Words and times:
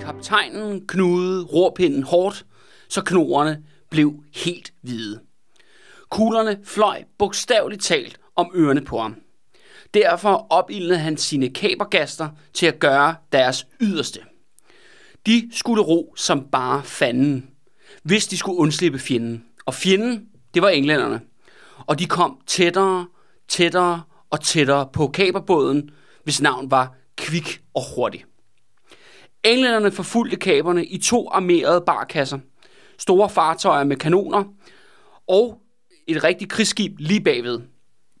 Kaptajnen 0.00 0.86
knudede 0.86 1.44
rorpinden 1.44 2.02
hårdt, 2.02 2.46
så 2.88 3.02
knoerne 3.02 3.62
blev 3.90 4.14
helt 4.34 4.72
hvide. 4.82 5.20
Kuglerne 6.10 6.58
fløj 6.64 7.02
bogstaveligt 7.18 7.82
talt 7.82 8.18
om 8.36 8.50
ørerne 8.54 8.84
på 8.84 8.98
ham. 8.98 9.16
Derfor 9.94 10.46
opildnede 10.50 10.98
han 10.98 11.16
sine 11.16 11.48
kabergaster 11.48 12.28
til 12.54 12.66
at 12.66 12.78
gøre 12.78 13.14
deres 13.32 13.66
yderste. 13.80 14.20
De 15.26 15.50
skulle 15.52 15.82
ro 15.82 16.14
som 16.16 16.48
bare 16.52 16.84
fanden, 16.84 17.50
hvis 18.02 18.26
de 18.26 18.36
skulle 18.36 18.58
undslippe 18.58 18.98
fjenden. 18.98 19.44
Og 19.66 19.74
fjenden, 19.74 20.28
det 20.54 20.62
var 20.62 20.68
englænderne. 20.68 21.20
Og 21.86 21.98
de 21.98 22.06
kom 22.06 22.38
tættere, 22.46 23.06
tættere 23.48 24.02
og 24.36 24.42
tættere 24.42 24.88
på 24.92 25.06
kaperbåden, 25.08 25.90
hvis 26.24 26.42
navn 26.42 26.70
var 26.70 26.94
Kvik 27.16 27.60
og 27.74 27.82
Hurtig. 27.94 28.24
Englænderne 29.44 29.90
forfulgte 29.90 30.36
kaberne 30.36 30.86
i 30.86 30.98
to 30.98 31.28
armerede 31.30 31.82
barkasser, 31.86 32.38
store 32.98 33.30
fartøjer 33.30 33.84
med 33.84 33.96
kanoner 33.96 34.44
og 35.28 35.58
et 36.06 36.24
rigtigt 36.24 36.50
krigsskib 36.50 36.92
lige 36.98 37.20
bagved, 37.20 37.60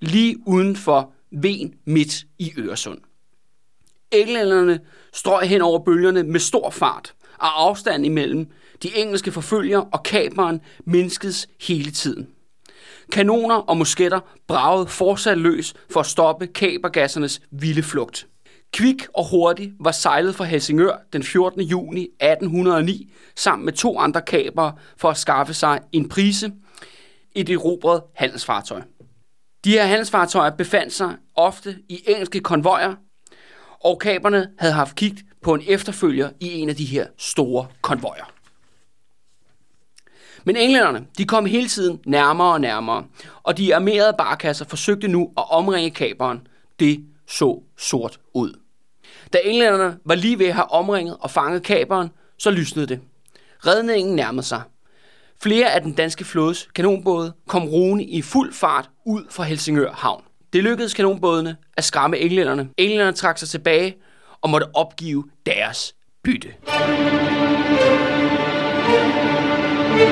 lige 0.00 0.36
uden 0.46 0.76
for 0.76 1.12
Ven 1.32 1.74
midt 1.84 2.24
i 2.38 2.52
Øresund. 2.58 2.98
Englænderne 4.10 4.80
strøg 5.12 5.48
hen 5.48 5.62
over 5.62 5.78
bølgerne 5.78 6.22
med 6.22 6.40
stor 6.40 6.70
fart, 6.70 7.14
og 7.38 7.62
afstanden 7.62 8.04
imellem 8.04 8.46
de 8.82 8.96
engelske 8.96 9.32
forfølger 9.32 9.78
og 9.78 10.02
kaperen 10.02 10.60
mindskedes 10.84 11.48
hele 11.60 11.90
tiden. 11.90 12.35
Kanoner 13.12 13.54
og 13.54 13.76
musketter 13.76 14.20
bragede 14.46 14.86
fortsat 14.86 15.38
løs 15.38 15.74
for 15.92 16.00
at 16.00 16.06
stoppe 16.06 16.46
kabergassernes 16.46 17.40
vilde 17.50 17.82
flugt. 17.82 18.26
Kvik 18.72 19.06
og 19.14 19.30
hurtig 19.30 19.72
var 19.80 19.92
sejlet 19.92 20.34
fra 20.34 20.44
Helsingør 20.44 20.96
den 21.12 21.22
14. 21.22 21.60
juni 21.60 22.02
1809 22.02 23.12
sammen 23.36 23.64
med 23.64 23.72
to 23.72 23.98
andre 23.98 24.22
kabere 24.22 24.72
for 24.96 25.10
at 25.10 25.16
skaffe 25.16 25.54
sig 25.54 25.80
en 25.92 26.08
prise 26.08 26.52
i 27.34 27.42
det 27.42 27.52
erobrede 27.52 28.04
handelsfartøj. 28.14 28.82
De 29.64 29.70
her 29.70 29.84
handelsfartøjer 29.84 30.50
befandt 30.50 30.92
sig 30.92 31.16
ofte 31.34 31.76
i 31.88 32.02
engelske 32.06 32.40
konvojer, 32.40 32.94
og 33.80 33.98
kaperne 33.98 34.48
havde 34.58 34.74
haft 34.74 34.96
kigt 34.96 35.22
på 35.42 35.54
en 35.54 35.62
efterfølger 35.66 36.30
i 36.40 36.52
en 36.52 36.68
af 36.68 36.76
de 36.76 36.84
her 36.84 37.06
store 37.18 37.66
konvojer. 37.82 38.35
Men 40.46 40.56
englænderne, 40.56 41.06
de 41.18 41.24
kom 41.24 41.46
hele 41.46 41.68
tiden 41.68 42.00
nærmere 42.06 42.52
og 42.52 42.60
nærmere, 42.60 43.04
og 43.42 43.58
de 43.58 43.74
armerede 43.74 44.14
barkasser 44.18 44.64
forsøgte 44.64 45.08
nu 45.08 45.32
at 45.36 45.44
omringe 45.50 45.90
kaperen. 45.90 46.46
Det 46.80 47.04
så 47.28 47.62
sort 47.78 48.20
ud. 48.34 48.52
Da 49.32 49.38
englænderne 49.44 49.98
var 50.04 50.14
lige 50.14 50.38
ved 50.38 50.46
at 50.46 50.54
have 50.54 50.72
omringet 50.72 51.16
og 51.20 51.30
fanget 51.30 51.62
kaperen, 51.62 52.08
så 52.38 52.50
lysnede 52.50 52.86
det. 52.86 53.00
Redningen 53.66 54.16
nærmede 54.16 54.42
sig. 54.42 54.62
Flere 55.42 55.72
af 55.72 55.82
den 55.82 55.92
danske 55.92 56.24
flådes 56.24 56.68
kanonbåde 56.74 57.32
kom 57.48 57.68
roende 57.68 58.04
i 58.04 58.22
fuld 58.22 58.52
fart 58.52 58.90
ud 59.06 59.24
fra 59.30 59.44
Helsingør 59.44 59.92
Havn. 59.92 60.22
Det 60.52 60.64
lykkedes 60.64 60.94
kanonbådene 60.94 61.56
at 61.76 61.84
skræmme 61.84 62.18
englænderne. 62.18 62.68
Englænderne 62.76 63.12
trak 63.12 63.38
sig 63.38 63.48
tilbage 63.48 63.96
og 64.40 64.50
måtte 64.50 64.66
opgive 64.74 65.24
deres 65.46 65.94
bytte. 66.24 66.48
Ohøj 69.96 70.04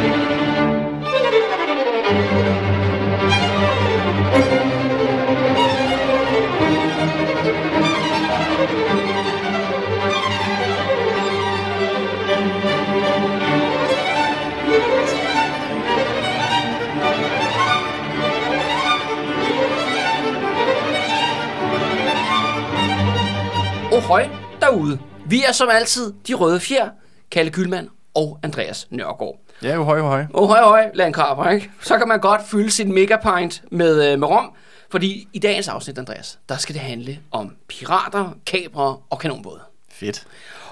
derude. 24.61 24.99
Vi 25.27 25.43
er 25.49 25.53
som 25.53 25.69
altid 25.69 26.13
de 26.27 26.35
røde 26.35 26.61
fjer, 26.61 26.89
Kalle 27.31 27.53
Kylmand 27.53 27.89
og 28.15 28.39
Andreas 28.43 28.87
Nørgaard. 28.91 29.44
Ja, 29.65 29.75
jo 29.75 29.85
høj, 29.85 29.99
jo 29.99 30.05
høj. 30.07 30.25
Ohøj, 30.35 30.61
ohøj, 30.61 30.91
landkrabber, 30.95 31.51
ikke? 31.51 31.71
Så 31.81 31.99
kan 31.99 32.09
man 32.09 32.21
godt 32.21 32.41
fylde 32.47 32.71
sin 32.71 32.93
megapint 32.95 33.63
med, 33.71 34.13
øh, 34.13 34.19
med 34.19 34.29
rom, 34.29 34.53
fordi 34.91 35.29
i 35.33 35.39
dagens 35.39 35.69
afsnit, 35.69 35.99
Andreas, 35.99 36.39
der 36.49 36.57
skal 36.57 36.75
det 36.75 36.83
handle 36.83 37.19
om 37.31 37.57
pirater, 37.69 38.37
kabre 38.47 38.97
og 39.11 39.19
kanonbåde. 39.19 39.61
Fedt. 39.93 40.25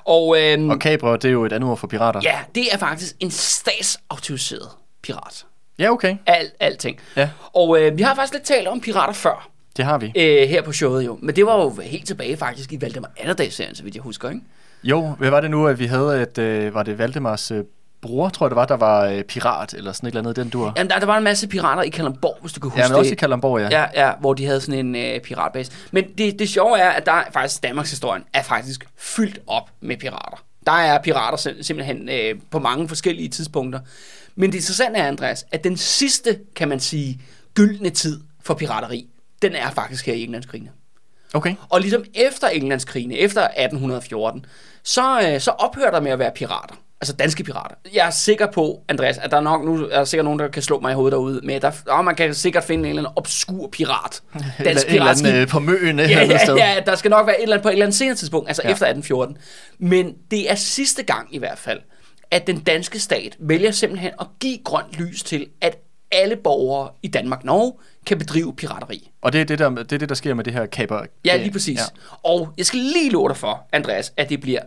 Og, 0.04 0.36
øhm, 0.40 0.70
Og 0.70 0.78
kabre, 0.78 1.12
det 1.12 1.24
er 1.24 1.30
jo 1.30 1.44
et 1.44 1.52
andet 1.52 1.70
ord 1.70 1.76
for 1.78 1.86
pirater. 1.86 2.20
ja, 2.24 2.38
det 2.54 2.72
er 2.72 2.78
faktisk 2.78 3.14
en 3.20 3.30
statsautoriseret 3.30 4.68
pirat. 5.02 5.46
Ja, 5.78 5.90
okay. 5.90 6.16
Alt, 6.26 6.52
alting. 6.60 6.98
Ja. 7.16 7.28
Og 7.54 7.80
øh, 7.82 7.98
vi 7.98 8.02
har 8.02 8.14
faktisk 8.14 8.32
lidt 8.32 8.44
talt 8.44 8.68
om 8.68 8.80
pirater 8.80 9.12
før, 9.12 9.48
Det 9.76 9.84
har 9.84 9.98
vi. 9.98 10.06
øh, 10.16 10.48
her 10.48 10.62
på 10.62 10.72
showet 10.72 11.06
jo. 11.06 11.18
Men 11.22 11.36
det 11.36 11.46
var 11.46 11.56
jo 11.62 11.74
helt 11.82 12.06
tilbage 12.06 12.36
faktisk 12.36 12.72
i 12.72 12.80
Valdemar 12.80 13.10
Atterdag-serien, 13.16 13.74
så 13.74 13.82
vidt 13.82 13.94
jeg 13.94 14.02
husker, 14.02 14.28
ikke? 14.30 14.40
Jo, 14.84 15.08
hvad 15.18 15.30
var 15.30 15.40
det 15.40 15.50
nu, 15.50 15.66
at 15.66 15.78
vi 15.78 15.86
havde, 15.86 16.20
at 16.20 16.38
øh, 16.38 16.74
var 16.74 16.82
det 16.82 16.98
Valdemars 16.98 17.50
øh, 17.50 17.64
bror, 18.02 18.28
tror 18.28 18.46
jeg 18.46 18.50
det 18.50 18.56
var, 18.56 18.64
der 18.66 18.76
var 18.76 19.04
øh, 19.04 19.22
pirat, 19.24 19.74
eller 19.74 19.92
sådan 19.92 20.06
et 20.06 20.10
eller 20.10 20.20
andet, 20.20 20.36
den 20.36 20.48
dur. 20.48 20.72
Jamen, 20.76 20.90
der, 20.90 20.98
der 20.98 21.06
var 21.06 21.18
en 21.18 21.24
masse 21.24 21.48
pirater 21.48 21.82
i 21.82 21.88
Kalamborg, 21.88 22.38
hvis 22.40 22.52
du 22.52 22.60
kan 22.60 22.70
huske 22.70 22.80
Ja, 22.80 22.88
men 22.88 22.92
det. 22.92 22.98
også 22.98 23.12
i 23.12 23.14
Kalamborg, 23.14 23.60
ja. 23.60 23.68
Ja, 23.80 24.06
ja, 24.06 24.12
hvor 24.20 24.34
de 24.34 24.44
havde 24.46 24.60
sådan 24.60 24.86
en 24.86 24.96
øh, 24.96 25.20
piratbase. 25.20 25.72
Men 25.90 26.04
det, 26.18 26.38
det 26.38 26.48
sjove 26.48 26.78
er, 26.78 26.90
at 26.90 27.06
der 27.06 27.12
er 27.12 27.24
faktisk 27.32 27.62
Danmarks 27.62 27.90
historien 27.90 28.24
er 28.32 28.42
faktisk 28.42 28.84
fyldt 28.96 29.38
op 29.46 29.70
med 29.80 29.96
pirater. 29.96 30.42
Der 30.66 30.72
er 30.72 31.02
pirater 31.02 31.38
sim- 31.38 31.62
simpelthen 31.62 32.08
øh, 32.08 32.34
på 32.50 32.58
mange 32.58 32.88
forskellige 32.88 33.28
tidspunkter. 33.28 33.80
Men 34.34 34.50
det 34.52 34.58
interessante 34.58 34.98
er, 34.98 35.06
Andreas, 35.08 35.44
at 35.52 35.64
den 35.64 35.76
sidste, 35.76 36.38
kan 36.56 36.68
man 36.68 36.80
sige, 36.80 37.20
gyldne 37.54 37.90
tid 37.90 38.20
for 38.42 38.54
pirateri, 38.54 39.06
den 39.42 39.54
er 39.54 39.70
faktisk 39.70 40.06
her 40.06 40.14
i 40.14 40.22
Englandskrigene. 40.24 40.70
Okay. 41.34 41.54
Og 41.68 41.80
ligesom 41.80 42.04
efter 42.14 42.48
Englandskrigene, 42.48 43.14
efter 43.18 43.40
1814, 43.42 44.46
så, 44.82 45.20
øh, 45.32 45.40
så 45.40 45.50
ophører 45.50 45.90
der 45.90 46.00
med 46.00 46.10
at 46.10 46.18
være 46.18 46.30
pirater. 46.34 46.74
Altså 47.02 47.12
danske 47.12 47.44
pirater. 47.44 47.74
Jeg 47.94 48.06
er 48.06 48.10
sikker 48.10 48.46
på, 48.46 48.82
Andreas, 48.88 49.18
at 49.18 49.30
der 49.30 49.36
er 49.36 49.40
nok 49.40 49.64
nu 49.64 49.84
er 49.84 49.88
der 49.98 50.04
sikkert 50.04 50.24
nogen, 50.24 50.38
der 50.38 50.48
kan 50.48 50.62
slå 50.62 50.80
mig 50.80 50.92
i 50.92 50.94
hovedet 50.94 51.12
derude 51.12 51.54
at 51.54 51.62
der, 51.62 51.72
oh, 51.88 52.04
man 52.04 52.14
kan 52.14 52.34
sikkert 52.34 52.64
finde 52.64 52.82
en 52.82 52.88
eller 52.88 53.02
anden 53.02 53.12
obskur 53.16 53.68
pirat. 53.68 54.22
Dansk 54.64 54.86
eller 54.88 55.04
anden 55.06 55.34
øh, 55.34 55.48
på 55.48 55.58
møen 55.58 55.98
Ja, 55.98 56.08
ja, 56.08 56.24
ja, 56.24 56.44
sted. 56.44 56.56
ja, 56.56 56.74
der 56.86 56.94
skal 56.94 57.10
nok 57.10 57.26
være 57.26 57.38
et 57.38 57.42
eller 57.42 57.56
andet 57.56 57.62
på 57.62 57.68
et 57.68 57.72
eller 57.72 57.86
andet 57.86 57.96
senere 57.98 58.14
tidspunkt, 58.16 58.48
altså 58.48 58.62
ja. 58.64 58.70
Efter 58.70 58.86
1814. 58.86 59.36
Men 59.78 60.14
det 60.30 60.50
er 60.50 60.54
sidste 60.54 61.02
gang 61.02 61.34
i 61.34 61.38
hvert 61.38 61.58
fald, 61.58 61.80
at 62.30 62.46
den 62.46 62.60
danske 62.60 62.98
stat 62.98 63.36
vælger 63.40 63.70
simpelthen 63.70 64.10
at 64.20 64.26
give 64.40 64.58
grønt 64.64 64.98
lys 64.98 65.22
til, 65.22 65.46
at 65.60 65.78
alle 66.12 66.36
borgere 66.36 66.90
i 67.02 67.08
Danmark 67.08 67.44
Norge 67.44 67.72
kan 68.06 68.18
bedrive 68.18 68.54
pirateri. 68.56 69.10
Og 69.22 69.32
det 69.32 69.40
er 69.40 69.44
det, 69.44 69.58
der, 69.58 69.70
det 69.70 69.92
er 69.92 69.98
det, 69.98 70.08
der 70.08 70.14
sker 70.14 70.34
med 70.34 70.44
det 70.44 70.52
her 70.52 70.66
kaber. 70.66 71.02
Ja, 71.24 71.36
lige 71.36 71.52
præcis. 71.52 71.78
Ja. 71.78 71.84
Og 72.22 72.54
jeg 72.58 72.66
skal 72.66 72.80
lige 72.80 73.10
love 73.10 73.28
dig 73.28 73.36
for, 73.36 73.66
Andreas, 73.72 74.12
at 74.16 74.28
det 74.28 74.40
bliver 74.40 74.60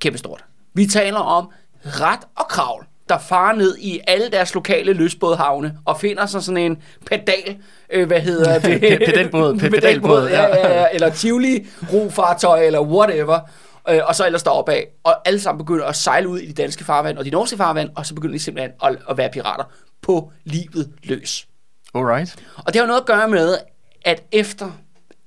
kæmpestort. 0.00 0.44
Vi 0.74 0.86
taler 0.86 1.18
om 1.18 1.50
ret 1.84 2.20
og 2.36 2.48
kravl, 2.48 2.86
der 3.08 3.18
farer 3.18 3.56
ned 3.56 3.76
i 3.78 4.00
alle 4.06 4.30
deres 4.30 4.54
lokale 4.54 4.92
løsbådhavne 4.92 5.78
og 5.84 6.00
finder 6.00 6.26
sig 6.26 6.42
sådan 6.42 6.56
en 6.72 6.82
pedal, 7.06 7.56
øh, 7.90 8.06
hvad 8.06 8.20
hedder 8.20 8.58
det? 8.58 8.74
Pe- 8.76 9.04
pedalbåd, 9.06 9.54
pe- 9.54 9.68
pedalbåd, 9.70 10.28
ja, 10.28 10.46
ja. 10.46 10.80
ja, 10.80 10.86
eller 10.92 11.10
tivoli, 11.10 11.66
rofartøj, 11.92 12.62
eller 12.62 12.80
whatever. 12.80 13.40
Øh, 13.88 14.00
og 14.04 14.14
så 14.14 14.26
ellers 14.26 14.42
deroppe 14.42 14.72
af, 14.72 14.86
og 15.04 15.28
alle 15.28 15.40
sammen 15.40 15.58
begynder 15.66 15.84
at 15.86 15.96
sejle 15.96 16.28
ud 16.28 16.38
i 16.38 16.46
de 16.46 16.62
danske 16.62 16.84
farvand 16.84 17.18
og 17.18 17.24
de 17.24 17.30
norske 17.30 17.56
farvand, 17.56 17.90
og 17.96 18.06
så 18.06 18.14
begynder 18.14 18.32
de 18.34 18.38
simpelthen 18.38 18.72
at, 18.82 18.96
at 19.10 19.16
være 19.16 19.30
pirater 19.32 19.64
på 20.02 20.32
livet 20.44 20.90
løs. 21.02 21.46
Alright. 21.94 22.36
Og 22.56 22.66
det 22.66 22.76
har 22.76 22.82
jo 22.82 22.86
noget 22.86 23.00
at 23.00 23.06
gøre 23.06 23.28
med, 23.28 23.58
at 24.04 24.22
efter 24.32 24.70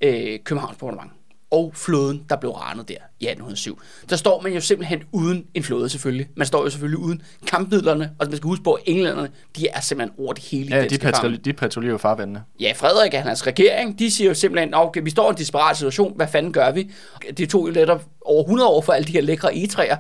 øh, 0.02 0.40
Københavns 0.46 0.78
bombardement 0.78 1.12
og 1.54 1.72
flåden, 1.76 2.26
der 2.30 2.36
blev 2.36 2.52
ranet 2.52 2.88
der 2.88 2.94
i 3.20 3.26
1807, 3.26 3.80
der 4.10 4.16
står 4.16 4.42
man 4.42 4.54
jo 4.54 4.62
simpelthen 4.62 5.04
uden 5.12 5.46
en 5.54 5.64
flåde 5.64 5.90
selvfølgelig. 5.90 6.28
Man 6.36 6.48
står 6.48 6.64
jo 6.64 6.70
selvfølgelig 6.70 7.00
uden 7.00 7.22
kampmidlerne, 7.48 8.12
og 8.20 8.28
man 8.28 8.38
skal 8.38 8.48
huske 8.48 8.64
på, 8.64 8.74
at 8.74 8.84
englænderne, 8.86 9.30
de 9.56 9.68
er 9.68 9.82
simpelthen 9.82 10.20
over 10.20 10.34
det 10.34 10.44
hele 10.44 10.76
Ja, 10.76 10.88
de, 10.88 10.98
patruljerer, 10.98 11.42
de 11.42 11.54
patruljerer 11.54 11.92
jo 11.92 11.98
farvandene. 11.98 12.44
Ja, 12.60 12.74
Frederik 12.76 13.14
og 13.14 13.22
hans 13.24 13.48
regering, 13.48 14.00
de 14.00 14.12
siger 14.12 14.28
jo 14.28 14.34
simpelthen, 14.34 14.74
okay, 14.74 15.02
vi 15.04 15.10
står 15.10 15.28
i 15.28 15.30
en 15.30 15.38
desperat 15.38 15.78
situation, 15.78 16.14
hvad 16.16 16.28
fanden 16.28 16.54
gør 16.54 16.72
vi? 16.72 16.92
Det 17.38 17.50
tog 17.50 17.68
jo 17.68 17.74
netop 17.74 18.06
over 18.26 18.44
100 18.44 18.70
år 18.70 18.82
for 18.82 18.94
alle 18.94 19.08
de 19.08 19.12
her 19.12 19.22
lækre 19.22 19.56
egetræer. 19.56 19.98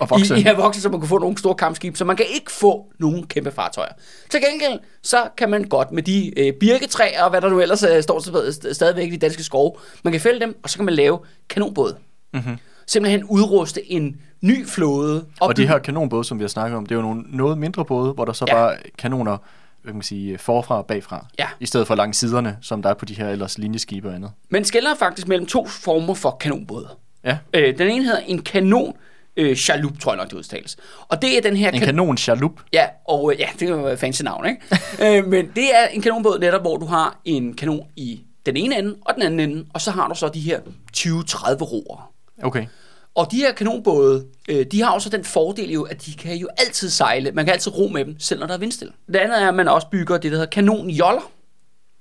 Og 0.00 0.10
vokse. 0.10 0.38
I, 0.38 0.42
ja, 0.42 0.52
vokse, 0.54 0.80
så 0.80 0.88
man 0.88 1.00
kunne 1.00 1.08
få 1.08 1.18
nogle 1.18 1.38
store 1.38 1.54
kampskib, 1.54 1.96
så 1.96 2.04
man 2.04 2.16
kan 2.16 2.26
ikke 2.34 2.52
få 2.52 2.92
nogen 2.98 3.26
kæmpe 3.26 3.50
fartøjer. 3.50 3.92
Til 4.30 4.40
gengæld, 4.50 4.80
så 5.02 5.28
kan 5.36 5.50
man 5.50 5.64
godt 5.64 5.92
med 5.92 6.02
de 6.02 6.38
øh, 6.40 6.52
birketræer, 6.52 7.22
og 7.24 7.30
hvad 7.30 7.40
der 7.40 7.48
nu 7.48 7.60
ellers 7.60 7.82
øh, 7.82 8.02
står 8.02 8.18
st- 8.20 8.72
stadigvæk 8.72 9.08
i 9.08 9.10
de 9.10 9.16
danske 9.16 9.42
skove, 9.42 9.72
man 10.02 10.12
kan 10.12 10.20
fælde 10.20 10.40
dem, 10.40 10.58
og 10.62 10.70
så 10.70 10.76
kan 10.78 10.84
man 10.84 10.94
lave 10.94 11.18
kanonbåde. 11.48 11.96
Mm-hmm. 12.34 12.56
Simpelthen 12.86 13.24
udruste 13.24 13.92
en 13.92 14.20
ny 14.40 14.66
flåde. 14.66 15.16
Og 15.40 15.56
de 15.56 15.62
opbygge- 15.62 15.68
her 15.68 15.78
kanonbåde, 15.78 16.24
som 16.24 16.38
vi 16.38 16.42
har 16.44 16.48
snakket 16.48 16.76
om, 16.76 16.86
det 16.86 16.92
er 16.94 16.96
jo 16.96 17.02
nogle 17.02 17.22
noget 17.28 17.58
mindre 17.58 17.84
både, 17.84 18.12
hvor 18.12 18.24
der 18.24 18.32
så 18.32 18.44
Ja. 18.48 18.56
er 18.56 18.74
kanoner 18.98 19.36
hvad 19.82 19.92
kan 19.92 19.96
man 19.96 20.02
sige, 20.02 20.38
forfra 20.38 20.76
og 20.78 20.86
bagfra. 20.86 21.26
Ja. 21.38 21.46
I 21.60 21.66
stedet 21.66 21.86
for 21.86 21.94
langs 21.94 22.18
siderne, 22.18 22.56
som 22.60 22.82
der 22.82 22.90
er 22.90 22.94
på 22.94 23.04
de 23.04 23.14
her 23.14 23.28
ellers 23.28 23.58
linjeskibe 23.58 24.08
og 24.08 24.14
andet. 24.14 24.30
Man 24.48 24.64
skiller 24.64 24.94
faktisk 24.98 25.28
mellem 25.28 25.46
to 25.46 25.66
former 25.66 26.14
for 26.14 26.30
kanonbåde. 26.40 26.88
Ja. 27.24 27.38
Øh, 27.54 27.78
den 27.78 27.88
ene 27.90 28.04
hedder 28.04 28.18
en 28.26 28.42
kanon 28.42 28.96
øh, 29.36 29.56
chalup, 29.56 29.98
tror 29.98 30.12
jeg 30.12 30.16
nok, 30.16 30.30
det 30.30 30.36
udtales. 30.36 30.76
Og 31.08 31.22
det 31.22 31.36
er 31.36 31.42
den 31.42 31.56
her... 31.56 31.70
En 31.70 31.80
kanon 31.80 32.18
chalup. 32.18 32.60
Ja, 32.72 32.86
og 33.08 33.32
øh, 33.32 33.40
ja, 33.40 33.48
det 33.60 33.70
er 33.70 33.76
jo 33.76 33.96
fancy 33.96 34.22
navn, 34.22 34.46
ikke? 34.46 34.60
øh, 35.18 35.26
men 35.26 35.50
det 35.56 35.74
er 35.74 35.86
en 35.86 36.02
kanonbåd 36.02 36.38
netop, 36.38 36.60
hvor 36.60 36.76
du 36.76 36.86
har 36.86 37.20
en 37.24 37.54
kanon 37.54 37.86
i 37.96 38.20
den 38.46 38.56
ene 38.56 38.78
ende 38.78 38.96
og 39.00 39.14
den 39.14 39.22
anden 39.22 39.40
ende, 39.40 39.66
og 39.74 39.80
så 39.80 39.90
har 39.90 40.08
du 40.08 40.14
så 40.14 40.28
de 40.28 40.40
her 40.40 40.60
20-30 40.96 41.62
roer. 41.62 42.12
Okay. 42.42 42.66
Og 43.14 43.30
de 43.30 43.36
her 43.36 43.52
kanonbåde, 43.52 44.26
øh, 44.48 44.66
de 44.66 44.82
har 44.82 44.90
også 44.90 45.08
den 45.08 45.24
fordel 45.24 45.70
jo, 45.70 45.82
at 45.82 46.06
de 46.06 46.14
kan 46.14 46.36
jo 46.36 46.48
altid 46.56 46.90
sejle. 46.90 47.32
Man 47.32 47.44
kan 47.44 47.52
altid 47.52 47.78
ro 47.78 47.88
med 47.88 48.04
dem, 48.04 48.20
selv 48.20 48.40
når 48.40 48.46
der 48.46 48.54
er 48.54 48.58
vindstille. 48.58 48.92
Det 49.06 49.16
andet 49.16 49.42
er, 49.42 49.48
at 49.48 49.54
man 49.54 49.68
også 49.68 49.86
bygger 49.90 50.14
det, 50.14 50.32
der 50.32 50.38
hedder 50.38 50.50
kanonjoller, 50.50 51.30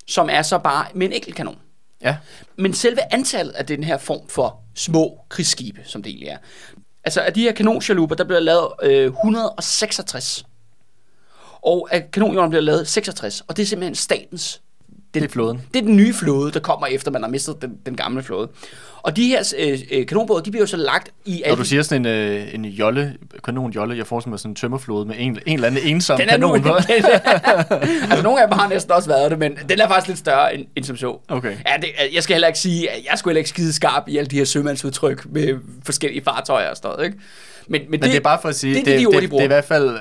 som 0.07 0.29
er 0.31 0.41
så 0.41 0.57
bare 0.57 0.85
med 0.93 1.07
en 1.07 1.13
enkelt 1.13 1.35
kanon. 1.35 1.57
Ja. 2.01 2.17
Men 2.55 2.73
selve 2.73 3.13
antallet 3.13 3.53
af 3.53 3.65
den 3.65 3.83
her 3.83 3.97
form 3.97 4.27
for 4.29 4.59
små 4.75 5.19
krigsskibe, 5.29 5.81
som 5.85 6.03
det 6.03 6.09
egentlig 6.09 6.27
er. 6.27 6.37
Altså 7.05 7.21
af 7.21 7.33
de 7.33 7.41
her 7.41 7.51
kanonchaluper, 7.51 8.15
der 8.15 8.23
bliver 8.23 8.39
lavet 8.39 8.67
øh, 8.83 9.05
166. 9.05 10.45
Og 11.61 11.87
af 11.91 12.11
kanonjollerne 12.11 12.49
bliver 12.49 12.61
lavet 12.61 12.87
66. 12.87 13.41
Og 13.47 13.57
det 13.57 13.63
er 13.63 13.67
simpelthen 13.67 13.95
statens 13.95 14.61
Det 15.13 15.23
er 15.23 15.27
flåden. 15.27 15.61
det 15.73 15.79
er 15.79 15.83
den 15.83 15.95
nye 15.97 16.13
flåde, 16.13 16.51
der 16.51 16.59
kommer 16.59 16.87
efter, 16.87 17.11
man 17.11 17.23
har 17.23 17.29
mistet 17.29 17.61
den, 17.61 17.77
den 17.85 17.95
gamle 17.95 18.23
flåde. 18.23 18.49
Og 19.03 19.15
de 19.15 19.27
her 19.27 19.53
øh, 19.59 19.79
øh, 19.91 20.05
kanonbåde, 20.05 20.45
de 20.45 20.51
bliver 20.51 20.61
jo 20.61 20.67
så 20.67 20.77
lagt 20.77 21.09
i 21.25 21.43
Når 21.47 21.55
du 21.55 21.63
siger 21.63 21.81
sådan 21.83 22.05
en, 22.05 22.11
øh, 22.11 22.53
en 22.53 22.65
jolle, 22.65 23.17
kanonjolle, 23.43 23.97
jeg 23.97 24.07
forestiller 24.07 24.29
mig 24.31 24.39
sådan 24.39 24.51
en 24.51 24.55
tømmerflåde 24.55 25.05
med 25.05 25.15
en, 25.19 25.39
en 25.45 25.53
eller 25.53 25.67
anden 25.67 25.83
ensom 25.83 26.17
den 26.19 26.27
er 26.29 26.31
kanon 26.31 26.61
nu, 26.61 26.73
altså 28.11 28.23
nogle 28.23 28.41
af 28.41 28.47
dem 28.47 28.57
har 28.57 28.69
næsten 28.69 28.91
også 28.91 29.09
været 29.09 29.31
det, 29.31 29.39
men 29.39 29.57
den 29.69 29.79
er 29.79 29.87
faktisk 29.87 30.07
lidt 30.07 30.19
større 30.19 30.55
end, 30.55 30.65
end 30.75 30.85
som 30.85 30.97
så. 30.97 31.17
Okay. 31.27 31.49
Ja, 31.67 31.77
det, 31.81 31.87
jeg 32.13 32.23
skal 32.23 32.33
heller 32.33 32.47
ikke 32.47 32.59
sige, 32.59 32.89
at 32.91 33.05
jeg 33.11 33.17
skulle 33.19 33.31
heller 33.31 33.39
ikke 33.39 33.49
skide 33.49 33.73
skarp 33.73 34.03
i 34.07 34.17
alle 34.17 34.27
de 34.27 34.37
her 34.37 34.45
sømandsudtryk 34.45 35.25
med 35.25 35.55
forskellige 35.83 36.23
fartøjer 36.23 36.69
og 36.69 36.77
sådan 36.77 36.89
noget, 36.91 37.05
ikke? 37.05 37.17
Men, 37.67 37.81
men, 37.81 37.91
Men 37.91 38.01
det, 38.01 38.09
det 38.09 38.17
er 38.17 38.21
bare 38.21 38.39
for 38.41 38.49
at 38.49 38.55
sige, 38.55 38.75
det, 38.75 38.85
det, 38.85 38.93
er 38.93 38.97
de 38.97 39.03
det, 39.05 39.11
de 39.11 39.15
det, 39.15 39.21
det, 39.21 39.29
bruger. 39.29 39.41
er 39.41 39.45
i 39.45 39.47
hvert 39.47 39.65
fald 39.65 39.97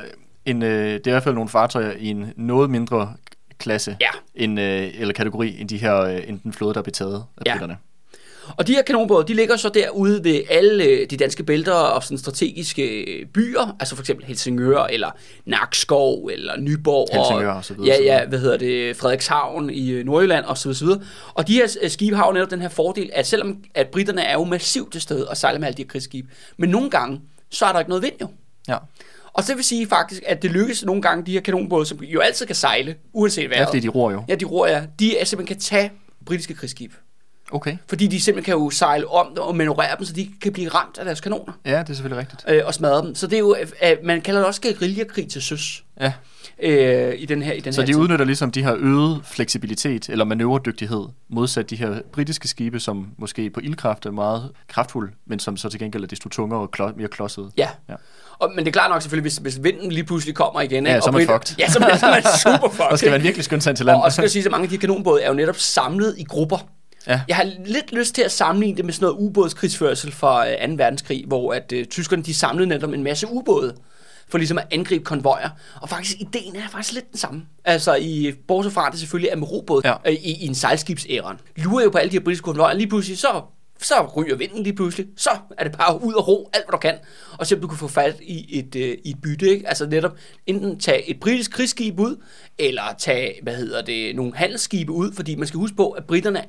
en, 0.46 0.62
øh, 0.62 0.84
det 0.94 1.06
er 1.06 1.10
i 1.10 1.10
hvert 1.10 1.22
fald 1.22 1.34
nogle 1.34 1.48
fartøjer 1.50 1.92
i 1.98 2.06
en 2.08 2.32
noget 2.36 2.70
mindre 2.70 3.12
klasse 3.58 3.96
Ja. 4.00 4.06
end, 4.34 4.60
øh, 4.60 4.88
eller 4.98 5.14
kategori 5.14 5.60
end 5.60 5.68
de 5.68 5.76
her 5.78 5.96
øh, 6.00 6.20
end 6.26 6.40
den 6.40 6.52
flåde 6.52 6.74
der 6.74 6.80
er 6.80 6.84
betaget 6.84 7.14
af 7.14 7.42
Ja. 7.46 7.52
britterne. 7.52 7.76
Og 8.56 8.66
de 8.66 8.72
her 8.72 8.82
kanonbåde, 8.82 9.26
de 9.28 9.34
ligger 9.34 9.56
så 9.56 9.68
derude 9.68 10.24
ved 10.24 10.40
alle 10.50 10.84
øh, 10.84 11.10
de 11.10 11.16
danske 11.16 11.42
bælter 11.42 11.72
og 11.72 12.02
sådan 12.02 12.18
strategiske 12.18 13.00
øh, 13.02 13.26
byer, 13.26 13.76
altså 13.80 13.94
for 13.96 14.02
eksempel 14.02 14.26
Helsingør, 14.26 14.84
eller 14.84 15.10
Nakskov, 15.46 16.26
eller 16.32 16.56
Nyborg. 16.60 17.08
Helsingør 17.12 17.52
og 17.52 17.64
så 17.64 17.74
videre, 17.74 17.88
Ja, 17.88 18.02
ja, 18.02 18.26
hvad 18.26 18.38
hedder 18.38 18.56
det, 18.56 18.96
Frederikshavn 18.96 19.70
i 19.70 19.90
øh, 19.90 20.04
Nordjylland 20.06 20.44
og 20.44 20.58
så 20.58 20.68
videre, 20.68 20.78
så 20.78 20.84
videre. 20.84 21.00
Og 21.34 21.48
de 21.48 21.54
her 21.54 21.88
skibe 21.88 22.16
har 22.16 22.26
jo 22.26 22.32
netop 22.32 22.50
den 22.50 22.60
her 22.60 22.68
fordel, 22.68 23.10
at 23.12 23.26
selvom 23.26 23.56
at 23.74 23.88
britterne 23.88 24.22
er 24.22 24.32
jo 24.32 24.44
massivt 24.44 24.92
til 24.92 25.00
stede 25.00 25.28
og 25.28 25.36
sejler 25.36 25.58
med 25.58 25.66
alle 25.66 25.76
de 25.76 25.82
her 25.82 25.88
krigsskibe, 25.88 26.28
men 26.56 26.70
nogle 26.70 26.90
gange, 26.90 27.20
så 27.50 27.64
er 27.66 27.72
der 27.72 27.78
ikke 27.78 27.88
noget 27.88 28.02
vind 28.02 28.14
jo. 28.20 28.28
Ja. 28.68 28.76
Og 29.32 29.44
så 29.44 29.54
vil 29.54 29.64
sige 29.64 29.86
faktisk, 29.86 30.22
at 30.26 30.42
det 30.42 30.50
lykkes 30.50 30.84
nogle 30.84 31.02
gange, 31.02 31.26
de 31.26 31.32
her 31.32 31.40
kanonbåde, 31.40 31.86
som 31.86 31.98
jo 32.02 32.20
altid 32.20 32.46
kan 32.46 32.54
sejle, 32.56 32.94
uanset 33.12 33.46
hvad. 33.46 33.56
ja, 33.56 33.64
fordi 33.64 33.80
de 33.80 33.88
ror 33.88 34.10
jo. 34.10 34.24
Ja, 34.28 34.34
de 34.34 34.44
ror, 34.44 34.66
ja. 34.66 34.82
De 34.98 35.18
er 35.18 35.24
simpelthen 35.24 35.56
kan 35.56 35.60
tage 35.62 35.92
britiske 36.26 36.54
krigsskibe. 36.54 36.94
Okay. 37.52 37.76
Fordi 37.88 38.06
de 38.06 38.20
simpelthen 38.20 38.44
kan 38.54 38.62
jo 38.64 38.70
sejle 38.70 39.08
om 39.08 39.26
og 39.38 39.56
manøvrere 39.56 39.96
dem, 39.98 40.04
så 40.06 40.12
de 40.12 40.28
kan 40.42 40.52
blive 40.52 40.68
ramt 40.68 40.98
af 40.98 41.04
deres 41.04 41.20
kanoner 41.20 41.52
Ja, 41.66 41.78
det 41.78 41.90
er 41.90 41.94
selvfølgelig 41.94 42.18
rigtigt. 42.20 42.44
øh, 42.48 42.62
og 42.66 42.74
smadre 42.74 43.06
dem. 43.06 43.14
Så 43.14 43.26
det 43.26 43.34
er 43.36 43.40
jo, 43.40 43.56
øh, 43.82 43.96
man 44.04 44.20
kalder 44.20 44.40
det 44.40 44.46
også 44.46 44.60
guerillakrig 44.60 45.28
til 45.28 45.42
søs 45.42 45.84
Ja. 46.00 46.12
øh, 46.62 47.14
i 47.18 47.26
den 47.26 47.42
her, 47.42 47.52
i 47.52 47.60
den 47.60 47.72
Så 47.72 47.80
her 47.80 47.86
de 47.86 47.92
tid. 47.92 48.00
udnytter 48.00 48.24
ligesom 48.24 48.50
de 48.50 48.62
her 48.64 48.74
øget 48.78 49.20
fleksibilitet 49.24 50.08
eller 50.08 50.24
manøvredygtighed 50.24 51.04
modsat 51.30 51.70
de 51.70 51.76
her 51.76 52.00
britiske 52.12 52.48
skibe, 52.48 52.80
som 52.80 53.06
måske 53.18 53.50
på 53.50 53.60
ildkraft 53.60 54.06
er 54.06 54.10
meget 54.10 54.50
kraftfulde, 54.68 55.12
men 55.26 55.38
som 55.38 55.56
så 55.56 55.68
til 55.68 55.80
gengæld 55.80 56.02
er 56.02 56.06
desto 56.06 56.28
tungere 56.28 56.60
og 56.60 56.68
klo- 56.80 56.96
mere 56.96 57.08
klodsede. 57.08 57.50
Ja. 57.56 57.68
Ja. 57.88 57.94
Og, 58.38 58.52
men 58.54 58.58
det 58.64 58.66
er 58.68 58.72
klart 58.72 58.90
nok 58.90 59.02
selvfølgelig, 59.02 59.22
hvis, 59.22 59.36
hvis 59.36 59.58
vinden 59.62 59.92
lige 59.92 60.04
pludselig 60.04 60.34
kommer 60.34 60.60
igen. 60.60 60.86
Ja, 60.86 60.94
ikke, 60.94 61.02
så 61.02 61.10
er 61.10 61.12
og 61.12 61.18
man 61.18 61.26
fucked. 61.26 61.56
Ja, 61.58 61.68
så 61.70 61.78
er 61.78 61.88
man, 61.88 61.98
så 61.98 62.06
er 62.06 62.10
man 62.10 62.22
super 62.60 62.68
fucked. 62.70 62.86
Og 62.90 62.98
skal 62.98 63.10
man 63.10 63.22
virkelig 63.22 63.44
skynde 63.44 63.62
sig 63.62 63.70
ind 63.70 63.76
til 63.76 63.86
land. 63.86 63.96
Og, 63.96 64.02
og 64.02 64.10
så 64.12 64.14
skal 64.14 64.22
jeg 64.24 64.30
sige, 64.30 64.44
at 64.44 64.50
mange 64.50 64.64
af 64.64 64.70
de 64.70 64.78
kanonbåde 64.78 65.22
er 65.22 65.28
jo 65.28 65.34
netop 65.34 65.56
samlet 65.56 66.14
i 66.18 66.24
grupper. 66.24 66.58
Ja. 67.06 67.20
Jeg 67.28 67.36
har 67.36 67.44
lidt 67.66 67.92
lyst 67.92 68.14
til 68.14 68.22
at 68.22 68.32
sammenligne 68.32 68.76
det 68.76 68.84
med 68.84 68.92
sådan 68.92 69.04
noget 69.06 69.18
ubådskrigsførsel 69.18 70.12
fra 70.12 70.48
øh, 70.50 70.68
2. 70.68 70.74
verdenskrig, 70.76 71.24
hvor 71.26 71.52
at 71.54 71.72
øh, 71.72 71.84
tyskerne 71.84 72.22
de 72.22 72.34
samlede 72.34 72.68
netop 72.68 72.92
en 72.92 73.02
masse 73.02 73.26
ubåde 73.30 73.74
for 74.28 74.38
ligesom 74.38 74.58
at 74.58 74.66
angribe 74.70 75.04
konvojer. 75.04 75.48
Og 75.80 75.88
faktisk, 75.88 76.20
ideen 76.20 76.56
er 76.56 76.68
faktisk 76.72 76.94
lidt 76.94 77.10
den 77.10 77.18
samme. 77.18 77.42
Altså, 77.64 77.94
i, 77.94 78.32
bortset 78.48 78.72
fra, 78.72 78.90
det 78.90 78.98
selvfølgelig 78.98 79.30
er 79.30 79.36
med 79.36 79.52
robåd 79.52 79.80
Ja. 79.84 79.94
øh, 80.06 80.12
i, 80.12 80.44
i 80.44 80.46
en 80.46 80.54
sejlskibsæren. 80.54 81.36
Lurer 81.56 81.84
jo 81.84 81.90
på 81.90 81.98
alle 81.98 82.10
de 82.10 82.16
her 82.16 82.24
britiske 82.24 82.44
konvojer, 82.44 82.74
lige 82.74 82.88
pludselig 82.88 83.18
så 83.18 83.42
så 83.80 83.94
ryger 84.16 84.36
vinden 84.36 84.62
lige 84.62 84.76
pludselig. 84.76 85.06
Så 85.16 85.30
er 85.58 85.64
det 85.64 85.78
bare 85.78 86.02
ud 86.02 86.12
og 86.14 86.28
ro 86.28 86.50
alt, 86.52 86.64
hvad 86.64 86.72
du 86.72 86.78
kan. 86.78 86.94
Og 87.38 87.46
se, 87.46 87.54
om 87.54 87.60
du 87.60 87.66
kan 87.68 87.78
få 87.78 87.88
fat 87.88 88.16
i 88.22 88.58
et, 88.58 88.76
øh, 88.76 88.96
i 89.04 89.10
et 89.10 89.16
bytte. 89.22 89.48
Ikke? 89.50 89.68
Altså 89.68 89.86
netop 89.86 90.16
enten 90.46 90.78
tage 90.80 91.10
et 91.10 91.20
britisk 91.20 91.50
krigsskib 91.50 92.00
ud, 92.00 92.16
eller 92.58 92.82
tage, 92.98 93.32
hvad 93.42 93.54
hedder 93.54 93.82
det, 93.82 94.16
nogle 94.16 94.32
handelsskibe 94.34 94.92
ud. 94.92 95.12
Fordi 95.12 95.34
man 95.34 95.48
skal 95.48 95.58
huske 95.58 95.76
på, 95.76 95.90
at 95.90 96.04
britterne 96.04 96.42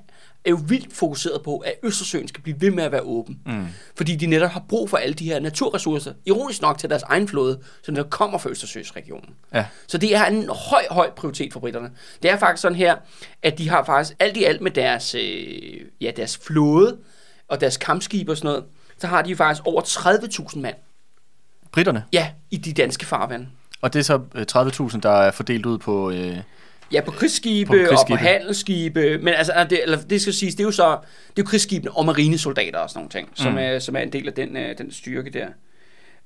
er 0.46 0.50
jo 0.50 0.60
vildt 0.68 0.94
fokuseret 0.94 1.42
på, 1.44 1.58
at 1.58 1.74
Østersøen 1.84 2.28
skal 2.28 2.44
blive 2.44 2.62
ved 2.62 2.72
med 2.72 2.84
at 2.84 2.92
være 2.92 3.02
åben. 3.02 3.40
Mm. 3.46 3.66
Fordi 3.96 4.16
de 4.16 4.26
netop 4.26 4.50
har 4.50 4.64
brug 4.70 4.90
for 4.90 4.98
alle 4.98 5.14
de 5.14 5.26
her 5.26 5.40
naturressourcer, 5.40 6.14
ironisk 6.26 6.62
nok 6.62 6.78
til 6.78 6.90
deres 6.90 7.04
egen 7.04 7.28
flåde, 7.28 7.60
som 7.84 7.96
der 7.96 8.04
kommer 8.04 8.38
fra 8.38 8.50
Østersøsregionen. 8.50 9.30
Ja. 9.54 9.66
Så 9.88 9.98
det 9.98 10.16
er 10.16 10.26
en 10.26 10.50
høj, 10.50 10.82
høj 10.92 11.12
prioritet 11.12 11.54
for 11.54 11.60
britterne. 11.60 11.92
Det 12.24 12.32
er 12.32 12.38
faktisk 12.38 12.62
sådan 12.62 12.76
her, 12.76 12.96
at 13.44 13.58
de 13.58 13.70
har 13.70 13.84
faktisk 13.84 14.16
alt 14.20 14.38
i 14.38 14.44
alt 14.44 14.62
med 14.62 14.72
deres, 14.72 15.16
øh, 15.16 15.82
ja, 16.02 16.12
deres 16.16 16.38
flåde 16.38 16.98
og 17.48 17.62
deres 17.62 17.78
kampskibe 17.78 18.32
og 18.32 18.38
sådan 18.38 18.48
noget, 18.48 18.64
så 18.98 19.08
har 19.08 19.22
de 19.22 19.36
faktisk 19.36 19.62
over 19.66 19.82
30.000 19.82 20.60
mand, 20.60 20.76
Britterne. 21.72 22.04
ja, 22.14 22.30
i 22.52 22.58
de 22.58 22.74
danske 22.74 23.06
farvande. 23.06 23.48
Og 23.82 23.94
det 23.94 24.00
er 24.00 24.04
så 24.04 24.22
øh, 24.36 24.46
30.000, 24.92 25.00
der 25.00 25.10
er 25.10 25.32
fordelt 25.32 25.66
ud 25.66 25.78
på... 25.78 26.12
Øh, 26.12 26.38
Ja, 26.92 27.02
på 27.02 27.12
krigsskibe, 27.12 27.68
På 27.68 27.74
krigsskibe. 27.74 27.98
og 28.00 28.08
på 28.08 28.16
handelsskibe. 28.16 29.18
Men 29.18 29.34
altså, 29.34 29.68
det, 29.70 29.84
eller 29.84 30.02
det 30.02 30.22
skal 30.22 30.34
siges, 30.34 30.56
det 30.56 30.60
er 30.64 30.68
jo 30.68 30.72
så, 30.72 30.90
det 30.92 30.98
er 31.30 31.34
jo 31.38 31.44
krigsskibene 31.44 31.92
og 31.92 32.06
marinesoldater 32.06 32.80
og 32.80 32.90
sådan 32.90 32.98
nogle 33.00 33.10
ting, 33.10 33.30
som, 33.36 33.52
Mm. 33.52 33.58
er, 33.58 33.80
som 33.80 33.96
er 33.96 34.00
en 34.00 34.14
del 34.14 34.28
af 34.28 34.34
den, 34.34 34.58
øh, 34.58 34.78
den 34.78 34.92
styrke 34.92 35.30
der. 35.30 35.48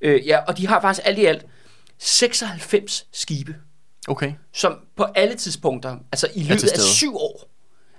Øh, 0.02 0.28
ja, 0.28 0.38
og 0.48 0.58
de 0.58 0.68
har 0.68 0.82
faktisk 0.82 1.08
alt 1.08 1.20
i 1.20 1.26
alt 1.26 1.46
96 1.98 3.06
skibe, 3.14 3.56
okay. 4.08 4.34
som 4.54 4.78
på 4.98 5.04
alle 5.16 5.36
tidspunkter, 5.36 5.98
altså 6.12 6.28
i 6.36 6.44
løbet 6.44 6.64
af 6.72 6.80
syv 6.80 7.16
år, 7.16 7.50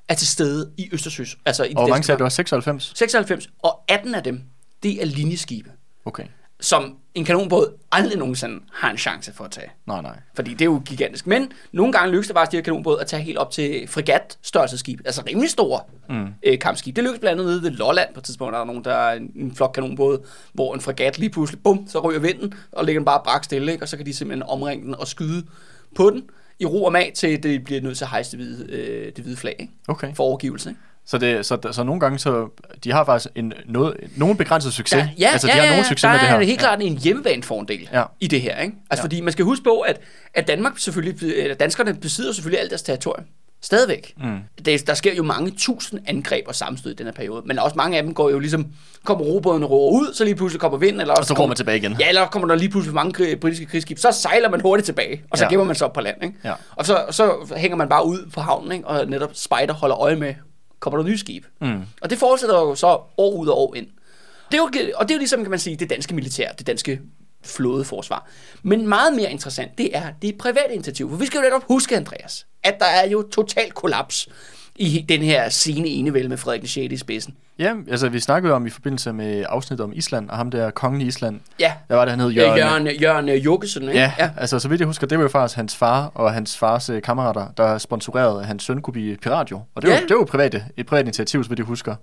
er 0.08 0.14
til 0.14 0.26
stede 0.26 0.72
i 0.78 0.88
Østersøs. 0.92 1.36
Altså 1.46 1.64
i 1.64 1.74
Og 1.76 1.82
hvor 1.82 1.88
mange 1.88 2.04
sagde 2.04 2.16
du? 2.16 2.18
farvande. 2.18 2.24
var 2.24 2.28
96? 2.28 2.92
96, 2.96 3.48
og 3.62 3.84
18 3.88 4.14
af 4.14 4.22
dem, 4.22 4.42
det 4.82 5.02
er 5.02 5.06
linjeskibe, 5.06 5.70
Okay. 6.04 6.24
Som 6.60 6.96
en 7.14 7.24
kanonbåd 7.24 7.78
aldrig 7.92 8.18
nogensinde 8.18 8.60
har 8.72 8.90
en 8.90 8.98
chance 8.98 9.32
for 9.32 9.44
at 9.44 9.50
tage. 9.50 9.70
Nej, 9.86 10.02
nej. 10.02 10.18
Fordi 10.34 10.50
det 10.50 10.60
er 10.60 10.64
jo 10.64 10.82
gigantisk. 10.84 11.26
Men 11.26 11.52
nogle 11.72 11.92
gange 11.92 12.12
lykkes 12.12 12.26
det 12.26 12.36
faktisk 12.36 12.52
de 12.52 12.56
her 12.56 12.62
kanonbåde 12.62 13.00
at 13.00 13.06
tage 13.06 13.22
helt 13.22 13.38
op 13.38 13.50
til 13.50 13.88
fregat 13.88 14.38
størrelseskib. 14.42 15.00
Altså 15.04 15.22
rimelig 15.26 15.50
store 15.50 15.80
mm. 16.08 16.26
øh, 16.42 16.58
kampskib. 16.58 16.96
Det 16.96 17.04
lykkes 17.04 17.20
blandt 17.20 17.40
andet 17.40 17.52
nede 17.52 17.62
ved 17.62 17.70
Lolland 17.70 18.14
på 18.14 18.20
et 18.20 18.24
tidspunkt. 18.24 18.52
Der 18.52 18.60
er 18.60 18.64
nogen, 18.64 18.84
der 18.84 18.94
er 18.94 19.14
en, 19.14 19.32
en 19.36 19.54
flok 19.54 19.70
kanonbåd, 19.74 20.26
hvor 20.52 20.74
en 20.74 20.80
fregat 20.80 21.18
lige 21.18 21.30
pludselig, 21.30 21.62
bum, 21.62 21.86
så 21.88 22.00
ryger 22.00 22.20
vinden, 22.20 22.54
og 22.72 22.84
ligger 22.84 23.00
den 23.00 23.04
bare 23.04 23.20
brak 23.24 23.44
stille, 23.44 23.72
ikke? 23.72 23.84
og 23.84 23.88
så 23.88 23.96
kan 23.96 24.06
de 24.06 24.14
simpelthen 24.14 24.42
omringe 24.42 24.84
den 24.84 24.94
og 24.94 25.08
skyde 25.08 25.46
på 25.96 26.10
den 26.10 26.22
i 26.58 26.66
ro 26.66 26.84
og 26.84 26.92
mag, 26.92 27.12
til 27.14 27.42
det 27.42 27.64
bliver 27.64 27.80
nødt 27.80 27.96
til 27.96 28.04
at 28.04 28.10
hejse 28.10 28.36
det 28.36 28.46
hvide, 28.46 28.72
øh, 28.72 29.12
det 29.16 29.24
hvide 29.24 29.36
flag 29.36 29.56
ikke? 29.58 29.72
Okay. 29.88 30.14
for 30.14 30.24
overgivelse. 30.24 30.68
Ikke? 30.68 30.80
Så, 31.10 31.18
det, 31.18 31.46
så, 31.46 31.58
så 31.72 31.82
nogle 31.84 32.00
gange, 32.00 32.18
så 32.18 32.48
de 32.84 32.92
har 32.92 33.04
faktisk 33.04 33.30
en, 33.34 33.52
noget, 33.66 33.94
nogen 34.16 34.36
begrænset 34.36 34.72
succes. 34.72 34.98
Der, 35.02 35.08
ja, 35.18 35.28
altså, 35.32 35.46
de 35.46 35.52
ja, 35.52 35.58
har 35.58 35.64
ja, 35.66 35.70
nogen 35.70 35.84
succes 35.84 36.02
der 36.02 36.12
med 36.12 36.18
det 36.20 36.28
her. 36.28 36.36
er 36.36 36.42
helt 36.42 36.58
klart 36.60 36.78
en 36.82 36.98
hjemmebanefordel 36.98 37.88
Ja. 37.92 38.02
i 38.20 38.26
det 38.26 38.40
her. 38.40 38.56
Ikke? 38.60 38.74
Altså, 38.90 39.00
Ja. 39.00 39.04
fordi 39.04 39.20
man 39.20 39.32
skal 39.32 39.44
huske 39.44 39.64
på, 39.64 39.78
at, 39.80 40.00
at 40.34 40.48
Danmark 40.48 40.78
selvfølgelig, 40.78 41.36
eller 41.36 41.54
danskerne 41.54 41.94
besidder 41.94 42.32
selvfølgelig 42.32 42.60
alt 42.60 42.70
deres 42.70 42.82
territorium. 42.82 43.24
Stadigvæk. 43.62 44.14
Mm. 44.16 44.38
Det, 44.64 44.86
der 44.86 44.94
sker 44.94 45.14
jo 45.14 45.22
mange 45.22 45.50
tusind 45.58 46.00
angreb 46.06 46.44
og 46.48 46.54
sammenstød 46.54 46.90
i 46.92 46.94
den 46.94 47.06
her 47.06 47.12
periode, 47.12 47.42
men 47.46 47.58
også 47.58 47.76
mange 47.76 47.96
af 47.96 48.02
dem 48.02 48.14
går 48.14 48.30
jo 48.30 48.38
ligesom, 48.38 48.66
kommer 49.04 49.24
robådene 49.24 49.66
roer 49.66 49.92
ud, 50.00 50.14
så 50.14 50.24
lige 50.24 50.34
pludselig 50.34 50.60
kommer 50.60 50.78
vind, 50.78 51.00
eller 51.00 51.14
også 51.14 51.20
Og 51.20 51.26
så 51.26 51.34
går 51.34 51.36
kommer- 51.36 51.48
man 51.48 51.56
tilbage 51.56 51.78
igen. 51.78 51.96
Ja, 52.00 52.08
eller 52.08 52.26
kommer 52.26 52.48
der 52.48 52.54
lige 52.54 52.68
pludselig 52.68 52.94
mange 52.94 53.36
britiske 53.36 53.66
krigsskib, 53.66 53.98
så 53.98 54.12
sejler 54.12 54.48
man 54.50 54.60
hurtigt 54.60 54.86
tilbage, 54.86 55.22
og 55.30 55.38
så 55.38 55.44
Ja. 55.44 55.50
gemmer 55.50 55.64
man 55.66 55.76
sig 55.76 55.86
op 55.86 55.92
på 55.92 56.00
land, 56.00 56.16
ikke? 56.24 56.34
Ja. 56.44 56.52
Og 56.76 56.86
så, 56.86 57.04
så 57.10 57.54
hænger 57.56 57.76
man 57.76 57.88
bare 57.88 58.06
ud 58.06 58.30
på 58.34 58.40
havnen, 58.40 58.72
ikke? 58.72 58.86
og 58.86 59.06
netop 59.06 59.30
spejder 59.34 59.74
holder 59.74 59.98
øje 59.98 60.16
med, 60.16 60.34
kommer 60.80 60.98
der 60.98 61.06
nye 61.08 61.18
skib. 61.18 61.44
Mm. 61.60 61.82
Og 62.00 62.10
det 62.10 62.18
fortsætter 62.18 62.60
jo 62.60 62.74
så 62.74 63.00
år 63.16 63.36
ud 63.36 63.46
og 63.46 63.58
år 63.58 63.74
ind. 63.74 63.86
Det 64.50 64.58
er 64.58 64.62
jo, 64.62 64.92
og 64.96 65.08
det 65.08 65.10
er 65.10 65.14
jo 65.14 65.18
ligesom, 65.18 65.40
kan 65.40 65.50
man 65.50 65.58
sige, 65.58 65.76
det 65.76 65.90
danske 65.90 66.14
militær, 66.14 66.52
det 66.52 66.66
danske 66.66 67.00
flådeforsvar. 67.44 68.28
Men 68.62 68.88
meget 68.88 69.14
mere 69.14 69.30
interessant, 69.30 69.78
det 69.78 69.96
er 69.96 70.12
det 70.22 70.28
er 70.28 70.32
et 70.32 70.38
privat 70.38 70.66
initiativ. 70.72 71.10
For 71.10 71.16
vi 71.16 71.26
skal 71.26 71.38
jo 71.38 71.42
netop 71.42 71.64
huske, 71.68 71.96
Andreas, 71.96 72.46
at 72.62 72.76
der 72.78 72.86
er 72.86 73.08
jo 73.08 73.22
total 73.22 73.70
kollaps 73.70 74.28
i 74.76 75.04
den 75.08 75.22
her 75.22 75.48
sene 75.48 75.88
enevælde 75.88 76.28
med 76.28 76.36
Frederik 76.36 76.60
den 76.60 76.68
6. 76.68 76.92
i 76.92 76.96
spidsen. 76.96 77.36
Ja, 77.58 77.74
altså 77.90 78.08
vi 78.08 78.20
snakkede 78.20 78.52
om 78.54 78.66
i 78.66 78.70
forbindelse 78.70 79.12
med 79.12 79.44
afsnittet 79.48 79.84
om 79.84 79.92
Island, 79.94 80.30
og 80.30 80.36
ham 80.36 80.50
der 80.50 80.70
kongen 80.70 81.00
i 81.00 81.04
Island. 81.06 81.40
Ja, 81.60 81.72
Hvad 81.86 81.96
var 81.96 82.04
det, 82.04 82.10
han 82.12 82.20
hed? 82.20 82.30
Jørgen, 82.30 82.58
Jørgen, 82.58 82.86
Jørgen 83.00 83.28
Jukkesen, 83.28 83.82
ikke? 83.82 83.94
Ja, 83.94 84.12
ja, 84.18 84.30
altså 84.36 84.58
så 84.58 84.68
vidt 84.68 84.80
jeg 84.80 84.86
husker, 84.86 85.06
det 85.06 85.18
var 85.18 85.24
jo 85.24 85.28
faktisk 85.28 85.56
hans 85.56 85.76
far 85.76 86.10
og 86.14 86.32
hans 86.32 86.58
fars 86.58 86.90
øh, 86.90 87.02
kammerater, 87.02 87.46
der 87.56 87.78
sponsorerede, 87.78 88.40
at 88.40 88.46
hans 88.46 88.62
søn 88.64 88.82
kunne 88.82 88.92
blive 88.92 89.16
pirat 89.16 89.50
jo. 89.50 89.60
Og 89.74 89.82
det 89.82 89.90
var, 89.90 89.96
Ja. 89.96 90.00
det 90.02 90.10
var 90.10 90.16
jo 90.16 90.24
private, 90.24 90.64
et 90.76 90.86
privat 90.86 91.02
initiativ, 91.04 91.44
så 91.44 91.48
vidt 91.48 91.58
jeg 91.58 91.66
husker. 91.66 91.94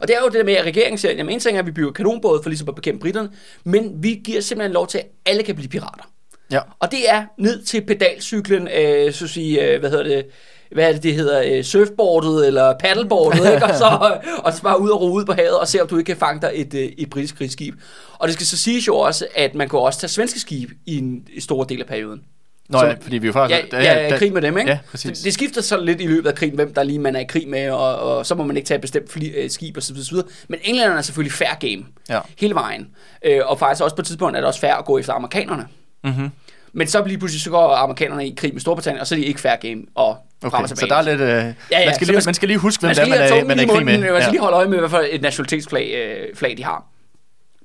Og 0.00 0.08
det 0.08 0.16
er 0.16 0.20
jo 0.20 0.26
det 0.26 0.34
der 0.34 0.44
med, 0.44 0.54
at 0.54 0.64
regeringen 0.66 0.98
siger, 0.98 1.12
jamen 1.12 1.34
en 1.34 1.40
ting 1.40 1.56
er, 1.56 1.60
at 1.60 1.66
vi 1.66 1.70
bygger 1.72 1.92
kanonbåde 1.92 2.42
for 2.42 2.50
ligesom 2.50 2.68
at 2.68 2.74
bekæmpe 2.74 3.00
britterne, 3.00 3.28
men 3.64 3.92
vi 4.02 4.20
giver 4.24 4.40
simpelthen 4.40 4.72
lov 4.72 4.86
til, 4.86 4.98
at 4.98 5.06
alle 5.26 5.42
kan 5.42 5.54
blive 5.54 5.68
pirater. 5.68 6.04
Ja, 6.50 6.60
Og 6.80 6.90
det 6.90 7.10
er 7.10 7.24
ned 7.38 7.62
til 7.62 7.80
pedalcyklen, 7.86 8.68
øh, 8.68 9.12
så 9.12 9.24
at 9.24 9.30
sige, 9.30 9.68
øh, 9.74 9.80
hvad 9.80 9.90
hedder 9.90 10.04
det, 10.04 10.26
hvad 10.72 10.88
er 10.88 10.92
det, 10.92 11.02
det 11.02 11.14
hedder, 11.14 11.42
øh, 11.58 11.64
surfboardet 11.64 12.46
eller 12.46 12.74
paddleboardet, 12.80 13.52
ikke? 13.54 13.64
Og 13.66 13.74
så, 13.74 14.18
og 14.44 14.52
så 14.52 14.62
bare 14.62 14.80
ud 14.80 14.90
og 14.90 15.00
ro 15.00 15.12
ud 15.12 15.24
på 15.24 15.32
havet 15.32 15.58
og 15.58 15.68
se, 15.68 15.82
om 15.82 15.88
du 15.88 15.96
ikke 15.98 16.06
kan 16.08 16.16
fange 16.16 16.40
dig 16.40 16.50
et, 16.54 16.74
øh, 16.74 16.88
et 16.98 17.10
britisk 17.10 17.36
krigsskib. 17.38 17.74
Og 18.18 18.28
det 18.28 18.34
skal 18.34 18.46
så 18.46 18.56
siges 18.58 18.86
jo 18.86 18.96
også, 18.96 19.26
at 19.34 19.54
man 19.54 19.68
kan 19.68 19.78
også 19.78 20.00
tage 20.00 20.08
svenske 20.10 20.40
skib 20.40 20.70
i 20.86 20.98
en 20.98 21.22
i 21.32 21.40
stor 21.40 21.64
del 21.64 21.80
af 21.80 21.86
perioden. 21.86 22.20
Nå 22.68 22.78
Som- 22.78 22.88
ja, 22.88 22.94
fordi 23.00 23.18
vi 23.18 23.26
jo 23.26 23.32
faktisk... 23.32 23.72
Ja, 23.72 23.82
ja, 23.82 24.08
ja, 24.08 24.16
krig 24.18 24.32
med 24.32 24.42
dem, 24.42 24.58
ikke? 24.58 24.70
Ja, 24.70 24.78
præcis. 24.90 25.18
Så 25.18 25.24
det 25.24 25.34
skifter 25.34 25.62
så 25.62 25.80
lidt 25.80 26.00
i 26.00 26.06
løbet 26.06 26.28
af 26.28 26.34
krigen, 26.34 26.54
hvem 26.54 26.74
der 26.74 26.82
lige 26.82 26.98
man 26.98 27.16
er 27.16 27.20
i 27.20 27.24
krig 27.24 27.48
med, 27.48 27.70
og, 27.70 27.98
og 27.98 28.26
så 28.26 28.34
må 28.34 28.44
man 28.44 28.56
ikke 28.56 28.66
tage 28.66 28.76
et 28.76 28.80
bestemt 28.82 29.12
fly, 29.12 29.24
øh, 29.36 29.50
skib 29.50 29.76
og 29.76 29.82
så 29.82 29.92
videre, 29.92 30.04
så 30.06 30.10
videre. 30.12 30.26
Men 30.48 30.58
englænderne 30.64 30.98
er 30.98 31.02
selvfølgelig 31.02 31.32
fair 31.32 31.54
game 31.60 31.84
Ja. 32.08 32.20
hele 32.38 32.54
vejen. 32.54 32.88
Øh, 33.24 33.40
og 33.44 33.58
faktisk 33.58 33.84
også 33.84 33.96
på 33.96 34.02
et 34.02 34.06
tidspunkt 34.06 34.36
er 34.36 34.40
det 34.40 34.46
også 34.48 34.60
fair 34.60 34.72
at 34.72 34.84
gå 34.84 34.98
efter 34.98 35.12
amerikanerne. 35.12 35.66
Mm-hmm. 36.04 36.30
Men 36.72 36.86
så 36.88 37.04
lige 37.06 37.18
pludselig 37.18 37.42
så 37.42 37.50
går 37.50 37.74
amerikanerne 37.74 38.28
i 38.28 38.34
krig 38.36 38.52
med 38.52 38.60
Storbritannien, 38.60 39.00
og 39.00 39.06
så 39.06 39.14
er 39.14 39.18
de 39.18 39.24
ikke 39.24 39.40
fair 39.40 39.56
game 39.56 39.82
og 39.94 40.16
Okay, 40.44 40.66
så 40.66 40.86
der 40.88 40.96
er 40.96 41.02
lidt... 41.02 41.20
Øh, 41.20 41.28
ja, 41.28 41.44
ja, 41.70 41.84
man, 41.86 41.94
skal 41.94 42.06
lige, 42.06 42.16
man- 42.16 42.22
man 42.26 42.34
skal 42.34 42.48
lige 42.48 42.58
huske, 42.58 42.80
hvem 42.80 42.88
man 42.96 43.08
man 43.08 43.18
er, 43.18 43.44
man 43.44 43.58
er 43.58 43.62
i 43.62 43.66
krig 43.66 43.84
med. 43.84 43.98
Man 43.98 44.02
skal 44.02 44.14
Ja. 44.22 44.30
lige 44.30 44.40
holde 44.40 44.56
øje 44.56 44.68
med, 44.68 44.78
hvad 44.78 44.88
for 44.88 45.04
et 45.10 45.22
nationalitetsflag 45.22 45.92
øh, 45.94 46.36
flag 46.36 46.56
de 46.56 46.64
har. 46.64 46.84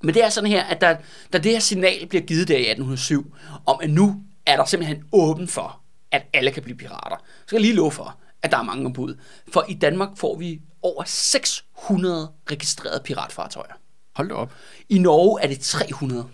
Men 0.03 0.13
det 0.15 0.24
er 0.24 0.29
sådan 0.29 0.50
her, 0.50 0.63
at 0.63 0.81
der, 0.81 0.95
da 1.33 1.38
det 1.38 1.51
her 1.51 1.59
signal 1.59 2.07
bliver 2.07 2.21
givet 2.21 2.47
der 2.47 2.57
i 2.57 2.62
1807, 2.62 3.35
om 3.65 3.79
at 3.83 3.89
nu 3.89 4.15
er 4.45 4.55
der 4.55 4.65
simpelthen 4.65 5.03
åben 5.12 5.47
for, 5.47 5.79
at 6.12 6.21
alle 6.33 6.51
kan 6.51 6.63
blive 6.63 6.77
pirater, 6.77 7.15
så 7.17 7.43
skal 7.47 7.55
jeg 7.55 7.62
lige 7.62 7.75
love 7.75 7.91
for, 7.91 8.17
at 8.43 8.51
der 8.51 8.57
er 8.57 8.63
mange 8.63 8.85
ombud. 8.85 9.15
For 9.53 9.65
i 9.69 9.74
Danmark 9.74 10.09
får 10.17 10.38
vi 10.38 10.62
over 10.81 11.03
600 11.05 12.29
registrerede 12.51 13.01
piratfartøjer. 13.03 13.74
Hold 14.15 14.29
da 14.29 14.33
op. 14.35 14.51
I 14.89 14.97
Norge 15.00 15.41
er 15.43 15.47
det 15.47 15.59
300. 15.59 16.25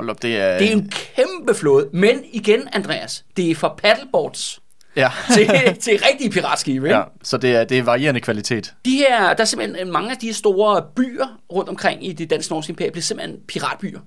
Hold 0.00 0.10
op, 0.10 0.22
det 0.22 0.36
er... 0.36 0.58
Det 0.58 0.68
er 0.68 0.72
en 0.72 0.92
kæmpe 1.16 1.54
flåde. 1.54 1.88
Men 1.92 2.20
igen, 2.32 2.68
Andreas, 2.72 3.24
det 3.36 3.50
er 3.50 3.54
fra 3.54 3.74
paddleboards 3.82 4.60
Ja. 4.96 5.10
til, 5.34 5.46
til 5.80 6.00
rigtige 6.10 6.30
piratskibe. 6.30 6.86
Ikke? 6.86 6.96
ja, 6.98 7.02
så 7.22 7.36
det 7.36 7.56
er, 7.56 7.64
det 7.64 7.78
er 7.78 7.82
varierende 7.82 8.20
kvalitet. 8.20 8.74
De 8.84 8.96
her, 8.96 9.34
der 9.34 9.40
er 9.40 9.44
simpelthen 9.44 9.92
mange 9.92 10.10
af 10.10 10.16
de 10.16 10.32
store 10.32 10.82
byer 10.96 11.26
rundt 11.52 11.68
omkring 11.68 12.06
i 12.06 12.12
det 12.12 12.30
danske 12.30 12.52
norske 12.52 12.70
imperium, 12.70 12.92
bliver 12.92 13.02
simpelthen 13.02 13.38
piratbyer. 13.48 14.00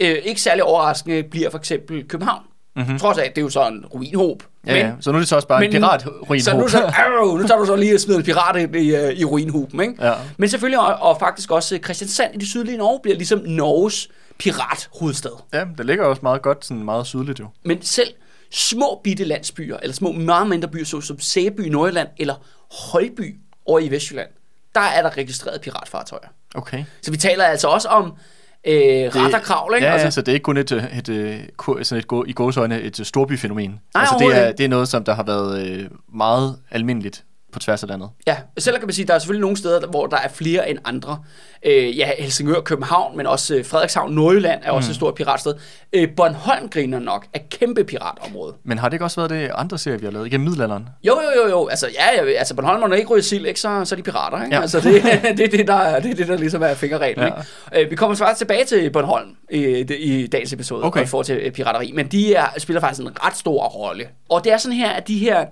Øh, 0.00 0.16
ikke 0.24 0.40
særlig 0.40 0.64
overraskende 0.64 1.22
bliver 1.22 1.50
for 1.50 1.58
eksempel 1.58 2.08
København. 2.08 2.42
Mm-hmm. 2.76 2.98
Trods 2.98 3.18
af, 3.18 3.24
at 3.24 3.30
det 3.36 3.40
er 3.40 3.44
jo 3.44 3.48
så 3.48 3.68
en 3.68 3.86
ruinhob. 3.86 4.42
Ja, 4.66 4.72
men, 4.72 4.82
ja. 4.82 4.92
Så 5.00 5.10
nu 5.12 5.16
er 5.16 5.20
det 5.20 5.28
så 5.28 5.36
også 5.36 5.48
bare 5.48 5.64
en 5.64 5.70
pirat 5.70 6.02
Så 6.40 6.56
nu, 6.56 6.68
så, 6.68 6.78
arrow, 6.78 7.36
nu 7.36 7.46
tager 7.46 7.58
du 7.58 7.66
så 7.66 7.76
lige 7.76 7.94
og 7.94 8.00
smider 8.00 8.18
en 8.18 8.24
pirat 8.24 8.74
i, 8.74 8.78
i, 8.78 8.96
øh, 8.96 9.12
i 9.12 9.24
ruinhoben. 9.24 9.80
Ikke? 9.80 9.94
Ja. 10.06 10.12
Men 10.36 10.48
selvfølgelig, 10.48 10.80
og, 10.80 10.94
og 11.10 11.16
faktisk 11.20 11.50
også 11.50 11.78
Christiansand 11.84 12.34
i 12.34 12.38
det 12.38 12.48
sydlige 12.48 12.76
Norge 12.78 13.00
bliver 13.02 13.16
ligesom 13.16 13.40
Norges 13.44 14.08
pirathovedstad. 14.38 15.42
Ja, 15.52 15.64
det 15.78 15.86
ligger 15.86 16.04
også 16.04 16.20
meget 16.22 16.42
godt, 16.42 16.64
sådan 16.64 16.84
meget 16.84 17.06
sydligt 17.06 17.40
jo. 17.40 17.46
Men 17.64 17.82
selv 17.82 18.08
små 18.50 19.00
bitte 19.04 19.24
landsbyer, 19.24 19.76
eller 19.82 19.94
små 19.94 20.12
meget 20.12 20.46
mindre 20.48 20.68
byer, 20.68 20.84
såsom 20.84 21.20
Sæby 21.20 21.60
i 21.66 21.68
Nordjylland, 21.68 22.08
eller 22.18 22.34
Højby 22.92 23.36
over 23.66 23.78
i 23.78 23.90
Vestjylland, 23.90 24.28
der 24.74 24.80
er 24.80 25.02
der 25.02 25.16
registreret 25.16 25.60
piratfartøjer. 25.60 26.28
Okay. 26.54 26.84
Så 27.02 27.10
vi 27.10 27.16
taler 27.16 27.44
altså 27.44 27.68
også 27.68 27.88
om 27.88 28.04
øh, 28.64 28.74
ret 28.74 29.34
og 29.34 29.42
kravl, 29.42 29.74
ikke? 29.74 29.86
Ja, 29.86 29.92
altså, 29.92 30.10
så 30.10 30.20
det 30.20 30.28
er 30.28 30.34
ikke 30.34 30.44
kun 30.44 30.56
et, 30.56 30.72
et, 30.72 30.88
et, 30.92 31.08
et, 31.08 31.56
ku- 31.56 31.84
sådan 31.84 31.98
et, 31.98 32.08
gå- 32.08 32.24
i 32.24 32.32
gåsøjne 32.32 32.80
et 32.80 33.06
storbyfænomen. 33.06 33.70
Nej, 33.70 34.00
altså, 34.00 34.16
det 34.18 34.36
er, 34.46 34.52
det 34.52 34.64
er 34.64 34.68
noget, 34.68 34.88
som 34.88 35.04
der 35.04 35.14
har 35.14 35.22
været 35.22 35.66
øh, 35.66 35.90
meget 36.14 36.58
almindeligt 36.70 37.24
på 37.52 37.58
tværs 37.58 37.82
af 37.82 37.88
landet. 37.88 38.08
ja, 38.26 38.36
selv 38.58 38.78
kan 38.78 38.86
man 38.86 38.94
sige, 38.94 39.04
at 39.04 39.08
der 39.08 39.14
er 39.14 39.18
selvfølgelig 39.18 39.40
nogle 39.40 39.56
steder, 39.56 39.86
hvor 39.86 40.06
der 40.06 40.16
er 40.16 40.28
flere 40.28 40.70
end 40.70 40.78
andre. 40.84 41.18
Øh, 41.66 41.98
ja, 41.98 42.10
Helsingør, 42.18 42.60
København, 42.60 43.16
men 43.16 43.26
også 43.26 43.54
øh, 43.56 43.64
Frederikshavn, 43.64 44.12
Nordjylland 44.14 44.60
er 44.64 44.70
også 44.70 44.90
et 44.90 44.94
stort 44.96 45.14
piratsted. 45.14 45.54
Øh, 45.92 46.08
Bornholm 46.16 46.68
griner 46.68 46.98
nok 46.98 47.26
et 47.34 47.48
kæmpe 47.50 47.84
piratområde. 47.84 48.54
Men 48.64 48.78
har 48.78 48.88
det 48.88 48.94
ikke 48.94 49.04
også 49.04 49.20
været 49.20 49.30
det 49.30 49.50
andre 49.54 49.78
serier, 49.78 49.98
vi 49.98 50.04
har 50.06 50.12
lavet 50.12 50.26
igennem 50.26 50.44
middelalderen? 50.48 50.88
Jo, 51.04 51.20
jo, 51.24 51.42
jo, 51.42 51.48
jo. 51.50 51.66
Altså, 51.68 51.88
ja, 51.94 52.24
altså 52.24 52.54
Bornholm 52.54 52.82
er 52.92 52.96
ikke 52.96 53.08
ryger 53.10 53.22
sild, 53.22 53.46
ikke? 53.46 53.60
Så, 53.60 53.84
så 53.84 53.94
er 53.94 53.96
de 53.96 54.02
pirater, 54.02 54.42
ikke? 54.44 54.54
Ja. 54.56 54.60
Altså, 54.62 54.80
det, 54.80 55.02
det, 55.38 55.40
er 55.40 55.48
det, 55.58 55.66
der, 55.68 55.74
er- 55.74 56.00
det 56.00 56.10
er 56.10 56.14
det, 56.14 56.28
der 56.28 56.36
ligesom 56.36 56.62
er 56.62 56.74
fingerreglen, 56.74 57.26
Ja. 57.26 57.32
ikke? 57.72 57.84
Øh, 57.84 57.90
vi 57.90 57.96
kommer 57.96 58.16
faktisk 58.16 58.38
tilbage 58.38 58.64
til 58.64 58.90
Bornholm 58.90 59.28
i, 59.50 59.58
i 59.98 60.26
dagens 60.26 60.52
episode, 60.52 60.84
Okay. 60.84 61.02
i 61.02 61.06
forhold 61.06 61.26
til 61.26 61.36
øh, 61.36 61.52
pirateri, 61.52 61.92
men 61.92 62.06
de 62.06 62.34
er, 62.34 62.46
spiller 62.58 62.80
faktisk 62.80 63.00
en 63.00 63.24
ret 63.24 63.36
stor 63.36 63.64
rolle. 63.68 64.08
Og 64.28 64.44
det 64.44 64.52
er 64.52 64.56
sådan 64.56 64.76
her, 64.78 64.90
at 64.90 65.08
de 65.08 65.18
her 65.18 65.46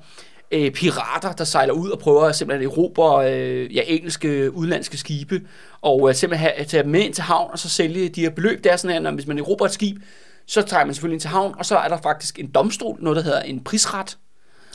øh, 0.50 0.70
pirater, 0.70 1.32
der 1.32 1.44
sejler 1.44 1.72
ud 1.72 1.90
og 1.90 1.98
prøver 1.98 2.22
at 2.22 2.36
simpelthen 2.36 2.70
erobre 2.70 3.32
øh, 3.32 3.76
ja, 3.76 3.82
engelske, 3.86 4.54
udenlandske 4.54 4.96
skibe, 4.96 5.42
og 5.80 6.08
øh, 6.08 6.14
simpelthen 6.14 6.50
have, 6.50 6.64
tage 6.64 6.82
dem 6.82 6.90
med 6.92 7.00
ind 7.00 7.14
til 7.14 7.24
havn, 7.24 7.50
og 7.52 7.58
så 7.58 7.68
sælge 7.68 8.08
de 8.08 8.20
her 8.20 8.30
beløb. 8.30 8.64
Det 8.64 8.72
er 8.72 8.76
sådan 8.76 9.02
her, 9.02 9.08
at 9.08 9.14
hvis 9.14 9.26
man 9.26 9.38
erobrer 9.38 9.66
et 9.66 9.72
skib, 9.72 9.96
så 10.46 10.62
tager 10.62 10.84
man 10.84 10.94
selvfølgelig 10.94 11.14
ind 11.14 11.20
til 11.20 11.30
havn, 11.30 11.54
og 11.58 11.66
så 11.66 11.76
er 11.76 11.88
der 11.88 11.98
faktisk 12.02 12.38
en 12.38 12.50
domstol, 12.50 12.96
noget 13.00 13.16
der 13.16 13.22
hedder 13.22 13.40
en 13.40 13.64
prisret, 13.64 14.16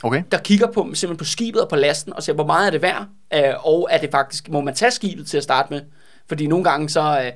Okay. 0.04 0.22
der 0.32 0.38
kigger 0.38 0.66
på, 0.66 0.80
simpelthen 0.80 1.16
på 1.16 1.24
skibet 1.24 1.62
og 1.62 1.68
på 1.68 1.76
lasten, 1.76 2.12
og 2.12 2.22
ser, 2.22 2.32
hvor 2.32 2.46
meget 2.46 2.66
er 2.66 2.70
det 2.70 2.82
værd, 2.82 3.06
øh, 3.34 3.66
og 3.66 3.88
er 3.90 3.98
det 3.98 4.10
faktisk, 4.10 4.48
må 4.48 4.60
man 4.60 4.74
tage 4.74 4.90
skibet 4.90 5.26
til 5.26 5.36
at 5.36 5.42
starte 5.42 5.72
med? 5.72 5.80
Fordi 6.28 6.46
nogle 6.46 6.64
gange 6.64 6.88
så 6.88 7.20
øh, 7.24 7.32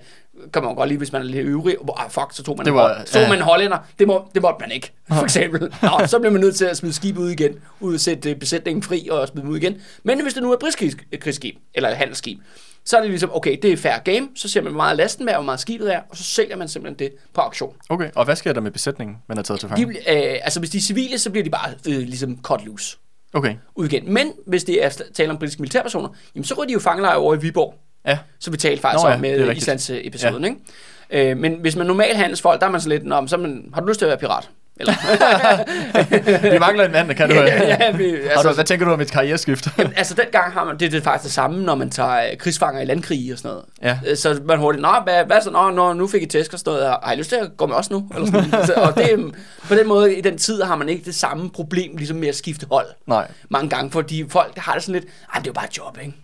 kan 0.52 0.62
man 0.62 0.74
godt 0.74 0.88
lige, 0.88 0.98
hvis 0.98 1.12
man 1.12 1.22
er 1.22 1.26
lidt 1.26 1.46
øvrig, 1.46 1.76
ah, 1.96 2.10
fuck, 2.10 2.26
så 2.32 2.42
tog 2.42 2.56
man, 2.56 2.66
Det 2.66 2.70
en, 2.70 2.76
var- 2.76 2.94
hold- 2.94 3.06
så 3.06 3.12
tog 3.12 3.22
ja. 3.22 3.28
man 3.28 3.38
en 3.38 3.44
hollænder. 3.44 3.78
Det, 3.98 4.06
må, 4.06 4.28
det 4.34 4.42
måtte 4.42 4.56
man 4.60 4.70
ikke, 4.70 4.92
for 5.08 5.22
eksempel. 5.24 5.60
Nå, 5.82 5.90
så 6.06 6.18
bliver 6.18 6.32
man 6.32 6.40
nødt 6.40 6.56
til 6.56 6.64
at 6.64 6.76
smide 6.76 6.92
skibet 6.94 7.20
ud 7.20 7.30
igen, 7.30 7.52
ud 7.80 7.94
og 7.94 8.00
sætte 8.00 8.30
øh, 8.30 8.36
besætningen 8.36 8.82
fri 8.82 9.08
og 9.10 9.28
smide 9.28 9.42
dem 9.42 9.50
ud 9.52 9.56
igen. 9.56 9.76
Men 10.02 10.22
hvis 10.22 10.34
det 10.34 10.42
nu 10.42 10.52
er 10.52 10.56
et 11.12 11.20
krigsskib, 11.20 11.56
eller 11.74 11.88
et 11.90 11.96
handelsskib, 11.96 12.38
så 12.84 12.96
er 12.96 13.00
det 13.00 13.10
ligesom, 13.10 13.30
okay, 13.34 13.56
det 13.62 13.72
er 13.72 13.76
fair 13.76 13.98
game, 14.04 14.28
så 14.34 14.48
ser 14.48 14.60
man, 14.62 14.72
hvor 14.72 14.82
meget 14.82 14.96
lasten 14.96 15.28
er, 15.28 15.34
hvor 15.34 15.42
meget 15.44 15.60
skibet 15.60 15.94
er, 15.94 16.00
og 16.10 16.16
så 16.16 16.22
sælger 16.22 16.56
man 16.56 16.68
simpelthen 16.68 16.98
det 16.98 17.16
på 17.34 17.40
auktion. 17.40 17.74
Okay, 17.88 18.10
og 18.14 18.24
hvad 18.24 18.36
sker 18.36 18.52
der 18.52 18.60
med 18.60 18.70
besætningen, 18.70 19.16
man 19.28 19.36
har 19.38 19.42
taget 19.42 19.60
til 19.60 19.68
De, 19.68 19.74
fange? 19.74 19.92
bl- 19.92 20.12
øh, 20.12 20.38
altså 20.42 20.60
hvis 20.60 20.70
de 20.70 20.76
er 20.78 20.82
civile, 20.82 21.18
så 21.18 21.30
bliver 21.30 21.44
de 21.44 21.50
bare 21.50 21.70
øh, 21.88 21.98
ligesom 21.98 22.38
cut 22.42 22.64
loose 22.64 22.96
Okay, 23.34 23.54
ud 23.74 23.86
igen. 23.86 24.12
Men 24.12 24.32
hvis 24.46 24.64
det 24.64 24.84
er 24.84 24.90
tale 25.14 25.30
om 25.30 25.38
britiske 25.38 25.62
militærpersoner, 25.62 26.08
jamen 26.34 26.44
så 26.44 26.54
ryger 26.54 26.66
de 26.66 26.72
jo 26.72 26.78
fangelejre 26.78 27.16
over 27.16 27.34
i 27.34 27.40
Viborg, 27.40 27.74
ja. 28.06 28.18
så 28.40 28.50
vi 28.50 28.56
talte 28.56 28.82
faktisk 28.82 29.02
Nå 29.04 29.08
ja, 29.08 29.14
er 29.14 29.18
med. 29.18 29.56
Islands 29.56 29.90
episoden, 29.94 30.44
ja. 30.44 30.48
ikke? 31.10 31.30
Øh, 31.30 31.36
men 31.36 31.54
hvis 31.60 31.76
man 31.76 31.86
normalt 31.86 32.16
handelsfolk, 32.16 32.60
der 32.60 32.66
er 32.66 32.70
man 32.70 32.80
så 32.80 32.88
lidt, 32.88 33.06
Nå, 33.06 33.26
så 33.26 33.36
man, 33.36 33.64
har 33.74 33.80
du 33.80 33.86
lyst 33.88 33.98
til 33.98 34.04
at 34.06 34.08
være 34.08 34.18
pirat? 34.18 34.48
Eller, 34.80 34.92
Vi 36.52 36.58
mangler 36.58 36.84
en 36.84 36.92
mand, 36.92 37.08
der 37.08 37.14
kan 37.14 37.28
du... 37.30 37.34
ja, 37.34 37.66
ja, 37.84 37.90
vi, 37.96 38.10
Har 38.10 38.18
du, 38.18 38.28
altså, 38.30 38.52
hvad 38.52 38.64
tænker 38.64 38.86
du 38.86 38.92
om 38.92 39.00
et 39.00 39.10
karriereskift? 39.12 39.68
altså 39.96 40.14
den 40.14 40.24
gang 40.32 40.52
har 40.52 40.64
man, 40.64 40.78
det, 40.78 40.92
det 40.92 40.98
er 40.98 41.02
faktisk 41.02 41.24
det 41.24 41.32
samme, 41.32 41.62
når 41.62 41.74
man 41.74 41.90
tager 41.90 42.30
øh, 42.30 42.36
krigsfanger 42.38 42.80
i 42.80 42.84
landkrige 42.84 43.32
og 43.32 43.38
sådan 43.38 43.48
noget. 43.48 43.64
Ja. 43.82 44.10
Øh, 44.10 44.16
Så 44.16 44.40
man 44.44 44.58
hurtigt, 44.58 44.82
nå, 44.82 44.88
hvad, 45.04 45.24
hvad 45.24 45.40
så, 45.40 45.50
nå, 45.50 45.70
nå, 45.70 45.92
nu 45.92 46.06
fik 46.06 46.22
I 46.22 46.26
tæsk 46.26 46.52
og 46.52 46.58
sådan 46.58 46.72
noget, 46.72 46.96
har 47.02 47.12
I 47.12 47.16
lyst 47.16 47.28
til 47.28 47.36
at 47.36 47.56
gå 47.56 47.66
med 47.66 47.76
os 47.76 47.90
nu? 47.90 48.08
Eller 48.14 48.26
sådan. 48.26 48.66
Så, 48.66 48.72
og 48.72 48.94
det, 48.94 49.34
på 49.68 49.74
den 49.74 49.88
måde, 49.88 50.14
i 50.16 50.20
den 50.20 50.38
tid 50.38 50.62
har 50.62 50.76
man 50.76 50.88
ikke 50.88 51.04
det 51.04 51.14
samme 51.14 51.50
problem, 51.50 51.96
ligesom 51.96 52.16
med 52.16 52.28
at 52.28 52.36
skifte 52.36 52.66
hold. 52.70 52.86
Nej. 53.06 53.28
mange 53.48 53.70
gange, 53.70 53.90
fordi 53.90 54.24
folk 54.28 54.58
har 54.58 54.74
det 54.74 54.82
sådan 54.82 54.92
lidt, 54.92 55.04
det 55.04 55.40
er 55.40 55.40
jo 55.46 55.52
bare 55.52 55.64
et 55.66 55.78
job, 55.78 55.98
ikke? 56.02 56.16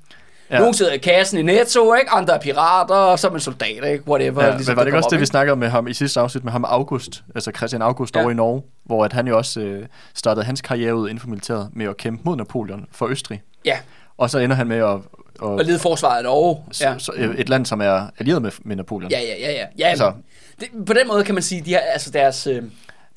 Ja. 0.53 0.59
Nogle 0.59 0.75
sidder 0.75 0.93
i 0.93 0.99
kassen 0.99 1.39
i 1.39 1.43
Netto, 1.43 1.95
ikke? 1.95 2.11
Andre 2.11 2.35
er 2.35 2.39
pirater, 2.39 2.95
og 2.95 3.19
så 3.19 3.27
er 3.27 3.31
man 3.31 3.41
soldater, 3.41 3.87
ikke? 3.87 4.09
Whatever. 4.09 4.45
Ja, 4.45 4.51
ligesom 4.51 4.73
men 4.73 4.77
var 4.77 4.83
det 4.83 4.89
ikke 4.89 4.99
også 4.99 5.09
det, 5.11 5.21
vi 5.21 5.27
snakkede 5.27 5.57
med 5.57 5.69
ham 5.69 5.87
i 5.89 5.95
sidste 5.95 6.21
afsnit 6.21 6.45
med 6.45 6.53
ham 6.53 6.65
August, 6.65 7.23
altså 7.35 7.51
Christian 7.57 7.83
August 7.83 8.17
Ja. 8.17 8.21
over 8.21 8.31
i 8.31 8.35
Norge, 8.35 8.63
hvor 8.85 9.05
at 9.05 9.13
han 9.13 9.29
jo 9.29 9.37
også 9.37 9.61
øh, 9.61 9.87
startede 10.15 10.45
hans 10.45 10.61
karriere 10.61 10.95
ud 10.97 11.09
inden 11.09 11.21
for 11.21 11.29
militæret 11.29 11.69
med 11.73 11.87
at 11.87 11.97
kæmpe 11.97 12.23
mod 12.25 12.37
Napoleon 12.37 12.87
for 12.93 13.07
Østrig. 13.07 13.43
Ja, 13.65 13.79
Og 14.19 14.31
så 14.31 14.39
ender 14.39 14.57
han 14.57 14.67
med 14.67 14.77
at, 14.77 14.99
og 15.41 15.61
at 15.61 15.67
lede 15.67 15.79
forsvaret 15.79 16.25
Norge. 16.25 16.63
Ja. 16.81 16.95
så, 16.99 17.33
et 17.39 17.49
land, 17.49 17.67
som 17.67 17.81
er 17.81 18.07
allieret 18.19 18.43
med, 18.43 18.51
med 18.65 18.77
Napoleon. 18.77 19.11
Ja, 19.11 19.21
ja, 19.21 19.35
ja, 19.41 19.53
ja. 19.53 19.67
ja 19.79 19.87
altså, 19.87 20.13
det, 20.61 20.69
på 20.87 20.93
den 20.93 21.09
måde 21.09 21.25
kan 21.25 21.35
man 21.35 21.43
sige, 21.43 21.61
de 21.61 21.73
har, 21.73 21.81
altså 21.81 22.11
deres 22.11 22.47
øh, 22.47 22.63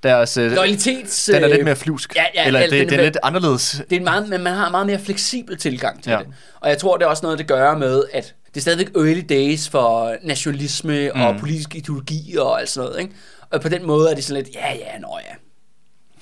Deres, 0.05 0.37
øh, 0.37 0.51
loyalitets... 0.51 1.25
den 1.25 1.35
er 1.35 1.45
øh, 1.45 1.51
lidt 1.51 1.65
mere 1.65 1.75
flusk. 1.75 2.15
ja, 2.15 2.23
ja, 2.35 2.47
eller 2.47 2.59
det, 2.59 2.71
den 2.71 2.81
er 2.81 2.85
det 2.85 2.99
er 2.99 3.03
lidt 3.03 3.17
anderledes. 3.23 3.81
det 3.89 3.95
er 3.95 3.99
en 3.99 4.03
meget, 4.03 4.29
men 4.29 4.43
man 4.43 4.53
har 4.53 4.65
en 4.65 4.71
meget 4.71 4.87
mere 4.87 4.99
fleksibel 4.99 5.57
tilgang 5.57 6.03
til 6.03 6.11
ja. 6.11 6.17
det. 6.19 6.27
Og 6.61 6.69
jeg 6.69 6.77
tror, 6.77 6.97
det 6.97 7.05
er 7.05 7.09
også 7.09 7.23
noget, 7.23 7.39
det 7.39 7.47
gør 7.47 7.77
med, 7.77 8.03
at 8.13 8.35
det 8.47 8.57
er 8.57 8.61
stadigvæk 8.61 8.95
early 8.95 9.23
days 9.29 9.69
for 9.69 10.15
nationalisme 10.23 11.11
mm. 11.15 11.21
og 11.21 11.35
politisk 11.39 11.75
ideologi 11.75 12.35
og 12.37 12.59
alt 12.59 12.69
sådan 12.69 12.89
noget. 12.89 13.01
Ikke? 13.01 13.13
Og 13.51 13.61
på 13.61 13.69
den 13.69 13.87
måde 13.87 14.11
er 14.11 14.15
det 14.15 14.23
sådan 14.23 14.43
lidt, 14.43 14.55
ja, 14.55 14.73
ja, 14.73 14.99
nå 14.99 15.19
ja. 15.29 15.35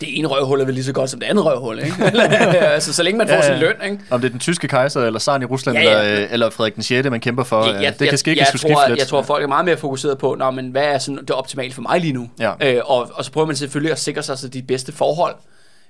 Det 0.01 0.19
ene 0.19 0.27
røvhul 0.27 0.61
er 0.61 0.65
vel 0.65 0.73
lige 0.73 0.83
så 0.83 0.93
godt 0.93 1.09
som 1.09 1.19
det 1.19 1.27
andet 1.27 1.45
røvhul, 1.45 1.79
ikke? 1.79 2.03
altså, 2.73 2.93
så 2.93 3.03
længe 3.03 3.17
man 3.17 3.27
får 3.27 3.35
Ja, 3.35 3.41
sin 3.41 3.51
ja. 3.53 3.59
løn, 3.59 3.73
ikke? 3.83 3.99
Om 4.09 4.21
det 4.21 4.27
er 4.27 4.31
den 4.31 4.39
tyske 4.39 4.67
kejser, 4.67 5.01
eller 5.01 5.19
zaren 5.19 5.41
i 5.41 5.45
Rusland, 5.45 5.77
Ja, 5.77 5.83
ja. 5.83 6.01
Eller, 6.03 6.23
øh, 6.23 6.27
eller 6.33 6.49
Frederik 6.49 6.75
den 6.75 6.83
6., 6.83 7.09
man 7.09 7.19
kæmper 7.19 7.43
for, 7.43 7.65
Jeg, 7.65 7.73
ja, 7.75 7.81
jeg, 7.81 7.99
det 7.99 8.09
kan 8.09 8.17
ske 8.17 8.31
ikke 8.31 8.39
jeg, 8.41 8.47
tror, 8.47 8.57
skifte 8.57 8.73
lidt. 8.87 8.99
jeg 8.99 9.07
tror, 9.07 9.21
folk 9.21 9.43
er 9.43 9.47
meget 9.47 9.65
mere 9.65 9.77
fokuseret 9.77 10.17
på, 10.17 10.35
Nå, 10.39 10.51
men 10.51 10.69
hvad 10.69 10.83
er 10.83 10.97
sådan 10.97 11.17
det 11.17 11.31
optimale 11.31 11.73
for 11.73 11.81
mig 11.81 11.99
lige 11.99 12.13
nu? 12.13 12.29
Ja. 12.39 12.51
Øh, 12.61 12.81
og, 12.85 13.11
og 13.13 13.25
så 13.25 13.31
prøver 13.31 13.47
man 13.47 13.55
selvfølgelig 13.55 13.91
at 13.91 13.99
sikre 13.99 14.23
sig 14.23 14.37
så 14.37 14.47
de 14.47 14.61
bedste 14.61 14.91
forhold 14.91 15.35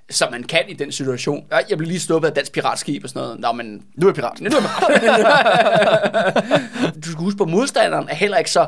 som 0.09 0.31
man 0.31 0.43
kan 0.43 0.59
i 0.67 0.73
den 0.73 0.91
situation. 0.91 1.43
"Ja, 1.51 1.57
Jeg 1.69 1.77
blev 1.77 1.87
lige 1.87 1.99
stoppet 1.99 2.27
af 2.29 2.33
dansk 2.35 2.51
piratskib 2.51 3.03
og 3.03 3.09
sådan 3.09 3.21
noget. 3.21 3.39
Nå, 3.39 3.51
men 3.51 3.81
Nu 3.95 4.07
er 4.07 4.11
jeg 4.11 4.15
pirat. 4.15 4.41
nu 4.41 4.49
er 4.49 4.51
det 6.93 6.95
du 7.05 7.11
skal 7.11 7.23
huske 7.23 7.37
på, 7.37 7.45
modstanderen 7.45 8.09
er 8.09 8.15
heller 8.15 8.37
ikke 8.37 8.51
så 8.51 8.65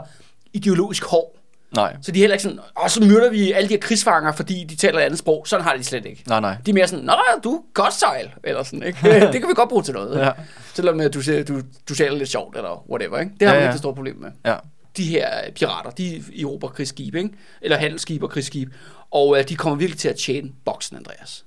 ideologisk 0.54 1.04
hård. 1.06 1.32
Nej, 1.76 1.96
Så 2.02 2.12
de 2.12 2.20
er 2.20 2.22
heller 2.22 2.34
ikke 2.34 2.44
sådan, 2.44 2.60
og 2.76 2.92
så 2.92 3.04
myrder 3.04 3.30
vi 3.32 3.52
alle 3.52 3.70
de 3.70 3.74
her 3.74 3.80
krigsfanger, 3.82 4.32
fordi 4.32 4.64
de 4.64 4.76
taler 4.76 5.00
et 5.00 5.04
andet 5.04 5.20
sprog. 5.20 5.48
Sådan 5.48 5.64
har 5.66 5.76
de 5.78 5.84
slet 5.84 6.06
ikke. 6.06 6.24
nej, 6.28 6.40
nej. 6.40 6.58
De 6.66 6.72
er 6.72 6.76
mere 6.76 6.88
sådan, 6.88 7.06
nå, 7.06 7.14
du 7.44 7.64
godt 7.74 7.94
sejl, 7.94 8.32
eller 8.44 8.64
sådan, 8.64 8.84
ikke? 8.84 9.00
det 9.32 9.40
kan 9.42 9.48
vi 9.50 9.54
godt 9.56 9.70
bruge 9.70 9.84
til 9.84 9.94
noget. 9.94 10.20
Ja. 10.20 10.32
Selvom 10.74 11.00
at 11.00 11.14
du, 11.14 11.22
du, 11.48 11.62
du 11.90 11.96
taler 11.96 12.18
lidt 12.18 12.30
sjovt, 12.30 12.58
eller 12.58 12.86
whatever, 12.90 13.20
ikke? 13.20 13.32
Det 13.40 13.48
har 13.48 13.56
Ja, 13.56 13.60
man 13.60 13.64
ja. 13.64 13.68
ikke 13.70 13.72
det 13.74 13.80
store 13.80 13.96
problem 13.96 14.16
med. 14.16 14.32
Ja. 14.46 14.56
De 14.98 15.04
her 15.04 15.30
pirater, 15.56 15.90
de 15.90 16.24
erobrer 16.42 16.70
krigsskibe, 16.70 17.18
ikke? 17.18 17.30
Eller 17.62 17.78
handelsskib 17.78 18.24
og 18.24 18.30
krigsskib. 18.30 18.70
Og 19.12 19.38
øh, 19.40 19.50
de 19.50 19.56
kommer 19.56 19.78
virkelig 19.78 20.00
til 20.00 20.10
at 20.10 20.16
tjene 20.16 20.50
boksen, 20.66 20.98
Andreas. 20.98 21.46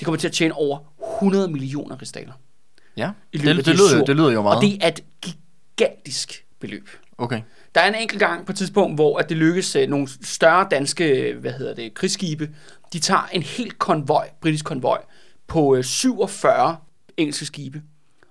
De 0.00 0.04
kommer 0.04 0.18
til 0.18 0.28
at 0.28 0.32
tjene 0.34 0.54
over 0.54 0.78
100 1.16 1.48
millioner 1.48 2.00
rigsdaler. 2.02 2.32
Ja, 2.96 3.10
det, 3.32 3.40
det, 3.42 3.66
de 3.66 3.72
lyder, 3.72 4.04
det 4.04 4.16
lyder 4.16 4.30
jo 4.30 4.42
meget. 4.42 4.56
Og 4.56 4.62
det 4.62 4.78
er 4.84 4.88
et 4.88 5.00
gigantisk 5.22 6.44
beløb. 6.60 6.88
Okay. 7.18 7.40
Der 7.76 7.82
er 7.82 7.88
en 7.88 7.94
enkelt 7.94 8.20
gang 8.20 8.46
på 8.46 8.52
et 8.52 8.56
tidspunkt, 8.56 8.96
hvor 8.96 9.18
at 9.18 9.28
det 9.28 9.36
lykkes 9.36 9.76
øh, 9.76 9.88
nogle 9.88 10.08
større 10.22 10.66
danske 10.70 11.34
hvad 11.40 11.52
hedder 11.52 11.74
det, 11.74 11.94
krigsskibe. 11.94 12.50
De 12.92 12.98
tager 12.98 13.28
en 13.32 13.42
helt 13.42 13.78
konvoj, 13.78 14.30
britisk 14.40 14.64
konvoj, 14.64 15.02
på 15.46 15.76
øh, 15.76 15.84
47 15.84 16.76
engelske 17.16 17.46
skibe. 17.46 17.82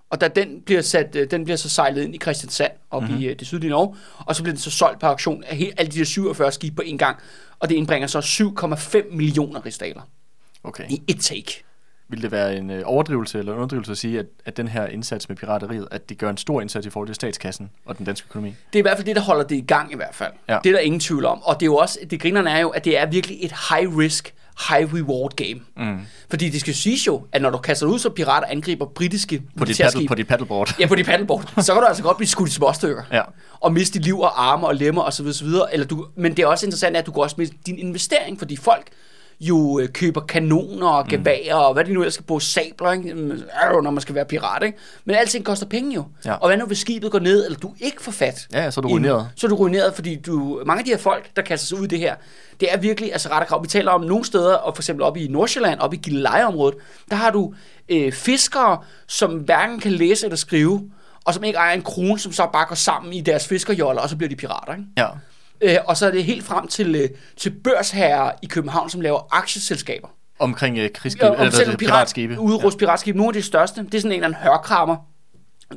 Og 0.10 0.22
da 0.22 0.28
den 0.28 0.62
bliver, 0.62 0.82
sat, 0.82 1.16
øh, 1.16 1.32
den 1.32 1.44
bliver 1.44 1.58
så 1.58 1.70
sejlet 1.70 2.04
ind 2.04 2.16
i 2.16 2.18
Kristiansand, 2.18 2.72
op 2.92 3.04
mm-hmm. 3.04 3.18
i 3.18 3.26
øh, 3.26 3.40
det 3.40 3.48
sydlige 3.48 3.70
Norge, 3.70 3.96
og 4.18 4.36
så 4.36 4.44
bliver 4.44 4.54
den 4.54 4.62
så 4.62 4.72
solgt 4.72 5.00
på 5.00 5.06
auktion 5.06 5.44
af 5.44 5.58
hele, 5.58 5.74
alle 5.78 5.92
de 5.92 6.00
der 6.00 6.06
47 6.06 6.52
skibe 6.52 6.76
på 6.76 6.82
en 6.82 6.98
gang. 6.98 7.18
Og 7.60 7.70
det 7.70 7.76
indbringer 7.76 8.08
så 8.08 8.20
7,5 8.20 9.16
millioner 9.16 9.66
rigsdaler 9.66 10.02
Okay. 10.64 10.90
i 10.90 11.02
et 11.08 11.20
take. 11.20 11.64
Vil 12.08 12.22
det 12.22 12.32
være 12.32 12.58
en 12.58 12.70
øh, 12.70 12.82
overdrivelse 12.86 13.40
eller 13.40 13.54
underdrivelse 13.54 13.92
at 13.92 13.98
sige, 13.98 14.20
at, 14.20 14.26
at 14.46 14.58
den 14.58 14.68
her 14.68 14.88
indsats 14.88 15.30
med 15.30 15.38
pirateriet, 15.38 15.88
at 15.92 16.10
det 16.10 16.18
gør 16.18 16.30
en 16.30 16.38
stor 16.38 16.62
indsats 16.62 16.88
i 16.88 16.90
forhold 16.90 17.08
til 17.08 17.16
statskassen 17.16 17.70
og 17.86 17.98
den 17.98 18.06
danske 18.06 18.28
økonomi? 18.30 18.50
Det 18.50 18.80
er 18.80 18.80
i 18.80 18.82
hvert 18.82 18.98
fald 18.98 19.06
det, 19.06 19.16
der 19.16 19.22
holder 19.22 19.44
det 19.44 19.56
i 19.56 19.62
gang 19.62 19.92
i 19.92 19.96
hvert 19.96 20.16
fald. 20.16 20.32
Ja. 20.50 20.58
Det 20.64 20.70
er 20.70 20.74
der 20.74 20.80
ingen 20.80 21.00
tvivl 21.00 21.26
om. 21.26 21.44
Og 21.44 21.56
det 21.60 21.62
er 21.62 21.66
jo 21.66 21.76
også, 21.76 22.00
det 22.10 22.22
grinerne 22.22 22.50
er 22.50 22.60
jo, 22.60 22.70
at 22.70 22.86
det 22.86 22.98
er 22.98 23.06
virkelig 23.06 23.38
et 23.42 23.54
high 23.70 23.98
risk, 23.98 24.34
high 24.70 24.94
reward 24.94 25.36
game. 25.36 25.62
Mm. 25.78 26.00
Fordi 26.30 26.50
det 26.50 26.62
skal 26.62 26.74
siges 26.74 27.08
jo, 27.08 27.24
at 27.32 27.42
når 27.42 27.50
du 27.50 27.58
kaster 27.58 27.88
ud, 27.88 28.00
så 28.00 28.10
pirater 28.10 28.48
angriber 28.48 28.86
britiske 28.86 29.42
På, 29.58 29.66
dit 29.66 29.78
paddle, 29.78 30.08
på 30.08 30.16
dit 30.16 30.28
paddleboard. 30.28 30.76
Ja, 30.80 30.88
på 30.88 30.96
dit 30.96 31.06
paddleboard. 31.06 31.54
Så 31.62 31.74
kan 31.74 31.82
du 31.82 31.88
altså 31.88 32.04
godt 32.04 32.18
blive 32.18 32.28
skudt 32.28 32.50
i 32.50 32.54
småstykker. 32.54 33.04
Ja. 33.12 33.22
Og 33.60 33.74
miste 33.74 34.00
liv 34.00 34.20
og 34.20 34.52
arme 34.52 34.68
og 34.68 34.76
lemmer 34.76 35.02
osv. 35.02 35.28
osv. 35.28 35.48
Eller 35.72 35.86
du, 35.88 36.08
men 36.16 36.38
det 36.38 36.44
er 36.44 36.48
også 36.48 36.66
interessant, 36.66 36.98
at 36.98 37.06
du 37.06 37.12
kan 37.12 37.24
også 37.24 37.36
miste 37.38 37.56
din 37.66 37.78
investering, 37.80 38.40
fordi 38.40 38.56
folk 38.56 38.86
jo 39.40 39.80
øh, 39.80 39.90
køber 39.90 40.22
kanoner 40.22 40.88
og 40.88 41.08
geværer, 41.08 41.56
og 41.56 41.74
hvad 41.74 41.86
de 41.86 41.94
nu 41.94 42.00
ellers 42.02 42.14
skal 42.14 42.26
bruge, 42.26 42.42
sabler, 42.42 42.92
ikke? 42.92 43.10
Jo, 43.74 43.82
når 43.82 43.92
man 43.92 44.02
skal 44.02 44.16
være 44.16 44.26
pirat, 44.26 44.64
ikke? 44.64 44.78
Men 45.06 45.16
alting 45.16 45.46
koster 45.46 45.66
penge 45.66 45.96
jo. 45.96 46.06
Ja. 46.26 46.34
Og 46.34 46.48
hvad 46.48 46.58
nu, 46.58 46.66
hvis 46.66 46.78
skibet 46.78 47.12
går 47.12 47.20
ned, 47.20 47.46
eller 47.46 47.60
du 47.60 47.74
ikke 47.80 48.04
får 48.04 48.12
fat? 48.12 48.48
Ja, 48.54 48.72
så 48.72 48.80
er 48.80 48.82
du 48.82 48.88
ruineret. 48.88 49.30
Så 49.36 49.48
er 49.48 49.50
du 49.50 49.56
ruineret, 49.56 49.94
fordi 49.94 50.16
du, 50.16 50.62
mange 50.66 50.80
af 50.80 50.86
de 50.86 50.92
her 50.92 50.98
folk, 50.98 51.36
der 51.36 51.42
kaster 51.42 51.68
sig 51.68 51.80
ud 51.80 51.84
i 51.84 51.88
det 51.88 52.00
her, 52.00 52.16
det 52.60 52.74
er 52.74 52.78
virkelig 52.78 53.12
altså 53.12 53.30
ret 53.30 53.42
og 53.42 53.48
krav. 53.48 53.64
Vi 53.64 53.68
taler 53.68 53.92
om 53.92 54.02
nogle 54.02 54.26
steder, 54.26 54.56
og 54.56 54.76
for 54.76 54.82
eksempel 54.82 55.04
oppe 55.04 55.20
i 55.20 55.28
Nordsjælland, 55.28 55.80
oppe 55.80 55.98
i 55.98 56.00
Gilleleje-området, 56.00 56.76
der 57.10 57.16
har 57.16 57.32
du 57.32 57.54
øh, 57.90 58.12
fiskere, 58.12 58.78
som 59.08 59.32
hverken 59.32 59.80
kan 59.80 59.92
læse 59.92 60.26
eller 60.26 60.38
skrive, 60.38 60.90
og 61.26 61.34
som 61.34 61.44
ikke 61.44 61.58
ejer 61.58 61.74
en 61.74 61.82
krone, 61.82 62.20
som 62.20 62.32
så 62.32 62.48
bare 62.54 62.66
går 62.66 62.76
sammen 62.76 63.14
i 63.14 63.22
deres 63.22 63.48
fiskerjoller, 63.48 64.02
og 64.02 64.10
så 64.10 64.16
bliver 64.16 64.30
de 64.30 64.36
pirater, 64.36 64.74
ikke? 64.74 64.86
Ja. 64.98 65.08
Øh, 65.62 65.76
og 65.86 65.98
så 65.98 66.08
er 66.08 66.12
det 66.12 66.24
helt 66.24 66.44
frem 66.46 66.68
til, 66.68 66.96
øh, 66.96 67.10
til 67.38 67.50
børsherrer 67.50 68.32
i 68.42 68.46
København, 68.46 68.90
som 68.90 69.02
laver 69.02 69.20
aktieselskaber. 69.32 70.08
Omkring 70.40 70.78
øh, 70.78 70.90
krigsskibe, 70.94 71.26
Ja, 71.26 71.34
eller 71.34 71.66
det, 71.66 71.78
piratskibe. 71.80 72.40
Udrust 72.40 72.78
piratskib. 72.78 73.16
Nogle 73.16 73.30
af 73.30 73.34
de 73.34 73.42
største. 73.42 73.82
Det 73.84 73.94
er 73.94 74.00
sådan 74.00 74.12
en 74.12 74.24
eller 74.24 74.28
anden 74.38 74.44
hørkrammer, 74.44 74.96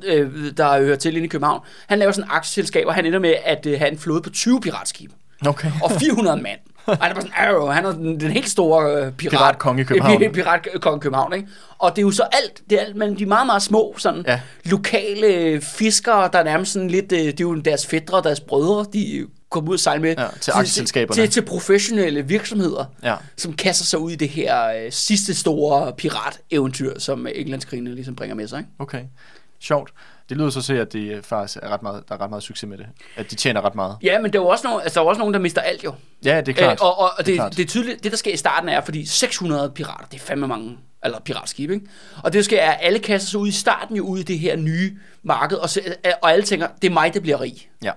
øh, 0.04 0.52
der 0.56 0.78
hører 0.78 0.96
til 0.96 1.14
inde 1.16 1.24
i 1.24 1.28
København. 1.28 1.60
Han 1.86 1.98
laver 1.98 2.12
sådan 2.12 2.30
et 2.30 2.34
aktieselskab, 2.34 2.86
og 2.86 2.94
han 2.94 3.06
ender 3.06 3.18
med 3.18 3.34
at 3.44 3.66
øh, 3.66 3.78
have 3.78 3.90
en 3.92 3.98
flåde 3.98 4.22
på 4.22 4.30
20 4.30 4.60
piratskibe. 4.60 5.14
Okay. 5.46 5.70
Og 5.82 5.90
400 5.90 6.42
mand. 6.42 6.58
Og 6.86 6.96
han 6.96 7.10
er 7.10 7.14
bare 7.14 7.22
sådan, 7.22 7.36
Arrow, 7.36 7.66
han 7.66 7.84
er 7.84 7.92
den, 7.92 8.20
den 8.20 8.30
helt 8.30 8.48
store 8.48 8.92
øh, 9.06 9.12
pirat. 9.12 9.30
Piratkonge 9.30 9.80
i 9.82 9.84
København. 9.84 10.22
Øh, 10.22 10.28
i 10.74 10.98
København, 11.00 11.32
ikke? 11.32 11.48
Og 11.78 11.90
det 11.90 11.98
er 11.98 12.02
jo 12.06 12.10
så 12.10 12.22
alt, 12.22 12.62
det 12.70 12.80
er 12.80 12.84
alt 12.84 12.96
mellem 12.96 13.16
de 13.16 13.26
meget, 13.26 13.46
meget 13.46 13.62
små, 13.62 13.94
sådan 13.98 14.24
Ja. 14.26 14.40
lokale 14.64 15.60
fiskere, 15.60 16.30
der 16.32 16.38
er 16.38 16.44
nærmest 16.44 16.72
sådan 16.72 16.88
lidt, 16.90 17.12
øh, 17.12 17.18
det 17.18 17.28
er 17.28 17.34
jo 17.40 17.54
deres 17.54 17.86
fædre, 17.86 18.22
deres 18.22 18.40
brødre, 18.40 18.86
de 18.92 19.26
kommer 19.50 19.70
ud 19.70 19.74
og 19.76 19.80
sejle 19.80 20.02
med. 20.02 20.14
Ja, 20.18 20.26
til 20.40 20.50
aktieselskaberne. 20.50 21.22
Til, 21.22 21.30
til 21.30 21.42
professionelle 21.44 22.22
virksomheder 22.26 22.84
Ja. 23.02 23.14
som 23.36 23.52
kaster 23.52 23.84
sig 23.84 23.98
ud 23.98 24.10
i 24.10 24.16
det 24.16 24.28
her 24.28 24.68
øh, 24.84 24.92
sidste 24.92 25.34
store 25.34 25.92
pirat-eventyr, 25.92 26.98
som 26.98 27.26
Englandskrigene 27.34 27.94
ligesom 27.94 28.16
bringer 28.16 28.34
med 28.36 28.48
sig. 28.48 28.58
Ikke? 28.58 28.70
Okay. 28.78 29.02
Sjovt. 29.60 29.90
Det 30.28 30.36
lyder 30.36 30.50
så 30.50 30.62
til, 30.62 30.72
at 30.74 30.92
det 30.92 31.12
øh, 31.12 31.22
faktisk 31.22 31.58
er 31.62 31.68
ret 31.68 31.82
meget, 31.82 32.02
der 32.08 32.14
er 32.14 32.20
ret 32.20 32.30
meget 32.30 32.42
succes 32.42 32.68
med 32.68 32.78
det. 32.78 32.86
At 33.16 33.30
de 33.30 33.34
tjener 33.36 33.60
ret 33.64 33.74
meget. 33.74 33.96
Ja, 34.02 34.20
men 34.20 34.32
der 34.32 34.38
er 34.38 34.42
jo 34.42 34.48
også 34.48 34.66
nogen, 34.66 34.82
altså, 34.82 35.00
der 35.00 35.04
er 35.06 35.08
også 35.08 35.18
nogen, 35.18 35.34
der 35.34 35.40
mister 35.40 35.60
alt 35.60 35.84
jo. 35.84 35.94
Ja, 36.24 36.40
det 36.40 36.48
er 36.48 36.56
klart. 36.56 36.78
Øh, 36.80 36.86
og 36.86 36.98
og, 36.98 37.04
og 37.04 37.10
Det 37.18 37.20
er 37.20 37.24
det, 37.24 37.34
klart. 37.34 37.50
det, 37.50 37.56
det 37.56 37.64
er 37.64 37.68
tydeligt, 37.68 38.02
det 38.04 38.12
der 38.12 38.18
sker 38.18 38.32
i 38.32 38.36
starten 38.36 38.68
er, 38.68 38.80
fordi 38.80 39.06
600 39.06 39.70
pirater, 39.74 40.04
det 40.12 40.16
er 40.20 40.24
fandme 40.24 40.46
mange, 40.48 40.78
eller 41.04 41.20
piratskibe, 41.20 41.74
ikke? 41.74 41.86
Og 42.22 42.32
det 42.32 42.44
sker 42.44 42.60
er, 42.60 42.70
at 42.72 42.78
alle 42.82 42.98
kaster 42.98 43.28
sig 43.28 43.40
ud 43.40 43.48
i 43.48 43.52
starten 43.52 43.96
jo 43.96 44.04
ud 44.04 44.18
i 44.18 44.22
det 44.22 44.38
her 44.38 44.56
nye 44.56 44.96
marked, 45.22 45.56
og, 45.58 45.70
så, 45.70 45.80
og 46.22 46.32
alle 46.32 46.44
tænker, 46.44 46.68
det 46.82 46.88
er 46.88 46.92
mig, 46.94 47.14
der 47.14 47.20
bliver 47.20 47.40
rig. 47.40 47.68
Ja. 47.82 47.92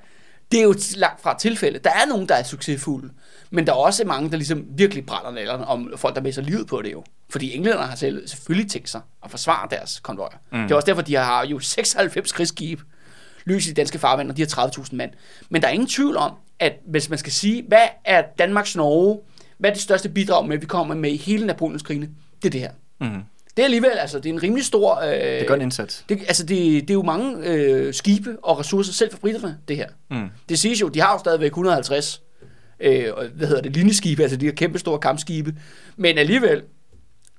Det 0.52 0.60
er 0.60 0.64
jo 0.64 0.76
langt 0.96 1.22
fra 1.22 1.38
tilfælde. 1.38 1.80
Der 1.80 1.90
er 1.90 2.06
nogen, 2.10 2.30
der 2.30 2.36
er 2.36 2.44
succesfulde, 2.44 3.10
men 3.50 3.68
der 3.68 3.74
er 3.74 3.78
også 3.78 4.04
mange, 4.06 4.32
der 4.32 4.38
ligesom 4.38 4.66
virkelig 4.70 5.06
brænder 5.06 5.32
nallerne 5.32 5.68
om 5.68 5.94
folk, 5.96 6.16
der 6.16 6.22
mister 6.22 6.42
livet 6.42 6.68
på 6.68 6.82
det 6.82 6.92
jo. 6.92 7.04
Fordi 7.30 7.56
englænderne 7.56 7.86
har 7.86 7.96
selv, 7.96 8.28
selvfølgelig 8.28 8.72
tænkt 8.72 8.90
sig 8.90 9.02
at 9.24 9.32
forsvare 9.32 9.68
deres 9.72 10.00
konvojer. 10.00 10.38
Mm. 10.52 10.62
Det 10.62 10.72
er 10.72 10.76
også 10.76 10.86
derfor, 10.86 11.02
de 11.02 11.16
har 11.16 11.46
jo 11.46 11.60
96 11.60 12.32
krigsskibe 12.32 12.84
løs 13.46 13.68
i 13.68 13.70
de 13.70 13.74
danske 13.74 14.00
farvand, 14.00 14.30
og 14.30 14.38
de 14.38 14.42
har 14.42 14.68
30.000 14.68 14.96
mand. 14.96 15.12
Men 15.50 15.62
der 15.62 15.68
er 15.68 15.72
ingen 15.72 15.90
tvivl 15.90 16.18
om, 16.18 16.32
at 16.60 16.74
hvis 16.88 17.10
man 17.10 17.20
skal 17.20 17.32
sige, 17.32 17.64
hvad 17.68 17.88
er 18.06 18.24
Danmarks 18.40 18.76
Norge, 18.76 19.20
hvad 19.58 19.70
er 19.70 19.74
det 19.74 19.84
største 19.84 20.10
bidrag 20.10 20.48
med, 20.48 20.58
vi 20.58 20.66
kommer 20.66 20.96
med 20.96 21.12
i 21.12 21.18
hele 21.18 21.46
Napoleonskrigene, 21.46 22.10
det 22.42 22.48
er 22.48 22.52
det 22.52 22.62
her. 22.62 22.72
Mm. 23.00 23.24
Det 23.58 23.60
er 23.60 23.66
alligevel, 23.66 23.90
altså, 23.92 24.20
det 24.20 24.30
er 24.30 24.34
en 24.34 24.44
rimelig 24.44 24.66
stor... 24.66 25.00
Øh, 25.02 25.12
Det 25.40 25.48
gør 25.48 25.56
en 25.56 25.62
indsats. 25.62 26.06
det, 26.10 26.20
altså, 26.28 26.44
det, 26.46 26.82
det 26.82 26.90
er 26.90 26.94
jo 26.94 27.02
mange 27.04 27.48
øh, 27.48 27.94
skibe 27.94 28.38
og 28.44 28.60
ressourcer 28.60 28.94
selv 28.94 29.12
for 29.12 29.18
britterne, 29.18 29.58
det 29.68 29.78
her. 29.78 29.88
Mm. 30.12 30.28
Det 30.50 30.60
siges 30.60 30.82
jo, 30.82 30.88
de 30.88 31.02
har 31.02 31.14
jo 31.14 31.20
stadigvæk 31.20 31.48
150 31.52 32.22
øh, 32.80 33.04
hvad 33.36 33.48
hedder 33.48 33.62
det, 33.62 33.72
linjeskibe, 33.74 34.22
altså 34.22 34.38
de 34.38 34.46
her 34.46 34.54
kæmpe 34.54 34.80
store 34.80 35.00
kampskibe. 35.00 35.56
Men 35.98 36.18
alligevel, 36.18 36.64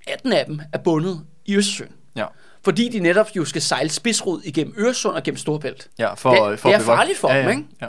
18 0.07 0.33
af 0.33 0.45
dem 0.47 0.61
er 0.73 0.79
bundet 0.79 1.21
i 1.47 1.57
Østersøen. 1.57 1.91
Ja. 2.17 2.27
Fordi 2.65 2.89
de 2.89 2.99
netop 3.01 3.29
jo 3.37 3.45
skal 3.45 3.63
sejle 3.63 3.91
spidsrod 3.91 4.41
igennem 4.45 4.75
Øresund 4.79 5.15
og 5.17 5.23
gennem 5.23 5.39
Storbælt. 5.39 5.89
Ja, 5.99 6.15
for, 6.15 6.31
Det- 6.51 6.59
for 6.61 6.69
det 6.69 6.75
er 6.75 6.79
bevogte- 6.79 6.85
farligt 6.85 7.19
for 7.19 7.31
ja, 7.33 7.39
dem, 7.39 7.45
ja. 7.47 7.51
ikke? 7.51 7.63
Ja. 7.83 7.87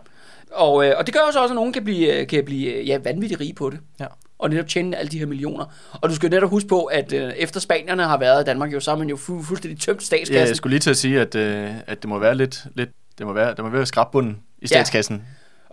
Og, 0.52 0.86
øh, 0.86 0.94
og 0.98 1.06
det 1.06 1.14
gør 1.14 1.22
jo 1.28 1.32
så 1.32 1.40
også, 1.42 1.54
at 1.54 1.56
nogen 1.56 1.74
kan 1.74 1.84
blive, 1.84 2.26
kan 2.26 2.46
blive 2.46 2.74
øh, 2.74 2.88
ja, 2.90 2.98
vanvittigt 3.04 3.40
rige 3.42 3.54
på 3.54 3.70
det. 3.70 3.80
Ja. 4.00 4.06
Og 4.44 4.50
netop 4.50 4.68
tjene 4.68 4.98
alle 4.98 5.10
de 5.12 5.20
her 5.20 5.26
millioner. 5.26 5.66
Og 5.92 6.10
du 6.10 6.16
skal 6.16 6.28
jo 6.30 6.36
netop 6.36 6.50
huske 6.50 6.70
på, 6.70 6.84
at 6.84 7.14
øh, 7.14 7.34
efter 7.38 7.60
spanierne 7.60 8.04
har 8.04 8.18
været 8.18 8.42
i 8.42 8.46
Danmark, 8.46 8.74
jo, 8.74 8.80
så 8.80 8.92
har 8.92 8.98
man 8.98 9.10
jo 9.10 9.16
fu- 9.16 9.44
fuldstændig 9.44 9.80
tømt 9.80 10.02
ja, 10.02 10.06
statskassen. 10.06 10.48
jeg 10.48 10.56
skulle 10.56 10.72
lige 10.72 10.80
til 10.80 10.90
at 10.90 10.98
sige, 10.98 11.22
at, 11.22 11.36
øh, 11.36 11.70
at 11.88 12.02
det 12.02 12.10
må 12.10 12.20
være 12.20 12.36
lidt, 12.36 12.66
lidt 12.76 12.90
det 13.18 13.26
må 13.26 13.34
være, 13.34 13.54
der 13.58 13.64
må 13.64 13.70
være 13.70 13.86
skrabbunden 13.86 14.38
i 14.62 14.68
statskassen. 14.68 15.24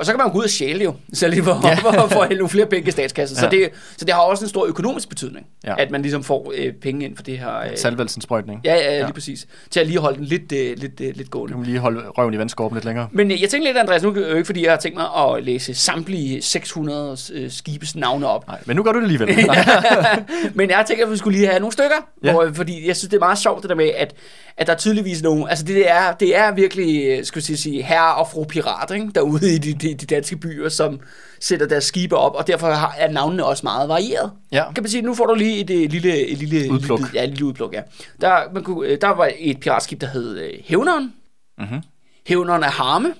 Og 0.01 0.07
så 0.07 0.13
kan 0.13 0.19
man 0.19 0.31
gå 0.33 0.39
ud 0.39 0.45
og 0.45 0.51
stjæle 0.51 0.85
jo, 0.85 0.95
så 1.13 1.29
lige 1.29 1.43
for, 1.45 1.61
Ja. 1.69 1.75
for, 1.75 2.09
for 2.15 2.21
at 2.21 2.29
hælde 2.29 2.39
nogle 2.39 2.51
flere 2.51 2.67
penge 2.67 2.89
i 2.89 2.91
statskassen. 2.91 3.37
Ja. 3.37 3.41
Så, 3.41 3.49
det, 3.51 3.71
så 3.97 4.05
det 4.05 4.15
har 4.15 4.21
også 4.21 4.45
en 4.45 4.49
stor 4.49 4.67
økonomisk 4.67 5.09
betydning, 5.09 5.47
Ja. 5.65 5.75
at 5.79 5.91
man 5.91 6.03
ligesom 6.03 6.25
får 6.25 6.53
øh, 6.57 6.73
penge 6.73 7.05
ind 7.05 7.17
for 7.17 7.23
det 7.23 7.39
her. 7.39 7.59
Øh, 7.61 7.67
Salvelsensprøjtning. 7.77 8.61
ja, 8.65 8.75
ja, 8.75 8.85
ja, 8.85 8.93
Ja. 8.97 9.03
lige 9.05 9.13
præcis. 9.13 9.47
Til 9.71 9.81
at 9.81 9.87
lige 9.87 9.99
holde 9.99 10.17
den 10.19 10.25
lidt, 10.25 10.53
øh, 10.53 10.77
lidt, 10.79 11.01
øh, 11.01 11.17
lidt 11.17 11.31
gående. 11.31 11.53
Du 11.53 11.59
kan 11.59 11.67
lige 11.67 11.79
holde 11.79 12.01
røven 12.19 12.35
i 12.35 12.39
vandskorben 12.39 12.77
lidt 12.77 12.85
længere. 12.85 13.09
Men 13.13 13.31
øh, 13.31 13.43
jeg 13.43 13.49
tænkte 13.51 13.69
lidt, 13.69 13.79
Andreas, 13.79 14.03
nu 14.03 14.09
er 14.09 14.15
det 14.15 14.23
jo 14.31 14.35
ikke, 14.35 14.45
fordi 14.47 14.65
jeg 14.65 14.73
har 14.73 14.79
tænkt 14.79 14.99
mig 14.99 15.07
at 15.37 15.45
læse 15.45 15.75
samtlige 15.75 16.43
600 16.43 17.17
øh, 17.33 17.51
skibes 17.51 17.97
navne 17.97 18.27
op. 18.27 18.47
Nej, 18.47 18.59
men 18.67 18.77
nu 18.77 18.83
gør 18.83 18.93
du 18.93 18.99
det 18.99 19.05
alligevel. 19.05 19.29
Men 20.55 20.71
jeg 20.71 20.85
tænker, 20.89 21.05
at 21.07 21.13
vi 21.13 21.17
skulle 21.17 21.39
lige 21.39 21.49
have 21.49 21.61
nogle 21.61 21.73
stykker, 21.73 21.97
Ja. 22.25 22.33
hvor, 22.33 22.51
fordi 22.55 22.87
jeg 22.89 22.97
synes, 22.97 23.11
det 23.11 23.17
er 23.17 23.21
meget 23.21 23.39
sjovt 23.39 23.63
det 23.63 23.69
der 23.71 23.77
med, 23.77 23.91
at, 23.97 24.15
at 24.57 24.67
der 24.67 24.73
er 24.73 24.77
tydeligvis 24.77 25.23
nogen, 25.23 25.49
altså 25.49 25.65
det 25.65 25.91
er, 25.91 26.13
det 26.13 26.37
er 26.37 26.53
virkelig, 26.53 27.07
øh, 27.07 27.25
skal 27.25 27.45
jeg 27.49 27.59
sige, 27.59 27.83
herre 27.83 28.15
og 28.15 28.29
fru 28.31 28.45
pirat, 28.45 28.91
ikke? 28.91 29.11
derude 29.15 29.55
i 29.55 29.59
de, 29.59 29.75
de, 29.75 29.95
de 29.95 30.07
danske 30.07 30.37
byer, 30.37 30.69
som 30.69 31.01
sætter 31.41 31.67
deres 31.67 31.85
skibe 31.85 32.17
op, 32.17 32.35
og 32.35 32.47
derfor 32.47 32.71
har, 32.71 32.95
er 32.99 33.11
navnene 33.13 33.45
også 33.45 33.61
meget 33.63 33.89
varieret. 33.89 34.33
Ja. 34.53 34.73
Kan 34.73 34.83
man 34.83 34.91
sige, 34.91 35.03
nu 35.03 35.15
får 35.15 35.27
du 35.27 35.35
lige 35.35 35.59
et, 35.59 35.71
øh, 35.71 35.91
lille, 35.91 36.27
et 36.27 36.39
lille 36.39 36.73
Udpluk. 36.73 36.99
Lille, 36.99 37.13
ja, 37.15 37.25
et 37.25 37.31
lille 37.31 37.45
udpluk, 37.45 37.75
ja. 37.75 37.83
Der, 38.21 38.53
man 38.53 38.65
kunne, 38.65 38.89
øh, 38.89 39.01
der 39.01 39.09
var 39.09 39.31
et 39.39 39.61
piratskib, 39.61 40.01
der 40.01 40.07
hed 40.07 40.39
øh, 40.39 40.51
Hævneren, 40.65 41.15
mm-hmm. 41.59 41.83
Hævneren 42.27 42.65
af 42.65 42.73
Harme, 42.73 43.15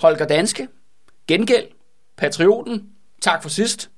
Holger 0.00 0.26
Danske, 0.26 0.68
Gengæld, 1.28 1.66
Patrioten, 2.16 2.82
Tak 3.24 3.42
for 3.42 3.48
sidst, 3.48 3.90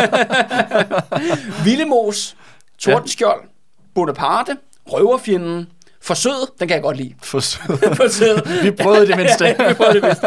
Villemos, 1.64 2.36
Tordenskjold, 2.78 3.48
Bonaparte, 3.94 4.56
Røverfjenden, 4.92 5.66
Forsød, 6.00 6.58
den 6.60 6.68
kan 6.68 6.74
jeg 6.74 6.82
godt 6.82 6.96
lide. 6.96 7.14
For 7.22 7.40
Forsød. 7.94 8.40
Vi 8.64 8.70
prøvede 8.70 9.06
det 9.06 9.16
mindste. 9.22 9.44
ja, 9.44 9.68
vi 9.68 9.74
prøvede 9.74 9.94
det 9.94 10.02
mindste. 10.02 10.26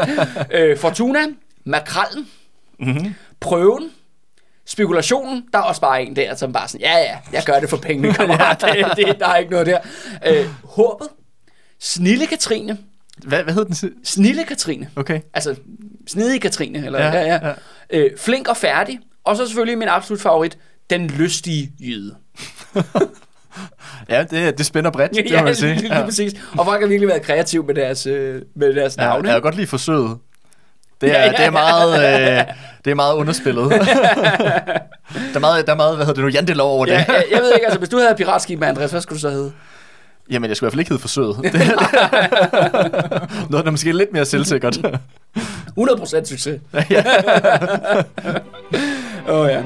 Øh, 0.51 0.77
Fortuna, 0.77 1.19
Makrallen, 1.65 2.27
mm-hmm. 2.79 3.15
Prøven, 3.39 3.89
Spekulationen, 4.65 5.43
der 5.53 5.59
er 5.59 5.63
også 5.63 5.81
bare 5.81 6.03
en 6.03 6.15
der, 6.15 6.35
som 6.35 6.53
bare 6.53 6.67
sådan, 6.67 6.81
ja 6.87 6.97
ja, 6.97 7.17
jeg 7.33 7.43
gør 7.45 7.59
det 7.59 7.69
for 7.69 7.77
pengene, 7.77 8.13
kammerat. 8.13 8.61
det, 8.61 9.07
det, 9.07 9.19
der 9.19 9.27
er 9.27 9.37
ikke 9.37 9.51
noget 9.51 9.67
der. 9.67 9.79
Øh, 10.27 10.45
håbet, 10.63 11.07
Snille 11.79 12.27
Katrine, 12.27 12.77
Hvad, 13.17 13.43
hvad 13.43 13.53
hed 13.53 13.65
den? 13.65 13.75
Snille 14.03 14.43
Katrine, 14.43 14.89
Okay. 14.95 15.21
altså 15.33 15.55
snedige 16.07 16.39
Katrine, 16.39 16.85
eller 16.85 16.99
ja, 16.99 17.11
Ja, 17.11 17.19
ja, 17.21 17.25
ja. 17.43 17.47
ja. 17.47 17.53
Øh, 17.89 18.17
flink 18.17 18.47
og 18.47 18.57
færdig, 18.57 18.99
og 19.23 19.37
så 19.37 19.45
selvfølgelig 19.45 19.77
min 19.77 19.87
absolut 19.87 20.21
favorit, 20.21 20.57
den 20.89 21.07
lystige 21.07 21.71
jyde. 21.79 22.15
Ja, 24.09 24.23
det, 24.23 24.57
det 24.57 24.65
spænder 24.65 24.91
bredt, 24.91 25.11
det 25.11 25.31
må 25.37 25.43
man 25.43 25.55
sige. 25.55 25.73
lige, 25.73 25.81
lige 25.81 25.97
Ja. 25.97 26.05
præcis. 26.05 26.33
Og 26.57 26.65
folk 26.65 26.81
har 26.81 26.87
virkelig 26.87 27.07
været 27.09 27.21
kreative 27.21 27.63
med 27.63 27.75
deres, 27.75 28.05
øh, 28.05 28.41
med 28.55 28.73
deres 28.75 28.97
Ja, 28.97 29.03
navne. 29.03 29.27
jeg 29.27 29.35
kan 29.35 29.41
godt 29.41 29.55
lide 29.55 29.67
forsøget. 29.67 30.17
Det 31.01 31.09
er, 31.09 31.13
Ja, 31.13 31.19
ja, 31.19 31.25
ja, 31.25 31.31
ja, 31.31 31.37
det 31.37 31.45
er 31.45 31.51
meget, 31.51 31.93
øh, 32.39 32.43
det 32.85 32.91
er 32.91 32.95
meget 32.95 33.15
underspillet. 33.15 33.69
der, 33.71 33.77
er 35.35 35.39
meget, 35.39 35.65
der 35.65 35.71
er 35.71 35.75
meget, 35.77 35.95
hvad 35.95 36.05
hedder 36.05 36.21
det 36.21 36.23
nu, 36.23 36.29
jantelov 36.29 36.75
over 36.75 36.85
det. 36.85 36.91
Ja, 36.91 37.05
jeg, 37.07 37.23
jeg 37.31 37.41
ved 37.41 37.53
ikke, 37.53 37.65
altså 37.65 37.79
hvis 37.79 37.89
du 37.89 37.97
havde 37.97 38.15
piratskib 38.17 38.59
med 38.59 38.67
Andreas, 38.67 38.91
hvad 38.91 39.01
skulle 39.01 39.17
du 39.17 39.21
så 39.21 39.29
hedde? 39.29 39.51
Jamen, 40.31 40.49
jeg 40.49 40.57
skulle 40.57 40.67
i 40.67 40.69
hvert 40.69 40.73
fald 40.73 40.79
ikke 40.79 40.89
hedde 40.89 41.01
forsøget. 41.01 41.37
Det, 41.43 41.53
noget, 43.49 43.65
der 43.65 43.71
måske 43.71 43.89
er 43.89 43.93
lidt 43.93 44.13
mere 44.13 44.25
selvsikkert. 44.25 44.77
100% 44.77 46.25
succes. 46.25 46.59
ja. 46.89 47.03
Åh 49.29 49.39
oh, 49.39 49.47
ja. 49.49 49.61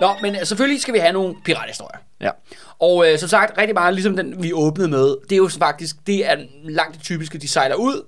Nå, 0.00 0.08
men 0.22 0.34
øh, 0.36 0.46
selvfølgelig 0.46 0.80
skal 0.82 0.94
vi 0.94 0.98
have 0.98 1.12
nogle 1.12 1.34
pirathistorier. 1.44 1.98
ja. 2.20 2.30
Og 2.78 3.12
øh, 3.12 3.18
som 3.18 3.28
sagt, 3.28 3.58
rigtig 3.58 3.74
meget 3.74 3.94
ligesom 3.94 4.16
den, 4.16 4.42
vi 4.42 4.52
åbnede 4.52 4.88
med, 4.88 5.16
det 5.22 5.32
er 5.32 5.36
jo 5.36 5.48
faktisk, 5.48 5.96
det 6.06 6.30
er 6.30 6.36
langt 6.64 6.94
det 6.94 7.02
typiske, 7.02 7.38
de 7.38 7.48
sejler 7.48 7.74
ud. 7.74 8.02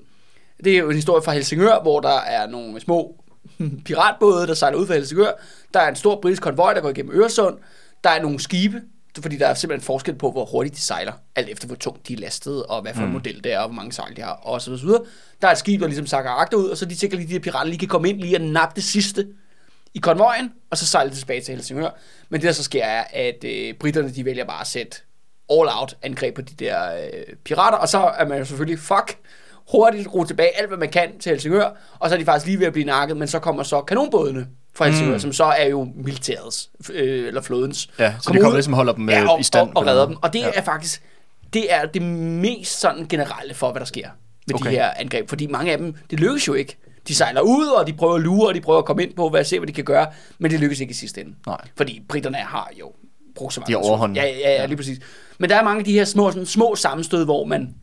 Det 0.65 0.73
er 0.73 0.79
jo 0.79 0.89
en 0.89 0.97
historie 0.97 1.23
fra 1.23 1.33
Helsingør, 1.33 1.83
hvor 1.83 2.01
der 2.01 2.21
er 2.21 2.47
nogle 2.47 2.81
små 2.81 3.15
piratbåde, 3.87 4.47
der 4.47 4.55
sejler 4.55 4.79
ud 4.79 4.87
fra 4.87 4.95
Helsingør. 4.95 5.31
Der 5.75 5.81
er 5.81 5.89
en 5.89 5.97
stor 5.97 6.21
britisk 6.21 6.43
konvoj, 6.43 6.75
der 6.75 6.81
går 6.81 6.89
igennem 6.89 7.21
Øresund. 7.21 7.59
Der 8.05 8.11
er 8.11 8.23
nogle 8.23 8.41
skibe, 8.41 8.83
fordi 9.23 9.37
der 9.37 9.47
er 9.47 9.55
simpelthen 9.55 9.87
forskel 9.87 10.15
på, 10.15 10.31
hvor 10.31 10.45
hurtigt 10.45 10.77
de 10.77 10.81
sejler, 10.81 11.13
alt 11.37 11.49
efter 11.49 11.67
hvor 11.67 11.77
tungt 11.77 12.09
de 12.09 12.13
er 12.13 12.19
lastet, 12.19 12.67
og 12.67 12.83
hvad 12.83 12.95
for 12.95 13.03
en 13.03 13.13
model 13.13 13.45
det 13.45 13.53
er, 13.53 13.59
og 13.59 13.69
hvor 13.69 13.75
mange 13.75 13.93
sejl 13.93 14.17
de 14.17 14.23
har, 14.23 14.33
og 14.33 14.63
så 14.63 14.77
videre. 14.77 15.05
Der 15.43 15.49
er 15.49 15.53
et 15.53 15.59
skib, 15.59 15.81
der 15.81 15.87
ligesom 15.87 16.07
sakker 16.07 16.31
agter 16.31 16.57
ud, 16.57 16.69
og 16.69 16.77
så 16.77 16.85
de 16.85 16.95
tænker 16.95 17.17
lige, 17.17 17.29
de 17.29 17.33
her 17.33 17.41
pirater 17.41 17.69
lige 17.69 17.79
kan 17.79 17.89
komme 17.89 18.09
ind 18.09 18.21
lige 18.21 18.37
og 18.37 18.43
nappe 18.43 18.77
det 18.77 18.85
sidste 18.85 19.27
i 19.95 19.99
konvojen, 19.99 20.53
og 20.71 20.79
så 20.79 20.87
sejler 20.87 21.11
de 21.11 21.17
tilbage 21.17 21.41
til 21.41 21.55
Helsingør. 21.55 21.91
Men 22.29 22.41
det, 22.41 22.47
der 22.47 22.53
så 22.53 22.63
sker, 22.63 22.85
er, 22.85 23.05
at 23.13 23.45
øh, 23.45 23.75
britterne 23.75 24.11
de 24.11 24.25
vælger 24.25 24.45
bare 24.45 24.61
at 24.61 24.67
sætte 24.67 24.97
all-out 25.51 25.97
angreb 26.03 26.35
på 26.35 26.43
de 26.43 26.55
der 26.55 26.95
øh, 26.95 27.37
pirater, 27.45 27.79
og 27.79 27.89
så 27.89 27.99
er 27.99 28.27
man 28.27 28.39
jo 28.39 28.45
selvfølgelig, 28.45 28.79
fuck, 28.79 29.19
hurtigt 29.73 30.09
ro 30.15 30.25
tilbage 30.25 30.59
alt, 30.59 30.69
hvad 30.69 30.79
man 30.79 30.91
kan 30.91 31.19
til 31.19 31.31
Helsingør, 31.31 31.71
og 31.99 32.09
så 32.09 32.15
er 32.15 32.19
de 32.19 32.25
faktisk 32.25 32.47
lige 32.47 32.59
ved 32.59 32.67
at 32.67 32.73
blive 32.73 32.87
nakket, 32.87 33.17
men 33.17 33.29
så 33.29 33.39
kommer 33.39 33.63
så 33.63 33.81
kanonbådene 33.81 34.47
fra 34.79 34.85
Helsingør, 34.87 35.12
mm. 35.12 35.21
som 35.21 35.33
så 35.33 35.45
er 35.45 35.67
jo 35.69 35.88
militærets, 35.95 36.71
øh, 36.93 37.27
eller 37.29 37.41
flådens. 37.41 37.88
Ja, 37.99 38.14
så 38.21 38.33
de 38.33 38.38
kommer 38.38 38.57
ligesom 38.57 38.73
holder 38.73 38.93
dem, 38.93 39.09
ja, 39.09 39.23
øh, 39.23 39.31
og, 39.31 39.41
i 39.41 39.43
stand 39.43 39.69
Og, 39.69 39.77
og 39.77 39.87
redder 39.87 40.07
dem. 40.07 40.17
Og 40.23 40.33
det 40.33 40.38
Ja. 40.38 40.51
er 40.55 40.62
faktisk, 40.62 41.03
det 41.53 41.73
er 41.75 41.87
det 41.87 42.03
mest 42.03 42.81
sådan 42.81 43.07
generelle 43.09 43.55
for, 43.55 43.71
hvad 43.73 43.81
der 43.81 43.87
sker 43.87 44.09
med 44.47 44.55
okay. 44.55 44.71
de 44.71 44.71
her 44.71 44.91
angreb. 44.97 45.29
Fordi 45.29 45.47
mange 45.47 45.73
af 45.73 45.79
dem, 45.79 45.95
det 46.11 46.21
lykkes 46.21 46.49
jo 46.49 46.55
ikke. 46.55 46.77
De 47.09 47.14
sejler 47.14 47.41
ud, 47.41 47.67
og 47.67 47.87
de 47.87 47.93
prøver 47.93 48.14
at 48.14 48.21
lure, 48.21 48.49
og 48.49 48.55
de 48.55 48.61
prøver 48.61 48.79
at 48.79 48.85
komme 48.85 49.03
ind 49.03 49.14
på, 49.14 49.29
hvad 49.29 49.45
se, 49.45 49.59
hvad 49.59 49.67
de 49.67 49.73
kan 49.73 49.85
gøre, 49.85 50.07
men 50.38 50.51
det 50.51 50.61
lykkes 50.61 50.81
ikke 50.81 50.91
i 50.91 50.95
sidste 50.95 51.21
ende. 51.21 51.35
Nej. 51.47 51.57
Fordi 51.77 52.03
britterne 52.09 52.37
har 52.38 52.71
jo 52.81 52.93
brugt 53.35 53.55
så 53.55 53.61
mange 53.61 53.73
De 53.73 53.79
ressourcer. 53.79 53.91
overhånden. 53.91 54.17
Ja, 54.17 54.25
ja, 54.27 54.51
ja, 54.51 54.67
lige 54.67 54.77
præcis. 54.77 54.99
Men 55.38 55.51
der 55.51 55.57
er 55.57 55.64
mange 55.64 55.79
af 55.79 55.85
de 55.85 55.93
her 55.93 56.05
små, 56.05 56.31
sådan, 56.31 56.47
små 56.47 56.75
sammenstød, 56.77 57.25
hvor 57.25 57.45
man 57.45 57.75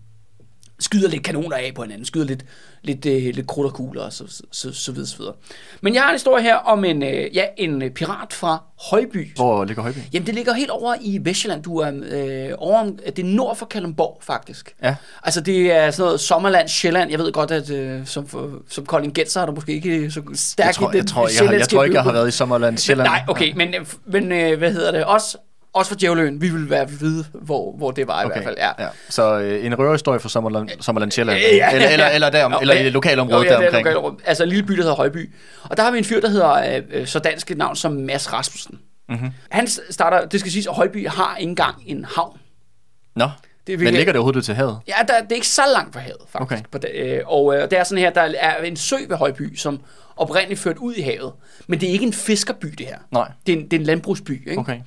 skyder 0.79 1.09
lidt 1.09 1.23
kanoner 1.23 1.55
af 1.55 1.71
på 1.75 1.81
hinanden, 1.81 2.05
skyder 2.05 2.25
lidt, 2.25 2.45
lidt, 2.83 3.05
øh, 3.05 3.13
lidt 3.35 3.47
krudt 3.47 3.67
og 3.67 3.73
kugler 3.73 4.01
og 4.01 4.13
så, 4.13 4.23
så, 4.27 4.43
så, 4.51 4.73
så 4.73 4.91
videre, 4.91 5.07
så 5.07 5.17
videre. 5.17 5.33
Men 5.81 5.93
jeg 5.93 6.01
har 6.01 6.09
en 6.09 6.13
historie 6.15 6.43
her 6.43 6.55
om 6.55 6.85
en, 6.85 7.03
øh, 7.03 7.35
ja, 7.35 7.43
en 7.57 7.81
øh, 7.81 7.91
pirat 7.91 8.33
fra 8.33 8.63
Højby. 8.89 9.35
Hvor 9.35 9.65
ligger 9.65 9.81
Højby? 9.83 9.97
Jamen, 10.13 10.27
det 10.27 10.35
ligger 10.35 10.53
helt 10.53 10.69
over 10.69 10.95
i 11.01 11.19
Vestjylland. 11.23 11.63
Du 11.63 11.77
er 11.77 11.91
øh, 12.11 12.49
over, 12.57 12.79
om- 12.79 12.99
det 13.05 13.19
er 13.19 13.23
nord 13.27 13.55
for 13.55 13.65
Kalundborg, 13.65 14.17
faktisk. 14.21 14.75
Ja. 14.83 14.95
Altså, 15.23 15.41
det 15.41 15.71
er 15.71 15.91
sådan 15.91 16.05
noget 16.05 16.19
Sommerland, 16.19 16.67
Sjælland. 16.67 17.11
Jeg 17.11 17.19
ved 17.19 17.31
godt, 17.31 17.51
at 17.51 17.69
øh, 17.69 18.05
som, 18.05 18.27
for, 18.27 18.51
som 18.69 18.85
Kolding 18.85 19.13
Genser 19.15 19.39
har 19.39 19.47
du 19.47 19.51
måske 19.51 19.73
ikke 19.73 20.11
så 20.11 20.21
stærkt 20.33 20.67
Jeg 20.67 20.75
tror, 20.75 20.89
i 20.89 20.91
den 20.91 20.97
jeg, 20.97 21.07
tror, 21.07 21.27
jeg, 21.27 21.51
jeg, 21.51 21.59
jeg 21.59 21.69
tror 21.69 21.83
ikke, 21.83 21.95
jeg 21.95 22.03
har 22.03 22.11
været 22.13 22.27
i 22.27 22.31
Sommerland, 22.31 22.77
Sjælland. 22.77 23.07
Nej, 23.09 23.23
okay, 23.27 23.53
men, 23.55 23.73
øh, 23.75 23.85
men 24.05 24.31
øh, 24.31 24.57
hvad 24.57 24.71
hedder 24.73 24.91
det? 24.91 25.03
Også, 25.05 25.37
også 25.75 25.89
for 25.89 25.95
Djævløen, 25.95 26.41
vi 26.41 26.49
vil 26.49 26.69
være 26.69 26.89
vide, 26.89 27.25
hvor, 27.33 27.71
hvor 27.77 27.91
det 27.91 28.07
var 28.07 28.23
i 28.23 28.27
hvert 28.27 28.43
fald. 28.43 28.55
Ja. 28.57 28.83
ja. 28.83 28.87
Så 29.09 29.39
øh, 29.39 29.65
en 29.65 29.79
røverhistorie 29.79 30.19
fra 30.19 30.29
Sommerland, 30.29 30.69
Sommerland 30.79 31.11
Sjælland. 31.11 31.39
Ja, 31.39 31.55
ja, 31.55 31.71
eller, 31.75 31.87
eller, 31.89 32.05
ja. 32.05 32.13
eller, 32.15 32.29
derom, 32.29 32.51
Jo, 32.51 32.59
eller 32.61 32.75
ja. 32.75 32.85
i 32.85 32.89
lokalområdet 32.89 33.45
Jo, 33.45 33.49
ja, 33.49 33.49
det 33.49 33.55
er 33.55 33.59
deromkring. 33.59 33.83
lokalområdet. 33.85 34.19
Altså 34.25 34.43
en 34.43 34.49
lille 34.49 34.63
by, 34.65 34.73
der 34.73 34.81
hedder 34.81 34.95
Højby. 34.95 35.33
Og 35.63 35.77
der 35.77 35.83
har 35.83 35.91
vi 35.91 35.97
en 35.97 36.03
fyr, 36.03 36.21
der 36.21 36.29
hedder 36.29 36.81
øh, 36.91 37.07
så 37.07 37.19
dansk 37.19 37.51
et 37.51 37.57
navn 37.57 37.75
som 37.75 37.91
Mads 37.91 38.33
Rasmussen. 38.33 38.79
Mhm. 39.09 39.17
Mm-hmm. 39.17 39.31
Han 39.49 39.67
starter, 39.89 40.25
det 40.25 40.39
skal 40.39 40.51
siges, 40.51 40.67
at 40.67 40.73
Højby 40.75 41.07
har 41.07 41.35
ikke 41.37 41.49
engang 41.49 41.75
en 41.85 42.05
havn. 42.15 42.37
Nå, 43.15 43.29
Det 43.67 43.73
er 43.73 43.77
men 43.77 43.93
ligger 43.93 44.13
det 44.13 44.15
overhovedet 44.19 44.45
til 44.45 44.55
havet? 44.55 44.79
Ja, 44.87 44.93
der, 45.07 45.21
det 45.21 45.31
er 45.31 45.35
ikke 45.35 45.47
så 45.47 45.61
langt 45.73 45.93
fra 45.93 45.99
havet, 45.99 46.21
faktisk. 46.29 46.41
Okay. 46.41 46.61
På 46.71 46.77
det, 46.77 46.89
øh, 46.95 47.19
og 47.25 47.55
øh, 47.55 47.61
det 47.61 47.73
er 47.79 47.83
sådan 47.83 47.97
her, 48.03 48.09
der 48.09 48.21
er 48.39 48.63
en 48.63 48.75
sø 48.75 48.95
ved 49.09 49.17
Højby, 49.17 49.55
som 49.55 49.79
oprindeligt 50.17 50.59
ført 50.59 50.77
ud 50.77 50.93
i 50.93 51.01
havet. 51.01 51.31
Men 51.67 51.81
det 51.81 51.89
er 51.89 51.93
ikke 51.93 52.05
en 52.05 52.13
fiskerby, 52.13 52.67
det 52.77 52.85
her. 52.85 52.97
Nej. 53.11 53.31
Det 53.47 53.53
er 53.53 53.57
en, 53.57 53.63
det 53.63 53.73
er 53.73 53.79
en 53.79 53.85
landbrugsby, 53.85 54.49
ikke? 54.49 54.59
Okay. 54.59 54.79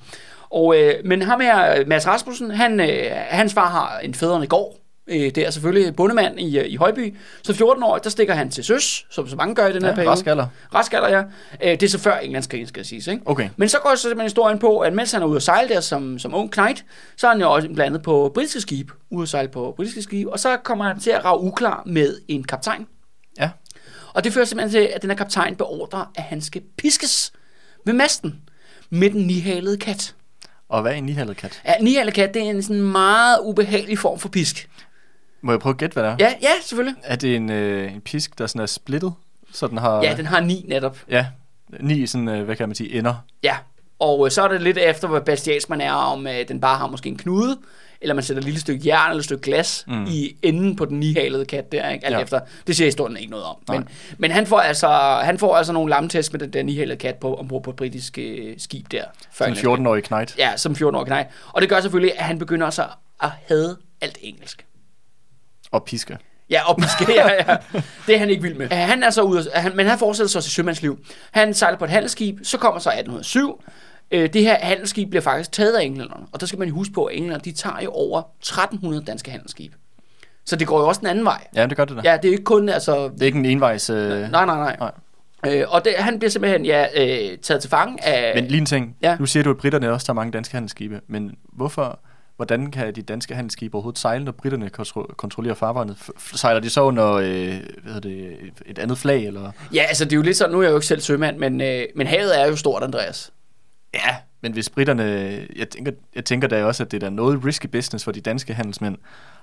Og, 0.51 0.77
øh, 0.77 0.93
men 1.05 1.21
ham 1.21 1.39
her, 1.39 1.85
Mads 1.85 2.07
Rasmussen, 2.07 2.51
han, 2.51 2.79
øh, 2.79 3.11
hans 3.13 3.53
far 3.53 3.69
har 3.69 3.99
en 3.99 4.13
fædrende 4.13 4.47
gård. 4.47 4.75
Øh, 5.07 5.19
det 5.21 5.37
er 5.37 5.49
selvfølgelig 5.51 5.95
bondemand 5.95 6.39
i, 6.39 6.59
øh, 6.59 6.65
i 6.67 6.75
Højby. 6.75 7.15
Så 7.43 7.53
14 7.53 7.83
år, 7.83 7.97
der 7.97 8.09
stikker 8.09 8.33
han 8.33 8.49
til 8.51 8.63
søs, 8.63 9.05
som 9.09 9.27
så 9.27 9.35
mange 9.35 9.55
gør 9.55 9.67
i 9.67 9.73
den 9.73 9.81
her 9.81 9.89
Ja, 9.89 9.95
periode. 9.95 10.11
rask 10.11 10.27
alder. 10.27 10.47
Rask 10.75 10.93
alder, 10.93 11.09
ja. 11.09 11.23
Øh, 11.63 11.71
det 11.71 11.83
er 11.83 11.87
så 11.89 11.99
før 11.99 12.17
Englandskrigen, 12.17 12.67
skal 12.67 12.79
jeg 12.79 12.85
sige. 12.85 13.11
Ikke? 13.11 13.23
Okay. 13.27 13.49
Men 13.57 13.69
så 13.69 13.77
går 13.83 13.95
så 13.95 14.01
simpelthen 14.01 14.25
historien 14.25 14.59
på, 14.59 14.79
at 14.79 14.93
mens 14.93 15.11
han 15.11 15.21
er 15.21 15.25
ude 15.25 15.35
at 15.35 15.43
sejle 15.43 15.69
der 15.69 15.79
som, 15.79 16.19
som 16.19 16.33
ung 16.35 16.51
knight, 16.51 16.85
så 17.17 17.27
er 17.27 17.31
han 17.31 17.41
jo 17.41 17.51
også 17.51 17.69
blandet 17.75 18.01
på 18.01 18.31
britiske 18.33 18.61
skib, 18.61 18.91
ude 19.09 19.23
at 19.23 19.29
sejle 19.29 19.49
på 19.49 19.73
britiske 19.75 20.01
skib, 20.01 20.27
og 20.27 20.39
så 20.39 20.57
kommer 20.63 20.85
han 20.85 20.99
til 20.99 21.09
at 21.11 21.25
rage 21.25 21.39
uklar 21.39 21.83
med 21.85 22.17
en 22.27 22.43
kaptajn. 22.43 22.87
Ja. 23.39 23.49
Og 24.13 24.23
det 24.23 24.33
fører 24.33 24.45
simpelthen 24.45 24.71
til, 24.81 24.89
at 24.95 25.01
den 25.01 25.09
her 25.09 25.17
kaptajn 25.17 25.55
beordrer, 25.55 26.11
at 26.15 26.23
han 26.23 26.41
skal 26.41 26.61
piskes 26.77 27.31
ved 27.85 27.93
masten 27.93 28.41
med 28.89 29.09
den 29.09 29.27
nihalede 29.27 29.77
kat. 29.77 30.15
Og 30.69 30.81
hvad 30.81 30.91
er 30.91 30.95
en 30.95 31.03
nihallet 31.03 31.37
kat? 31.37 31.61
Ja, 31.65 31.73
nihalet 31.81 32.13
kat, 32.13 32.33
det 32.33 32.41
er 32.41 32.49
en 32.49 32.63
sådan 32.63 32.81
meget 32.81 33.39
ubehagelig 33.43 33.99
form 33.99 34.19
for 34.19 34.29
pisk. 34.29 34.69
Må 35.41 35.51
jeg 35.51 35.59
prøve 35.59 35.73
at 35.73 35.77
gætte, 35.77 35.93
hvad 35.93 36.03
det 36.03 36.11
er? 36.11 36.15
Ja, 36.19 36.33
ja, 36.41 36.49
selvfølgelig. 36.61 36.95
Er 37.03 37.15
det 37.15 37.35
en, 37.35 37.49
øh, 37.49 37.93
en 37.93 38.01
pisk, 38.01 38.37
der 38.37 38.47
sådan 38.47 38.61
er 38.61 38.65
splittet? 38.65 39.13
Så 39.51 39.67
den 39.67 39.77
har... 39.77 40.03
Ja, 40.03 40.13
den 40.17 40.25
har 40.25 40.39
ni 40.39 40.65
netop. 40.67 40.97
Ja, 41.09 41.25
ni 41.79 42.07
sådan, 42.07 42.27
øh, 42.27 42.43
hvad 42.43 42.55
kan 42.55 42.69
man 42.69 42.75
sige, 42.75 42.93
ender. 42.93 43.15
Ja, 43.43 43.57
og 43.99 44.25
øh, 44.25 44.31
så 44.31 44.41
er 44.41 44.47
det 44.47 44.61
lidt 44.61 44.77
efter, 44.77 45.07
hvad 45.07 45.21
bastias 45.21 45.69
man 45.69 45.81
er, 45.81 45.93
om 45.93 46.27
øh, 46.27 46.47
den 46.47 46.61
bare 46.61 46.77
har 46.77 46.87
måske 46.87 47.09
en 47.09 47.17
knude, 47.17 47.57
eller 48.01 48.15
man 48.15 48.23
sætter 48.23 48.41
et 48.41 48.45
lille 48.45 48.59
stykke 48.59 48.81
jern 48.85 49.09
eller 49.09 49.19
et 49.19 49.25
stykke 49.25 49.41
glas 49.41 49.83
mm. 49.87 50.05
i 50.05 50.35
enden 50.41 50.75
på 50.75 50.85
den 50.85 50.99
nihalede 50.99 51.45
kat 51.45 51.71
der, 51.71 51.89
ikke? 51.89 52.05
Alt 52.05 52.15
Ja. 52.15 52.21
efter. 52.21 52.39
Det 52.67 52.75
siger 52.75 52.87
historien 52.87 53.17
ikke 53.17 53.31
noget 53.31 53.45
om. 53.45 53.55
Nej. 53.67 53.77
Men, 53.77 53.87
men 54.17 54.31
han, 54.31 54.47
får 54.47 54.59
altså, 54.59 54.87
han 55.23 55.39
får 55.39 55.55
altså 55.55 55.73
nogle 55.73 55.89
lamtest 55.89 56.33
med 56.33 56.39
den 56.39 56.53
der 56.53 56.63
nihalede 56.63 56.97
kat 56.97 57.15
på, 57.15 57.35
ombord 57.35 57.63
på 57.63 57.69
et 57.69 57.75
britisk 57.75 58.17
øh, 58.17 58.55
skib 58.57 58.85
der. 58.91 59.03
England. 59.41 59.57
14-årig 59.57 60.03
knight. 60.03 60.35
Ja, 60.37 60.57
som 60.57 60.71
14-årig 60.71 61.07
knæg. 61.07 61.25
Og 61.53 61.61
det 61.61 61.69
gør 61.69 61.81
selvfølgelig, 61.81 62.19
at 62.19 62.25
han 62.25 62.39
begynder 62.39 62.69
så 62.69 62.85
at 63.23 63.29
hade 63.47 63.77
alt 64.01 64.17
engelsk. 64.21 64.65
Og 65.71 65.83
piske. 65.83 66.17
Ja, 66.49 66.69
og 66.69 66.77
piske, 66.77 67.13
ja, 67.13 67.33
ja. 67.33 67.57
Det 68.07 68.15
er 68.15 68.19
han 68.19 68.29
ikke 68.29 68.41
vild 68.41 68.55
med. 68.55 68.67
Han 68.67 69.03
er 69.03 69.09
så 69.09 69.21
ude, 69.21 69.49
han, 69.53 69.75
men 69.75 69.87
han 69.87 69.99
fortsætter 69.99 70.29
så 70.29 70.41
sit 70.41 70.51
sømandsliv. 70.51 70.99
Han 71.31 71.53
sejler 71.53 71.77
på 71.77 71.85
et 71.85 71.91
handelsskib, 71.91 72.39
så 72.43 72.57
kommer 72.57 72.79
så 72.79 72.89
1807. 72.89 73.63
Øh, 74.11 74.33
Det 74.33 74.41
her 74.41 74.57
handelsskib 74.61 75.09
bliver 75.09 75.21
faktisk 75.21 75.51
taget 75.51 75.73
af 75.75 75.83
englænderne. 75.83 76.25
Og 76.31 76.39
der 76.41 76.45
skal 76.45 76.59
man 76.59 76.67
jo 76.67 76.73
huske 76.73 76.93
på, 76.93 77.05
at 77.05 77.15
englænderne 77.15 77.43
de 77.45 77.51
tager 77.51 77.79
jo 77.83 77.91
over 77.91 78.21
1300 78.39 79.05
danske 79.05 79.31
handelsskib. 79.31 79.73
Så 80.45 80.55
det 80.55 80.67
går 80.67 80.79
jo 80.79 80.87
også 80.87 80.99
den 80.99 81.07
anden 81.07 81.25
vej. 81.25 81.47
Ja, 81.55 81.65
det 81.65 81.77
gør 81.77 81.85
det 81.85 81.97
da. 81.97 82.11
Ja, 82.11 82.17
det 82.17 82.27
er 82.27 82.31
ikke 82.31 82.43
kun, 82.43 82.69
altså... 82.69 83.09
Det 83.09 83.21
er 83.21 83.25
ikke 83.25 83.39
en 83.39 83.45
envejs... 83.45 83.89
Øh... 83.89 84.09
Nej, 84.31 84.45
nej, 84.45 84.45
nej. 84.45 84.75
Nej. 84.79 84.91
Øh, 85.47 85.65
og 85.69 85.85
det, 85.85 85.93
han 85.97 86.19
bliver 86.19 86.29
simpelthen 86.31 86.65
ja, 86.65 86.85
øh, 86.95 87.37
taget 87.37 87.61
til 87.61 87.69
fange 87.69 88.05
af... 88.05 88.35
Men 88.35 88.45
lige 88.45 88.57
en 88.59 88.65
ting. 88.65 88.95
Ja. 89.01 89.17
Nu 89.19 89.25
siger 89.25 89.43
du, 89.43 89.49
at 89.49 89.57
britterne 89.57 89.91
også 89.91 90.05
tager 90.05 90.15
mange 90.15 90.31
danske 90.31 90.53
handelsskibe. 90.53 91.01
Men 91.07 91.35
hvorfor... 91.53 91.99
Hvordan 92.35 92.71
kan 92.71 92.95
de 92.95 93.01
danske 93.01 93.35
handelsskibe 93.35 93.75
overhovedet 93.75 93.99
sejle, 93.99 94.25
når 94.25 94.31
britterne 94.31 94.69
kontro- 94.79 95.13
kontrollerer 95.15 95.55
farvandet? 95.55 95.97
Sejler 96.35 96.59
de 96.59 96.69
så 96.69 96.81
under 96.81 97.13
øh, 97.13 97.53
hvad 97.83 98.01
det, 98.01 98.37
et 98.65 98.79
andet 98.79 98.97
flag? 98.97 99.25
Eller? 99.25 99.51
Ja, 99.73 99.81
altså 99.81 100.05
det 100.05 100.11
er 100.11 100.15
jo 100.15 100.21
lidt 100.21 100.37
sådan, 100.37 100.51
nu 100.51 100.59
er 100.59 100.63
jeg 100.63 100.69
jo 100.71 100.75
ikke 100.77 100.87
selv 100.87 101.01
sømand, 101.01 101.37
men, 101.37 101.61
øh, 101.61 101.83
men 101.95 102.07
havet 102.07 102.41
er 102.41 102.47
jo 102.47 102.55
stort, 102.55 102.83
Andreas. 102.83 103.31
Ja, 103.93 104.15
men 104.41 104.53
hvis 104.53 104.69
britterne... 104.69 105.03
Jeg 105.55 105.69
tænker, 105.69 105.91
jeg 106.15 106.25
tænker 106.25 106.47
da 106.47 106.65
også, 106.65 106.83
at 106.83 106.91
det 106.91 107.03
er 107.03 107.09
da 107.09 107.15
noget 107.15 107.45
risky 107.45 107.65
business 107.67 108.05
for 108.05 108.11
de 108.11 108.21
danske 108.21 108.53
handelsmænd 108.53 108.97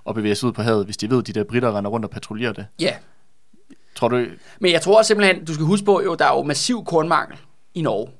at 0.09 0.15
bevæge 0.15 0.35
sig 0.35 0.47
ud 0.47 0.53
på 0.53 0.63
havet, 0.63 0.85
hvis 0.85 0.97
de 0.97 1.11
ved, 1.11 1.19
at 1.19 1.27
de 1.27 1.33
der 1.33 1.45
britter 1.45 1.79
render 1.79 1.91
rundt 1.91 2.05
og 2.05 2.11
patruljerer 2.11 2.53
det. 2.53 2.67
Ja, 2.81 2.95
Tror 3.97 4.09
du... 4.09 4.27
Men 4.61 4.73
jeg 4.73 4.83
tror 4.83 5.03
simpelthen, 5.03 5.45
du 5.45 5.55
skal 5.55 5.67
huske 5.67 5.85
på, 5.85 6.03
jo, 6.05 6.15
der 6.15 6.25
er 6.25 6.37
jo 6.37 6.43
massiv 6.43 6.85
kornmangel 6.85 7.39
i 7.75 7.83
Norge. 7.83 8.11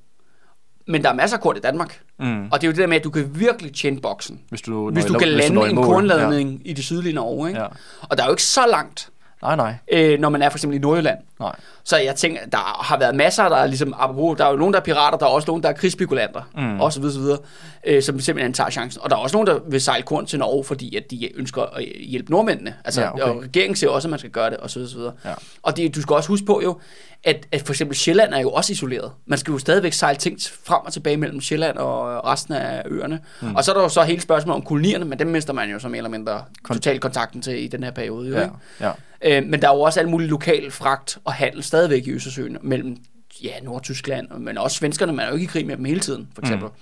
Men 0.87 1.03
der 1.03 1.09
er 1.09 1.15
masser 1.15 1.37
af 1.37 1.43
kort 1.43 1.57
i 1.57 1.61
Danmark. 1.61 2.01
Mm. 2.19 2.49
Og 2.53 2.61
det 2.61 2.67
er 2.67 2.69
jo 2.69 2.73
det 2.73 2.79
der 2.79 2.87
med, 2.87 2.97
at 2.97 3.05
du 3.05 3.11
kan 3.11 3.41
virkelig 3.41 3.75
tjene 3.75 4.01
boksen. 4.01 4.41
Hvis 4.49 4.63
du, 4.63 4.91
Hvis 4.91 5.05
du 5.05 5.19
kan 5.19 5.35
hvis 5.35 5.47
du 5.47 5.53
lande 5.55 5.71
en 5.71 5.77
kornladning 5.77 6.61
i 6.65 6.73
det 6.73 6.85
sydlige 6.85 7.13
Norge. 7.13 7.49
Ikke? 7.49 7.61
Ja. 7.61 7.67
Og 8.03 8.17
der 8.17 8.23
er 8.23 8.27
jo 8.27 8.33
ikke 8.33 8.43
så 8.43 8.67
langt, 8.71 9.09
Ja. 9.09 9.16
Nej, 9.43 9.57
nej. 9.57 9.75
øh, 9.93 10.21
når 10.21 10.29
man 10.29 10.43
er 10.43 10.49
for 10.49 10.59
eksempel 10.59 10.77
i 10.79 10.81
Nordjylland. 10.81 11.19
nej. 11.41 11.55
Så 11.85 11.97
jeg 11.97 12.17
tænker, 12.17 12.41
der 12.53 12.59
har 12.59 12.99
været 12.99 13.15
masser, 13.15 13.49
der 13.49 13.57
er 13.57 13.67
ligesom, 13.67 13.95
apropos, 13.99 14.39
der 14.39 14.45
er 14.45 14.51
jo 14.51 14.57
nogen, 14.57 14.75
der 14.75 14.81
er 14.81 14.85
pirater, 14.85 15.19
der 15.19 15.27
er 15.27 15.31
også 15.31 15.47
nogen, 15.47 15.63
der 15.63 15.69
er 15.69 15.73
krigsspekulanter, 15.73 16.43
mm. 16.57 16.81
og 16.81 16.93
så 16.93 17.01
videre, 17.01 17.15
så 17.15 17.21
videre, 17.21 17.39
øh, 17.87 18.03
som 18.03 18.21
simpelthen 18.21 18.53
tager 18.53 18.71
chancen. 18.71 19.03
Og 19.03 19.11
der 19.11 19.17
er 19.17 19.21
også 19.21 19.37
nogen, 19.37 19.47
der 19.47 19.59
vil 19.69 19.81
sejle 19.81 20.03
korn 20.03 20.27
til 20.27 20.39
Norge, 20.39 20.65
fordi 20.65 20.97
at 20.97 21.11
de 21.11 21.39
ønsker 21.39 21.63
at 21.63 21.85
hjælpe 22.01 22.31
nordmændene. 22.31 22.75
Altså, 22.85 23.01
Ja, 23.01 23.13
okay. 23.13 23.23
og 23.23 23.43
regeringen 23.43 23.77
siger 23.77 23.91
også, 23.91 24.09
at 24.09 24.11
man 24.11 24.19
skal 24.19 24.31
gøre 24.31 24.51
det, 24.51 24.57
og 24.57 24.71
så 24.71 24.79
videre, 24.79 24.91
så 24.91 24.97
videre. 24.99 25.13
Ja. 25.25 25.33
Og 25.63 25.77
det, 25.77 25.95
du 25.95 26.03
skal 26.03 26.15
også 26.17 26.29
huske 26.29 26.47
på 26.47 26.61
jo, 26.65 26.79
at, 27.25 27.47
at 27.53 27.63
for 27.63 27.73
eksempel 27.73 27.97
Sjælland 27.97 28.35
er 28.35 28.39
jo 28.41 28.51
også 28.51 28.73
isoleret. 28.73 29.11
Man 29.27 29.39
skal 29.39 29.53
jo 29.53 29.59
stadigvæk 29.59 29.93
sejle 29.93 30.19
ting 30.19 30.39
frem 30.65 30.81
og 30.85 30.93
tilbage 30.93 31.17
mellem 31.17 31.41
Sjælland 31.41 31.77
og 31.77 32.25
resten 32.27 32.55
af 32.55 32.83
øerne. 32.87 33.21
Mm. 33.43 33.55
Og 33.57 33.65
så 33.65 33.71
er 33.73 33.75
der 33.75 33.83
jo 33.83 33.89
så 33.89 34.03
hele 34.03 34.21
spørgsmålet 34.21 34.57
om 34.57 34.63
kolonierne, 34.67 35.05
men 35.05 35.19
dem 35.19 35.27
mister 35.27 35.53
man 35.53 35.71
jo 35.71 35.79
så 35.79 35.89
mere 35.89 35.97
eller 35.97 36.11
mindre 36.11 36.45
totalt 36.69 37.01
kontakten 37.01 37.43
til 37.43 37.65
i 37.65 37.69
den 37.69 37.83
her 37.85 37.91
periode. 37.91 38.29
Jo, 38.29 38.35
Ja. 38.35 38.43
ikke? 38.43 38.55
ja. 38.81 38.91
Øh, 39.27 39.45
men 39.45 39.63
der 39.63 39.69
er 39.69 39.75
jo 39.75 39.81
også 39.81 40.01
alle 40.01 40.11
mulige 40.11 40.29
lokal 40.29 40.71
fragt 40.71 41.19
og 41.25 41.33
handel 41.33 41.63
stadigvæk 41.63 42.07
i 42.07 42.11
Østersøen 42.11 42.59
mellem 42.63 42.97
ja, 43.43 43.61
Nordtyskland, 43.63 44.31
men 44.31 44.59
også 44.59 44.77
svenskerne. 44.77 45.13
Man 45.13 45.25
er 45.25 45.29
jo 45.29 45.35
ikke 45.35 45.45
i 45.45 45.47
krig 45.47 45.67
med 45.67 45.77
dem 45.77 45.85
hele 45.85 46.01
tiden, 46.01 46.29
for 46.35 46.43
eksempel. 46.43 46.69
Mm. 46.69 46.75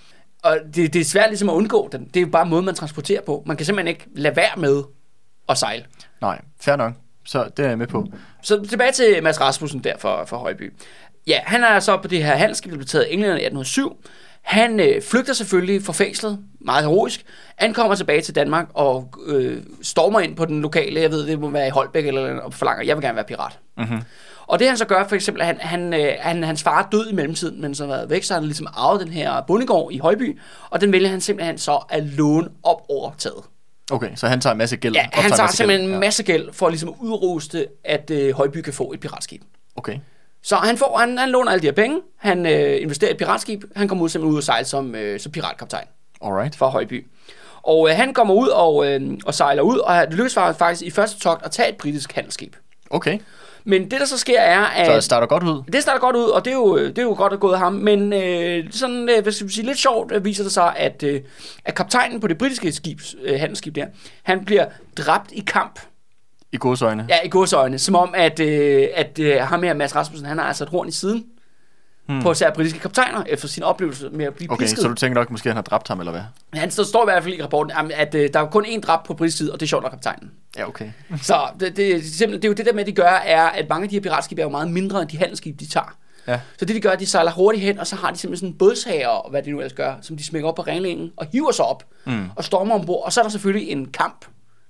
Og 0.43 0.59
det, 0.75 0.93
det 0.93 1.01
er 1.01 1.05
svært 1.05 1.31
ligesom 1.31 1.49
at 1.49 1.55
undgå 1.55 1.89
den. 1.93 2.05
Det 2.05 2.17
er 2.17 2.21
jo 2.21 2.31
bare 2.31 2.47
måden, 2.47 2.65
man 2.65 2.75
transporterer 2.75 3.21
på. 3.23 3.43
Man 3.47 3.57
kan 3.57 3.67
simpelthen 3.67 3.89
ikke 3.89 4.07
lade 4.15 4.37
være 4.37 4.57
med 4.57 4.83
at 5.49 5.59
sejle. 5.59 5.85
Nej, 6.21 6.41
fair 6.61 6.77
nok. 6.77 6.93
Så 7.25 7.49
det 7.57 7.65
er 7.65 7.69
jeg 7.69 7.79
med 7.79 7.87
på. 7.87 8.07
Så 8.43 8.67
tilbage 8.71 8.93
til 8.93 9.23
Mads 9.23 9.41
Rasmussen 9.41 9.85
der 9.85 9.99
for, 9.99 10.25
for 10.25 10.37
Højby. 10.37 10.73
Ja, 11.27 11.41
han 11.45 11.65
er 11.65 11.81
så 11.81 11.97
på 11.97 12.09
det 12.09 12.25
her 12.25 12.37
handelsskib, 12.37 12.71
der 12.71 12.77
blev 12.77 12.87
taget 12.87 13.05
af 13.05 13.09
England 13.11 13.33
i 13.33 13.45
1807. 13.45 13.97
Han 14.45 14.81
øh, 14.81 15.03
flygter 15.03 15.33
selvfølgelig 15.33 15.83
fra 15.83 15.93
fængslet, 15.93 16.39
meget 16.61 16.85
heroisk, 16.85 17.25
ankommer 17.59 17.95
tilbage 17.95 18.21
til 18.21 18.35
Danmark 18.35 18.67
og 18.75 19.15
øh, 19.27 19.63
stormer 19.83 20.21
ind 20.21 20.37
på 20.37 20.45
den 20.45 20.63
lokale, 20.63 21.01
jeg 21.01 21.11
ved, 21.11 21.27
det 21.27 21.41
må 21.41 21.51
være 21.51 21.67
i 21.67 21.71
Holbæk 21.71 22.07
eller, 22.07 22.27
eller 22.27 22.43
og 22.43 22.55
forlanger, 22.55 22.85
jeg 22.85 22.97
vil 22.97 23.03
gerne 23.03 23.17
være 23.17 23.25
pirat. 23.25 23.59
Mm-hmm. 23.77 24.01
Og 24.47 24.59
det 24.59 24.69
han 24.69 24.77
så 24.77 24.85
gør, 24.85 25.09
for 25.09 25.15
eksempel, 25.15 25.41
at 25.41 25.47
han, 25.47 25.59
han, 25.61 25.95
øh, 25.95 26.13
han, 26.21 26.45
hans 26.45 26.63
far 26.63 26.83
er 26.83 26.89
død 26.93 27.11
i 27.11 27.15
mellemtiden, 27.15 27.61
men 27.61 27.75
så 27.75 27.87
har 27.87 27.93
været 27.93 28.11
væk, 28.11 28.23
så 28.23 28.35
han 28.35 28.45
ligesom 28.45 28.67
arvet 28.77 29.01
den 29.01 29.09
her 29.09 29.41
bondegård 29.47 29.93
i 29.93 29.99
Højby, 29.99 30.39
og 30.71 30.81
den 30.81 30.93
vælger 30.93 31.09
han 31.09 31.21
simpelthen 31.21 31.59
så 31.59 31.85
at 31.89 32.03
låne 32.03 32.49
op 32.63 32.83
overtaget. 32.89 33.45
Okay, 33.93 34.11
så 34.17 34.29
han 34.29 34.41
tager 34.41 34.53
en 34.53 34.59
masse 34.59 34.77
gæld. 34.77 34.95
Ja, 34.95 35.07
han 35.13 35.31
tager 35.31 35.49
simpelthen 35.49 35.91
en 35.91 36.01
masse 36.01 36.23
gæld 36.23 36.53
for 36.53 36.69
ligesom 36.69 36.89
at 36.89 36.95
udruste, 37.01 37.67
at 37.85 38.11
øh, 38.11 38.35
Højby 38.35 38.57
kan 38.57 38.73
få 38.73 38.93
et 38.93 39.01
piratskib. 39.01 39.43
Okay. 39.77 39.99
Så 40.45 40.57
han, 40.57 40.79
får, 40.79 40.99
han, 40.99 41.19
han 41.19 41.31
låner 41.31 41.51
alle 41.51 41.63
de 41.63 41.67
her 41.67 41.73
penge, 41.73 42.01
han 42.17 42.47
øh, 42.47 42.83
investerer 42.83 43.11
i 43.11 43.13
et 43.13 43.19
piratskib, 43.19 43.65
han 43.77 43.89
kommer 43.89 44.05
ud 44.05 44.09
simpelthen 44.09 44.33
ud 44.33 44.39
og 44.39 44.45
sejle 44.45 44.65
som, 44.67 44.95
øh, 44.95 45.21
som 45.21 45.33
piratkaptajn 45.33 45.87
Alright. 46.25 46.57
fra 46.57 46.69
Højby. 46.69 47.07
Og 47.63 47.91
øh, 47.91 47.97
han 47.97 48.15
kommer 48.15 48.35
ud 48.35 48.49
og, 48.49 48.87
øh, 48.87 49.19
og 49.27 49.35
sejler 49.35 49.63
ud, 49.63 49.79
og 49.79 50.07
det 50.07 50.15
lykkes 50.15 50.35
faktisk 50.35 50.83
i 50.83 50.91
første 50.91 51.21
togt 51.21 51.45
at 51.45 51.51
tage 51.51 51.69
et 51.69 51.77
britisk 51.77 52.13
handelsskib. 52.13 52.57
Okay. 52.91 53.19
Men 53.65 53.91
det 53.91 54.01
der 54.01 54.07
så 54.07 54.19
sker 54.19 54.41
er, 54.41 54.65
at... 54.65 54.87
Så 54.87 54.93
det 54.95 55.05
starter 55.05 55.27
godt 55.27 55.43
ud. 55.43 55.63
Det 55.73 55.83
starter 55.83 56.01
godt 56.01 56.17
ud, 56.17 56.25
og 56.25 56.45
det 56.45 56.51
er 56.51 56.55
jo, 56.55 56.79
det 56.79 56.99
er 56.99 57.03
jo 57.03 57.15
godt 57.15 57.33
at 57.33 57.41
gå 57.41 57.53
af 57.53 57.59
ham, 57.59 57.73
men 57.73 58.13
øh, 58.13 58.65
sådan, 58.71 59.09
øh, 59.09 59.33
skal 59.33 59.47
vi 59.47 59.53
sige, 59.53 59.67
lidt 59.67 59.79
sjovt 59.79 60.13
øh, 60.13 60.25
viser 60.25 60.43
det 60.43 60.53
sig, 60.53 60.77
at, 60.77 61.03
øh, 61.03 61.21
at 61.65 61.75
kaptajnen 61.75 62.21
på 62.21 62.27
det 62.27 62.39
britiske 62.39 62.73
skib, 62.73 63.01
øh, 63.23 63.41
handelsskib 63.41 63.75
der, 63.75 63.87
han 64.23 64.45
bliver 64.45 64.67
dræbt 64.97 65.33
i 65.33 65.45
kamp, 65.47 65.81
I 66.55 66.57
godsøjne. 66.57 67.07
ja, 67.09 67.17
i 67.25 67.29
godsøjne, 67.29 67.79
som 67.79 67.95
om, 67.95 68.15
at, 68.17 68.41
øh, 68.41 68.89
at 68.95 69.19
øh, 69.19 69.41
ham 69.41 69.63
her, 69.63 69.75
Mads 69.75 69.97
Rasmussen, 69.97 70.29
han 70.29 70.39
har 70.39 70.45
altså 70.45 70.65
et 70.65 70.71
horn 70.71 70.89
i 70.89 70.93
siden 70.93 71.25
hmm. 72.09 72.23
på 72.23 72.33
især 72.33 72.51
britiske 72.51 72.79
kaptajner, 72.79 73.25
efter 73.27 73.49
sin 73.49 73.63
oplevelse 73.63 74.11
med 74.11 74.25
at 74.25 74.35
blive 74.35 74.53
Okay, 74.53 74.65
pisket. 74.65 74.83
så 74.83 74.89
du 74.89 74.95
tænker 74.95 75.21
nok, 75.21 75.31
måske 75.31 75.49
han 75.49 75.57
har 75.57 75.63
dræbt 75.63 75.89
ham, 75.89 76.01
eller 76.01 76.13
hvad? 76.13 76.23
Han 76.55 76.71
står, 76.71 76.85
står 76.85 77.03
i 77.03 77.07
hvert 77.07 77.23
fald 77.23 77.35
i 77.35 77.43
rapporten, 77.43 77.93
at 77.95 78.15
øh, 78.15 78.31
der 78.35 78.41
er 78.41 78.47
kun 78.47 78.65
én 78.65 78.81
dræbt 78.81 79.07
på 79.07 79.15
britisk 79.15 79.37
side, 79.37 79.53
og 79.53 79.61
det 79.61 79.67
er 79.67 79.69
sjovt 79.69 79.83
nok 79.83 79.91
kaptajnen. 79.91 80.31
Ja, 80.57 80.69
okay. 80.69 80.91
Så 81.23 81.41
det, 81.61 81.77
det, 81.77 82.05
simpelthen, 82.05 82.33
det 82.33 82.45
er 82.45 82.49
jo 82.49 82.55
det 82.55 82.67
der 82.67 82.73
med, 82.73 82.81
at 82.81 82.87
de 82.87 82.93
gør, 82.93 83.23
er, 83.25 83.43
at 83.43 83.69
mange 83.69 83.83
af 83.83 83.89
de 83.89 83.97
her 83.97 84.01
piratskibe 84.01 84.41
er 84.41 84.45
jo 84.45 84.51
meget 84.51 84.71
mindre 84.71 85.03
end 85.03 85.11
de 85.11 85.19
handelsskibe, 85.19 85.57
de 85.61 85.69
tager. 85.69 85.97
Ja. 86.29 86.41
Så 86.59 86.65
det 86.65 86.77
de 86.77 86.81
gør, 86.81 86.89
er, 86.89 86.95
at 86.95 87.01
de 87.01 87.07
sejler 87.07 87.31
hurtigt 87.31 87.65
hen, 87.65 87.79
og 87.79 87.87
så 87.87 87.97
har 87.97 88.11
de 88.11 88.19
simpelthen 88.19 88.47
sådan 88.47 88.53
en 88.53 88.59
bådshager, 88.59 89.09
og 89.09 89.31
hvad 89.31 89.43
de 89.43 89.51
nu 89.51 89.59
ellers 89.59 89.73
gør, 89.73 89.95
som 90.03 90.17
de 90.17 90.25
smækker 90.25 90.49
op 90.49 90.55
på 90.55 90.63
reglingen, 90.63 91.13
og 91.17 91.27
hiver 91.33 91.53
sig 91.53 91.65
op, 91.65 91.85
mm. 92.05 92.29
og 92.37 92.45
stormer 92.45 92.75
ombord. 92.75 93.05
Og 93.05 93.13
så 93.13 93.21
er 93.21 93.23
der 93.23 93.31
selvfølgelig 93.31 93.69
en 93.71 93.87
kamp, 93.87 94.25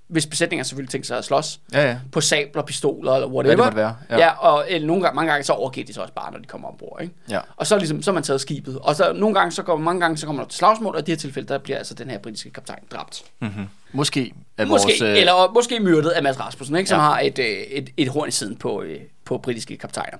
hvis 0.07 0.25
besætningen 0.25 0.59
har 0.59 0.63
selvfølgelig 0.65 0.89
tænkt 0.91 1.07
sig 1.07 1.17
at 1.17 1.25
slås, 1.25 1.59
Ja, 1.73 1.87
ja. 1.89 1.97
på 2.11 2.21
sabler, 2.21 2.63
pistoler 2.63 3.13
eller 3.13 3.27
whatever. 3.27 3.41
Hvad 3.43 3.51
det 3.51 3.57
måtte 3.65 3.75
være, 3.77 3.95
ja. 4.09 4.17
Ja, 4.17 4.25
ja 4.25 4.31
og 4.31 4.65
eller, 4.69 4.87
nogle 4.87 5.03
gange, 5.03 5.15
mange 5.15 5.31
gange 5.31 5.43
så 5.43 5.53
overgiver 5.53 5.87
de 5.87 5.93
så 5.93 6.01
også 6.01 6.13
bare, 6.13 6.31
når 6.31 6.39
de 6.39 6.45
kommer 6.45 6.67
ombord. 6.67 6.99
Ikke? 7.01 7.13
Ja. 7.29 7.39
Og 7.55 7.67
så, 7.67 7.77
ligesom, 7.77 8.01
så 8.01 8.11
er 8.11 8.13
man 8.13 8.23
taget 8.23 8.41
skibet. 8.41 8.79
Og 8.79 8.95
så 8.95 9.13
nogle 9.13 9.35
gange, 9.35 9.51
så 9.51 9.63
kommer, 9.63 9.83
mange 9.85 10.01
gange, 10.01 10.17
så 10.17 10.25
kommer 10.25 10.41
der 10.43 10.49
til 10.49 10.57
slagsmål, 10.57 10.93
og 10.95 10.99
i 10.99 11.03
det 11.03 11.07
her 11.11 11.15
tilfælde, 11.17 11.47
der 11.47 11.57
bliver 11.57 11.77
altså 11.77 11.93
den 11.93 12.09
her 12.09 12.17
britiske 12.17 12.49
kaptajn 12.49 12.79
dræbt. 12.91 13.23
Mm-hmm. 13.41 13.65
Måske 13.91 14.33
er 14.57 14.65
Måske, 14.65 14.85
vores... 14.87 15.01
øh... 15.01 15.17
eller 15.19 15.53
måske 15.53 15.79
myrdet 15.79 16.09
af 16.09 16.23
Mads 16.23 16.39
Rasmussen, 16.39 16.75
ikke, 16.75 16.89
som 16.89 16.99
Ja. 16.99 17.03
ja. 17.05 17.09
har 17.11 17.19
et, 17.19 17.39
øh, 17.39 17.45
et, 17.45 17.89
et 17.97 18.07
horn 18.07 18.27
i 18.27 18.31
siden 18.31 18.55
på, 18.55 18.81
øh, 18.81 18.99
på 19.25 19.37
britiske 19.37 19.77
kaptajner. 19.77 20.17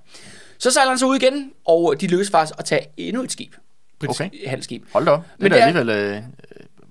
Så 0.59 0.71
sejler 0.71 0.89
han 0.89 0.99
så 0.99 1.05
ud 1.05 1.15
igen, 1.15 1.51
og 1.65 1.95
de 2.01 2.07
lykkes 2.07 2.29
faktisk 2.29 2.53
at 2.59 2.65
tage 2.65 2.81
endnu 2.97 3.23
et 3.23 3.31
skib. 3.31 3.53
Britisk 3.99 4.21
Okay. 4.21 4.29
handelsskib. 4.47 4.83
Hold 4.93 5.05
da 5.05 5.11
op. 5.11 5.19
Det 5.33 5.39
Men 5.39 5.51
er- 5.51 5.65
alligevel 5.65 5.89
øh, 5.89 6.21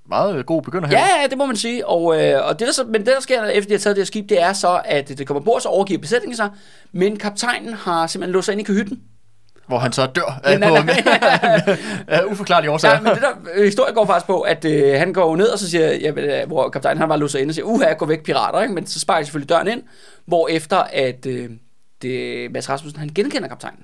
meget 0.09 0.47
god 0.47 0.63
begynder 0.63 0.89
her. 0.89 0.99
Ja, 0.99 1.23
ja, 1.23 1.27
det 1.27 1.39
må 1.39 1.47
man 1.47 1.57
sige. 1.57 1.87
Og, 1.87 2.23
øh, 2.23 2.47
og 2.47 2.59
det, 2.59 2.67
der 2.67 2.73
så, 2.73 2.85
men 2.85 2.95
det, 2.95 3.07
der 3.07 3.21
sker, 3.21 3.45
efter 3.45 3.69
de 3.69 3.75
har 3.75 3.79
taget 3.79 3.97
det 3.97 4.03
her 4.03 4.07
skib, 4.07 4.29
det 4.29 4.43
er 4.43 4.53
så, 4.53 4.83
at 4.85 5.09
det 5.09 5.27
kommer 5.27 5.41
bord, 5.41 5.61
så 5.61 5.69
overgiver 5.69 6.01
besætningen 6.01 6.37
sig, 6.37 6.51
men 6.93 7.17
kaptajnen 7.17 7.75
har 7.75 8.07
simpelthen 8.07 8.33
låst 8.33 8.45
sig 8.45 8.53
ind 8.53 8.61
i 8.61 8.65
kahytten. 8.65 9.01
Hvor 9.67 9.79
han 9.79 9.93
så 9.93 10.07
dør 10.07 10.41
af, 10.45 10.59
Men, 10.59 10.69
på, 10.69 10.75
nej, 10.85 11.77
af 12.09 12.25
uforklarlige 12.25 12.71
årsager. 12.71 12.95
Ja, 12.95 13.01
men 13.01 13.13
det 13.15 13.23
der 13.23 13.31
øh, 13.55 13.65
historie 13.65 13.95
går 13.95 14.07
faktisk 14.07 14.27
på, 14.27 14.41
at 14.41 14.65
øh, 14.65 14.99
han 14.99 15.13
går 15.13 15.37
ned 15.37 15.47
og 15.47 15.59
så 15.59 15.71
siger, 15.71 15.93
jamen, 15.95 16.25
øh, 16.25 16.47
hvor 16.47 16.69
kaptajnen 16.69 17.01
han 17.01 17.09
var 17.09 17.17
låst 17.17 17.35
ind 17.35 17.49
og 17.49 17.55
siger, 17.55 17.65
uha, 17.65 17.93
gå 17.93 18.07
væk 18.07 18.23
pirater, 18.23 18.63
ikke? 18.63 18.75
men 18.75 18.87
så 18.87 19.01
sparker 19.01 19.21
de 19.21 19.27
selvfølgelig 19.27 19.49
døren 19.49 19.69
ind, 19.69 19.83
hvor 20.27 20.49
efter 20.49 20.77
at 20.77 21.27
øh, 21.27 21.51
det, 22.03 22.51
Mads 22.53 22.71
Rasmussen, 22.71 23.01
han 23.01 23.11
genkender 23.15 23.49
kaptajnen. 23.49 23.81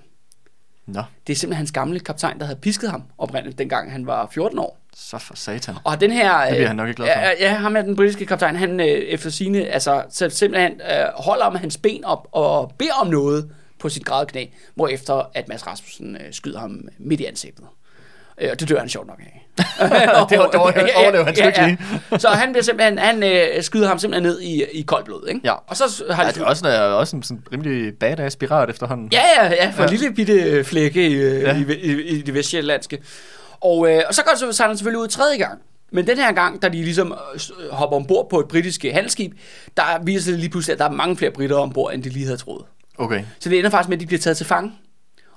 Nå, 0.86 1.02
Det 1.26 1.32
er 1.32 1.36
simpelthen 1.36 1.56
hans 1.56 1.72
gamle 1.72 2.00
kaptajn, 2.00 2.38
der 2.38 2.44
havde 2.44 2.58
pisket 2.58 2.90
ham 2.90 3.02
oprindeligt, 3.18 3.58
dengang 3.58 3.92
han 3.92 4.06
var 4.06 4.28
14 4.32 4.58
år. 4.58 4.79
Så 4.96 5.18
for 5.18 5.36
satan. 5.36 5.74
Og 5.84 6.00
den 6.00 6.10
her... 6.12 6.40
Det 6.44 6.50
bliver 6.54 6.66
han 6.66 6.76
nok 6.76 6.88
ikke 6.88 7.02
glad 7.02 7.08
for. 7.14 7.20
Ja, 7.20 7.30
ja 7.40 7.54
ham 7.54 7.76
er 7.76 7.82
den 7.82 7.96
britiske 7.96 8.26
kaptajn, 8.26 8.56
han 8.56 8.80
øh, 8.80 8.86
efter 8.86 9.30
sine 9.30 9.64
altså 9.66 10.02
så 10.10 10.28
simpelthen 10.30 10.72
øh, 10.72 11.04
holder 11.14 11.50
med 11.50 11.60
hans 11.60 11.76
ben 11.76 12.04
op 12.04 12.26
og 12.32 12.72
beder 12.78 12.94
om 13.00 13.06
noget 13.06 13.50
på 13.80 13.88
sit 13.88 14.04
græde 14.04 14.26
knæ, 14.26 14.44
hvorefter 14.74 15.30
at 15.34 15.48
Mads 15.48 15.66
Rasmussen 15.66 16.16
øh, 16.16 16.22
skyder 16.32 16.58
ham 16.60 16.80
midt 16.98 17.20
i 17.20 17.24
ansigtet. 17.24 17.64
Øh, 18.40 18.48
og 18.52 18.60
det 18.60 18.68
dør 18.68 18.78
han 18.78 18.88
sjovt 18.88 19.06
nok 19.06 19.20
af. 19.20 19.36
Det 20.30 20.38
var- 20.38 20.46
det 20.50 20.60
var- 20.60 20.88
overlever 20.96 21.24
han 21.24 21.36
sgu 21.36 21.46
ikke 21.46 21.78
Så 22.18 22.28
han 22.28 22.52
bliver 22.52 22.62
simpelthen, 22.64 22.98
han 22.98 23.22
øh, 23.22 23.62
skyder 23.62 23.88
ham 23.88 23.98
simpelthen 23.98 24.22
ned 24.32 24.40
i, 24.40 24.64
i 24.72 24.82
koldt 24.82 25.04
blod, 25.04 25.28
ikke? 25.28 25.40
Ja. 25.44 25.52
Og 25.66 25.76
så 25.76 26.04
har 26.10 26.22
Ja, 26.22 26.28
de 26.28 26.34
det 26.34 26.40
er 26.42 26.46
også, 26.46 26.68
er 26.68 26.80
også 26.80 27.16
en 27.16 27.22
sådan 27.22 27.42
rimelig 27.52 27.94
badass 28.00 28.36
pirat 28.36 28.70
efterhånden. 28.70 29.08
Ja, 29.12 29.22
ja, 29.38 29.44
ja, 29.48 29.70
for 29.70 29.82
ja. 29.82 29.82
Ja. 29.82 29.84
en 29.84 29.90
lille 29.90 30.14
bitte 30.14 30.64
flække 30.64 31.06
i, 31.08 31.14
Ja. 31.16 31.38
ja. 31.38 31.56
i, 31.56 31.72
i, 31.80 32.02
i 32.02 32.22
det 32.22 32.34
vestjyllandske. 32.34 32.98
Og, 33.60 33.90
øh, 33.90 34.02
og 34.08 34.14
så 34.14 34.22
går 34.24 34.36
så 34.36 34.52
sejler 34.52 34.68
han 34.70 34.78
selvfølgelig 34.78 35.00
ud 35.02 35.08
tredje 35.08 35.36
gang. 35.38 35.58
Men 35.92 36.06
den 36.06 36.18
her 36.18 36.32
gang, 36.32 36.62
da 36.62 36.68
de 36.68 36.72
ligesom 36.82 37.12
øh, 37.34 37.40
s- 37.40 37.52
hopper 37.70 37.96
ombord 37.96 38.30
på 38.30 38.40
et 38.40 38.48
britisk 38.48 38.82
handelsskib, 38.92 39.32
der 39.76 39.82
viser 40.04 40.30
det 40.32 40.40
lige 40.40 40.50
pludselig, 40.50 40.72
at 40.72 40.78
der 40.78 40.84
er 40.84 40.90
mange 40.90 41.16
flere 41.16 41.30
britter 41.30 41.56
ombord, 41.56 41.94
end 41.94 42.02
de 42.02 42.08
lige 42.08 42.24
havde 42.24 42.36
troet. 42.38 42.64
Okay. 42.98 43.24
Så 43.38 43.48
det 43.48 43.58
ender 43.58 43.70
faktisk 43.70 43.88
med, 43.88 43.96
at 43.96 44.00
de 44.00 44.06
bliver 44.06 44.20
taget 44.20 44.36
til 44.36 44.46
fange. 44.46 44.72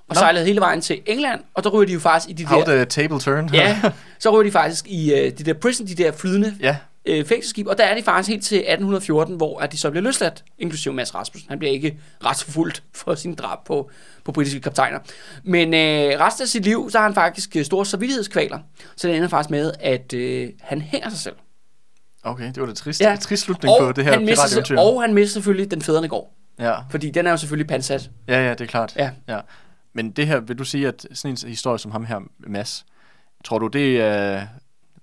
Og 0.09 0.15
Nå. 0.15 0.19
sejlet 0.19 0.45
hele 0.45 0.59
vejen 0.61 0.81
til 0.81 1.01
England, 1.05 1.39
og 1.53 1.63
der 1.63 1.69
ryger 1.69 1.85
de 1.87 1.93
jo 1.93 1.99
faktisk 1.99 2.29
i 2.29 2.33
de 2.33 2.45
How 2.45 2.59
der... 2.59 2.65
the 2.75 2.85
table 2.85 3.19
turn. 3.19 3.49
Ja, 3.53 3.81
så 4.19 4.29
ryger 4.29 4.43
de 4.43 4.51
faktisk 4.51 4.87
i 4.87 5.13
øh, 5.13 5.31
de 5.37 5.43
der 5.43 5.53
prison, 5.53 5.87
de 5.87 5.95
der 5.95 6.11
flydende 6.11 6.55
ja. 6.59 6.77
Øh, 7.05 7.25
fængselsskib, 7.25 7.67
og 7.67 7.77
der 7.77 7.83
er 7.83 7.95
de 7.95 8.03
faktisk 8.03 8.29
helt 8.29 8.43
til 8.43 8.57
1814, 8.57 9.35
hvor 9.35 9.59
at 9.59 9.71
de 9.71 9.77
så 9.77 9.89
bliver 9.91 10.03
løsladt, 10.03 10.43
inklusive 10.59 10.93
Mads 10.93 11.15
Rasmussen. 11.15 11.49
Han 11.49 11.59
bliver 11.59 11.71
ikke 11.71 11.99
retsforfulgt 12.25 12.83
for 12.93 13.15
sin 13.15 13.35
drab 13.35 13.65
på, 13.65 13.89
på 14.23 14.31
britiske 14.31 14.59
kaptajner. 14.59 14.99
Men 15.43 15.73
øh, 15.73 16.19
resten 16.19 16.41
af 16.43 16.47
sit 16.47 16.63
liv, 16.63 16.89
så 16.91 16.97
har 16.97 17.05
han 17.05 17.13
faktisk 17.13 17.55
øh, 17.55 17.65
store 17.65 17.85
samvittighedskvaler, 17.85 18.59
så 18.95 19.07
det 19.07 19.15
ender 19.17 19.27
faktisk 19.27 19.49
med, 19.49 19.71
at 19.79 20.13
øh, 20.13 20.49
han 20.61 20.81
hænger 20.81 21.09
sig 21.09 21.19
selv. 21.19 21.35
Okay, 22.23 22.47
det 22.47 22.57
var 22.59 22.65
det 22.65 22.77
trist, 22.77 23.01
Ja. 23.01 23.17
trist 23.21 23.43
slutning 23.43 23.75
på 23.79 23.91
det 23.91 24.03
her 24.05 24.11
han 24.13 24.25
mister, 24.25 24.75
og 24.79 25.01
han 25.01 25.13
mister 25.13 25.33
selvfølgelig 25.33 25.71
den 25.71 25.81
fædrene 25.81 26.07
går, 26.07 26.35
Ja. 26.59 26.75
fordi 26.89 27.09
den 27.09 27.27
er 27.27 27.31
jo 27.31 27.37
selvfølgelig 27.37 27.67
pansat. 27.67 28.09
ja, 28.27 28.43
ja, 28.45 28.49
det 28.49 28.61
er 28.61 28.65
klart. 28.65 28.93
Ja. 28.95 29.09
ja. 29.27 29.39
Men 29.95 30.11
det 30.11 30.27
her, 30.27 30.39
vil 30.39 30.57
du 30.57 30.63
sige, 30.63 30.87
at 30.87 31.05
sådan 31.13 31.37
en 31.43 31.49
historie 31.49 31.79
som 31.79 31.91
ham 31.91 32.05
her, 32.05 32.19
Mads, 32.47 32.85
tror 33.45 33.59
du, 33.59 33.67
det 33.67 34.01
er 34.01 34.47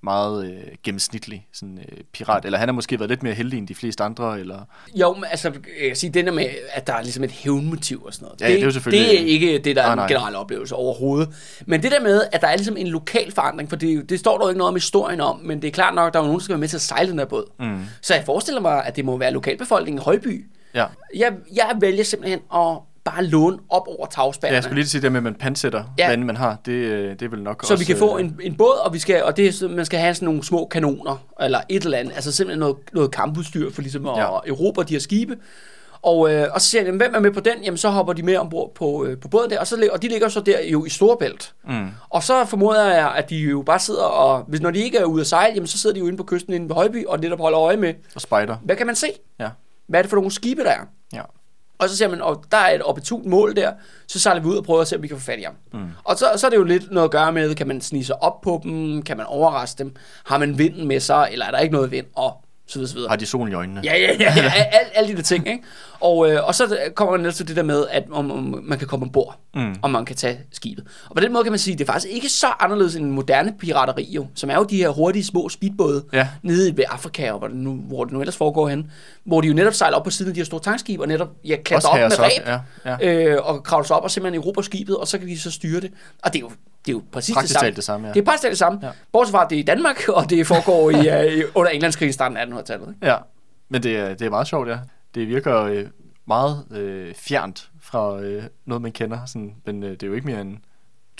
meget 0.03 0.51
øh, 0.51 0.61
gennemsnitlig 0.85 1.47
sådan, 1.53 1.79
øh, 1.79 1.99
pirat? 2.13 2.45
Eller 2.45 2.59
han 2.59 2.69
har 2.69 2.73
måske 2.73 2.99
været 2.99 3.09
lidt 3.11 3.23
mere 3.23 3.35
heldig 3.35 3.59
end 3.59 3.69
de 3.69 3.75
fleste 3.75 4.05
andre? 4.05 4.41
Eller? 4.41 4.59
Jo, 4.95 5.15
men 5.15 5.25
altså, 5.31 5.49
jeg 5.81 5.87
kan 5.89 5.97
sige, 5.97 6.11
det 6.11 6.27
der 6.27 6.33
med, 6.33 6.47
at 6.73 6.87
der 6.87 6.93
er 6.93 7.03
ligesom 7.03 7.25
et 7.25 7.31
hævnmotiv 7.31 8.03
og 8.05 8.15
sådan 8.15 8.25
noget. 8.27 8.41
Ja, 8.41 8.47
det 8.49 8.61
er 8.61 8.65
jo 8.65 8.71
selvfølgelig- 8.71 9.09
Det 9.09 9.21
er 9.21 9.25
ikke 9.27 9.59
det, 9.59 9.77
der 9.77 9.83
er 9.83 9.95
Nej, 9.95 10.05
en 10.05 10.09
generel 10.13 10.37
oplevelse 10.37 10.75
overhovedet. 10.75 11.29
Men 11.67 11.83
det 11.83 11.93
der 11.93 12.01
med, 12.01 12.23
at 12.33 12.41
der 12.41 12.47
er 12.49 12.57
ligesom 12.57 12.77
en 12.77 12.87
lokal 12.87 13.33
forandring, 13.33 13.69
for 13.69 13.77
det, 13.77 14.11
det 14.11 14.19
står 14.21 14.39
der 14.39 14.45
jo 14.45 14.49
ikke 14.49 14.59
noget 14.59 14.69
om 14.69 14.75
historien 14.77 15.21
om, 15.21 15.39
men 15.45 15.63
det 15.63 15.69
er 15.69 15.73
klart 15.73 15.95
nok, 15.95 16.07
at 16.07 16.13
der 16.15 16.19
er 16.21 16.25
nogen, 16.25 16.39
der 16.39 16.45
skal 16.45 16.53
være 16.53 16.61
med 16.61 16.69
til 16.69 16.77
at 16.77 16.81
sejle 16.83 17.11
den 17.11 17.19
her 17.19 17.27
båd. 17.27 17.45
Mm. 17.59 17.81
Så 18.03 18.15
jeg 18.15 18.23
forestiller 18.27 18.61
mig, 18.61 18.85
at 18.85 18.97
det 18.97 19.05
må 19.05 19.17
være 19.17 19.31
lokalbefolkningen 19.31 20.01
i 20.01 20.05
Højby. 20.05 20.47
Ja. 20.75 20.87
Jeg, 21.15 21.33
jeg 21.55 21.77
vælger 21.81 22.05
simpelthen 22.05 22.41
at 22.55 22.79
bare 23.05 23.25
låne 23.25 23.59
op 23.71 23.89
over 23.89 24.07
Ja, 24.07 24.07
tagspærene. 24.11 24.55
jeg 24.55 24.63
skulle 24.65 24.75
lige 24.81 24.89
sige 24.89 25.01
det 25.03 25.13
med, 25.13 25.19
at 25.19 25.25
man 25.25 25.35
pansætter, 25.35 25.85
Ja. 25.99 26.11
ja. 26.11 26.17
hvad 26.17 26.25
man 26.27 26.37
har. 26.37 26.57
Det, 26.67 26.73
øh, 26.73 27.11
det 27.11 27.23
er 27.23 27.29
vel 27.29 27.43
nok 27.43 27.65
så 27.65 27.73
også... 27.73 27.81
vi 27.81 27.87
kan 27.87 27.97
få 27.97 28.19
øh, 28.19 28.25
en, 28.25 28.39
en 28.43 28.55
båd, 28.57 28.81
og, 28.85 28.93
vi 28.95 28.99
skal, 28.99 29.25
og 29.25 29.37
det 29.37 29.71
man 29.71 29.85
skal 29.87 29.99
have 30.01 30.15
sådan 30.15 30.27
nogle 30.27 30.45
små 30.45 30.67
kanoner, 30.71 31.25
eller 31.41 31.61
et 31.69 31.85
eller 31.85 31.99
andet, 31.99 32.13
altså 32.15 32.33
simpelthen 32.33 32.61
noget, 32.61 32.77
noget 32.93 33.11
kampudstyr 33.11 33.71
for 33.73 33.83
ligesom 33.83 34.07
at 34.09 34.17
Ja. 34.17 34.23
erobre 34.25 34.83
de 34.85 34.95
her 34.95 35.01
skibe. 35.01 35.37
Og, 36.03 36.33
øh, 36.35 36.47
og 36.53 36.61
så 36.61 36.67
siger 36.71 36.83
jeg, 36.85 36.93
hvem 36.93 37.15
er 37.15 37.21
med 37.21 37.31
på 37.31 37.41
den? 37.41 37.55
Jamen 37.65 37.79
så 37.79 37.89
hopper 37.91 38.13
de 38.13 38.23
med 38.23 38.37
ombord 38.37 38.75
på, 38.75 39.05
øh, 39.05 39.19
på 39.19 39.29
båden 39.29 39.51
der, 39.51 39.61
og, 39.61 39.67
så, 39.67 39.89
og 39.93 40.03
de 40.03 40.09
ligger 40.09 40.29
så 40.29 40.41
der 40.41 40.61
jo 40.65 40.85
i 40.85 40.89
Storebælt. 40.89 41.55
Mm. 41.69 41.89
Og 42.11 42.23
så 42.23 42.45
formoder 42.45 42.85
jeg, 42.95 43.13
at 43.17 43.31
de 43.31 43.37
jo 43.37 43.63
bare 43.67 43.79
sidder 43.79 44.03
og, 44.05 44.45
hvis 44.49 44.61
når 44.61 44.71
de 44.71 44.79
ikke 44.79 44.99
er 44.99 45.05
ude 45.05 45.21
at 45.21 45.27
sejle, 45.27 45.55
jamen 45.55 45.67
så 45.67 45.79
sidder 45.79 45.95
de 45.95 46.01
jo 46.01 46.07
inde 46.07 46.17
på 46.17 46.25
kysten 46.25 46.53
inde 46.53 46.69
ved 46.69 46.75
Højby, 46.75 47.07
og 47.07 47.19
netop 47.21 47.41
holder 47.41 47.61
øje 47.61 47.77
med, 47.77 47.95
Og 48.15 48.21
spider. 48.21 48.57
hvad 48.65 48.77
kan 48.77 48.87
man 48.87 48.95
se? 48.97 49.07
Ja. 49.41 49.49
Hvad 49.89 50.01
er 50.01 50.03
det 50.03 50.11
for 50.11 50.17
nogle 50.17 50.31
skibe, 50.31 50.63
der 50.63 50.71
er? 50.71 50.81
Ja. 51.13 51.23
Og 51.81 51.89
så 51.89 51.97
siger 51.97 52.09
man, 52.09 52.23
og 52.23 52.45
der 52.51 52.57
er 52.57 52.75
et 52.75 52.83
opportunt 52.83 53.27
mål 53.27 53.57
der, 53.57 53.73
så 54.09 54.21
sejler 54.21 54.43
vi 54.43 54.49
ud 54.49 54.57
og 54.57 54.65
prøver 54.65 54.81
at 54.81 54.89
se, 54.89 54.97
om 54.97 55.03
vi 55.03 55.09
kan 55.09 55.17
få 55.17 55.23
fat 55.23 55.39
i 55.39 55.43
ham. 55.43 55.55
Mm. 55.73 55.89
Og 56.05 56.17
så, 56.19 56.27
så 56.37 56.47
er 56.47 56.51
det 56.51 56.57
jo 56.57 56.65
lidt 56.65 56.91
noget 56.91 57.05
at 57.05 57.11
gøre 57.11 57.33
med, 57.33 57.55
kan 57.55 57.69
man 57.69 57.81
snige 57.81 58.05
sig 58.05 58.23
op 58.23 58.41
på 58.41 58.61
dem, 58.63 59.03
kan 59.03 59.17
man 59.17 59.27
overraske 59.27 59.79
dem, 59.79 59.97
har 60.25 60.39
man 60.39 60.59
vinden 60.59 60.89
med 60.89 61.01
sig, 61.01 61.29
eller 61.33 61.47
er 61.47 61.51
der 61.51 61.59
ikke 61.59 61.75
noget 61.75 61.91
vind, 61.91 62.07
og 62.15 62.45
så 62.71 62.79
videre, 62.79 62.89
så 62.89 62.95
videre. 62.95 63.09
Har 63.09 63.17
de 63.17 63.27
solen 63.27 63.53
i 63.53 63.55
øjnene? 63.55 63.81
Ja, 63.85 63.97
ja, 63.97 64.17
ja, 64.21 64.33
ja 64.37 64.53
alle, 64.55 64.97
alle 64.97 65.11
de 65.11 65.17
der 65.17 65.23
ting, 65.23 65.49
ikke? 65.49 65.63
Og, 66.01 66.31
øh, 66.31 66.47
og 66.47 66.55
så 66.55 66.77
kommer 66.95 67.13
man 67.13 67.21
netop 67.21 67.35
til 67.35 67.49
det 67.49 67.57
der 67.57 67.63
med, 67.63 67.87
at 67.91 68.05
om, 68.11 68.31
om 68.31 68.61
man 68.63 68.79
kan 68.79 68.89
komme 68.89 69.07
ombord, 69.07 69.39
mm. 69.55 69.75
og 69.83 69.91
man 69.91 70.05
kan 70.05 70.17
tage 70.17 70.41
skibet. 70.53 70.85
Og 71.09 71.17
på 71.17 71.21
den 71.23 71.33
måde 71.33 71.45
kan 71.45 71.53
man 71.53 71.59
sige, 71.59 71.73
at 71.73 71.79
det 71.79 71.89
er 71.89 71.93
faktisk 71.93 72.15
ikke 72.15 72.29
så 72.29 72.47
anderledes 72.61 72.97
end 72.97 73.05
en 73.07 73.11
moderne 73.13 73.55
pirateri, 73.59 74.09
jo, 74.11 74.27
som 74.35 74.51
er 74.51 74.55
jo 74.55 74.65
de 74.65 74.77
her 74.77 74.89
hurtige 74.89 75.25
små 75.25 75.49
speedbåde 75.49 76.05
Ja. 76.13 76.29
nede 76.43 76.77
ved 76.77 76.85
Afrika, 76.89 77.33
og 77.33 77.39
hvor 77.39 77.49
det, 77.49 77.57
nu, 77.57 77.73
hvor 77.75 78.05
det 78.05 78.13
nu 78.13 78.21
ellers 78.21 78.37
foregår 78.37 78.69
hen, 78.69 78.91
hvor 79.25 79.41
de 79.41 79.49
jo 79.49 79.55
netop 79.55 79.75
sejler 79.75 79.97
op 79.97 80.05
på 80.05 80.11
siden 80.11 80.31
af 80.31 80.35
de 80.35 80.41
her 80.41 80.45
store 80.45 80.61
tankskibe, 80.61 81.03
og 81.03 81.09
netop 81.09 81.29
ja, 81.45 81.57
klatrer 81.65 81.91
op 81.91 82.11
med 82.11 82.19
ræb, 82.19 82.47
ja, 82.85 82.97
ja. 83.01 83.25
Øh, 83.35 83.47
og 83.49 83.63
kravler 83.63 83.87
sig 83.87 83.97
op 83.97 84.03
og 84.03 84.11
simpelthen 84.11 84.43
erobrer 84.43 84.63
skibet, 84.63 84.97
og 84.97 85.09
så 85.09 85.19
kan 85.19 85.29
de 85.29 85.41
så 85.41 85.51
styre 85.51 85.81
det. 85.81 85.91
Og 86.25 86.33
det 86.33 86.39
er 86.39 86.41
jo, 86.41 86.51
det 86.87 86.93
er 86.93 86.97
jo 86.97 87.03
præcis 87.13 87.35
Praktisk 87.35 87.55
det 87.55 87.61
samme. 87.61 87.77
det 87.77 87.85
samme, 87.85 88.07
ja. 88.07 88.13
Det 88.13 88.29
er 88.29 88.37
talt 88.37 88.51
det 88.51 88.59
samme. 88.59 88.81
Ja. 88.83 88.91
Bortset 89.13 89.33
fra, 89.33 89.45
at 89.45 89.51
det 89.51 89.57
er 89.57 89.61
i 89.61 89.65
Danmark, 89.65 90.09
og 90.19 90.31
det 90.31 90.47
foregår 90.47 90.91
i, 90.91 91.39
uh, 91.45 91.51
under 91.59 91.71
Englandskrigen 91.71 92.11
i 92.11 92.13
starten 92.13 92.37
af 92.37 92.45
1800-tallet. 92.47 92.89
Ikke? 92.89 93.07
Ja, 93.07 93.17
men 93.69 93.83
det 93.83 93.97
er, 93.97 94.09
det 94.15 94.27
er 94.27 94.31
meget 94.31 94.47
sjovt, 94.47 94.69
ja. 94.69 94.79
Det 95.15 95.29
virker 95.29 95.63
øh, 95.63 95.87
meget 96.27 96.65
øh, 96.71 97.15
fjernt 97.15 97.71
fra 97.81 98.21
øh, 98.21 98.43
noget, 98.67 98.83
man 98.83 98.93
kender, 98.93 99.27
sådan, 99.27 99.55
men 99.67 99.83
øh, 99.83 99.91
det 99.91 100.03
er 100.03 100.07
jo 100.07 100.13
ikke 100.15 100.27
mere 100.27 100.41
end 100.41 100.57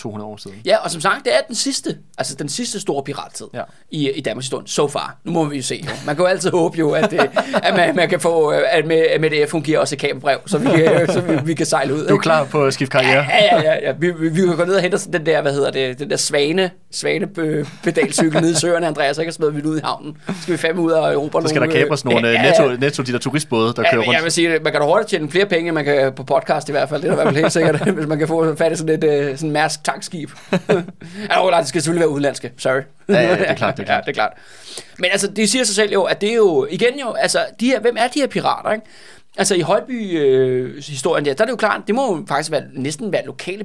200 0.01 0.29
år 0.31 0.37
siden. 0.37 0.57
Ja, 0.67 0.77
og 0.77 0.91
som 0.91 1.01
sagt, 1.01 1.25
det 1.25 1.35
er 1.35 1.41
den 1.49 1.55
sidste, 1.57 1.97
altså 2.19 2.35
den 2.35 2.49
sidste 2.49 2.81
store 2.81 3.03
pirattid 3.05 3.47
ja. 3.55 3.63
I, 3.91 4.11
i 4.11 4.21
Danmarks 4.21 4.47
historie, 4.47 4.69
so 4.69 4.89
far. 4.89 5.17
Nu 5.25 5.33
må 5.33 5.45
vi 5.45 5.57
jo 5.57 5.63
se. 5.63 5.81
Jo. 5.85 5.91
Man 6.07 6.17
kan 6.17 6.23
jo 6.23 6.27
altid 6.29 6.51
håbe 6.51 6.79
jo, 6.79 6.91
at, 6.91 7.13
øh, 7.13 7.19
at 7.63 7.77
man, 7.77 7.97
man 7.97 8.09
kan 8.09 8.21
få, 8.21 8.53
øh, 8.53 8.63
at 8.71 8.87
med, 8.87 9.19
med 9.21 9.31
det 9.31 9.49
fungerer 9.49 9.79
også 9.81 9.95
et 9.95 9.99
kamera 9.99 10.35
så 10.47 10.59
vi, 10.59 10.67
kan- 10.67 11.07
så 11.13 11.21
vi, 11.21 11.39
vi 11.45 11.55
kan 11.55 11.67
sejle 11.67 11.95
ud. 11.95 12.07
Du 12.09 12.15
er 12.17 12.21
klar 12.21 12.45
på 12.45 12.65
at 12.65 12.75
skifte 12.75 12.93
karriere? 12.93 13.25
Ja, 13.31 13.57
ja, 13.57 13.63
ja, 13.63 13.75
ja. 13.89 13.93
Vi, 13.99 14.11
vi, 14.11 14.29
vi 14.29 14.41
kan 14.41 14.57
gå 14.57 14.65
ned 14.65 14.75
og 14.75 14.81
hente 14.83 14.99
den 15.13 15.27
der, 15.27 15.43
hvad 15.43 15.53
hedder 15.53 15.71
det, 15.71 15.99
den 15.99 16.11
der 16.11 16.17
svane, 16.17 16.71
svane 16.93 17.29
øh, 17.39 17.67
pedalcykel 17.83 18.41
nede 18.41 18.53
i 18.53 18.55
søerne, 18.55 18.87
Andreas, 18.87 19.19
ikke? 19.19 19.31
Og 19.31 19.35
smider 19.35 19.53
vi 19.53 19.61
den 19.61 19.67
ud 19.71 19.79
i 19.79 19.81
havnen. 19.85 20.17
Så 20.27 20.35
skal 20.43 20.53
vi 20.53 20.59
fandme 20.59 20.83
ud 20.83 20.91
og 20.93 21.13
Europa 21.13 21.41
Så 21.41 21.49
skal 21.49 21.61
der 21.61 21.67
nogle, 21.67 21.79
øh, 21.81 21.85
kapres 21.85 22.05
nogle 22.05 22.29
ja, 22.29 22.33
ja, 22.35 22.43
ja, 22.43 22.49
netto, 22.69 22.81
netto, 22.81 23.03
de 23.03 23.13
der 23.13 23.19
turistbåde, 23.19 23.73
der 23.77 23.83
Ja, 23.83 23.91
kører 23.91 24.01
men 24.01 24.07
jeg 24.13 24.15
rundt. 24.15 24.25
vil 24.25 24.33
sige, 24.33 24.49
man 24.49 24.73
kan 24.73 24.81
da 24.81 24.87
hurtigt 24.87 25.11
tjene 25.11 25.31
flere 25.31 25.47
penge, 25.47 25.73
man 25.73 25.85
kan 25.85 26.13
på 26.13 26.23
podcast 26.25 26.69
i 26.69 26.73
hvert 26.73 26.89
fald. 26.89 27.03
Det 27.03 27.09
er 27.09 27.13
i 27.13 27.15
hvert 27.15 27.27
fald 27.27 27.37
helt 27.37 27.53
sikkert, 27.53 27.81
hvis 27.97 28.07
man 28.07 28.19
kan 28.19 28.29
få 28.29 28.55
fat 28.57 28.73
i 28.73 28.77
sådan 28.77 28.95
et 28.95 29.05
øh, 29.05 29.37
sådan 29.37 29.51
mærsk 29.51 29.85
tankskib. 29.91 30.31
ja, 30.53 31.51
nej, 31.51 31.59
det 31.59 31.69
skal 31.69 31.81
selvfølgelig 31.81 32.01
være 32.01 32.11
udenlandske. 32.11 32.53
Sorry. 32.57 32.81
Ja, 33.09 33.21
ja, 33.21 33.37
det 33.37 33.51
er 33.51 33.55
klart, 33.55 33.77
det 33.77 33.83
er 33.83 33.87
ja, 33.95 33.95
klart. 33.95 34.05
det 34.05 34.11
er 34.11 34.15
klart. 34.15 34.33
Men 34.99 35.11
altså, 35.11 35.29
det 35.29 35.51
siger 35.51 35.65
sig 35.65 35.75
selv 35.75 35.93
jo, 35.93 36.03
at 36.03 36.21
det 36.21 36.31
er 36.31 36.35
jo, 36.35 36.67
igen 36.71 37.01
jo, 37.01 37.13
altså, 37.13 37.47
de 37.61 37.67
her, 37.67 37.81
hvem 37.81 37.97
er 37.99 38.09
de 38.09 38.21
her 38.21 38.27
pirater, 38.27 38.73
ikke? 38.73 38.87
Altså, 39.39 39.55
i 39.55 39.61
Højby-historien 39.61 41.25
der, 41.25 41.35
der 41.35 41.45
er 41.45 41.47
det 41.47 41.53
jo 41.53 41.57
klart, 41.57 41.81
det 41.87 41.95
må 41.95 42.17
jo 42.17 42.25
faktisk 42.29 42.51
være, 42.51 42.63
næsten 42.73 43.13
være 43.13 43.27
lokale 43.27 43.65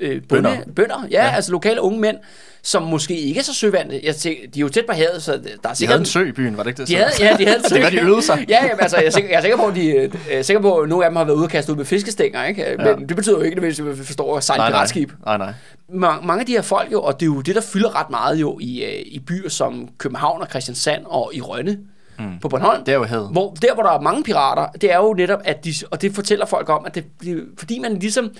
øh, 0.00 0.22
bønder. 0.22 0.56
Bønder. 0.76 1.06
ja, 1.10 1.24
ja, 1.24 1.30
altså 1.34 1.52
lokale 1.52 1.80
unge 1.82 2.00
mænd, 2.00 2.16
som 2.62 2.82
måske 2.82 3.16
ikke 3.18 3.38
er 3.40 3.44
så 3.44 3.54
søvandte. 3.54 4.00
Jeg 4.04 4.16
tænker, 4.16 4.42
de 4.54 4.58
er 4.58 4.62
jo 4.62 4.68
tæt 4.68 4.86
på 4.86 4.92
havet, 4.92 5.22
så 5.22 5.32
der 5.32 5.38
er 5.64 5.68
De 5.68 5.76
sikkert... 5.76 5.92
havde 5.92 6.00
en 6.00 6.06
sø 6.06 6.24
i 6.24 6.32
byen, 6.32 6.56
var 6.56 6.62
det 6.62 6.70
ikke 6.70 6.78
det? 6.78 6.88
De 6.88 6.94
havde, 6.94 7.10
ja, 7.20 7.36
de 7.38 7.46
havde 7.46 7.60
Så 7.68 7.74
det 7.74 7.82
var, 7.84 7.90
de 7.90 8.00
øvede 8.00 8.22
sig. 8.22 8.44
Ja, 8.48 8.64
jamen, 8.64 8.80
altså, 8.80 8.96
jeg, 8.96 9.06
er 9.06 9.10
sikker, 9.10 9.30
jeg 9.30 9.36
er 9.36 9.40
sikker 9.40 9.56
på, 9.56 9.64
at 9.66 9.74
de, 9.74 9.86
øh, 9.90 10.14
jeg 10.30 10.38
er 10.38 10.42
sikker 10.42 10.60
på, 10.60 10.76
at 10.76 10.88
nogle 10.88 11.04
af 11.04 11.10
dem 11.10 11.16
har 11.16 11.24
været 11.24 11.36
ude 11.36 11.44
og 11.44 11.50
kaste 11.50 11.72
ud 11.72 11.76
med 11.76 11.84
fiskestænger, 11.84 12.44
ikke? 12.44 12.74
Men 12.78 12.86
Ja. 12.86 12.94
det 12.94 13.16
betyder 13.16 13.36
jo 13.36 13.42
ikke, 13.42 13.56
at 13.66 13.98
vi 13.98 14.04
forstår 14.04 14.36
at 14.36 14.44
sejle 14.44 14.58
nej, 14.60 14.68
nej, 14.70 14.78
piratskib. 14.78 15.12
nej, 15.26 15.36
nej. 15.38 15.52
Ma- 15.90 16.26
mange 16.26 16.40
af 16.40 16.46
de 16.46 16.52
her 16.52 16.62
folk 16.62 16.92
jo, 16.92 17.02
og 17.02 17.20
det 17.20 17.26
er 17.26 17.30
jo 17.30 17.40
det, 17.40 17.54
der 17.54 17.60
fylder 17.60 18.00
ret 18.00 18.10
meget 18.10 18.36
jo 18.40 18.58
i, 18.60 18.84
øh, 18.84 19.02
i 19.06 19.18
byer 19.18 19.48
som 19.48 19.88
København 19.98 20.40
og 20.42 20.46
Christiansand 20.50 21.02
og 21.06 21.30
i 21.34 21.40
Rønne 21.40 21.78
mm. 22.18 22.24
på 22.42 22.48
Bornholm. 22.48 22.84
Det 22.84 22.92
er 22.92 22.96
jo 22.96 23.04
havet. 23.04 23.28
Hvor, 23.32 23.54
der, 23.62 23.74
hvor 23.74 23.82
der 23.82 23.90
er 23.90 24.00
mange 24.00 24.22
pirater, 24.22 24.66
det 24.80 24.92
er 24.92 24.96
jo 24.96 25.14
netop, 25.14 25.40
at 25.44 25.64
de, 25.64 25.74
og 25.90 26.02
det 26.02 26.14
fortæller 26.14 26.46
folk 26.46 26.68
om, 26.68 26.82
at 26.86 26.94
det, 26.94 27.04
det, 27.22 27.44
fordi 27.58 27.78
man 27.78 27.98
ligesom, 27.98 28.30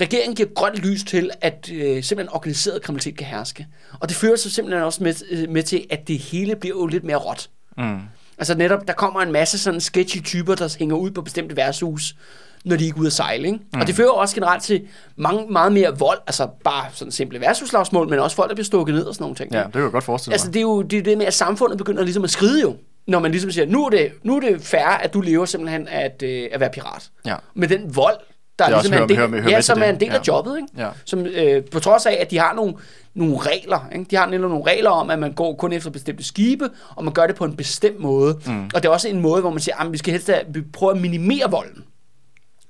regeringen 0.00 0.36
giver 0.36 0.48
grønt 0.54 0.76
lys 0.76 1.04
til, 1.04 1.30
at 1.40 1.70
øh, 1.72 2.02
simpelthen 2.02 2.34
organiseret 2.34 2.82
kriminalitet 2.82 3.18
kan 3.18 3.26
herske. 3.26 3.66
Og 4.00 4.08
det 4.08 4.16
fører 4.16 4.36
så 4.36 4.50
simpelthen 4.50 4.84
også 4.84 5.02
med, 5.02 5.14
øh, 5.30 5.50
med 5.50 5.62
til, 5.62 5.86
at 5.90 6.08
det 6.08 6.18
hele 6.18 6.56
bliver 6.56 6.76
jo 6.76 6.86
lidt 6.86 7.04
mere 7.04 7.16
råt. 7.16 7.50
Mm. 7.78 7.98
Altså 8.38 8.54
netop, 8.54 8.88
der 8.88 8.92
kommer 8.92 9.20
en 9.20 9.32
masse 9.32 9.58
sådan 9.58 9.80
sketchy 9.80 10.22
typer, 10.24 10.54
der 10.54 10.76
hænger 10.78 10.96
ud 10.96 11.10
på 11.10 11.22
bestemte 11.22 11.56
værtshus, 11.56 12.16
når 12.64 12.76
de 12.76 12.84
ikke 12.84 12.96
er 12.96 13.00
ude 13.00 13.06
at 13.06 13.12
sejle. 13.12 13.46
Ikke? 13.46 13.58
Mm. 13.74 13.80
Og 13.80 13.86
det 13.86 13.94
fører 13.94 14.10
også 14.10 14.34
generelt 14.34 14.62
til 14.62 14.86
mange, 15.16 15.52
meget 15.52 15.72
mere 15.72 15.98
vold, 15.98 16.18
altså 16.26 16.48
bare 16.64 16.86
sådan 16.92 17.12
simple 17.12 17.40
værtshuslagsmål, 17.40 18.08
men 18.08 18.18
også 18.18 18.36
folk, 18.36 18.48
der 18.48 18.54
bliver 18.54 18.64
stukket 18.64 18.94
ned 18.94 19.04
og 19.04 19.14
sådan 19.14 19.22
nogle 19.22 19.36
ting. 19.36 19.52
Ja, 19.52 19.62
det 19.62 19.72
kan 19.72 19.82
jeg 19.82 19.90
godt 19.90 20.04
forestille 20.04 20.30
mig. 20.30 20.34
Altså 20.34 20.48
det 20.50 20.56
er 20.56 20.62
jo 20.62 20.82
det, 20.82 20.98
er 20.98 21.02
det 21.02 21.18
med, 21.18 21.26
at 21.26 21.34
samfundet 21.34 21.78
begynder 21.78 22.02
ligesom 22.02 22.24
at 22.24 22.30
skride 22.30 22.62
jo. 22.62 22.76
Når 23.06 23.18
man 23.18 23.30
ligesom 23.30 23.50
siger, 23.50 23.66
nu 23.66 23.84
er 23.86 23.90
det, 23.90 24.12
nu 24.22 24.36
er 24.36 24.40
det 24.40 24.62
fair, 24.62 24.86
at 24.86 25.14
du 25.14 25.20
lever 25.20 25.44
simpelthen 25.44 25.88
at, 25.88 26.22
øh, 26.22 26.48
at 26.52 26.60
være 26.60 26.70
pirat. 26.70 27.10
Ja. 27.26 27.36
Med 27.54 27.68
den 27.68 27.96
vold, 27.96 28.16
der 28.58 28.64
er 28.64 28.70
ligesom 28.70 28.92
er 28.92 29.02
en 29.02 29.08
del, 29.08 29.16
hører 29.16 29.28
med- 29.28 29.40
hører 29.42 29.50
ja, 29.54 29.60
som 29.60 29.82
er 29.82 29.86
en 29.86 30.00
del 30.00 30.08
Ja. 30.08 30.14
af 30.18 30.28
jobbet. 30.28 30.56
Ikke? 30.56 30.68
Ja. 30.76 30.90
Som, 31.04 31.26
øh, 31.26 31.64
på 31.64 31.80
trods 31.80 32.06
af, 32.06 32.18
at 32.20 32.30
de 32.30 32.38
har 32.38 32.54
nogle, 32.54 32.74
nogle 33.14 33.38
regler. 33.38 33.88
Ikke? 33.92 34.04
De 34.10 34.16
har 34.16 34.26
nemlig 34.26 34.50
nogle 34.50 34.64
regler 34.66 34.90
om, 34.90 35.10
at 35.10 35.18
man 35.18 35.32
går 35.32 35.54
kun 35.54 35.72
efter 35.72 35.90
bestemte 35.90 36.24
skibe, 36.24 36.68
og 36.96 37.04
man 37.04 37.12
gør 37.14 37.26
det 37.26 37.36
på 37.36 37.44
en 37.44 37.56
bestemt 37.56 38.00
måde. 38.00 38.40
Mm. 38.46 38.64
Og 38.64 38.82
det 38.82 38.84
er 38.84 38.92
også 38.92 39.08
en 39.08 39.20
måde, 39.20 39.40
hvor 39.40 39.50
man 39.50 39.60
siger, 39.60 39.76
at 39.76 39.92
vi 39.92 39.98
skal 39.98 40.12
helst 40.12 40.30
vi 40.48 40.62
prøver 40.62 40.92
at 40.92 41.00
minimere 41.00 41.50
volden. 41.50 41.84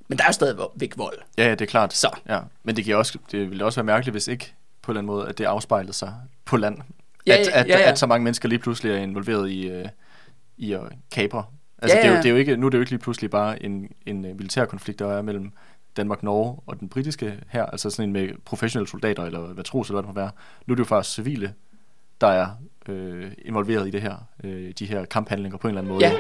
Men 0.09 0.19
der 0.19 0.25
er 0.25 0.29
jo 0.29 0.33
stadigvæk 0.33 0.93
vold. 0.97 1.19
Ja, 1.39 1.45
ja, 1.45 1.51
det 1.51 1.61
er 1.61 1.67
klart. 1.67 1.93
Så. 1.95 2.09
Ja. 2.29 2.39
Men 2.65 2.77
det, 2.77 2.85
giver 2.85 2.97
også, 2.97 3.19
det 3.33 3.51
ville 3.51 3.65
også 3.65 3.81
være 3.81 3.85
mærkeligt, 3.87 4.15
hvis 4.15 4.29
ikke 4.29 4.53
på 4.83 4.93
en 4.93 4.97
eller 4.97 5.01
anden 5.01 5.15
måde, 5.17 5.29
at 5.29 5.39
det 5.39 5.45
afspejlede 5.45 5.93
sig 5.93 6.15
på 6.45 6.57
land. 6.57 6.79
Ja, 7.27 7.33
at, 7.37 7.47
ja, 7.47 7.61
at, 7.61 7.69
ja, 7.69 7.79
ja. 7.79 7.91
at 7.91 7.99
så 7.99 8.07
mange 8.07 8.25
mennesker 8.25 8.49
lige 8.49 8.59
pludselig 8.59 8.93
er 8.93 8.97
involveret 8.97 9.51
i, 9.51 9.69
øh, 9.69 9.85
i 10.57 10.73
at 10.73 10.81
kapre. 11.13 11.45
Altså, 11.83 11.97
Ja, 11.97 12.03
Det, 12.03 12.09
er 12.09 12.13
ja. 12.13 12.17
jo, 12.17 12.23
det 12.23 12.27
er 12.29 12.31
jo 12.31 12.37
ikke, 12.37 12.57
nu 12.57 12.67
er 12.67 12.71
det 12.71 12.79
jo 12.79 12.81
ikke 12.81 12.91
lige 12.93 13.01
pludselig 13.01 13.31
bare 13.31 13.63
en, 13.63 13.89
en 14.07 14.25
øh, 14.25 14.37
militær 14.37 14.65
konflikt, 14.65 14.99
der 14.99 15.13
er 15.13 15.23
mellem 15.23 15.51
Danmark, 15.97 16.23
Norge 16.23 16.59
og 16.67 16.81
den 16.81 16.89
britiske 16.89 17.35
her, 17.49 17.67
altså 17.67 17.91
sådan 17.91 18.09
en 18.09 18.13
med 18.13 18.29
professionelle 18.45 18.89
soldater, 18.89 19.25
eller 19.25 19.41
hvad 19.41 19.65
tros, 19.65 19.89
eller 19.89 20.01
hvad 20.01 20.09
det 20.09 20.17
må 20.17 20.21
være. 20.21 20.31
Nu 20.67 20.73
er 20.73 20.75
det 20.77 20.81
jo 20.81 20.85
faktisk 20.85 21.15
civile, 21.15 21.55
der 22.21 22.27
er 22.27 22.47
øh, 22.89 23.33
involveret 23.45 23.89
i 23.89 23.91
det 23.91 24.03
her, 24.03 24.17
øh, 24.45 24.73
de 24.79 24.87
her 24.87 25.05
kamphandlinger 25.05 25.59
på 25.59 25.69
en 25.69 25.71
eller 25.71 25.81
anden 25.81 25.93
måde. 25.93 26.05
Ja. 26.05 26.13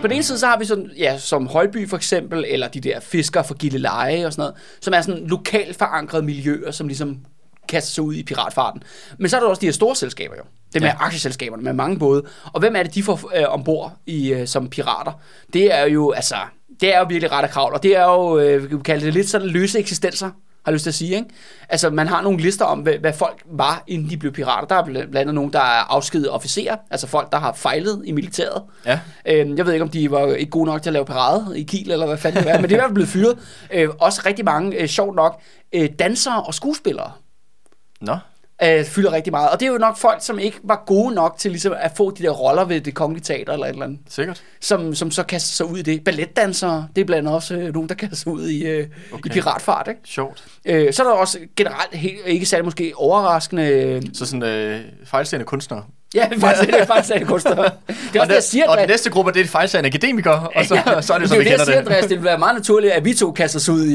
På 0.00 0.06
den 0.06 0.12
ene 0.12 0.22
side, 0.22 0.38
så 0.38 0.46
har 0.46 0.58
vi 0.58 0.64
sådan, 0.64 0.90
ja, 0.98 1.18
som 1.18 1.46
Højby 1.46 1.88
for 1.88 1.96
eksempel, 1.96 2.44
eller 2.48 2.68
de 2.68 2.80
der 2.80 3.00
fiskere 3.00 3.44
fra 3.44 3.54
Gilleleje 3.54 4.26
og 4.26 4.32
sådan 4.32 4.42
noget, 4.42 4.54
som 4.80 4.94
er 4.94 5.00
sådan 5.00 5.26
lokalt 5.26 5.76
forankrede 5.76 6.22
miljøer, 6.22 6.70
som 6.70 6.86
ligesom 6.88 7.18
kaster 7.68 7.90
sig 7.90 8.04
ud 8.04 8.14
i 8.14 8.22
piratfarten. 8.22 8.82
Men 9.18 9.28
så 9.28 9.36
er 9.36 9.40
der 9.40 9.48
også 9.48 9.60
de 9.60 9.66
her 9.66 9.72
store 9.72 9.96
selskaber 9.96 10.34
jo. 10.36 10.42
Det 10.72 10.82
med 10.82 10.88
ja. 10.88 11.04
Aktieselskaberne 11.04 11.62
med 11.62 11.72
mange 11.72 11.98
både. 11.98 12.22
Og 12.52 12.60
hvem 12.60 12.76
er 12.76 12.82
det, 12.82 12.94
de 12.94 13.02
får 13.02 13.30
øh, 13.36 13.44
ombord 13.48 13.92
i, 14.06 14.32
øh, 14.32 14.46
som 14.46 14.68
pirater? 14.68 15.12
Det 15.52 15.74
er 15.74 15.84
jo, 15.84 16.10
altså, 16.10 16.36
det 16.80 16.94
er 16.94 16.98
jo 16.98 17.06
virkelig 17.08 17.32
ret 17.32 17.50
kravl, 17.50 17.74
og 17.74 17.82
det 17.82 17.96
er 17.96 18.04
jo, 18.04 18.38
øh, 18.38 18.62
vi 18.62 18.68
kan 18.68 18.80
kalde 18.80 19.06
det 19.06 19.14
lidt 19.14 19.28
sådan 19.28 19.48
løse 19.48 19.78
eksistenser, 19.78 20.30
har 20.64 20.72
jeg 20.72 20.74
lyst 20.74 20.82
til 20.82 20.90
at 20.90 20.94
sige, 20.94 21.16
ikke? 21.16 21.28
Altså, 21.68 21.90
man 21.90 22.08
har 22.08 22.22
nogle 22.22 22.38
lister 22.38 22.64
om, 22.64 22.78
hvad, 22.78 22.92
hvad 22.92 23.12
folk 23.12 23.42
var, 23.46 23.84
inden 23.86 24.10
de 24.10 24.16
blev 24.16 24.32
pirater. 24.32 24.66
Der 24.66 24.74
er 24.74 24.82
bl- 24.82 24.92
blandt 24.92 25.16
andet 25.16 25.34
nogen, 25.34 25.52
der 25.52 25.58
er 25.58 25.92
afskedet 25.92 26.30
officerer, 26.30 26.76
altså 26.90 27.06
folk, 27.06 27.32
der 27.32 27.38
har 27.38 27.52
fejlet 27.52 28.02
i 28.04 28.12
militæret. 28.12 28.62
Ja. 28.86 29.00
Øhm, 29.26 29.56
jeg 29.56 29.66
ved 29.66 29.72
ikke, 29.72 29.82
om 29.82 29.88
de 29.88 30.10
var 30.10 30.26
ikke 30.26 30.50
gode 30.50 30.66
nok 30.66 30.82
til 30.82 30.90
at 30.90 30.92
lave 30.92 31.04
parade 31.04 31.60
i 31.60 31.62
Kiel, 31.62 31.90
eller 31.90 32.06
hvad 32.06 32.18
fanden 32.18 32.42
det 32.44 32.52
var, 32.52 32.58
men 32.58 32.62
det 32.62 32.72
er 32.72 32.76
i 32.76 32.78
hvert 32.78 32.88
fald 32.88 32.94
blevet 32.94 33.08
fyret. 33.08 33.38
Øh, 33.72 33.88
også 34.00 34.22
rigtig 34.26 34.44
mange, 34.44 34.76
øh, 34.76 34.88
sjovt 34.88 35.16
nok, 35.16 35.40
øh, 35.72 35.88
dansere 35.98 36.42
og 36.42 36.54
skuespillere 36.54 37.12
Nå, 38.00 38.16
øh, 38.62 38.84
fylder 38.84 39.12
rigtig 39.12 39.30
meget. 39.30 39.50
Og 39.50 39.60
det 39.60 39.66
er 39.66 39.72
jo 39.72 39.78
nok 39.78 39.96
folk, 39.96 40.22
som 40.22 40.38
ikke 40.38 40.60
var 40.62 40.82
gode 40.86 41.14
nok 41.14 41.34
til 41.38 41.50
ligesom, 41.50 41.74
at 41.76 41.92
få 41.96 42.10
de 42.10 42.22
der 42.22 42.30
roller 42.30 42.64
ved 42.64 42.80
det 42.80 42.94
kongelige 42.94 43.24
teater, 43.24 43.52
eller 43.52 43.66
et 43.66 43.70
eller 43.70 43.84
andet, 43.84 43.98
sikkert. 44.08 44.42
som, 44.60 44.94
som 44.94 45.10
så 45.10 45.22
kaster 45.22 45.54
sig 45.54 45.66
ud 45.66 45.78
i 45.78 45.82
det. 45.82 46.04
Balletdansere, 46.04 46.88
det 46.96 47.00
er 47.00 47.04
blandt 47.04 47.18
andet 47.18 47.34
også 47.34 47.54
øh, 47.54 47.74
nogen, 47.74 47.88
der 47.88 47.94
kaster 47.94 48.16
sig 48.16 48.32
ud 48.32 48.48
i, 48.48 48.66
øh, 48.66 48.86
okay. 49.12 49.30
i 49.30 49.32
piratfart. 49.32 49.88
Ikke? 49.88 50.00
Sjovt. 50.04 50.44
Øh, 50.64 50.92
så 50.92 51.02
er 51.02 51.06
der 51.08 51.14
også 51.14 51.38
generelt, 51.56 51.94
helt, 51.94 52.18
ikke 52.26 52.46
særlig 52.46 52.64
måske 52.64 52.92
overraskende, 52.96 54.02
Så 54.14 54.26
sådan 54.26 54.42
øh, 54.42 54.80
fejlstående 55.04 55.46
kunstnere 55.46 55.84
Ja, 56.14 56.28
faktisk, 56.40 56.66
det 56.66 56.80
er 56.80 56.86
faktisk 56.86 57.16
en 57.16 57.26
kunstner. 57.26 57.54
Det 58.12 58.16
er 58.16 58.20
også 58.20 58.20
Og, 58.20 58.28
det, 58.28 58.34
jeg 58.34 58.42
siger, 58.42 58.68
og 58.68 58.78
den 58.78 58.88
næste 58.88 59.10
gruppe, 59.10 59.32
det 59.32 59.40
er 59.40 59.46
fejlsagende 59.46 59.88
akademikere, 59.88 60.48
og 60.56 60.64
så, 60.64 60.74
ja, 60.74 61.00
så 61.00 61.14
er 61.14 61.18
det 61.18 61.30
det, 61.30 61.38
vi 61.38 61.40
er 61.40 61.44
det, 61.44 61.50
jeg 61.50 61.58
kender 61.58 61.64
siger, 61.64 61.74
det. 61.80 61.86
Andreas. 61.86 62.02
Det 62.02 62.10
ville 62.10 62.24
være 62.24 62.38
meget 62.38 62.54
naturligt, 62.54 62.92
at 62.92 63.04
vi 63.04 63.14
to 63.14 63.32
kaster 63.32 63.58
os 63.58 63.68
ud 63.68 63.86
i, 63.86 63.94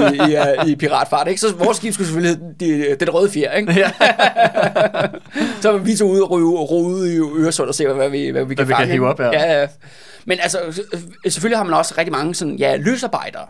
i, 0.68 0.72
i, 0.72 0.76
piratfart. 0.76 1.28
Ikke? 1.28 1.42
Så 1.42 1.56
vores 1.56 1.78
skib 1.78 1.94
skulle 1.94 2.08
selvfølgelig 2.08 2.38
hedde 2.38 2.90
de, 2.90 2.96
den 3.06 3.10
røde 3.14 3.32
fjer. 3.32 3.52
Ikke? 3.52 3.74
Ja. 3.74 3.92
Så 5.62 5.72
er 5.72 5.78
vi 5.78 5.96
to 5.96 6.06
ude 6.10 6.24
og 6.24 6.32
ryge, 6.32 6.48
ryge 6.50 6.86
ud 6.86 7.08
i 7.08 7.42
Øresund 7.44 7.68
og 7.70 7.76
se, 7.76 7.88
hvad 7.88 8.10
vi, 8.10 8.30
hvad 8.30 8.46
vi 8.46 8.56
kan 8.56 8.68
vi 8.68 8.74
kan 8.74 8.78
fange. 8.78 8.92
hive 8.92 9.08
op, 9.08 9.20
ja. 9.20 9.32
ja. 9.32 9.62
ja. 9.62 9.68
Men 10.26 10.38
altså, 10.42 10.60
selvfølgelig 11.24 11.58
har 11.58 11.64
man 11.64 11.74
også 11.74 11.94
rigtig 11.98 12.12
mange 12.12 12.36
sådan, 12.36 12.56
ja, 12.56 12.76
løsarbejdere. 12.76 13.46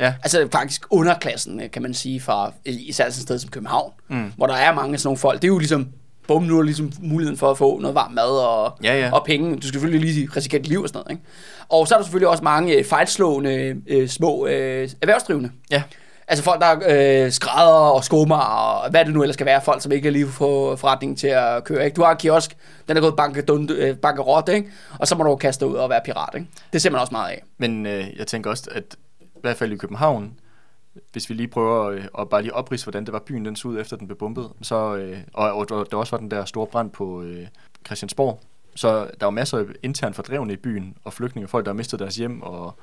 ja. 0.00 0.14
Altså 0.22 0.48
faktisk 0.52 0.82
underklassen, 0.90 1.60
kan 1.72 1.82
man 1.82 1.94
sige, 1.94 2.20
fra 2.20 2.52
især 2.64 3.04
sådan 3.04 3.08
et 3.08 3.14
sted 3.22 3.38
som 3.38 3.50
København, 3.50 3.92
mm. 4.10 4.32
hvor 4.36 4.46
der 4.46 4.54
er 4.54 4.74
mange 4.74 4.98
sådan 4.98 5.06
nogle 5.06 5.18
folk. 5.18 5.42
Det 5.42 5.48
er 5.48 5.52
jo 5.52 5.58
ligesom, 5.58 5.88
bum, 6.28 6.42
nu 6.42 6.58
er 6.58 6.62
ligesom 6.62 6.92
muligheden 7.00 7.38
for 7.38 7.50
at 7.50 7.58
få 7.58 7.78
noget 7.78 7.94
varm 7.94 8.12
mad 8.12 8.46
og, 8.46 8.78
Ja, 8.84 8.98
ja. 9.00 9.10
og 9.12 9.24
penge. 9.24 9.56
Du 9.56 9.66
skal 9.66 9.72
selvfølgelig 9.80 10.14
lige 10.14 10.28
risikere 10.36 10.58
dit 10.60 10.68
liv 10.68 10.82
og 10.82 10.88
sådan 10.88 10.98
noget. 10.98 11.10
Ikke? 11.10 11.22
Og 11.68 11.88
så 11.88 11.94
er 11.94 11.98
der 11.98 12.04
selvfølgelig 12.04 12.28
også 12.28 12.44
mange 12.44 12.74
øh, 12.74 12.84
fejlslående 12.84 13.76
øh, 13.86 14.08
små 14.08 14.46
øh, 14.46 14.88
erhvervsdrivende. 15.02 15.50
ja. 15.70 15.82
Altså 16.28 16.44
folk, 16.44 16.60
der 16.60 16.66
er 16.66 17.24
øh, 17.24 17.32
skrædder 17.32 17.72
og 17.72 18.04
skummer 18.04 18.36
og 18.36 18.90
hvad 18.90 19.04
det 19.04 19.14
nu 19.14 19.22
ellers 19.22 19.34
skal 19.34 19.46
være. 19.46 19.60
Folk, 19.62 19.82
som 19.82 19.92
ikke 19.92 20.10
lige 20.10 20.26
får 20.26 20.76
forretningen 20.76 21.16
til 21.16 21.26
at 21.26 21.64
køre. 21.64 21.84
Ikke? 21.84 21.94
Du 21.94 22.02
har 22.02 22.10
en 22.10 22.16
kiosk, 22.16 22.56
den 22.88 22.96
er 22.96 23.00
gået 23.00 23.16
bankerot, 23.16 23.70
øh, 23.70 23.96
bankerot, 23.96 24.48
ikke? 24.48 24.68
og 24.98 25.08
så 25.08 25.14
må 25.14 25.24
du 25.24 25.36
kaste 25.36 25.64
dig 25.64 25.72
ud 25.72 25.76
og 25.78 25.90
være 25.90 26.00
pirat. 26.04 26.28
Ikke? 26.34 26.46
Det 26.72 26.82
ser 26.82 26.90
man 26.90 27.00
også 27.00 27.12
meget 27.14 27.30
af. 27.30 27.42
Men 27.58 27.86
øh, 27.86 28.04
jeg 28.18 28.26
tænker 28.26 28.50
også, 28.50 28.70
at 28.74 28.84
i 29.20 29.26
hvert 29.42 29.56
fald 29.56 29.72
i 29.72 29.76
København, 29.76 30.32
hvis 31.12 31.30
vi 31.30 31.34
lige 31.34 31.48
prøver 31.48 31.86
at, 31.86 32.10
at 32.18 32.28
bare 32.28 32.42
lige 32.42 32.54
oprise, 32.54 32.84
hvordan 32.84 33.04
det 33.04 33.12
var 33.12 33.18
byen 33.18 33.44
den 33.44 33.56
så 33.56 33.68
ud 33.68 33.80
efter 33.80 33.96
den 33.96 34.06
blev 34.06 34.18
bombet, 34.18 34.50
så, 34.62 34.96
øh, 34.96 35.18
og, 35.32 35.52
og, 35.52 35.66
og 35.70 35.90
der 35.90 35.96
også 35.96 36.10
var 36.10 36.18
den 36.18 36.30
der 36.30 36.44
store 36.44 36.66
brand 36.66 36.90
på 36.90 37.22
øh, 37.22 37.46
Christiansborg, 37.86 38.40
så 38.74 39.10
der 39.20 39.26
var 39.26 39.30
masser 39.30 39.58
af 39.58 39.64
internt 39.82 40.16
fordrevne 40.16 40.52
i 40.52 40.56
byen, 40.56 40.96
og 41.04 41.12
flygtninge, 41.12 41.48
folk, 41.48 41.64
der 41.64 41.72
har 41.72 41.76
mistet 41.76 41.98
deres 41.98 42.16
hjem, 42.16 42.42
og 42.42 42.78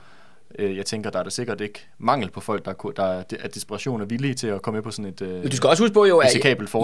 jeg 0.60 0.86
tænker, 0.86 1.10
der 1.10 1.20
er 1.20 1.24
der 1.24 1.30
sikkert 1.30 1.62
ikke 1.62 1.88
mangel 2.00 2.30
på 2.32 2.40
folk, 2.40 2.66
der, 2.66 2.74
der 2.98 3.04
er, 3.04 3.24
er 3.40 3.48
desperation 3.48 4.02
og 4.02 4.10
villige 4.10 4.34
til 4.34 4.48
at 4.48 4.62
komme 4.62 4.76
med 4.78 4.84
på 4.84 4.92
sådan 4.92 5.06
et... 5.06 5.22
Øh, 5.22 5.30
Men 5.30 5.50
du 5.50 5.56
skal 5.56 5.70
også 5.70 5.84
huske 5.84 5.94
på 5.94 6.06
jo, 6.06 6.18
at 6.18 6.36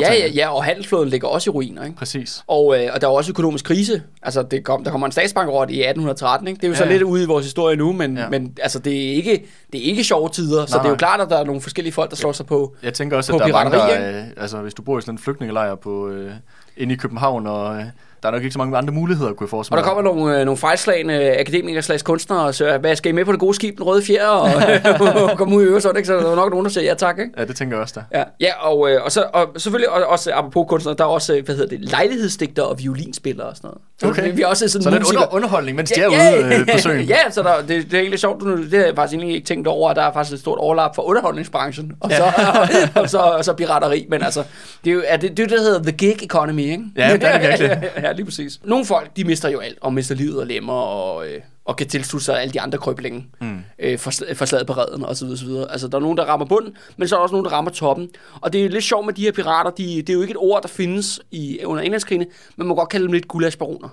ja, 0.01 0.13
ja, 0.13 0.27
ja, 0.27 0.49
og 0.55 0.63
handelsflåden 0.63 1.09
ligger 1.09 1.27
også 1.27 1.49
i 1.49 1.51
ruiner. 1.51 1.83
Ikke? 1.83 1.95
Præcis. 1.97 2.43
Og, 2.47 2.83
øh, 2.83 2.89
og 2.93 3.01
der 3.01 3.07
er 3.07 3.11
også 3.11 3.31
økonomisk 3.31 3.65
krise. 3.65 4.03
Altså, 4.21 4.41
det 4.43 4.63
kom, 4.63 4.83
der 4.83 4.91
kommer 4.91 5.07
en 5.07 5.11
statsbankerot 5.11 5.69
i 5.69 5.73
1813. 5.73 6.47
Ikke? 6.47 6.57
Det 6.57 6.63
er 6.63 6.69
jo 6.69 6.75
så 6.75 6.83
Ja. 6.83 6.91
lidt 6.91 7.03
ude 7.03 7.23
i 7.23 7.25
vores 7.25 7.45
historie 7.45 7.75
nu, 7.75 7.91
men, 7.93 8.17
ja. 8.17 8.29
Men 8.29 8.57
altså, 8.61 8.79
det, 8.79 9.07
er 9.09 9.13
ikke, 9.13 9.45
det 9.73 9.79
er 9.81 9.85
ikke 9.85 10.03
sjove 10.03 10.29
tider. 10.29 10.65
Så 10.65 10.75
Nej, 10.75 10.83
det 10.83 10.87
er 10.87 10.93
jo 10.93 10.97
klart, 10.97 11.21
at 11.21 11.29
der 11.29 11.37
er 11.37 11.43
nogle 11.43 11.61
forskellige 11.61 11.93
folk, 11.93 12.09
der 12.09 12.15
slår 12.15 12.31
sig 12.31 12.45
på. 12.45 12.75
Jeg 12.83 12.93
tænker 12.93 13.17
også, 13.17 13.31
På 13.31 13.37
at 13.37 13.41
der 13.41 13.47
er 13.57 13.63
mange, 13.63 13.77
der, 13.77 14.19
øh, 14.21 14.27
altså 14.37 14.57
hvis 14.57 14.73
du 14.73 14.81
bor 14.81 14.97
i 14.97 15.01
sådan 15.01 15.13
en 15.13 15.19
flygtningelejr 15.19 15.75
på, 15.75 16.07
øh, 16.09 16.31
inde 16.77 16.93
i 16.93 16.97
København, 16.97 17.47
og 17.47 17.75
øh, 17.77 17.83
der 18.23 18.27
er 18.27 18.31
nok 18.31 18.41
ikke 18.43 18.53
så 18.53 18.59
mange 18.59 18.77
andre 18.77 18.93
muligheder, 18.93 19.29
kunne 19.33 19.35
jeg 19.39 19.45
Og 19.45 19.49
forestille 19.49 19.77
der 19.81 19.85
mig. 19.85 19.93
kommer 19.95 20.13
nogle, 20.15 20.39
øh, 20.39 20.45
nogle 20.45 20.57
fejlslagende 20.57 21.39
akademikere 21.39 21.81
slags 21.81 22.03
kunstnere 22.03 22.39
og 22.41 22.55
siger, 22.55 22.77
hvad 22.77 22.95
skal 22.95 23.09
I 23.09 23.15
med 23.15 23.25
på 23.25 23.31
det 23.31 23.39
gode 23.39 23.53
skib, 23.53 23.77
den 23.77 23.83
røde 23.85 24.03
fjer, 24.05 24.27
og 24.27 24.49
komme 25.37 25.55
ud 25.55 25.63
i 25.63 25.65
Øresund, 25.65 25.97
ikke? 25.97 26.07
Så 26.07 26.13
der 26.13 26.31
er 26.31 26.35
nok 26.35 26.49
nogen, 26.51 26.65
der 26.65 26.71
siger 26.71 26.83
ja 26.83 26.93
tak, 26.93 27.19
ikke? 27.19 27.31
Ja, 27.37 27.45
det 27.45 27.55
tænker 27.55 27.75
jeg 27.75 27.81
også 27.81 27.93
der. 28.11 28.19
Ja, 28.19 28.23
ja 28.47 28.67
og, 28.67 28.91
øh, 28.91 29.03
og, 29.05 29.11
så, 29.11 29.23
og 29.33 29.47
selvfølgelig 29.57 29.89
og- 29.89 30.05
også 30.07 30.31
apropos 30.33 30.65
kunstnere, 30.69 30.95
der 30.97 31.03
er 31.03 31.07
også, 31.07 31.35
øh, 31.35 31.45
hvad 31.45 31.55
hedder 31.55 31.77
det, 31.77 31.89
lejlighedsdigter 31.89 32.63
og 32.63 32.79
violinspillere 32.79 33.47
og 33.47 33.55
sådan 33.55 33.67
noget. 33.67 33.81
Så 33.99 34.07
Okay. 34.09 34.35
vi 34.35 34.41
er 34.41 34.47
også 34.47 34.67
sådan 34.67 34.83
Så 34.83 34.89
lidt 34.89 35.03
under, 35.09 35.33
underholdning, 35.33 35.77
mens 35.77 35.91
de 35.91 36.01
er 36.01 36.07
ude 36.07 36.55
øh, 36.59 36.67
på 36.71 36.77
søen. 36.83 37.01
ja, 37.05 37.17
så 37.31 37.43
der, 37.43 37.57
det, 37.67 37.67
det 37.67 37.93
er 37.93 37.99
egentlig 37.99 38.19
sjovt, 38.19 38.43
det 38.71 38.79
har 38.79 38.85
jeg 38.85 38.95
faktisk 38.95 39.13
egentlig 39.17 39.35
ikke 39.35 39.47
tænkt 39.47 39.67
over, 39.67 39.89
at 39.89 39.95
der 39.95 40.01
er 40.01 40.13
faktisk 40.13 40.33
et 40.33 40.39
stort 40.39 40.57
overlap 40.57 40.95
for 40.95 41.01
underholdningsbranchen, 41.01 41.91
og, 41.99 42.11
så, 42.11 42.23
og, 43.01 43.09
så, 43.09 43.17
og 43.17 43.45
så 43.45 43.53
pirateri, 43.53 44.05
men 44.09 44.23
altså, 44.23 44.43
det 44.85 44.89
er 44.91 44.93
jo 44.95 45.01
er 45.07 45.17
det, 45.17 45.37
det, 45.37 45.49
der 45.49 45.59
hedder 45.61 45.83
the 45.83 45.91
gig 45.91 46.23
economy, 46.23 46.59
ikke? 46.63 46.83
Ja, 46.97 47.13
det 47.13 47.23
er 47.23 47.37
det 47.39 47.47
virkelig. 47.49 47.89
ja, 48.03 48.08
lige 48.13 48.25
præcis. 48.25 48.59
Nogle 48.63 48.85
folk, 48.85 49.15
de 49.15 49.23
mister 49.23 49.49
jo 49.49 49.59
alt, 49.59 49.77
og 49.81 49.93
mister 49.93 50.15
livet 50.15 50.39
og 50.39 50.47
lemmer, 50.47 50.73
og, 50.73 51.27
øh, 51.27 51.41
og 51.65 51.75
kan 51.75 51.87
tilslutte 51.87 52.25
sig 52.25 52.41
alle 52.41 52.53
de 52.53 52.61
andre 52.61 52.77
krøblinge, 52.77 53.25
mm. 53.41 53.59
øh, 53.79 53.99
for, 53.99 54.11
for 54.33 54.45
slaget 54.45 54.67
på 54.67 54.73
redden, 54.73 55.05
og 55.05 55.17
så 55.17 55.25
videre, 55.25 55.39
så 55.39 55.45
videre. 55.45 55.71
Altså, 55.71 55.87
der 55.87 55.97
er 55.97 56.01
nogen, 56.01 56.17
der 56.17 56.25
rammer 56.25 56.45
bunden, 56.45 56.77
men 56.97 57.07
så 57.07 57.15
er 57.15 57.17
der 57.17 57.23
også 57.23 57.33
nogen, 57.33 57.45
der 57.45 57.51
rammer 57.51 57.71
toppen. 57.71 58.09
Og 58.41 58.53
det 58.53 58.65
er 58.65 58.69
lidt 58.69 58.83
sjovt 58.83 59.05
med 59.05 59.13
de 59.13 59.21
her 59.21 59.31
pirater, 59.31 59.71
de, 59.71 59.97
det 59.97 60.09
er 60.09 60.13
jo 60.13 60.21
ikke 60.21 60.31
et 60.31 60.37
ord, 60.37 60.61
der 60.61 60.67
findes 60.67 61.19
i, 61.31 61.59
under 61.65 61.83
englandskrigene, 61.83 62.25
men 62.25 62.53
man 62.57 62.67
må 62.67 62.75
godt 62.75 62.89
kalde 62.89 63.05
dem 63.05 63.13
lidt 63.13 63.27
gulasbaroner 63.27 63.89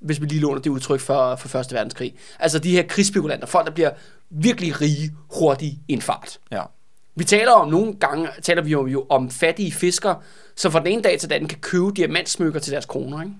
hvis 0.00 0.20
vi 0.20 0.26
lige 0.26 0.40
låner 0.40 0.60
det 0.60 0.70
udtryk 0.70 1.00
for, 1.00 1.36
for 1.36 1.48
Første 1.48 1.74
Verdenskrig. 1.74 2.14
Altså 2.38 2.58
de 2.58 2.70
her 2.70 2.82
krigsspekulanter, 2.82 3.46
folk 3.46 3.66
der 3.66 3.72
bliver 3.72 3.90
virkelig 4.30 4.80
rige 4.80 5.12
hurtigt 5.38 5.74
i 5.88 5.92
en 5.92 6.02
fart. 6.02 6.38
Ja. 6.52 6.62
Vi 7.16 7.24
taler 7.24 7.52
om 7.52 7.68
nogle 7.68 7.94
gange, 7.94 8.28
taler 8.42 8.62
vi 8.62 8.70
jo, 8.70 8.86
jo 8.86 9.06
om 9.08 9.30
fattige 9.30 9.72
fiskere, 9.72 10.16
som 10.56 10.72
fra 10.72 10.78
den 10.78 10.86
ene 10.86 11.02
dag 11.02 11.18
til 11.20 11.28
den 11.28 11.34
anden 11.34 11.48
kan 11.48 11.58
købe 11.58 11.90
diamantsmykker 11.96 12.60
til 12.60 12.72
deres 12.72 12.86
kroner. 12.86 13.22
Ikke? 13.22 13.34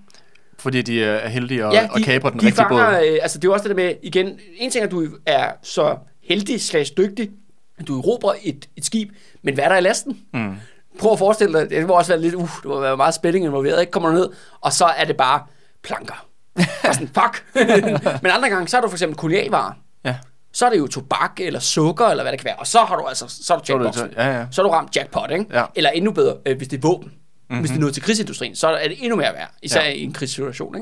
Fordi 0.59 0.83
de 0.83 1.05
er 1.05 1.29
heldige 1.29 1.67
og, 1.67 1.73
ja, 1.73 1.89
og 1.93 2.01
kaprer 2.01 2.31
den 2.31 2.41
de 2.41 2.47
rigtige 2.47 2.65
fanger, 2.65 2.99
båd. 2.99 3.09
øh, 3.09 3.19
altså 3.23 3.39
det 3.39 3.45
er 3.45 3.49
jo 3.49 3.53
også 3.53 3.69
det 3.69 3.77
der 3.77 3.83
med, 3.83 3.95
igen, 4.03 4.39
en 4.57 4.71
ting 4.71 4.83
er, 4.83 4.87
at 4.87 4.93
du 4.93 5.09
er 5.27 5.51
så 5.63 5.97
heldig 6.23 6.61
slags 6.61 6.91
dygtig, 6.91 7.31
at 7.79 7.89
du 7.89 7.99
erobrer 7.99 8.35
et, 8.43 8.69
et 8.77 8.85
skib, 8.85 9.11
men 9.43 9.55
hvad 9.55 9.65
er 9.65 9.69
der 9.69 9.77
i 9.77 9.81
lasten? 9.81 10.19
Mm. 10.35 10.55
Prøv 10.99 11.13
at 11.13 11.19
forestille 11.19 11.61
dig, 11.61 11.71
det 11.71 11.87
må 11.87 11.93
også 11.93 12.13
være 12.13 12.21
lidt, 12.21 12.35
uh, 12.35 12.51
det 12.57 12.65
må 12.65 12.81
være 12.81 12.97
meget 12.97 13.15
spænding 13.15 13.45
involveret, 13.45 13.81
ikke? 13.81 13.91
Kommer 13.91 14.09
du 14.09 14.15
ned, 14.15 14.29
og 14.61 14.73
så 14.73 14.85
er 14.85 15.05
det 15.05 15.17
bare 15.17 15.41
planker. 15.83 16.27
Og 16.89 16.95
sådan, 16.95 17.09
fuck. 17.09 17.45
men 18.23 18.31
andre 18.33 18.49
gange, 18.49 18.69
så 18.69 18.77
er 18.77 18.81
du 18.81 18.89
for 18.89 18.95
eksempel 18.95 19.19
kolonialvarer. 19.19 19.73
Ja. 20.05 20.17
Så 20.57 20.67
er 20.67 20.71
det 20.71 20.79
jo 20.79 20.87
tobak 20.87 21.41
eller 21.41 21.61
sukker, 21.61 22.07
eller 22.07 22.25
hvad 22.25 22.33
det 22.33 22.41
kan 22.41 22.45
være. 22.45 22.57
Og 22.57 22.67
så 22.67 22.79
har 22.79 22.97
du 22.97 23.05
altså, 23.07 23.25
så 23.29 23.55
er 23.55 23.59
du 23.59 23.85
jackpot. 23.85 24.13
ja, 24.17 24.39
ja. 24.39 24.47
Så 24.51 24.63
er 24.63 24.67
du 24.67 24.73
ramt 24.73 24.97
jackpot, 24.97 25.31
ikke? 25.31 25.45
Ja. 25.53 25.65
Eller 25.75 25.91
endnu 25.91 26.13
bedre, 26.13 26.35
øh, 26.47 26.57
hvis 26.57 26.69
det 26.69 26.77
er 26.77 26.81
våben. 26.89 27.07
Mhm. 27.09 27.15
Mm-hmm. 27.49 27.61
Hvis 27.61 27.71
det 27.71 27.77
er 27.77 27.81
noget 27.81 27.95
til 27.95 28.03
krigsindustrien, 28.03 28.57
så 28.57 28.69
er 28.69 28.89
det 28.89 28.97
endnu 29.01 29.17
mere 29.17 29.33
værd. 29.35 29.51
Især 29.63 29.83
Ja. 29.83 29.91
i 29.91 30.03
en 30.03 30.13
krigssituation, 30.13 30.77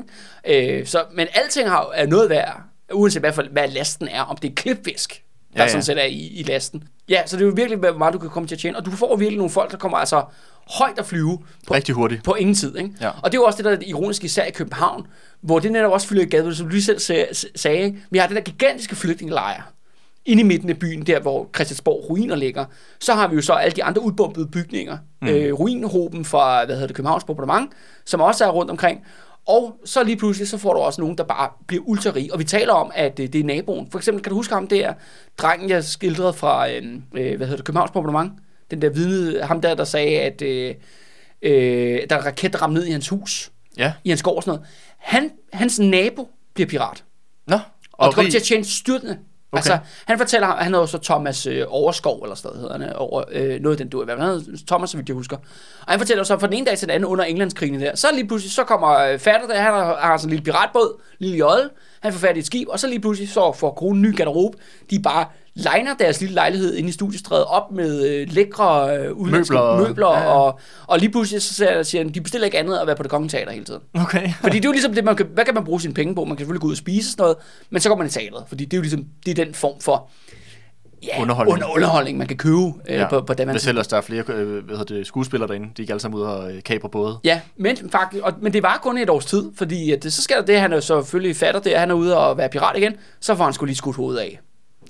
ikke? 0.45 0.79
Øh, 0.79 0.85
så, 0.87 1.03
men 1.13 1.27
alting 1.33 1.69
har, 1.69 1.89
er 1.93 2.05
noget 2.07 2.29
værd, 2.29 2.61
uanset 2.93 3.21
hvad, 3.21 3.33
for, 3.33 3.43
hvad 3.51 3.67
lasten 3.67 4.07
er. 4.07 4.21
Om 4.21 4.37
det 4.37 4.49
er 4.51 4.55
klipfisk, 4.55 5.23
der 5.53 5.59
ja, 5.59 5.63
ja. 5.63 5.69
sådan 5.69 5.83
set 5.83 5.99
er 6.01 6.05
i, 6.05 6.27
i 6.27 6.43
lasten. 6.43 6.83
Ja, 7.09 7.21
så 7.25 7.35
det 7.37 7.41
er 7.41 7.45
jo 7.47 7.53
virkelig, 7.55 7.79
hvor 7.79 7.97
meget 7.97 8.13
du 8.13 8.19
kan 8.19 8.29
komme 8.29 8.47
til 8.47 8.55
at 8.55 8.59
tjene. 8.59 8.77
Og 8.77 8.85
du 8.85 8.91
får 8.91 9.15
virkelig 9.15 9.37
nogle 9.37 9.51
folk, 9.51 9.71
der 9.71 9.77
kommer 9.77 9.97
altså 9.97 10.23
højt 10.77 10.99
at 10.99 11.05
flyve 11.05 11.37
på, 11.67 11.73
Rigtig 11.73 11.95
hurtigt. 11.95 12.23
på 12.23 12.33
ingen 12.33 12.55
tid. 12.55 12.77
Ikke? 12.77 12.89
Ja. 13.01 13.09
Og 13.09 13.31
det 13.31 13.37
er 13.37 13.41
jo 13.41 13.43
også 13.43 13.57
det, 13.57 13.65
der 13.65 13.71
er 13.71 13.75
det 13.75 13.87
ironiske 13.87 14.25
især 14.25 14.43
i 14.43 14.51
København, 14.51 15.07
hvor 15.45 15.59
det 15.59 15.71
netop 15.71 15.91
også 15.91 16.07
fylder 16.07 16.21
i 16.21 16.25
gaden, 16.25 16.55
som 16.55 16.65
du 16.65 16.71
lige 16.71 16.83
selv 16.83 16.99
sag- 16.99 17.27
sagde. 17.55 17.95
Vi 18.09 18.17
har 18.17 18.27
den 18.27 18.35
der 18.35 18.41
gigantiske 18.41 18.95
flygtningelejr 18.95 19.61
inde 20.25 20.41
i 20.41 20.45
midten 20.45 20.69
af 20.69 20.79
byen, 20.79 21.03
der 21.07 21.19
hvor 21.19 21.49
Christiansborg 21.55 22.09
ruiner 22.09 22.35
ligger. 22.35 22.65
Så 22.99 23.13
har 23.13 23.27
vi 23.27 23.35
jo 23.35 23.41
så 23.41 23.53
alle 23.53 23.75
de 23.75 23.83
andre 23.83 24.01
udbombede 24.01 24.47
bygninger. 24.47 24.97
Mm. 25.21 25.27
Øh, 25.27 25.53
ruinhoben 25.53 26.25
fra, 26.25 26.65
hvad 26.65 26.75
hedder 26.75 26.87
det, 26.87 26.95
Københavns 26.95 27.23
Bombardement, 27.23 27.71
som 28.05 28.21
også 28.21 28.45
er 28.45 28.49
rundt 28.49 28.71
omkring. 28.71 29.01
Og 29.47 29.75
så 29.85 30.03
lige 30.03 30.17
pludselig, 30.17 30.47
så 30.47 30.57
får 30.57 30.73
du 30.73 30.79
også 30.79 31.01
nogen, 31.01 31.17
der 31.17 31.23
bare 31.23 31.49
bliver 31.67 31.83
ultra 31.85 32.11
rige. 32.15 32.33
Og 32.33 32.39
vi 32.39 32.43
taler 32.43 32.73
om, 32.73 32.91
at 32.95 33.19
øh, 33.19 33.27
det 33.27 33.39
er 33.39 33.43
naboen. 33.43 33.87
For 33.91 33.97
eksempel, 33.99 34.23
kan 34.23 34.29
du 34.29 34.35
huske 34.35 34.53
ham 34.53 34.67
der, 34.67 34.93
drengen, 35.37 35.69
jeg 35.69 35.83
skildrede 35.83 36.33
fra, 36.33 36.69
øh, 36.71 36.83
øh, 37.13 37.37
hvad 37.37 37.47
hedder 37.47 37.55
det, 37.55 37.65
Københavns 37.65 37.91
Bombardement? 37.91 38.31
Den 38.71 38.81
der 38.81 38.89
vidne, 38.89 39.41
ham 39.43 39.61
der, 39.61 39.75
der 39.75 39.83
sagde, 39.83 40.19
at 40.19 40.41
øh, 40.41 40.75
øh, 41.41 41.99
der 42.09 42.15
er 42.15 42.25
raket, 42.25 42.53
der 42.53 42.61
ramte 42.61 42.73
ned 42.79 42.85
i 42.87 42.91
hans 42.91 43.09
hus, 43.09 43.51
Ja. 43.77 43.93
i 44.03 44.09
hans 44.09 44.23
gård 44.23 44.35
og 44.35 44.43
sådan 44.43 44.57
noget. 44.59 44.69
Han, 45.05 45.31
hans 45.53 45.79
nabo 45.79 46.29
bliver 46.53 46.67
pirat. 46.67 47.03
Nå. 47.47 47.55
Og, 47.55 48.07
og 48.07 48.13
kommer 48.13 48.31
til 48.31 48.37
at 48.37 48.43
tjene 48.43 48.65
styrtende. 48.65 49.17
Okay. 49.51 49.57
Altså, 49.57 49.77
han 50.05 50.17
fortæller, 50.17 50.47
han 50.47 50.73
hedder 50.73 50.85
så 50.85 50.97
Thomas 50.97 51.45
øh, 51.45 51.65
Overskov, 51.67 52.19
eller 52.23 52.35
sådan 52.35 52.59
hedder 52.59 52.77
han, 52.77 52.93
over, 52.93 53.23
øh, 53.31 53.61
noget 53.61 53.79
den 53.79 53.89
du 53.89 53.99
er. 53.99 54.05
Hvad 54.05 54.17
han 54.17 54.25
hedder 54.25 54.57
Thomas, 54.67 54.89
så 54.89 54.97
vidt 54.97 55.09
jeg 55.09 55.15
husker. 55.15 55.37
Og 55.81 55.91
han 55.93 55.99
fortæller 55.99 56.23
så 56.23 56.39
fra 56.39 56.47
den 56.47 56.53
ene 56.53 56.65
dag 56.65 56.77
til 56.77 56.87
den 56.87 56.95
anden 56.95 57.07
under 57.07 57.25
Englandskrigen 57.25 57.81
der, 57.81 57.95
så 57.95 58.07
lige 58.13 58.27
pludselig, 58.27 58.51
så 58.51 58.63
kommer 58.63 58.97
øh, 58.97 59.19
fatter 59.19 59.47
der, 59.47 59.55
han 59.55 59.73
har, 59.73 59.97
har 59.97 60.17
sådan 60.17 60.27
en 60.27 60.29
lille 60.29 60.43
piratbåd, 60.43 61.01
lille 61.19 61.37
jolle, 61.37 61.69
han 61.99 62.13
får 62.13 62.19
fat 62.19 62.35
i 62.35 62.39
et 62.39 62.45
skib, 62.45 62.67
og 62.67 62.79
så 62.79 62.87
lige 62.87 62.99
pludselig 62.99 63.29
så 63.29 63.51
får 63.51 63.71
kronen 63.71 64.05
en 64.05 64.11
ny 64.11 64.17
garderobe. 64.17 64.57
De 64.89 65.01
bare 65.01 65.25
liner 65.55 65.93
deres 65.99 66.19
lille 66.21 66.35
lejlighed 66.35 66.75
inde 66.75 66.89
i 66.89 66.91
studiestrædet 66.91 67.45
op 67.45 67.71
med 67.71 68.07
øh, 68.09 68.27
lækre 68.31 68.97
øh, 68.97 69.13
udenlandske 69.13 69.53
Møbler. 69.55 69.87
møbler 69.87 70.07
Ja, 70.07 70.19
ja. 70.19 70.25
og, 70.33 70.59
og 70.87 70.99
lige 70.99 71.09
pludselig 71.11 71.41
så 71.41 71.53
siger, 71.53 71.83
siger 71.83 72.03
han, 72.03 72.13
de 72.13 72.21
bestiller 72.21 72.45
ikke 72.45 72.59
andet 72.59 72.77
at 72.77 72.87
være 72.87 72.95
på 72.95 73.03
det 73.03 73.11
kongelige 73.11 73.37
teater 73.37 73.51
hele 73.51 73.65
tiden. 73.65 73.81
Okay. 73.93 74.29
Fordi 74.41 74.57
det 74.57 74.65
er 74.65 74.69
jo 74.69 74.73
ligesom 74.73 74.93
det, 74.93 75.03
man 75.03 75.15
kan, 75.15 75.25
hvad 75.33 75.45
kan 75.45 75.53
man 75.53 75.63
bruge 75.63 75.81
sine 75.81 75.93
penge 75.93 76.15
på? 76.15 76.25
Man 76.25 76.37
kan 76.37 76.43
selvfølgelig 76.43 76.61
gå 76.61 76.67
ud 76.67 76.71
og 76.71 76.77
spise 76.77 77.11
sådan 77.11 77.21
noget, 77.23 77.37
men 77.69 77.81
så 77.81 77.89
går 77.89 77.95
man 77.95 78.07
i 78.07 78.09
teateret, 78.09 78.43
fordi 78.47 78.65
det 78.65 78.73
er 78.73 78.77
jo 78.77 78.81
ligesom, 78.81 79.05
det 79.25 79.39
er 79.39 79.45
den 79.45 79.53
form 79.53 79.79
for 79.81 80.09
ja, 81.03 81.21
Underholdning. 81.21 81.53
Under, 81.53 81.75
underholdning, 81.75 82.17
man 82.17 82.27
kan 82.27 82.37
købe 82.37 82.55
øh, 82.55 82.71
ja. 82.95 83.09
på, 83.09 83.21
på 83.21 83.33
det, 83.33 83.47
man 83.47 83.53
Hvis 83.55 83.67
ellers 83.67 83.87
der 83.87 83.97
er 83.97 84.01
flere 84.01 84.23
øh, 84.27 84.65
hvad 84.65 84.77
hedder 84.77 84.95
det, 84.95 85.07
skuespillere 85.07 85.47
derinde, 85.47 85.67
de 85.67 85.73
gik 85.75 85.89
alle 85.89 85.99
sammen 85.99 86.19
ud 86.19 86.25
og 86.25 86.51
øh, 86.53 86.79
både. 86.91 87.17
Ja, 87.23 87.41
men 87.57 87.77
faktisk, 87.91 88.23
og, 88.23 88.33
men 88.41 88.53
det 88.53 88.63
var 88.63 88.79
kun 88.83 88.97
et 88.97 89.09
års 89.09 89.25
tid, 89.25 89.43
fordi 89.57 89.91
at, 89.91 90.03
det- 90.03 90.13
så 90.13 90.21
skal 90.21 90.37
der 90.37 90.45
det, 90.45 90.59
han 90.59 90.71
er 90.71 90.75
jo 90.75 90.81
selvfølgelig 90.81 91.35
fatter 91.35 91.59
det, 91.61 91.69
at 91.71 91.79
han 91.79 91.91
er 91.91 91.95
ude 91.95 92.17
og 92.17 92.37
være 92.37 92.49
pirat 92.49 92.77
igen, 92.77 92.93
så 93.19 93.35
får 93.35 93.43
han 93.43 93.53
skulle 93.53 93.67
lige 93.67 93.77
skudt 93.77 93.95
hovedet 93.95 94.19
af. 94.19 94.39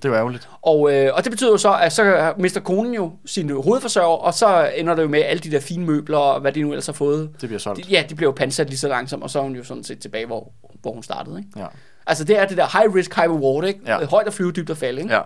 Det 0.04 0.12
var 0.12 0.18
ærgerligt. 0.18 0.50
Og, 0.62 0.94
øh, 0.94 1.12
og 1.14 1.24
det 1.24 1.32
betyder 1.32 1.52
jo 1.52 1.58
så, 1.58 1.74
at 1.74 1.94
så 1.94 2.34
mister 2.38 2.60
konen 2.60 2.94
jo 2.94 3.12
sin 3.26 3.50
hovedforsørger, 3.50 4.18
og 4.18 4.34
så 4.34 4.72
ender 4.76 4.96
det 4.96 5.04
jo 5.04 5.08
med 5.08 5.22
alle 5.22 5.40
de 5.40 5.52
der 5.52 5.60
fine 5.60 5.86
møbler, 5.86 6.18
og 6.18 6.42
hvad 6.42 6.52
de 6.52 6.62
nu 6.62 6.72
ellers 6.72 6.86
har 6.86 6.94
fået. 6.94 7.30
Det 7.42 7.50
bliver 7.50 7.60
solgt. 7.60 7.86
De, 7.86 7.90
ja, 7.90 8.04
de 8.10 8.16
bliver 8.16 8.28
jo 8.28 8.34
pansat 8.34 8.68
lige 8.68 8.80
så 8.80 8.88
langsomt, 8.88 9.24
og 9.24 9.30
så 9.30 9.40
er 9.40 9.44
hun 9.44 9.56
jo 9.56 9.64
sådan 9.64 9.84
set 9.84 10.00
tilbage, 10.00 10.26
hvor, 10.26 10.52
hvor 10.82 10.92
hun 10.92 11.04
startede. 11.04 11.38
Ikke? 11.38 11.50
Ja. 11.60 11.66
Altså 12.08 12.24
det 12.24 12.40
er 12.40 12.46
det 12.46 12.58
der 12.58 12.80
high 12.80 12.96
risk, 12.96 13.16
high 13.16 13.30
reward, 13.30 13.66
ikke? 13.66 13.80
Ja. 13.86 14.06
Højt 14.06 14.28
at 14.28 14.34
flyve, 14.34 14.52
dybt 14.52 14.70
at 14.70 14.78
falde, 14.78 15.02
ikke? 15.02 15.14
Ja. 15.14 15.22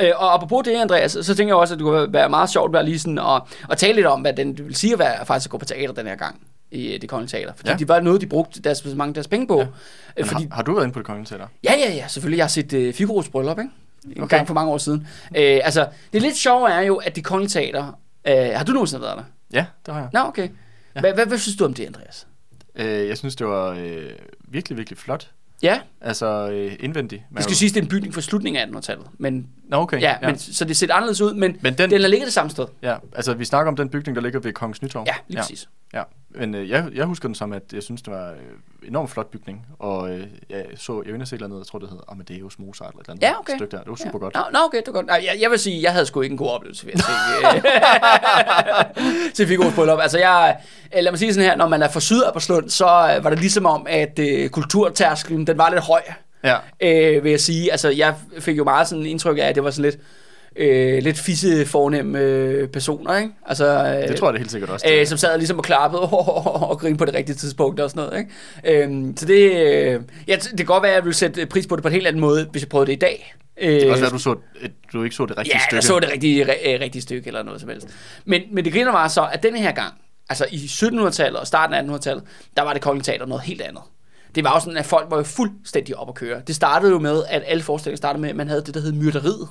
Øh, 0.00 0.12
og 0.16 0.34
apropos 0.34 0.64
det, 0.64 0.74
Andreas, 0.74 1.12
så 1.22 1.34
tænker 1.34 1.54
jeg 1.54 1.60
også, 1.60 1.74
at 1.74 1.78
det 1.78 1.84
kunne 1.84 2.12
være 2.12 2.28
meget 2.28 2.50
sjovt 2.50 2.68
at, 2.68 2.72
være 2.72 2.84
lige 2.84 2.98
sådan, 2.98 3.18
at, 3.18 3.42
at 3.70 3.78
tale 3.78 3.94
lidt 3.94 4.06
om, 4.06 4.20
hvad 4.20 4.32
den, 4.32 4.58
vil 4.58 4.74
sige 4.74 4.92
at 4.92 4.98
være, 4.98 5.26
faktisk 5.26 5.46
at 5.46 5.50
gå 5.50 5.58
på 5.58 5.64
teater 5.64 5.94
den 5.94 6.06
her 6.06 6.16
gang. 6.16 6.40
I 6.70 6.94
øh, 6.94 7.00
det 7.00 7.08
kongelige 7.08 7.38
teater. 7.38 7.52
Fordi 7.56 7.70
Ja. 7.70 7.76
det 7.76 7.88
var 7.88 8.00
noget, 8.00 8.20
de 8.20 8.26
brugte 8.26 8.62
deres, 8.62 8.84
mange 8.84 9.10
af 9.10 9.14
deres 9.14 9.28
penge 9.28 9.46
på. 9.46 9.60
Ja. 9.60 9.66
Men 10.16 10.24
Fordi, 10.26 10.42
har, 10.48 10.54
har 10.54 10.62
du 10.62 10.72
været 10.74 10.84
inde 10.84 10.92
på 10.92 10.98
det 10.98 11.06
kongelige 11.06 11.28
teater? 11.28 11.46
ja, 11.64 11.72
ja, 11.78 11.92
ja, 11.94 12.08
selvfølgelig. 12.08 12.36
Jeg 12.38 12.44
har 12.44 12.48
set 12.48 12.72
uh, 12.72 12.88
Figaro's 12.88 13.30
bryllup, 13.30 13.58
ikke? 13.58 13.70
En 14.04 14.10
Okay. 14.12 14.22
okay. 14.22 14.36
gang 14.36 14.46
for 14.46 14.54
mange 14.54 14.72
år 14.72 14.78
siden. 14.78 15.00
Uh, 15.30 15.36
altså, 15.36 15.88
det 16.12 16.22
lidt 16.22 16.36
sjove 16.36 16.70
er 16.70 16.80
jo, 16.80 16.96
at 16.96 17.16
det 17.16 17.24
kongelige 17.24 17.48
teater... 17.50 17.98
Uh, 18.30 18.32
har 18.56 18.64
du 18.64 18.72
nogensinde 18.72 19.02
været 19.02 19.16
der? 19.18 19.24
Ja, 19.52 19.66
det 19.86 19.94
har 19.94 20.00
jeg. 20.00 20.08
Nå, 20.12 20.20
okay. 20.20 20.48
Ja. 20.94 21.00
Hvad, 21.00 21.12
hvad, 21.14 21.26
hvad 21.26 21.38
synes 21.38 21.56
du 21.56 21.64
om 21.64 21.74
det, 21.74 21.86
Andreas? 21.86 22.26
Øh, 22.74 23.08
jeg 23.08 23.18
synes, 23.18 23.36
det 23.36 23.46
var 23.46 23.68
øh, 23.70 24.10
virkelig, 24.48 24.78
virkelig 24.78 24.98
flot. 24.98 25.30
Ja, 25.62 25.80
Altså 26.00 26.48
øh, 26.52 26.72
indvendigt. 26.80 27.22
Man 27.30 27.36
det 27.36 27.42
skal 27.44 27.52
jo- 27.52 27.56
sige, 27.58 27.68
at 27.68 27.74
det 27.74 27.80
er 27.80 27.84
en 27.84 27.88
bygning 27.88 28.14
fra 28.14 28.20
slutningen 28.20 28.74
af 28.76 28.80
1800-tallet. 28.80 29.06
Men, 29.18 29.46
Nå, 29.68 29.76
okay. 29.76 30.00
ja, 30.00 30.14
Men, 30.22 30.38
så 30.38 30.64
det 30.64 30.76
ser 30.76 30.94
anderledes 30.94 31.20
ud, 31.20 31.34
men, 31.34 31.56
Men 31.60 31.74
den- 31.78 31.90
den, 31.90 32.00
ligget 32.00 32.26
det 32.26 32.32
samme 32.34 32.50
sted. 32.50 32.66
Ja, 32.82 32.96
altså 33.16 33.34
vi 33.34 33.44
snakker 33.44 33.70
om 33.70 33.76
den 33.76 33.88
bygning, 33.88 34.16
der 34.16 34.22
ligger 34.22 34.40
ved 34.40 34.52
Kongens 34.52 34.82
Nytorv. 34.82 35.04
Ja, 35.06 35.14
lige 35.28 35.38
ja. 35.38 35.42
præcis. 35.42 35.68
Ja, 35.94 36.02
men 36.30 36.54
øh, 36.54 36.70
jeg, 36.70 36.88
jeg 36.94 37.04
husker 37.06 37.28
den 37.28 37.34
som, 37.34 37.52
at 37.52 37.62
jeg 37.72 37.82
synes, 37.82 38.02
det 38.02 38.12
var 38.12 38.30
øh, 38.30 38.36
enormt 38.88 39.10
flot 39.10 39.26
bygning. 39.30 39.66
Og 39.78 40.10
øh, 40.10 40.26
jeg 40.50 40.64
så, 40.76 41.02
jeg 41.06 41.20
og 41.20 41.28
se 41.28 41.34
et 41.34 41.38
eller 41.38 41.46
andet, 41.46 41.58
jeg 41.58 41.66
tror, 41.66 41.78
det 41.78 41.88
hed 41.90 41.98
Amadeus 42.08 42.58
Mozart 42.58 42.90
eller 42.90 43.00
et 43.00 43.04
eller 43.04 43.12
andet 43.12 43.22
Ja, 43.22 43.38
okay. 43.40 43.56
stykke 43.56 43.76
der. 43.76 43.82
Det 43.82 43.88
var 43.90 43.94
super 43.96 44.10
ja. 44.12 44.18
godt. 44.18 44.34
Nå, 44.34 44.40
nå, 44.52 44.58
okay, 44.66 44.78
det 44.78 44.86
var 44.86 44.92
godt. 44.92 45.06
Nej, 45.06 45.22
jeg, 45.32 45.38
jeg 45.42 45.50
vil 45.50 45.58
sige, 45.58 45.82
jeg 45.82 45.92
havde 45.92 46.06
sgu 46.06 46.20
ikke 46.20 46.32
en 46.32 46.38
god 46.38 46.48
oplevelse 46.50 46.86
ved 46.86 46.92
at 46.92 47.00
se, 47.00 47.12
se 49.34 49.44
Figaro's 49.44 49.74
bryllup. 49.74 49.98
Altså, 50.02 50.18
jeg, 50.18 50.56
øh, 50.96 51.02
lad 51.02 51.12
mig 51.12 51.18
sige 51.18 51.34
sådan 51.34 51.50
her, 51.50 51.56
når 51.56 51.68
man 51.68 51.82
er 51.82 51.88
fra 51.88 52.00
Sydapperslund, 52.00 52.68
så 52.70 52.84
øh, 53.16 53.24
var 53.24 53.30
det 53.30 53.38
ligesom 53.40 53.66
om, 53.66 53.86
at 53.90 54.18
øh, 54.18 54.48
kulturtærskelen, 54.48 55.46
den 55.46 55.58
var 55.58 55.70
lidt 55.70 55.80
høj, 55.88 56.02
Ja, 56.44 56.56
øh, 56.80 57.24
vil 57.24 57.30
jeg 57.30 57.40
sige. 57.40 57.70
Altså, 57.70 57.88
jeg 57.90 58.14
fik 58.38 58.56
jo 58.58 58.64
meget 58.64 58.88
sådan 58.88 59.06
indtryk 59.06 59.38
af, 59.38 59.42
at 59.42 59.54
det 59.54 59.64
var 59.64 59.70
sådan 59.70 59.90
lidt, 59.90 60.00
øh, 60.56 61.02
lidt 61.02 61.18
fisse 61.18 61.66
fornemme 61.66 62.18
øh, 62.18 62.68
personer, 62.68 63.16
ikke? 63.16 63.30
Altså, 63.46 63.66
øh, 64.02 64.08
det 64.08 64.16
tror 64.16 64.26
jeg 64.26 64.32
det 64.32 64.40
helt 64.40 64.50
sikkert 64.50 64.70
også. 64.70 64.86
øh, 64.90 65.06
som 65.06 65.18
sad 65.18 65.38
ligesom 65.38 65.58
og 65.58 65.64
klappede 65.64 66.02
og, 66.10 66.68
og 66.70 66.78
grinede 66.78 66.98
på 66.98 67.04
det 67.04 67.14
rigtige 67.14 67.36
tidspunkt 67.36 67.80
og 67.80 67.90
sådan 67.90 68.04
noget. 68.08 68.18
Ikke? 68.64 68.82
Øhm, 68.84 69.16
så 69.16 69.26
det, 69.26 69.52
øh, 69.52 70.00
ja, 70.28 70.36
det 70.36 70.56
kan 70.56 70.66
godt 70.66 70.82
være, 70.82 70.92
at 70.92 70.96
jeg 70.96 71.04
ville 71.04 71.14
sætte 71.16 71.46
pris 71.46 71.66
på 71.66 71.76
det 71.76 71.82
på 71.82 71.88
en 71.88 71.94
helt 71.94 72.06
anden 72.06 72.20
måde, 72.20 72.48
hvis 72.50 72.62
jeg 72.62 72.68
prøvede 72.68 72.86
det 72.86 72.92
i 72.92 72.98
dag. 72.98 73.34
Øh, 73.60 73.72
det 73.72 73.80
kan 73.80 73.90
også 73.90 74.00
være, 74.00 74.06
at 74.06 74.12
du, 74.12 74.18
så, 74.18 74.34
et, 74.62 74.72
du 74.92 75.02
ikke 75.04 75.16
så 75.16 75.26
det 75.26 75.38
rigtige 75.38 75.56
ja, 75.56 75.60
stykke. 75.60 75.74
jeg 75.76 75.82
så 75.82 75.98
det 76.00 76.10
rigtige, 76.12 76.44
ri- 76.44 76.74
øh, 76.74 76.80
rigtige 76.80 77.02
stykke 77.02 77.26
eller 77.26 77.42
noget 77.42 77.60
som 77.60 77.70
helst. 77.70 77.88
Men, 78.24 78.42
men 78.52 78.64
det 78.64 78.72
griner 78.72 78.92
var 78.92 79.08
så, 79.08 79.28
at 79.32 79.42
denne 79.42 79.58
her 79.58 79.72
gang, 79.72 79.94
altså 80.28 80.46
i 80.50 80.56
1700-tallet 80.56 81.40
og 81.40 81.46
starten 81.46 81.74
af 81.90 81.96
1800-tallet, 81.96 82.24
der 82.56 82.62
var 82.62 82.72
det 82.72 82.82
kongelige 82.82 83.04
teater 83.04 83.26
noget 83.26 83.42
helt 83.44 83.60
andet. 83.62 83.82
Det 84.34 84.44
var 84.44 84.54
jo 84.54 84.60
sådan, 84.60 84.76
at 84.76 84.86
folk 84.86 85.10
var 85.10 85.16
jo 85.16 85.22
fuldstændig 85.22 85.96
op 85.96 86.08
at 86.08 86.14
køre. 86.14 86.42
Det 86.46 86.54
startede 86.54 86.92
jo 86.92 86.98
med, 86.98 87.22
at 87.28 87.42
alle 87.46 87.62
forestillinger 87.62 87.96
startede 87.96 88.20
med, 88.20 88.30
at 88.30 88.36
man 88.36 88.48
havde 88.48 88.62
det, 88.62 88.74
der 88.74 88.80
hed 88.80 88.92
myrderiet 88.92 89.48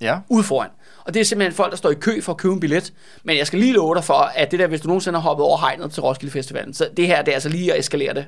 Ja, 0.00 0.18
ude 0.28 0.44
foran. 0.44 0.70
Og 1.04 1.14
det 1.14 1.20
er 1.20 1.24
simpelthen 1.24 1.54
folk, 1.54 1.70
der 1.70 1.76
står 1.76 1.90
i 1.90 1.94
kø 1.94 2.20
for 2.20 2.32
at 2.32 2.38
købe 2.38 2.54
en 2.54 2.60
billet. 2.60 2.92
Men 3.24 3.38
jeg 3.38 3.46
skal 3.46 3.58
lige 3.58 3.72
love 3.72 3.94
dig 3.94 4.04
for, 4.04 4.14
at 4.14 4.50
det 4.50 4.58
der, 4.58 4.66
hvis 4.66 4.80
du 4.80 4.88
nogensinde 4.88 5.18
har 5.18 5.22
hoppet 5.22 5.46
over 5.46 5.58
hegnet 5.58 5.92
til 5.92 6.02
Roskilde 6.02 6.32
Festivalen, 6.32 6.74
så 6.74 6.88
det 6.96 7.06
her, 7.06 7.22
det 7.22 7.28
er 7.28 7.34
altså 7.34 7.48
lige 7.48 7.72
at 7.72 7.78
eskalere 7.78 8.14
det 8.14 8.26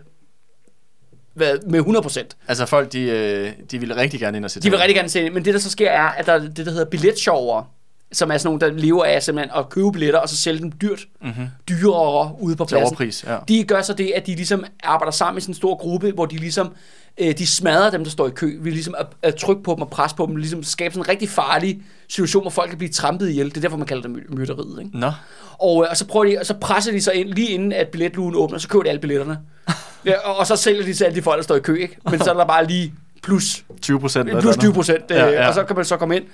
med 1.66 1.80
100%. 1.80 2.36
altså 2.48 2.66
folk, 2.66 2.92
de, 2.92 3.00
øh, 3.00 3.52
de 3.70 3.78
ville 3.78 3.96
rigtig 3.96 4.20
gerne 4.20 4.36
ind 4.36 4.44
og 4.44 4.50
se 4.50 4.60
De 4.60 4.70
vil 4.70 4.78
rigtig 4.78 4.96
gerne 4.96 5.08
se 5.08 5.24
det, 5.24 5.32
men 5.32 5.44
det 5.44 5.54
der 5.54 5.60
så 5.60 5.70
sker 5.70 5.90
er, 5.90 6.08
at 6.08 6.26
der 6.26 6.32
er 6.32 6.38
det, 6.38 6.56
der 6.66 6.72
hedder 6.72 6.84
billetshower, 6.84 7.64
som 8.12 8.30
er 8.30 8.38
sådan 8.38 8.48
nogle, 8.60 8.60
der 8.74 8.80
lever 8.82 9.04
af 9.04 9.22
simpelthen 9.22 9.58
at 9.58 9.68
købe 9.68 9.92
billetter, 9.92 10.20
og 10.20 10.28
så 10.28 10.36
sælge 10.36 10.60
dem 10.60 10.72
dyrt, 10.72 11.00
Mhm. 11.22 11.32
dyrere 11.68 12.32
ude 12.40 12.56
på 12.56 12.64
pladsen. 12.64 12.86
overpris, 12.86 13.24
ja. 13.28 13.36
De 13.48 13.64
gør 13.64 13.82
så 13.82 13.92
det, 13.94 14.12
at 14.16 14.26
de 14.26 14.34
ligesom 14.34 14.64
arbejder 14.84 15.12
sammen 15.12 15.38
i 15.38 15.40
sådan 15.40 15.50
en 15.50 15.56
stor 15.56 15.76
gruppe, 15.76 16.10
hvor 16.12 16.26
de 16.26 16.36
ligesom 16.36 16.72
øh, 17.18 17.38
de 17.38 17.46
smadrer 17.46 17.90
dem, 17.90 18.04
der 18.04 18.10
står 18.10 18.26
i 18.26 18.30
kø. 18.30 18.58
Vi 18.60 18.70
ligesom 18.70 18.94
at, 18.98 19.06
at 19.22 19.34
trykke 19.34 19.62
på 19.62 19.72
dem 19.74 19.82
og 19.82 19.90
presse 19.90 20.16
på 20.16 20.26
dem, 20.26 20.36
ligesom 20.36 20.62
skabe 20.62 20.94
sådan 20.94 21.04
en 21.04 21.08
rigtig 21.08 21.28
farlig 21.28 21.82
situation, 22.08 22.42
hvor 22.42 22.50
folk 22.50 22.68
kan 22.68 22.78
blive 22.78 22.90
trampet 22.92 23.30
ihjel. 23.30 23.48
Det 23.48 23.56
er 23.56 23.60
derfor, 23.60 23.76
man 23.76 23.86
kalder 23.86 24.02
det 24.02 24.10
my- 24.10 24.34
myrderiet. 24.36 24.78
Ikke? 24.84 24.98
Nå, 24.98 25.12
Og, 25.58 25.84
øh, 25.84 25.90
og 25.90 25.96
så 25.96 26.06
prøver 26.06 26.24
de, 26.26 26.36
og 26.40 26.46
så 26.46 26.54
presser 26.54 26.92
de 26.92 27.00
sig 27.00 27.14
ind 27.14 27.28
lige 27.28 27.48
inden, 27.48 27.72
at 27.72 27.88
billetlugen 27.88 28.34
åbner, 28.36 28.58
så 28.58 28.68
køber 28.68 28.82
de 28.82 28.88
alle 28.88 29.00
billetterne. 29.00 29.38
ja, 30.06 30.18
og, 30.24 30.36
og, 30.36 30.46
så 30.46 30.56
sælger 30.56 30.84
de 30.84 30.94
til 30.94 31.04
alle 31.04 31.16
de 31.16 31.22
folk, 31.22 31.36
der 31.36 31.42
står 31.44 31.54
i 31.56 31.60
kø. 31.60 31.74
Ikke? 31.76 31.96
Men 32.10 32.20
så 32.20 32.30
er 32.30 32.34
der 32.34 32.46
bare 32.46 32.66
lige 32.66 32.92
plus 33.22 33.64
20 33.82 34.00
procent. 34.00 34.30
plus 34.40 34.56
20 34.56 34.72
procent, 34.72 35.04
ja, 35.10 35.24
ja. 35.26 35.30
ja. 35.32 35.48
og 35.48 35.54
så 35.54 35.64
kan 35.64 35.76
man 35.76 35.84
så 35.84 35.96
komme 35.96 36.16
ind. 36.16 36.24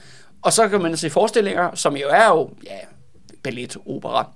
Og 0.43 0.53
så 0.53 0.69
kan 0.69 0.83
man 0.83 0.97
se 0.97 1.11
forestillinger, 1.11 1.75
som 1.75 1.97
jo 1.97 2.09
er 2.09 2.27
jo, 2.29 2.51
ja, 2.65 2.79
ballet, 3.43 3.77
opera, 3.87 4.33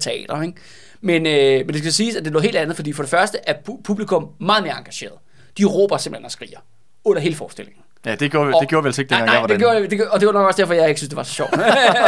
teater, 0.00 0.42
ikke? 0.42 0.60
Men, 1.00 1.26
øh, 1.26 1.66
men 1.66 1.68
det 1.68 1.78
skal 1.78 1.92
siges, 1.92 2.16
at 2.16 2.24
det 2.24 2.30
er 2.30 2.32
noget 2.32 2.44
helt 2.44 2.56
andet, 2.56 2.76
fordi 2.76 2.92
for 2.92 3.02
det 3.02 3.10
første 3.10 3.38
er 3.46 3.54
publikum 3.84 4.28
meget 4.40 4.62
mere 4.62 4.78
engageret. 4.78 5.18
De 5.58 5.64
råber 5.64 5.96
simpelthen 5.96 6.24
og 6.24 6.30
skriger 6.30 6.58
under 7.04 7.22
hele 7.22 7.34
forestillingen. 7.34 7.82
Ja, 8.06 8.14
det 8.14 8.30
gjorde, 8.30 8.52
det 8.60 8.68
gjorde 8.68 8.84
vel 8.84 8.94
ikke, 8.98 9.08
dengang 9.08 9.26
nej, 9.26 9.34
jeg 9.34 9.42
var 9.42 9.46
det 9.46 9.58
gjorde, 9.58 9.80
det 9.80 9.90
gjorde, 9.90 10.10
og 10.10 10.20
det 10.20 10.26
var 10.26 10.32
nok 10.32 10.46
også 10.46 10.62
derfor, 10.62 10.74
jeg 10.74 10.88
ikke 10.88 11.00
synes, 11.00 11.08
det 11.08 11.16
var 11.16 11.22
så 11.22 11.32
sjovt. 11.32 11.50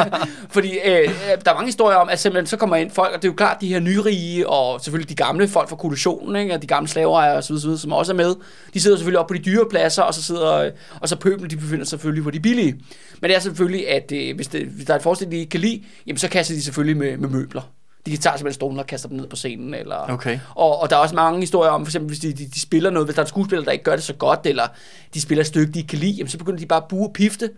Fordi 0.55 0.79
øh, 0.85 1.09
der 1.45 1.51
er 1.51 1.55
mange 1.55 1.67
historier 1.67 1.97
om, 1.97 2.09
at 2.09 2.21
simpelthen 2.21 2.47
så 2.47 2.57
kommer 2.57 2.77
ind 2.77 2.91
folk, 2.91 3.15
og 3.15 3.23
det 3.23 3.29
er 3.29 3.33
jo 3.33 3.37
klart, 3.37 3.61
de 3.61 3.69
her 3.69 3.81
nyrige, 3.81 4.49
og 4.49 4.81
selvfølgelig 4.81 5.09
de 5.19 5.25
gamle 5.25 5.49
folk 5.49 5.69
fra 5.69 5.77
kollisionen, 5.77 6.37
ikke? 6.37 6.55
og 6.55 6.63
de 6.63 6.67
gamle 6.67 6.89
slaver 6.89 7.23
og 7.23 7.45
så 7.45 7.53
videre, 7.63 7.79
som 7.79 7.93
også 7.93 8.13
er 8.13 8.17
med, 8.17 8.35
de 8.75 8.81
sidder 8.81 8.97
selvfølgelig 8.97 9.19
op 9.19 9.27
på 9.27 9.35
de 9.35 9.39
dyre 9.39 9.65
pladser, 9.71 10.03
og 10.03 10.15
så 10.15 10.23
sidder, 10.23 10.55
øh, 10.55 10.71
og 11.01 11.09
så 11.09 11.17
pøblen, 11.17 11.51
de 11.51 11.57
befinder 11.57 11.85
sig 11.85 11.91
selvfølgelig 11.91 12.25
på 12.25 12.31
de 12.31 12.41
billige. 12.41 12.81
Men 13.21 13.31
det 13.31 13.37
er 13.37 13.41
selvfølgelig, 13.41 13.89
at 13.89 14.13
øh, 14.15 14.37
hvis, 14.37 14.49
det, 14.49 14.67
hvis 14.67 14.87
der 14.87 14.93
er 14.93 14.97
et 14.97 15.03
forestilling, 15.03 15.33
de 15.33 15.39
ikke 15.39 15.51
kan 15.51 15.61
lide, 15.61 15.83
jamen 16.07 16.19
så 16.19 16.29
kaster 16.29 16.55
de 16.55 16.63
selvfølgelig 16.63 16.97
med, 16.97 17.17
med 17.17 17.29
møbler. 17.29 17.63
De 18.07 18.17
tager 18.17 18.37
simpelthen 18.37 18.55
stolen 18.55 18.79
og 18.79 18.87
kaster 18.87 19.09
dem 19.09 19.17
ned 19.17 19.27
på 19.27 19.37
scenen. 19.37 19.75
Eller, 19.75 20.11
Okay. 20.13 20.39
og, 20.55 20.81
og 20.81 20.91
der 20.91 20.97
er 20.97 21.01
også 21.01 21.15
mange 21.15 21.41
historier 21.41 21.71
om, 21.71 21.85
for 21.87 21.89
eksempel 21.91 22.09
hvis 22.09 22.19
de, 22.19 22.33
de, 22.33 22.47
de 22.47 22.61
spiller 22.61 22.91
noget, 22.91 23.07
hvis 23.07 23.15
der 23.15 23.23
er 23.23 23.25
en 23.25 23.29
skuespiller, 23.29 23.65
der 23.65 23.73
ikke 23.73 23.85
gør 23.85 23.97
det 23.97 24.05
så 24.05 24.13
godt, 24.15 24.41
eller 24.45 24.69
de 25.15 25.21
spiller 25.21 25.41
et 25.43 25.47
stykke, 25.47 25.73
de 25.73 25.79
ikke 25.79 25.89
kan 25.89 25.99
lide, 25.99 26.13
jamen, 26.13 26.29
så 26.29 26.39
begynder 26.39 26.59
de 26.59 26.67
bare 26.67 26.83
at 26.83 26.89
bue 26.89 27.07
og 27.09 27.13
pifte 27.13 27.51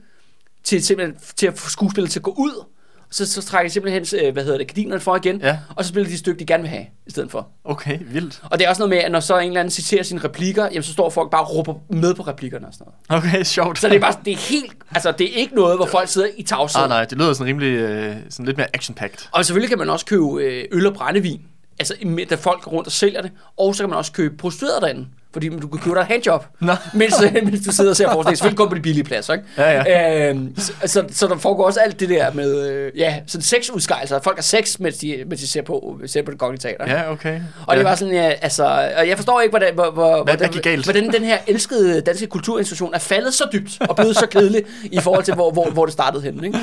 til, 0.65 0.85
simpelthen, 0.85 1.19
til 1.37 1.47
at 1.47 1.59
få 1.59 1.71
skuespillet 1.71 2.11
til 2.11 2.19
at 2.19 2.23
gå 2.23 2.35
ud. 2.39 2.65
Så, 3.11 3.33
så 3.33 3.43
trækker 3.43 3.69
de 3.69 3.73
simpelthen, 3.73 4.27
øh, 4.27 4.33
hvad 4.33 4.45
hedder 4.45 4.59
det, 4.59 4.67
gardinerne 4.69 5.01
for 5.01 5.17
igen, 5.17 5.41
Ja. 5.41 5.59
og 5.77 5.85
så 5.85 5.89
spiller 5.89 6.09
de 6.09 6.13
et 6.13 6.19
stykke, 6.19 6.39
de 6.39 6.47
gerne 6.47 6.63
vil 6.63 6.71
have, 6.71 6.87
i 7.07 7.11
stedet 7.11 7.31
for. 7.31 7.49
Okay, 7.65 7.99
vildt. 8.07 8.43
Og 8.51 8.59
det 8.59 8.65
er 8.65 8.69
også 8.69 8.81
noget 8.83 8.91
med, 8.91 8.99
at 8.99 9.13
når 9.13 9.21
så 9.21 9.39
en 9.39 9.47
eller 9.47 9.61
anden 9.61 9.71
citerer 9.71 10.03
sine 10.03 10.21
replikker, 10.25 10.65
jamen 10.65 10.83
så 10.83 10.93
står 10.93 11.11
folk 11.11 11.31
bare 11.31 11.43
og 11.43 11.55
råber 11.57 11.75
med 11.91 12.15
på 12.15 12.23
replikkerne 12.23 12.67
og 12.67 12.75
sådan 12.75 12.93
noget. 13.11 13.25
Okay, 13.25 13.43
sjovt. 13.45 13.79
Så 13.79 13.89
det 13.89 13.97
er 13.97 14.01
bare, 14.01 14.15
det 14.25 14.33
er 14.33 14.37
helt, 14.37 14.73
altså 14.95 15.13
det 15.13 15.33
er 15.33 15.35
ikke 15.37 15.55
noget, 15.55 15.77
hvor 15.79 15.87
folk 15.87 16.09
sidder 16.09 16.29
i 16.37 16.43
tavshed. 16.43 16.83
Ah, 16.83 16.89
nej, 16.89 17.05
det 17.05 17.19
lyder 17.19 17.33
sådan 17.33 17.47
rimelig, 17.47 17.69
øh, 17.69 18.17
sådan 18.31 18.47
lidt 18.47 18.57
mere 18.57 18.67
action-packed. 18.77 19.29
Og 19.33 19.45
selvfølgelig 19.45 19.69
kan 19.69 19.79
man 19.79 19.91
også 19.91 20.07
købe 20.07 20.43
øh, 20.43 20.65
øl 20.73 20.87
og 20.87 20.95
brændevin, 20.95 21.41
altså 21.79 21.95
da 22.31 22.35
folk 22.35 22.67
rundt 22.73 22.87
og 22.87 22.93
sælger 22.93 23.23
det, 23.23 23.31
og 23.59 23.75
så 23.75 23.83
kan 23.83 23.91
man 23.91 23.99
også 23.99 24.13
købe 24.13 24.37
prostitueret 24.37 24.83
derinde, 24.83 25.07
fordi 25.35 25.49
du 25.49 25.69
kan 25.69 25.81
købe 25.81 25.95
dig 25.95 26.01
et 26.01 26.07
handjob, 26.07 26.47
Nå. 26.61 26.73
mens, 26.95 27.23
øh, 27.23 27.35
mens 27.45 27.67
du 27.67 27.73
sidder 27.73 27.91
og 27.91 27.97
ser 27.97 28.13
forskning. 28.13 28.37
Selvfølgelig 28.39 28.59
kun 28.59 28.69
på 28.69 28.75
de 28.75 28.81
billige 28.81 29.05
pladser, 29.05 29.33
ikke? 29.33 29.45
Ja, 29.59 30.29
Øhm, 30.29 30.55
så, 30.59 30.73
så, 30.87 31.05
så 31.11 31.27
der 31.27 31.37
foregår 31.39 31.67
også 31.67 31.81
alt 31.81 32.01
det 32.01 32.09
der 32.09 32.33
med, 32.33 32.69
øh, 32.71 32.93
ja, 32.97 33.21
sådan 33.27 33.43
sexudskejelser. 33.43 34.21
Folk 34.21 34.37
har 34.37 34.43
sex, 34.43 34.79
mens 34.79 34.97
de, 34.97 35.25
mens 35.27 35.41
de 35.41 35.49
ser 35.49 35.63
på, 35.63 36.01
ser 36.07 36.23
på 36.23 36.31
det 36.31 36.39
kongelige 36.39 36.61
teater. 36.61 36.99
Ja, 36.99 37.13
okay. 37.13 37.41
Og 37.67 37.75
ja. 37.75 37.79
det 37.79 37.85
var 37.89 37.95
sådan, 37.95 38.15
ja, 38.15 38.33
altså, 38.43 38.65
og 38.97 39.09
jeg 39.09 39.17
forstår 39.17 39.41
ikke, 39.41 39.51
hvordan, 39.51 39.75
hvor, 39.75 39.91
hvor, 39.91 40.25
hvad 40.25 40.37
hvordan, 40.37 40.63
galt? 40.63 40.85
hvordan 40.85 41.13
den 41.13 41.25
her 41.25 41.39
elskede 41.47 42.01
danske 42.01 42.27
kulturinstitution 42.27 42.95
er 42.95 42.99
faldet 42.99 43.35
så 43.35 43.45
dybt 43.53 43.79
og 43.81 43.97
blevet 43.97 44.17
så 44.17 44.27
kedelig 44.27 44.63
i 44.85 45.01
forhold 45.01 45.25
til, 45.25 45.35
hvor, 45.35 45.51
hvor, 45.51 45.71
hvor 45.71 45.85
det 45.85 45.93
startede 45.93 46.23
henne. 46.23 46.47
Ikke? 46.47 46.59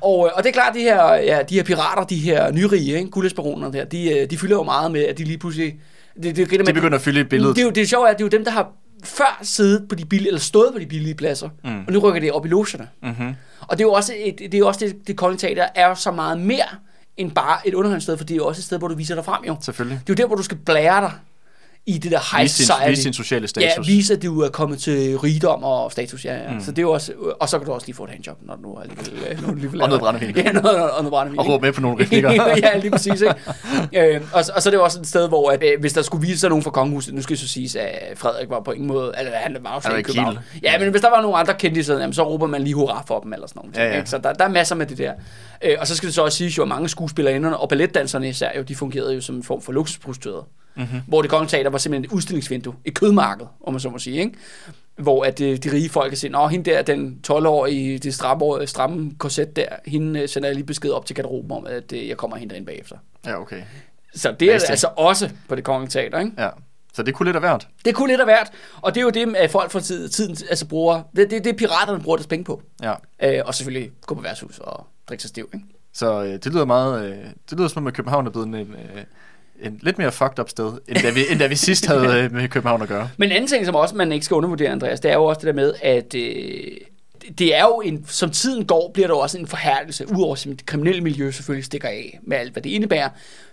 Og, 0.00 0.26
øh, 0.26 0.32
og 0.34 0.42
det 0.42 0.48
er 0.48 0.52
klart, 0.52 0.74
de 0.74 0.80
her, 0.80 1.14
ja, 1.14 1.38
de 1.48 1.54
her 1.54 1.62
pirater, 1.62 2.04
de 2.04 2.16
her 2.16 2.52
nyrige, 2.52 2.94
ikke? 2.96 3.10
guldesbaronerne 3.10 3.78
der, 3.78 3.84
de, 3.84 4.18
øh, 4.18 4.30
de 4.30 4.38
fylder 4.38 4.56
jo 4.56 4.62
meget 4.62 4.92
med, 4.92 5.04
at 5.04 5.18
de 5.18 5.24
lige 5.24 5.38
pludselig... 5.38 5.74
Det, 6.16 6.36
det, 6.36 6.50
det, 6.50 6.66
De 6.66 6.72
begynder 6.72 6.98
at 6.98 7.02
fylde 7.04 7.20
i 7.20 7.24
billedet. 7.24 7.56
Det, 7.56 7.62
er 7.62 7.66
jo, 7.66 7.70
det 7.70 7.88
sjove 7.88 8.06
er, 8.06 8.10
at 8.10 8.18
det 8.18 8.24
er 8.24 8.26
jo 8.26 8.38
dem, 8.38 8.44
der 8.44 8.50
har 8.50 8.72
før 9.04 9.38
siddet 9.42 9.88
på 9.88 9.94
de 9.94 10.04
billige, 10.04 10.28
eller 10.28 10.40
stået 10.40 10.72
på 10.72 10.78
de 10.78 10.86
billige 10.86 11.14
pladser, 11.14 11.48
mm. 11.64 11.84
og 11.86 11.92
nu 11.92 11.98
rykker 11.98 12.20
det 12.20 12.32
op 12.32 12.46
i 12.46 12.48
logerne. 12.48 12.88
Mm-hmm. 13.02 13.34
Og 13.60 13.78
det 13.78 13.84
er 13.84 13.88
jo 13.88 13.92
også, 13.92 14.12
et, 14.16 14.38
det, 14.38 14.54
er 14.54 14.58
jo 14.58 14.66
også 14.66 14.86
det, 14.86 15.06
det 15.06 15.16
kongelige 15.16 15.38
teater 15.38 15.66
er 15.74 15.88
jo 15.88 15.94
så 15.94 16.10
meget 16.10 16.40
mere 16.40 16.64
end 17.16 17.30
bare 17.30 17.68
et 17.68 17.74
underholdningssted, 17.74 18.16
for 18.16 18.24
det 18.24 18.34
er 18.34 18.36
jo 18.36 18.46
også 18.46 18.60
et 18.60 18.64
sted, 18.64 18.78
hvor 18.78 18.88
du 18.88 18.94
viser 18.94 19.14
dig 19.14 19.24
frem 19.24 19.44
jo. 19.46 19.56
Selvfølgelig. 19.60 20.00
Det 20.06 20.12
er 20.12 20.14
jo 20.14 20.22
der, 20.22 20.26
hvor 20.26 20.36
du 20.36 20.42
skal 20.42 20.56
blære 20.56 21.00
dig 21.00 21.12
i 21.86 21.98
det 21.98 22.10
der 22.12 22.36
high 22.36 22.42
Vise 22.42 22.54
society. 22.56 22.88
vise 22.90 23.02
sin 23.02 23.12
sociale 23.12 23.48
status. 23.48 23.88
Ja, 23.88 23.92
vise, 23.94 24.12
at 24.14 24.22
du 24.22 24.40
er 24.40 24.48
kommet 24.48 24.78
til 24.78 25.18
rigdom 25.18 25.62
og 25.64 25.92
status, 25.92 26.24
ja. 26.24 26.34
ja. 26.36 26.52
Mm. 26.52 26.60
Så 26.60 26.72
det 26.72 26.82
er 26.82 26.86
også, 26.86 27.12
og 27.40 27.48
så 27.48 27.58
kan 27.58 27.66
du 27.66 27.72
også 27.72 27.86
lige 27.86 27.96
få 27.96 28.04
et 28.04 28.10
handjob, 28.10 28.36
når 28.42 28.56
du 28.56 28.62
nu 28.62 28.78
alligevel, 28.78 29.12
øh, 29.30 29.40
når 29.40 29.46
du 29.46 29.52
alligevel 29.52 29.82
Og 29.82 29.88
noget 29.88 30.00
er- 30.00 30.04
brændevin. 30.04 30.36
Ja, 30.36 30.42
noget, 30.42 30.62
noget, 30.62 30.90
og 30.90 30.96
noget 31.02 31.10
brændevin. 31.10 31.38
Og 31.38 31.48
råbe 31.48 31.66
med 31.66 31.72
på 31.72 31.80
nogle 31.80 32.02
replikker. 32.04 32.30
ja, 32.62 32.78
lige 32.78 32.90
præcis, 32.90 33.20
ikke? 33.20 34.14
øh, 34.14 34.20
og, 34.32 34.44
og, 34.54 34.62
så 34.62 34.68
er 34.68 34.70
det 34.70 34.80
også 34.80 35.00
et 35.00 35.06
sted, 35.06 35.28
hvor 35.28 35.50
at, 35.50 35.62
øh, 35.62 35.80
hvis 35.80 35.92
der 35.92 36.02
skulle 36.02 36.26
vise 36.26 36.38
sig 36.38 36.48
nogen 36.48 36.62
fra 36.62 36.70
kongehuset, 36.70 37.14
nu 37.14 37.22
skal 37.22 37.34
jeg 37.34 37.38
så 37.38 37.48
sige, 37.48 37.80
at 37.80 38.18
Frederik 38.18 38.50
var 38.50 38.60
på 38.60 38.70
ingen 38.72 38.88
måde, 38.88 39.12
altså 39.16 39.34
han 39.36 39.56
var 39.60 39.74
jo 39.74 39.80
slet 39.80 39.98
ikke 39.98 40.06
København. 40.06 40.38
Ja, 40.62 40.78
men 40.78 40.90
hvis 40.90 41.00
der 41.02 41.10
var 41.10 41.22
nogen 41.22 41.36
andre 41.40 41.54
kendte 41.54 41.80
i 41.80 41.84
jamen, 41.88 42.12
så 42.12 42.22
råber 42.28 42.46
man 42.46 42.62
lige 42.62 42.74
hurra 42.74 43.02
for 43.06 43.20
dem, 43.20 43.32
eller 43.32 43.46
sådan 43.46 43.60
noget. 43.64 43.76
Ja, 43.76 43.84
ja. 43.92 43.96
Ikke? 43.98 44.10
Så 44.10 44.18
der, 44.18 44.32
der 44.32 44.44
er 44.44 44.48
masser 44.48 44.74
med 44.76 44.86
det 44.86 44.98
der. 44.98 45.12
Øh, 45.64 45.76
og 45.80 45.86
så 45.86 45.96
skal 45.96 46.06
det 46.06 46.14
så 46.14 46.22
også 46.22 46.38
sige, 46.38 46.62
at 46.62 46.68
mange 46.68 46.88
skuespillerinderne 46.88 47.56
og 47.56 47.68
balletdanserne 47.68 48.28
især, 48.28 48.50
jo, 48.56 48.62
de 48.62 48.74
fungerede 48.76 49.14
jo 49.14 49.20
som 49.20 49.34
en 49.36 49.42
form 49.42 49.62
for 49.62 49.72
luksusprostituerede. 49.72 50.44
Mm-hmm. 50.76 51.00
Hvor 51.06 51.22
det 51.22 51.30
kongelige 51.30 51.50
teater 51.50 51.70
var 51.70 51.78
simpelthen 51.78 52.04
et 52.04 52.12
udstillingsvindue, 52.12 52.74
et 52.84 52.94
kødmarked, 52.94 53.46
om 53.66 53.72
man 53.72 53.80
så 53.80 53.90
må 53.90 53.98
sige, 53.98 54.20
ikke? 54.20 54.34
Hvor 54.96 55.24
at 55.24 55.40
øh, 55.40 55.56
de 55.56 55.72
rige 55.72 55.88
folk 55.88 56.10
kan 56.10 56.18
sige, 56.18 56.30
nå, 56.30 56.46
hende 56.46 56.70
der, 56.70 56.82
den 56.82 57.20
12-årige, 57.28 57.98
det 57.98 58.14
stramme, 58.14 58.66
stramme 58.66 59.12
korset 59.18 59.56
der, 59.56 59.66
hende 59.86 60.20
øh, 60.20 60.28
sender 60.28 60.48
jeg 60.48 60.56
lige 60.56 60.66
besked 60.66 60.90
op 60.90 61.06
til 61.06 61.16
garderoben 61.16 61.52
om, 61.52 61.66
at 61.66 61.92
øh, 61.92 62.08
jeg 62.08 62.16
kommer 62.16 62.36
hen 62.36 62.50
derind 62.50 62.66
bagefter. 62.66 62.96
Ja, 63.26 63.40
okay. 63.40 63.62
Så 64.14 64.34
det 64.40 64.48
er 64.48 64.52
altså 64.52 64.88
også 64.96 65.30
på 65.48 65.54
det 65.54 65.64
kongelige 65.64 65.90
teater, 65.90 66.18
ikke? 66.18 66.32
Ja. 66.38 66.48
Så 66.94 67.02
det 67.02 67.14
kunne 67.14 67.26
lidt 67.26 67.36
af 67.36 67.42
hvert. 67.42 67.68
Det 67.84 67.94
kunne 67.94 68.08
lidt 68.08 68.20
af 68.20 68.26
hvert, 68.26 68.50
og 68.80 68.94
det 68.94 69.00
er 69.00 69.04
jo 69.04 69.10
det, 69.10 69.36
at 69.36 69.50
folk 69.50 69.70
fra 69.70 69.80
tiden, 69.80 70.10
tiden 70.10 70.36
altså 70.50 70.66
bruger, 70.66 71.02
det, 71.16 71.30
det, 71.30 71.44
det 71.44 71.52
er 71.52 71.56
piraterne 71.56 72.02
bruger 72.02 72.16
deres 72.16 72.26
penge 72.26 72.44
på. 72.44 72.62
Ja. 72.82 72.94
Øh, 73.22 73.42
og 73.46 73.54
selvfølgelig 73.54 73.92
gå 74.06 74.14
på 74.14 74.20
værtshus 74.20 74.58
og 74.58 74.86
drikke 75.08 75.22
sig 75.22 75.28
stiv, 75.28 75.50
ikke? 75.54 75.66
Så 75.92 76.22
øh, 76.22 76.32
det 76.32 76.46
lyder 76.46 76.64
meget... 76.64 77.04
Øh, 77.04 77.18
det 77.50 77.58
lyder 77.58 77.68
som 77.68 77.82
om, 77.82 77.86
at 77.86 77.94
København 77.94 78.26
er 78.26 78.30
blevet 78.30 78.46
en, 78.46 78.54
øh, 78.54 79.04
en 79.62 79.78
lidt 79.82 79.98
mere 79.98 80.12
fucked 80.12 80.38
up 80.38 80.48
sted, 80.48 80.72
end 80.88 80.98
da 81.02 81.10
vi, 81.10 81.20
end 81.30 81.38
da 81.38 81.46
vi 81.46 81.56
sidst 81.56 81.86
havde 81.86 82.06
øh, 82.18 82.32
med 82.32 82.48
København 82.48 82.82
at 82.82 82.88
gøre. 82.88 83.10
Men 83.16 83.28
en 83.28 83.36
anden 83.36 83.48
ting, 83.48 83.66
som 83.66 83.74
også 83.74 83.94
man 83.94 84.12
ikke 84.12 84.24
skal 84.24 84.34
undervurdere, 84.34 84.70
Andreas, 84.70 85.00
det 85.00 85.10
er 85.10 85.14
jo 85.14 85.24
også 85.24 85.38
det 85.38 85.46
der 85.46 85.52
med, 85.52 85.74
at 85.82 86.14
øh, 86.14 86.76
det 87.38 87.56
er 87.56 87.62
jo 87.62 87.80
en, 87.84 88.04
som 88.08 88.30
tiden 88.30 88.64
går, 88.64 88.90
bliver 88.94 89.08
der 89.08 89.14
også 89.14 89.38
en 89.38 89.46
forhærdelse, 89.46 90.08
udover 90.08 90.36
at 90.36 90.44
det 90.44 90.66
kriminelle 90.66 91.00
miljø 91.00 91.30
selvfølgelig 91.30 91.64
stikker 91.64 91.88
af 91.88 92.18
med 92.22 92.36
alt, 92.36 92.52
hvad 92.52 92.62
det 92.62 92.70
indebærer, 92.70 93.08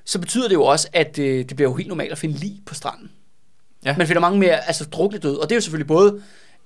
så 0.05 0.19
betyder 0.19 0.47
det 0.47 0.55
jo 0.55 0.63
også, 0.63 0.87
at 0.93 1.19
øh, 1.19 1.45
det 1.49 1.55
bliver 1.55 1.69
jo 1.69 1.75
helt 1.75 1.87
normalt 1.87 2.11
at 2.11 2.17
finde 2.17 2.35
lig 2.35 2.59
på 2.65 2.73
stranden. 2.73 3.11
Ja. 3.85 3.95
Man 3.97 4.07
finder 4.07 4.21
mange 4.21 4.39
mere 4.39 4.67
altså, 4.67 4.85
drukne 4.85 5.19
døde, 5.19 5.39
og 5.39 5.49
det 5.49 5.51
er 5.51 5.55
jo 5.57 5.61
selvfølgelig 5.61 5.87
både 5.87 6.21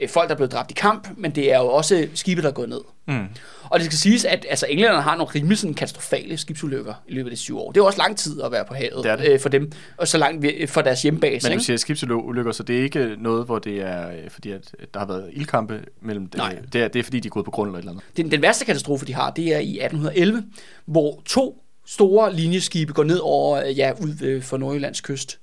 folk, 0.07 0.27
der 0.27 0.33
er 0.33 0.37
blevet 0.37 0.51
dræbt 0.51 0.71
i 0.71 0.73
kamp, 0.73 1.07
men 1.17 1.31
det 1.31 1.53
er 1.53 1.57
jo 1.57 1.67
også 1.67 2.07
skibe, 2.13 2.41
der 2.41 2.47
er 2.47 2.51
gået 2.51 2.69
ned. 2.69 2.81
Mm. 3.07 3.25
Og 3.69 3.79
det 3.79 3.85
skal 3.85 3.97
siges, 3.97 4.25
at 4.25 4.45
altså, 4.49 4.65
englænderne 4.69 5.01
har 5.01 5.15
nogle 5.15 5.31
rimelig 5.35 5.57
sådan, 5.57 5.73
katastrofale 5.73 6.37
skibsulykker 6.37 6.93
i 7.07 7.13
løbet 7.13 7.29
af 7.29 7.35
de 7.35 7.41
syv 7.41 7.57
år. 7.57 7.71
Det 7.71 7.81
er 7.81 7.85
også 7.85 7.97
lang 7.97 8.17
tid 8.17 8.41
at 8.41 8.51
være 8.51 8.65
på 8.65 8.73
havet 8.73 9.03
Det 9.03 9.19
det. 9.19 9.29
Øh, 9.29 9.39
for 9.39 9.49
dem, 9.49 9.71
og 9.97 10.07
så 10.07 10.17
langt 10.17 10.45
for 10.69 10.81
deres 10.81 11.01
hjembase. 11.01 11.49
Men 11.49 11.57
du 11.57 11.63
siger 11.63 11.77
skibsulykker, 11.77 12.51
så 12.51 12.63
det 12.63 12.79
er 12.79 12.83
ikke 12.83 13.15
noget, 13.19 13.45
hvor 13.45 13.59
det 13.59 13.81
er, 13.81 14.09
øh, 14.09 14.29
fordi 14.29 14.51
at 14.51 14.75
der 14.93 14.99
har 14.99 15.07
været 15.07 15.29
ildkampe 15.33 15.79
mellem 16.01 16.27
det. 16.27 16.37
Nej. 16.37 16.57
Det 16.73 16.81
er, 16.81 16.87
det 16.87 16.99
er 16.99 17.03
fordi, 17.03 17.19
de 17.19 17.27
er 17.27 17.29
gået 17.29 17.45
på 17.45 17.51
grund 17.51 17.69
eller 17.69 17.77
et 17.77 17.81
eller 17.81 17.91
andet. 17.91 18.17
Den, 18.17 18.31
den 18.31 18.41
værste 18.41 18.65
katastrofe, 18.65 19.05
de 19.05 19.13
har, 19.13 19.31
det 19.31 19.53
er 19.53 19.59
i 19.59 19.79
1811, 19.79 20.43
hvor 20.85 21.21
to 21.25 21.63
store 21.85 22.33
linjeskibe 22.33 22.93
går 22.93 23.03
ned 23.03 23.19
over, 23.23 23.65
øh, 23.67 23.77
ja, 23.77 23.91
ud 24.01 24.21
øh, 24.23 24.43
for 24.43 24.57
Nordjyllands 24.57 25.01
kyst. 25.01 25.39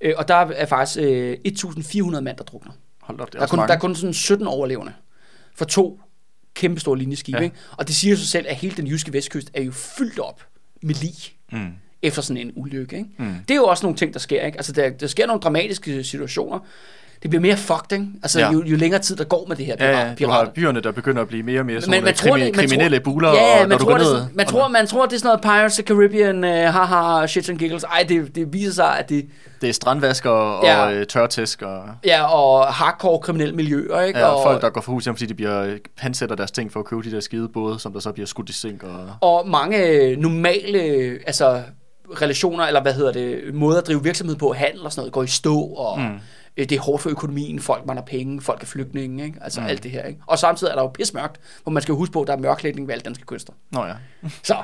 Øh, 0.00 0.14
og 0.16 0.28
der 0.28 0.34
er 0.34 0.66
faktisk 0.66 0.98
øh, 1.02 1.36
1.400 1.48 2.20
mand, 2.20 2.36
der 2.36 2.44
drukner. 2.44 2.72
Hold 3.02 3.20
op, 3.20 3.26
det 3.32 3.34
er, 3.34 3.38
Der 3.38 3.46
er, 3.46 3.48
kun, 3.50 3.56
mange. 3.56 3.68
der 3.68 3.74
er 3.74 3.78
kun 3.78 3.94
sådan 3.94 4.14
17 4.14 4.46
overlevende 4.46 4.92
for 5.54 5.64
to 5.64 6.00
kæmpe 6.54 6.80
store 6.80 6.98
linjeskibe. 6.98 7.38
Ja. 7.38 7.44
Ja. 7.44 7.50
Og 7.78 7.88
det 7.88 7.96
siger 7.96 8.16
sig 8.16 8.28
selv, 8.28 8.46
at 8.48 8.56
hele 8.56 8.76
den 8.76 8.86
jyske 8.86 9.12
vestkyst 9.12 9.50
er 9.54 9.62
jo 9.62 9.72
fyldt 9.72 10.18
op 10.18 10.42
med 10.82 10.94
lig 10.94 11.14
Mm. 11.52 11.72
efter 12.02 12.22
sådan 12.22 12.46
en 12.46 12.52
ulykke. 12.56 12.96
Ikke? 12.96 13.10
Mm. 13.18 13.34
Det 13.48 13.50
er 13.50 13.58
jo 13.58 13.64
også 13.64 13.86
nogle 13.86 13.96
ting, 13.96 14.12
der 14.12 14.18
sker. 14.20 14.42
Ikke? 14.46 14.58
Altså, 14.58 14.72
der, 14.72 14.90
der 14.90 15.06
sker 15.06 15.26
nogle 15.26 15.40
dramatiske 15.42 16.04
situationer. 16.04 16.58
Det 17.22 17.30
bliver 17.30 17.40
mere 17.42 17.56
fucked, 17.56 17.92
ikke? 17.92 18.06
Altså, 18.22 18.40
Ja. 18.40 18.46
ja. 18.46 18.52
jo, 18.52 18.62
jo 18.64 18.76
længere 18.76 19.00
tid 19.00 19.16
der 19.16 19.24
går 19.24 19.44
med 19.48 19.56
det 19.56 19.66
her 19.66 19.74
Ja, 19.80 19.90
ja, 19.90 20.14
pirat, 20.14 20.18
du 20.18 20.26
har 20.30 20.50
byerne, 20.54 20.80
der 20.80 20.92
begynder 20.92 21.22
at 21.22 21.28
blive 21.28 21.42
mere 21.42 21.60
og 21.60 21.66
mere 21.66 21.80
sådan 21.80 21.90
Men 21.90 22.04
man 22.04 22.14
tror, 22.14 22.36
krimi- 22.36 22.40
man 22.44 22.52
kriminelle 22.52 22.98
tror- 22.98 23.12
buler, 23.12 23.28
Ja, 23.28 23.52
og 23.54 23.60
man 23.60 23.68
når 23.68 23.78
du 23.78 23.84
tror, 23.84 23.90
går 23.90 23.98
det, 23.98 24.06
er 24.06 24.10
ned... 24.10 24.18
sådan- 24.20 24.36
man, 24.36 24.46
og 24.46 24.52
tror, 24.52 24.68
man 24.68 24.86
tror, 24.86 25.06
det 25.06 25.12
er 25.14 25.18
sådan 25.18 25.28
noget 25.28 25.40
Pirates 25.40 25.78
of 25.78 25.84
Caribbean, 25.84 26.44
uh, 26.44 26.74
haha, 26.74 27.26
shits 27.26 27.48
and 27.48 27.58
giggles. 27.58 27.84
Ej, 27.84 28.04
det, 28.08 28.34
det 28.34 28.52
viser 28.52 28.72
sig, 28.72 28.98
at 28.98 29.08
det 29.08 29.26
Det 29.60 29.68
er 29.68 29.72
strandvasker 29.72 30.30
og 30.30 30.64
Ja. 30.64 30.88
ja. 30.88 31.04
tørtæsk 31.04 31.62
og 31.62 31.84
ja, 32.04 32.24
og 32.24 32.66
hardcore 32.66 33.18
kriminelle 33.18 33.54
miljøer, 33.54 34.00
ikke? 34.00 34.18
ja, 34.18 34.26
og, 34.26 34.42
folk, 34.44 34.62
der 34.62 34.70
går 34.70 34.80
for 34.80 34.92
hus 34.92 35.04
hjem, 35.04 35.14
fordi 35.16 35.26
de 35.26 35.34
bliver 35.34 35.76
pansætter 36.00 36.36
deres 36.36 36.50
ting 36.50 36.72
for 36.72 36.80
at 36.80 36.86
købe 36.86 37.02
de 37.02 37.10
der 37.10 37.20
skide 37.20 37.48
både, 37.54 37.78
som 37.78 37.92
der 37.92 38.00
så 38.00 38.12
bliver 38.12 38.26
skudt 38.26 38.50
i 38.50 38.52
sink. 38.52 38.82
Og... 38.82 39.30
og 39.30 39.48
mange 39.48 40.16
normale 40.16 40.78
altså, 41.26 41.62
relationer, 42.22 42.64
eller 42.64 42.82
hvad 42.82 42.92
hedder 42.94 43.12
det, 43.12 43.54
måder 43.54 43.80
at 43.80 43.86
drive 43.86 44.02
virksomhed 44.04 44.36
på, 44.36 44.52
handel 44.52 44.80
og 44.84 44.92
sådan 44.92 45.00
noget, 45.00 45.12
går 45.12 45.22
i 45.22 45.26
stå, 45.26 45.60
og 45.60 46.00
mm. 46.00 46.18
Det 46.56 46.72
er 46.72 46.80
hårdt 46.80 47.02
for 47.02 47.10
økonomien, 47.10 47.60
folk 47.60 47.86
mangler 47.86 48.04
penge, 48.04 48.40
folk 48.40 48.62
er 48.62 48.66
flygtninge, 48.66 49.24
ikke? 49.24 49.38
altså 49.40 49.60
mm. 49.60 49.66
alt 49.66 49.82
det 49.82 49.90
her. 49.90 50.04
Ikke? 50.04 50.20
Og 50.26 50.38
samtidig 50.38 50.70
er 50.70 50.74
der 50.74 50.82
jo 50.82 50.88
pismørkt, 50.88 51.40
hvor 51.62 51.72
man 51.72 51.82
skal 51.82 51.94
huske 51.94 52.12
på, 52.12 52.20
at 52.20 52.26
der 52.26 52.32
er 52.32 52.38
mørklægning 52.38 52.88
ved 52.88 52.94
alle 52.94 53.02
danske 53.02 53.24
kyster. 53.24 53.52
Nå 53.70 53.84
ja. 53.84 53.94
Så, 54.42 54.56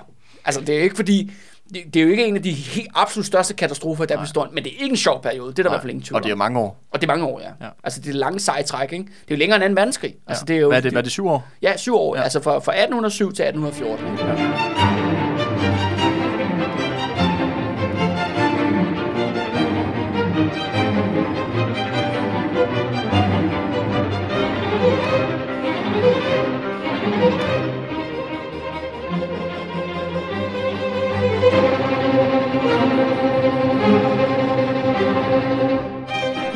altså 0.45 0.61
det 0.61 0.79
er 0.79 0.83
ikke 0.83 0.97
fordi, 0.97 1.33
det, 1.75 1.95
det 1.95 2.01
er 2.01 2.05
jo 2.05 2.11
ikke 2.11 2.27
en 2.27 2.37
af 2.37 2.43
de 2.43 2.53
helt 2.53 2.89
absolut 2.95 3.27
største 3.27 3.55
katastrofer, 3.55 4.05
der 4.05 4.21
består, 4.21 4.49
men 4.53 4.65
det 4.65 4.73
er 4.73 4.83
ikke 4.83 4.93
en 4.93 4.97
sjov 4.97 5.23
periode, 5.23 5.51
det 5.51 5.59
er 5.59 5.63
der 5.63 5.71
i 5.71 5.73
hvert 5.73 5.81
fald 5.81 5.91
ingen 5.91 6.05
tvivl 6.05 6.17
og 6.17 6.23
det 6.23 6.31
er 6.31 6.35
mange 6.35 6.61
år. 6.61 6.85
Og 6.91 7.01
det 7.01 7.07
er 7.11 7.13
mange 7.13 7.27
år, 7.27 7.41
ja. 7.41 7.67
Ja. 7.67 7.71
Altså 7.85 8.01
det 8.01 8.11
er 8.11 8.15
lange 8.15 8.41
seje 8.41 8.63
træk, 8.63 8.93
ikke? 8.93 9.05
Det 9.05 9.11
er 9.11 9.35
jo 9.35 9.37
længere 9.37 9.67
end 9.67 9.75
2. 9.75 9.81
verdenskrig. 9.81 10.11
Ja. 10.11 10.31
Altså, 10.31 10.45
det 10.45 10.57
er 10.57 10.61
jo, 10.61 10.69
hvad, 10.69 10.79
er 10.79 10.83
det, 10.83 10.93
hvad 10.93 11.01
er 11.01 11.03
det, 11.03 11.13
syv 11.13 11.27
år? 11.29 11.49
Ja, 11.63 11.77
syv 11.77 11.95
år. 11.95 12.17
Ja. 12.17 12.23
Altså 12.23 12.43
fra, 12.43 12.53
fra 12.53 12.73
1807 12.73 13.33
til 13.33 13.43
1814. 13.43 14.13
Ikke? 14.13 14.25
Ja. 14.25 15.08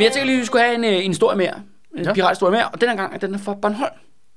Men 0.03 0.05
jeg 0.05 0.12
tænker 0.12 0.26
lige, 0.26 0.36
at 0.36 0.40
vi 0.40 0.46
skulle 0.46 0.64
have 0.64 0.74
en, 0.74 0.84
øh, 0.84 1.05
en 1.05 1.11
historie 1.11 1.36
mere. 1.36 1.55
En 1.96 2.05
Ja. 2.05 2.12
pirathistorie 2.12 2.53
mere. 2.53 2.68
Og 2.68 2.80
den 2.80 2.88
her 2.88 2.96
gang 2.96 3.14
er 3.14 3.18
den 3.18 3.38
fra 3.38 3.55
Bornholm. 3.55 3.92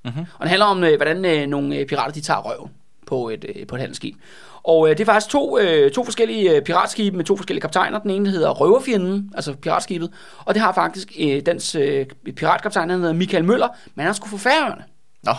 Mm-hmm. 0.05 0.21
Og 0.33 0.39
den 0.41 0.47
handler 0.47 0.65
om, 0.65 0.83
øh, 0.83 0.95
hvordan 0.95 1.25
øh, 1.25 1.47
nogle 1.47 1.85
pirater 1.85 2.13
de 2.13 2.21
tager 2.21 2.39
røven 2.41 2.71
på 3.07 3.29
et, 3.29 3.45
på 3.67 3.75
et 3.75 3.79
handelsskib. 3.81 4.15
Og 4.63 4.89
øh, 4.89 4.97
det 4.97 4.99
er 5.01 5.05
faktisk 5.13 5.31
to, 5.31 5.59
øh, 5.59 5.91
to 5.91 6.03
forskellige 6.03 6.61
piratskibe 6.61 7.17
med 7.17 7.25
to 7.25 7.35
forskellige 7.37 7.61
kaptajner. 7.61 7.99
Den 7.99 8.11
ene 8.11 8.29
hedder 8.29 8.49
Røverfjenden, 8.49 9.31
altså 9.35 9.53
piratskibet. 9.53 10.11
Og 10.45 10.53
det 10.53 10.61
har 10.61 10.73
faktisk 10.73 11.11
øh, 11.19 11.41
dens 11.45 11.75
øh, 11.75 12.05
piratkaptajn, 12.35 12.89
han 12.89 12.99
hedder 12.99 13.13
Michael 13.13 13.45
Møller, 13.45 13.67
men 13.95 14.01
han 14.03 14.09
er 14.09 14.13
sgu 14.13 14.27
fra 14.27 14.37
Færøerne. 14.37 14.83
Nå, 15.23 15.31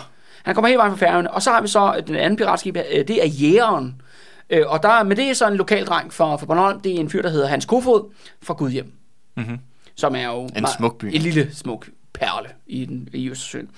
Han 0.43 0.55
kommer 0.55 0.67
helt 0.67 0.77
vejen 0.77 0.97
fra 0.97 1.05
Færøerne. 1.05 1.31
Og 1.31 1.41
så 1.41 1.51
har 1.51 1.61
vi 1.61 1.67
så 1.67 2.03
den 2.07 2.15
anden 2.15 2.37
piratskib, 2.37 2.77
øh, 2.77 3.07
det 3.07 3.23
er 3.23 3.27
Jægeren. 3.27 4.01
Øh, 4.49 4.63
og 4.67 4.83
der, 4.83 5.03
men 5.03 5.17
det 5.17 5.29
er 5.29 5.33
så 5.33 5.47
en 5.47 5.55
lokal 5.55 5.85
dreng 5.85 6.13
fra, 6.13 6.35
fra 6.35 6.45
Bornholm. 6.45 6.79
Det 6.79 6.95
er 6.95 6.99
en 6.99 7.09
fyr, 7.09 7.21
der 7.21 7.29
hedder 7.29 7.47
Hans 7.47 7.65
Kofod 7.65 8.11
fra 8.43 8.53
Gudhjem. 8.53 8.91
mm-hmm. 9.35 9.59
Som 9.97 10.15
er 10.15 10.25
jo 10.25 10.43
En 10.43 10.65
smuk 10.77 10.97
by. 10.99 11.05
En 11.05 11.21
lille 11.21 11.55
smuk 11.55 11.87
perle 12.13 12.49
i, 12.67 12.85
den, 12.85 13.07
i 13.13 13.29
Østersøen. 13.29 13.69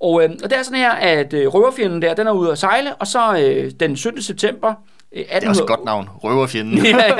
Og, 0.00 0.24
øh, 0.24 0.30
og 0.44 0.50
det 0.50 0.58
er 0.58 0.62
sådan 0.62 0.78
her, 0.78 0.90
at 0.92 1.32
øh, 1.32 1.46
røverfjenden 1.48 2.02
der, 2.02 2.14
den 2.14 2.26
er 2.26 2.32
ude 2.32 2.52
at 2.52 2.58
sejle, 2.58 2.94
og 2.94 3.06
så 3.06 3.36
øh, 3.38 3.70
den 3.80 3.96
17. 3.96 4.22
september 4.22 4.74
øh, 5.12 5.24
18... 5.28 5.40
det 5.40 5.44
er 5.46 5.48
også 5.48 5.62
et 5.62 5.68
godt 5.68 5.84
navn. 5.84 6.08
Røverfjenden. 6.24 6.86
ja, 6.86 6.96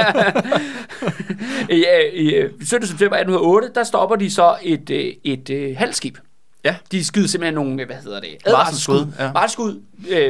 ja. 1.70 1.76
ja, 1.76 1.99
i, 2.12 2.26
øh, 2.34 2.51
17. 2.64 2.88
september 2.88 3.16
1808, 3.16 3.70
der 3.74 3.84
stopper 3.84 4.16
de 4.16 4.30
så 4.30 4.57
et, 4.62 4.90
øh, 4.90 5.12
et 5.24 5.51
øh, 5.51 5.76
halvskib. 5.76 6.18
Ja. 6.64 6.76
De 6.93 7.05
skyder 7.05 7.28
simpelthen 7.28 7.55
nogle, 7.55 7.82
øh, 7.82 7.86
hvad 7.86 7.97
hedder 7.97 8.20
det, 8.20 8.36
Varselsskud, 8.47 8.95
advarselsskud. 8.97 9.24
ja. 9.24 9.32
Varselsskud. 9.32 9.82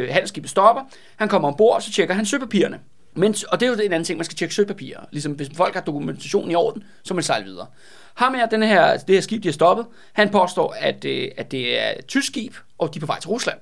Øh, 0.02 0.08
handelsskibet 0.10 0.50
stopper. 0.50 0.82
Han 1.16 1.28
kommer 1.28 1.48
ombord, 1.48 1.74
og 1.76 1.82
så 1.82 1.92
tjekker 1.92 2.14
han 2.14 2.26
søpapirerne. 2.26 2.78
Men, 3.14 3.34
og 3.48 3.60
det 3.60 3.66
er 3.66 3.70
jo 3.70 3.74
en 3.76 3.80
anden 3.80 4.04
ting, 4.04 4.16
man 4.18 4.24
skal 4.24 4.36
tjekke 4.36 4.54
søpapirer. 4.54 5.00
Ligesom 5.10 5.32
hvis 5.32 5.48
folk 5.56 5.74
har 5.74 5.80
dokumentation 5.80 6.50
i 6.50 6.54
orden, 6.54 6.84
så 7.04 7.14
man 7.14 7.22
sejle 7.22 7.44
videre. 7.44 7.66
Ham 8.14 8.34
her, 8.34 8.46
den 8.46 8.62
her, 8.62 8.96
det 8.96 9.14
her 9.14 9.20
skib, 9.20 9.42
de 9.42 9.48
har 9.48 9.52
stoppet, 9.52 9.86
han 10.12 10.28
påstår, 10.30 10.76
at, 10.78 11.04
øh, 11.04 11.28
at 11.36 11.50
det 11.50 11.80
er 11.80 11.92
et 11.98 12.06
tysk 12.06 12.26
skib, 12.26 12.54
og 12.78 12.94
de 12.94 12.98
er 12.98 13.00
på 13.00 13.06
vej 13.06 13.20
til 13.20 13.28
Rusland. 13.28 13.58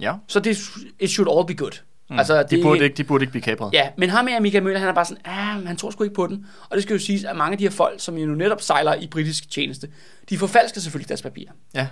ja. 0.00 0.14
Så 0.28 0.40
det 0.40 0.58
it 1.00 1.10
should 1.10 1.38
all 1.38 1.46
be 1.46 1.54
good. 1.54 1.80
Mm. 2.10 2.18
Altså, 2.18 2.42
de, 2.42 2.62
burde 2.62 2.84
ikke, 2.84 2.96
de 2.96 3.04
burde 3.04 3.22
ikke 3.22 3.30
blive 3.30 3.42
kapret. 3.42 3.72
Ja, 3.72 3.88
men 3.96 4.10
ham 4.10 4.26
her, 4.26 4.40
Michael 4.40 4.64
Møller, 4.64 4.80
han 4.80 4.88
er 4.88 4.92
bare 4.92 5.04
sådan, 5.04 5.22
ah, 5.24 5.66
han 5.66 5.76
tror 5.76 5.90
sgu 5.90 6.04
ikke 6.04 6.14
på 6.14 6.26
den. 6.26 6.46
Og 6.70 6.76
det 6.76 6.82
skal 6.82 6.94
jo 6.94 7.00
siges, 7.00 7.24
at 7.24 7.36
mange 7.36 7.52
af 7.52 7.58
de 7.58 7.64
her 7.64 7.70
folk, 7.70 8.00
som 8.00 8.18
jo 8.18 8.26
netop 8.26 8.60
sejler 8.60 8.94
i 8.94 9.06
britisk 9.06 9.50
tjeneste, 9.50 9.88
de 10.30 10.38
forfalsker 10.38 10.80
selvfølgelig 10.80 11.08
deres 11.08 11.22
papirer. 11.22 11.50
ja. 11.74 11.86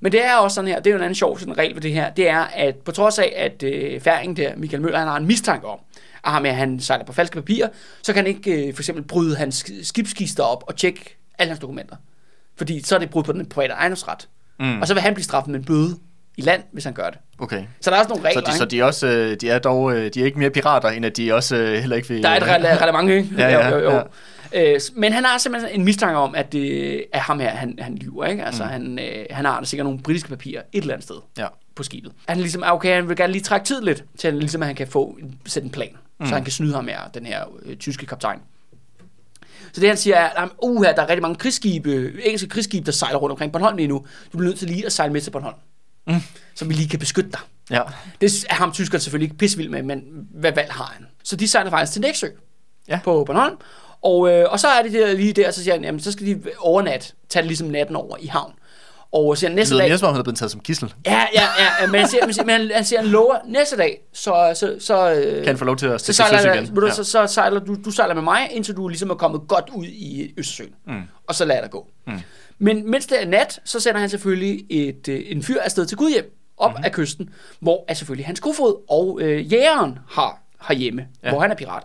Men 0.00 0.12
det 0.12 0.24
er 0.24 0.34
også 0.34 0.54
sådan 0.54 0.68
her, 0.68 0.76
det 0.80 0.86
er 0.86 0.90
jo 0.90 0.96
en 0.96 1.02
anden 1.02 1.14
sjov 1.14 1.38
sådan 1.38 1.58
regel 1.58 1.74
ved 1.74 1.82
det 1.82 1.92
her, 1.92 2.10
det 2.10 2.28
er, 2.28 2.40
at 2.40 2.76
på 2.76 2.92
trods 2.92 3.18
af, 3.18 3.32
at 3.36 3.62
øh, 3.62 4.00
færingen 4.00 4.36
der, 4.36 4.56
Michael 4.56 4.82
Møller, 4.82 4.98
han 4.98 5.08
har 5.08 5.16
en 5.16 5.26
mistanke 5.26 5.66
om, 5.66 5.78
at 6.24 6.30
ham 6.32 6.44
her, 6.44 6.52
han 6.52 6.80
sejler 6.80 7.04
på 7.04 7.12
falske 7.12 7.34
papirer, 7.34 7.68
så 8.02 8.12
kan 8.12 8.24
han 8.24 8.34
ikke 8.36 8.68
øh, 8.68 8.74
for 8.74 8.80
eksempel 8.82 9.04
bryde 9.04 9.36
hans 9.36 9.64
sk- 9.64 9.84
skibskister 9.84 10.42
op 10.42 10.64
og 10.66 10.76
tjekke 10.76 11.18
alle 11.38 11.48
hans 11.50 11.60
dokumenter. 11.60 11.96
Fordi 12.56 12.82
så 12.82 12.94
er 12.94 12.98
det 12.98 13.10
brud 13.10 13.22
på 13.22 13.32
den 13.32 13.46
private 13.46 13.72
ejendomsret. 13.74 14.28
Mm. 14.60 14.80
Og 14.80 14.86
så 14.88 14.94
vil 14.94 15.00
han 15.02 15.14
blive 15.14 15.24
straffet 15.24 15.50
med 15.50 15.58
en 15.60 15.64
bøde 15.64 15.96
i 16.36 16.40
land, 16.40 16.62
hvis 16.72 16.84
han 16.84 16.92
gør 16.92 17.10
det. 17.10 17.18
Okay. 17.38 17.64
Så 17.80 17.90
der 17.90 17.96
er 17.96 18.00
også 18.00 18.08
nogle 18.08 18.22
Så, 18.22 18.28
regler, 18.28 18.42
de, 18.42 18.56
så 18.56 18.64
ikke? 18.64 18.70
de, 18.70 18.80
er 18.80 18.84
også, 18.84 19.06
øh, 19.06 19.36
de 19.40 19.50
er 19.50 19.58
dog 19.58 19.92
øh, 19.96 20.10
de 20.14 20.20
er 20.20 20.24
ikke 20.24 20.38
mere 20.38 20.50
pirater, 20.50 20.88
end 20.88 21.06
at 21.06 21.16
de 21.16 21.34
også 21.34 21.56
øh, 21.56 21.78
heller 21.78 21.96
ikke 21.96 22.08
vil... 22.08 22.22
Der 22.22 22.28
er 22.28 22.36
et 22.36 22.42
rele- 22.42 22.76
reglement, 22.82 23.10
ikke? 23.10 23.28
Ja, 23.42 23.48
ja, 23.48 23.68
jo, 23.68 23.76
jo, 23.78 23.90
jo. 23.90 23.96
ja. 23.96 24.72
Øh, 24.74 24.80
men 24.96 25.12
han 25.12 25.24
har 25.24 25.38
simpelthen 25.38 25.80
en 25.80 25.84
mistanke 25.84 26.16
om, 26.18 26.34
at 26.34 26.52
det 26.52 27.04
er 27.12 27.18
ham 27.18 27.40
her, 27.40 27.48
han, 27.50 27.78
han 27.80 27.94
lyver, 27.96 28.24
ikke? 28.24 28.44
Altså, 28.44 28.62
mm. 28.64 28.70
han, 28.70 28.98
øh, 28.98 29.26
han 29.30 29.44
har 29.44 29.64
sikkert 29.64 29.84
nogle 29.86 29.98
britiske 30.02 30.28
papirer 30.28 30.62
et 30.72 30.80
eller 30.80 30.94
andet 30.94 31.04
sted 31.04 31.16
Ja. 31.38 31.46
på 31.74 31.82
skibet. 31.82 32.12
Han 32.28 32.38
ligesom, 32.40 32.62
ah, 32.62 32.72
okay, 32.74 32.94
han 32.94 33.08
vil 33.08 33.16
gerne 33.16 33.32
lige 33.32 33.42
trække 33.42 33.66
tid 33.66 33.82
lidt, 33.82 34.04
til 34.18 34.30
han, 34.30 34.38
ligesom, 34.38 34.62
at 34.62 34.66
han 34.66 34.76
kan 34.76 34.86
få 34.88 35.18
sætte 35.46 35.66
en 35.66 35.72
plan, 35.72 35.88
mm. 36.20 36.26
så 36.26 36.34
han 36.34 36.44
kan 36.44 36.52
snyde 36.52 36.74
ham 36.74 36.88
her, 36.88 37.08
den 37.14 37.26
her 37.26 37.44
øh, 37.62 37.76
tyske 37.76 38.06
kaptajn. 38.06 38.38
Så 39.72 39.80
det 39.80 39.88
han 39.88 39.96
siger 39.96 40.16
er, 40.16 40.42
at 40.42 40.48
uh, 40.62 40.84
der 40.84 41.02
er 41.02 41.08
rigtig 41.08 41.22
mange 41.22 41.36
krigsskibe, 41.36 42.12
engelske 42.24 42.48
krigsskibe, 42.48 42.86
der 42.86 42.92
sejler 42.92 43.18
rundt 43.18 43.30
omkring 43.30 43.52
Bornholm 43.52 43.76
lige 43.76 43.88
nu. 43.88 44.06
Du 44.32 44.38
bliver 44.38 44.48
nødt 44.48 44.58
til 44.58 44.68
lige 44.68 44.86
at 44.86 44.92
sejle 44.92 45.12
med 45.12 45.20
til 45.20 45.30
Bornholm. 45.30 45.56
Mm. 46.06 46.14
Så 46.54 46.64
vi 46.64 46.74
lige 46.74 46.88
kan 46.88 46.98
beskytte 46.98 47.30
dig. 47.30 47.40
Ja. 47.70 47.82
Det 48.20 48.44
er 48.50 48.54
ham 48.54 48.72
tyskeren 48.72 49.00
selvfølgelig 49.00 49.26
ikke 49.26 49.36
pissevild 49.38 49.68
med, 49.68 49.82
men 49.82 50.02
hvad 50.30 50.52
valg 50.52 50.72
har 50.72 50.84
han? 50.96 51.06
Så 51.24 51.36
de 51.36 51.48
sejler 51.48 51.70
faktisk 51.70 51.92
til 51.92 52.02
Næksø 52.02 52.26
Ja. 52.88 53.00
på 53.04 53.24
Bornholm. 53.24 53.56
Og, 54.02 54.30
øh, 54.30 54.52
og 54.52 54.60
så 54.60 54.68
er 54.68 54.82
det 54.82 54.92
der, 54.92 55.14
lige 55.14 55.32
der, 55.32 55.50
så 55.50 55.62
siger 55.62 55.74
han, 55.74 55.84
jamen 55.84 56.00
så 56.00 56.12
skal 56.12 56.26
de 56.26 56.42
overnat, 56.58 57.14
tage 57.28 57.42
det 57.42 57.46
ligesom 57.46 57.68
natten 57.68 57.96
over 57.96 58.16
i 58.20 58.26
havn. 58.26 58.52
Og 59.12 59.36
så 59.36 59.40
siger 59.40 59.48
Det 59.50 59.56
næste 59.56 59.74
lyder 59.74 59.82
dag... 59.82 59.90
mere 59.90 59.98
som 59.98 60.08
om, 60.08 60.14
han 60.14 60.18
er 60.20 60.24
blevet 60.24 60.38
taget 60.38 60.50
som 60.52 60.60
gissel. 60.60 60.94
Ja, 61.06 61.12
ja, 61.34 61.42
ja, 61.80 61.86
men 61.86 62.00
han 62.00 62.08
siger, 62.08 62.24
han 62.24 62.34
siger, 62.34 62.44
men 62.44 62.70
han, 62.74 62.84
siger, 62.84 63.00
han 63.00 63.10
lover 63.10 63.36
næste 63.46 63.76
dag, 63.76 64.00
så, 64.12 64.52
så, 64.54 64.76
så, 64.80 65.12
øh, 65.14 65.34
Kan 65.36 65.46
han 65.46 65.58
få 65.58 65.64
lov 65.64 65.76
til 65.76 65.86
at 65.86 66.00
så, 66.00 66.12
sejler, 66.12 66.54
igen? 66.54 66.64
ja. 66.80 66.86
Ja. 66.86 66.92
så, 66.92 67.04
så 67.04 67.26
sejler 67.26 67.60
du, 67.60 67.76
du 67.84 67.90
sejler 67.90 68.14
med 68.14 68.22
mig, 68.22 68.48
indtil 68.50 68.74
du 68.76 68.88
ligesom 68.88 69.10
er 69.10 69.14
kommet 69.14 69.40
godt 69.48 69.70
ud 69.74 69.84
i 69.86 70.34
Østersøen. 70.36 70.70
Mm. 70.86 71.00
Og 71.28 71.34
så 71.34 71.44
lader 71.44 71.60
dig 71.60 71.70
gå. 71.70 71.86
Mm. 72.06 72.12
Men 72.58 72.90
mens 72.90 73.06
det 73.06 73.22
er 73.22 73.26
nat, 73.26 73.60
så 73.64 73.80
sender 73.80 74.00
han 74.00 74.08
selvfølgelig 74.10 74.64
et, 74.70 75.08
øh, 75.08 75.20
en 75.26 75.42
fyr 75.42 75.60
afsted 75.60 75.86
til 75.86 75.96
Gudhjem, 75.96 76.34
op 76.56 76.70
Mhm. 76.70 76.74
mm-hmm. 76.74 76.84
af 76.84 76.92
kysten, 76.92 77.30
hvor 77.60 77.84
er 77.88 77.94
selvfølgelig 77.94 78.26
hans 78.26 78.40
kofod 78.40 78.74
og 78.90 79.18
øh, 79.22 79.52
jægeren 79.52 79.98
har, 80.10 80.42
har 80.60 80.74
hjemme, 80.74 81.06
Ja. 81.22 81.28
ja. 81.28 81.32
hvor 81.32 81.40
han 81.40 81.50
er 81.50 81.54
pirat. 81.56 81.82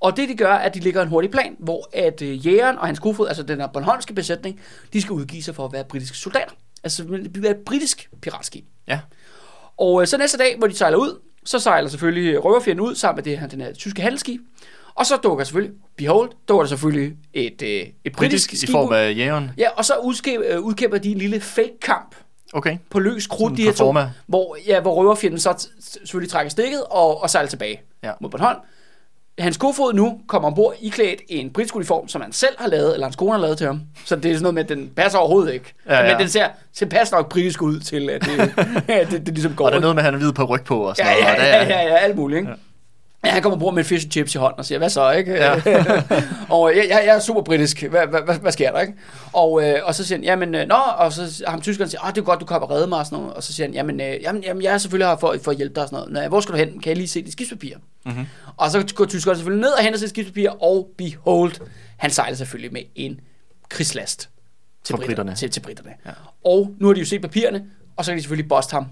Og 0.00 0.16
det, 0.16 0.28
de 0.28 0.34
gør, 0.34 0.52
er, 0.52 0.58
at 0.58 0.74
de 0.74 0.80
ligger 0.80 1.02
en 1.02 1.08
hurtig 1.08 1.30
plan, 1.30 1.56
hvor 1.58 1.88
at 1.92 2.22
øh, 2.22 2.46
jægeren 2.46 2.78
og 2.78 2.86
hans 2.86 2.98
kofod, 2.98 3.28
altså 3.28 3.42
den 3.42 3.60
her 3.60 3.66
Bornholmske 3.66 4.14
besætning, 4.14 4.60
de 4.92 5.00
skal 5.02 5.12
udgive 5.12 5.42
sig 5.42 5.54
for 5.54 5.64
at 5.64 5.72
være 5.72 5.84
britiske 5.84 6.16
soldater. 6.16 6.50
Altså 6.84 7.02
det 7.04 7.32
bliver 7.32 7.50
et 7.50 7.56
britisk 7.66 8.10
piratskib. 8.22 8.64
Ja. 8.88 9.00
Og 9.76 10.00
øh, 10.00 10.06
så 10.06 10.18
næste 10.18 10.38
dag, 10.38 10.54
hvor 10.58 10.66
de 10.66 10.76
sejler 10.76 10.98
ud, 10.98 11.20
så 11.44 11.58
sejler 11.58 11.88
selvfølgelig 11.88 12.44
røverfjenden 12.44 12.86
ud 12.86 12.94
sammen 12.94 13.16
med 13.16 13.24
det 13.24 13.38
her, 13.38 13.46
den 13.46 13.60
her 13.60 13.72
tyske 13.72 14.02
handelsskib. 14.02 14.40
Og 14.94 15.06
så 15.06 15.16
dukker 15.16 15.44
selvfølgelig, 15.44 15.74
behold, 15.96 16.30
dukker 16.48 16.62
der 16.62 16.68
selvfølgelig 16.68 17.16
et, 17.34 17.62
øh, 17.62 17.68
et 17.68 17.92
britisk, 18.04 18.18
Britisk 18.18 18.56
skib 18.56 18.68
i 18.68 18.72
form 18.72 18.92
af 18.92 19.16
jægeren. 19.16 19.50
Ja, 19.58 19.68
og 19.70 19.84
så 19.84 19.94
øh, 20.44 20.60
udkæmper 20.60 20.98
de 20.98 21.10
en 21.12 21.18
lille 21.18 21.40
fake-kamp 21.40 22.14
Okay. 22.52 22.78
på 22.90 22.98
løs 23.00 23.26
krudt, 23.26 23.56
de 23.56 23.62
her 23.62 23.72
to, 23.72 23.94
hvor, 24.26 24.56
ja, 24.66 24.80
hvor 24.80 24.94
røverfjenden 24.94 25.40
så 25.40 25.68
selvfølgelig 26.04 26.30
trækker 26.32 26.50
stikket 26.50 26.82
og, 26.90 27.22
og 27.22 27.30
sejler 27.30 27.48
tilbage 27.48 27.80
Ja. 28.02 28.12
mod 28.20 28.30
Bornholm. 28.30 28.58
Hans 29.38 29.56
kofod 29.56 29.92
nu 29.94 30.20
kommer 30.26 30.48
ombord 30.48 30.74
iklædt 30.80 31.20
i 31.28 31.36
en 31.38 31.50
britisk 31.50 31.76
uniform, 31.76 32.08
som 32.08 32.20
han 32.22 32.32
selv 32.32 32.54
har 32.58 32.68
lavet, 32.68 32.94
eller 32.94 33.06
hans 33.06 33.16
kone 33.16 33.32
har 33.32 33.38
lavet 33.38 33.58
til 33.58 33.66
ham. 33.66 33.80
Så 34.04 34.16
det 34.16 34.24
er 34.30 34.34
sådan 34.34 34.42
noget 34.42 34.54
med, 34.54 34.62
at 34.62 34.68
den 34.68 34.90
passer 34.96 35.18
overhovedet 35.18 35.52
ikke. 35.54 35.74
Ja, 35.88 36.04
ja. 36.04 36.12
Men 36.12 36.20
den 36.20 36.28
ser 36.28 36.46
tilpas 36.74 37.12
nok 37.12 37.28
britisk 37.28 37.62
ud 37.62 37.80
til, 37.80 38.10
at 38.14 38.24
det, 38.24 38.40
at 38.88 39.10
det, 39.10 39.26
det 39.26 39.34
ligesom 39.34 39.54
går. 39.54 39.64
Og 39.64 39.70
der 39.72 39.76
er 39.76 39.80
noget 39.80 39.96
med, 39.96 40.00
at 40.00 40.04
han 40.04 40.14
er 40.14 40.18
hvid 40.18 40.32
på 40.32 40.44
ryg 40.44 40.62
på 40.64 40.78
og 40.80 40.96
sådan 40.96 41.12
Ja, 41.12 41.22
noget. 41.24 41.36
ja, 41.38 41.56
ja, 41.56 41.62
ja, 41.82 41.88
ja, 41.88 41.96
alt 41.96 42.16
muligt, 42.16 42.38
ikke? 42.38 42.50
Ja. 42.50 42.56
Ja, 43.26 43.32
han 43.32 43.42
kommer 43.42 43.56
ombord 43.56 43.74
med 43.74 43.84
fish 43.84 44.06
and 44.06 44.12
chips 44.12 44.34
i 44.34 44.38
hånden 44.38 44.58
og 44.58 44.64
siger, 44.64 44.78
hvad 44.78 44.90
så, 44.90 45.10
ikke? 45.10 45.32
Ja. 45.32 45.52
og 46.56 46.76
jeg, 46.76 46.86
jeg, 46.88 47.02
jeg 47.06 47.16
er 47.16 47.18
super 47.18 47.42
britisk, 47.42 47.82
hvad, 47.82 48.06
hvad, 48.06 48.20
hvad, 48.24 48.38
hvad 48.38 48.52
sker 48.52 48.72
der, 48.72 48.80
ikke? 48.80 48.94
Og, 49.32 49.62
øh, 49.64 49.74
og 49.84 49.94
så 49.94 50.04
siger 50.04 50.18
han, 50.18 50.24
jamen, 50.24 50.54
øh, 50.54 50.68
nå, 50.68 50.74
og 50.74 51.12
så 51.12 51.44
ham 51.46 51.60
tyskeren 51.60 51.90
siger, 51.90 52.00
ah, 52.00 52.14
det 52.14 52.20
er 52.20 52.24
godt, 52.24 52.40
du 52.40 52.44
kommer 52.44 52.68
og 52.68 52.74
redde 52.74 52.86
mig 52.86 52.98
og 52.98 53.06
sådan 53.06 53.18
noget. 53.18 53.34
Og 53.34 53.42
så 53.42 53.52
siger 53.52 53.66
han, 53.66 53.74
jamen, 53.74 54.00
øh, 54.00 54.22
jamen, 54.22 54.42
jamen 54.42 54.62
jeg 54.62 54.74
er 54.74 54.78
selvfølgelig 54.78 55.08
her 55.08 55.16
for, 55.16 55.36
for 55.42 55.50
at 55.50 55.56
hjælpe 55.56 55.74
dig 55.74 55.82
og 55.82 55.88
sådan 55.88 56.08
noget. 56.08 56.24
Nå, 56.24 56.28
hvor 56.28 56.40
skal 56.40 56.52
du 56.52 56.58
hen? 56.58 56.80
Kan 56.80 56.90
jeg 56.90 56.96
lige 56.96 57.08
se 57.08 57.22
dit 57.22 57.32
skibspapir? 57.32 57.76
Mm-hmm. 58.04 58.26
Og 58.56 58.70
så 58.70 58.92
går 58.94 59.04
tyskeren 59.04 59.36
selvfølgelig 59.36 59.60
ned 59.60 59.70
og 59.70 59.82
henter 59.82 59.98
sit 59.98 60.08
skibspapir, 60.08 60.50
og 60.50 60.88
behold, 60.98 61.52
han 61.96 62.10
sejler 62.10 62.36
selvfølgelig 62.36 62.72
med 62.72 62.82
en 62.94 63.20
krigslast 63.68 64.28
til 64.84 64.96
britterne. 64.96 65.34
Til, 65.34 65.50
til 65.50 65.60
britterne. 65.60 65.90
Ja. 66.06 66.10
Og 66.44 66.74
nu 66.78 66.86
har 66.86 66.94
de 66.94 67.00
jo 67.00 67.06
set 67.06 67.22
papirerne, 67.22 67.64
og 67.96 68.04
så 68.04 68.10
kan 68.10 68.16
de 68.16 68.22
selvfølgelig 68.22 68.48
boste 68.48 68.72
ham. 68.72 68.86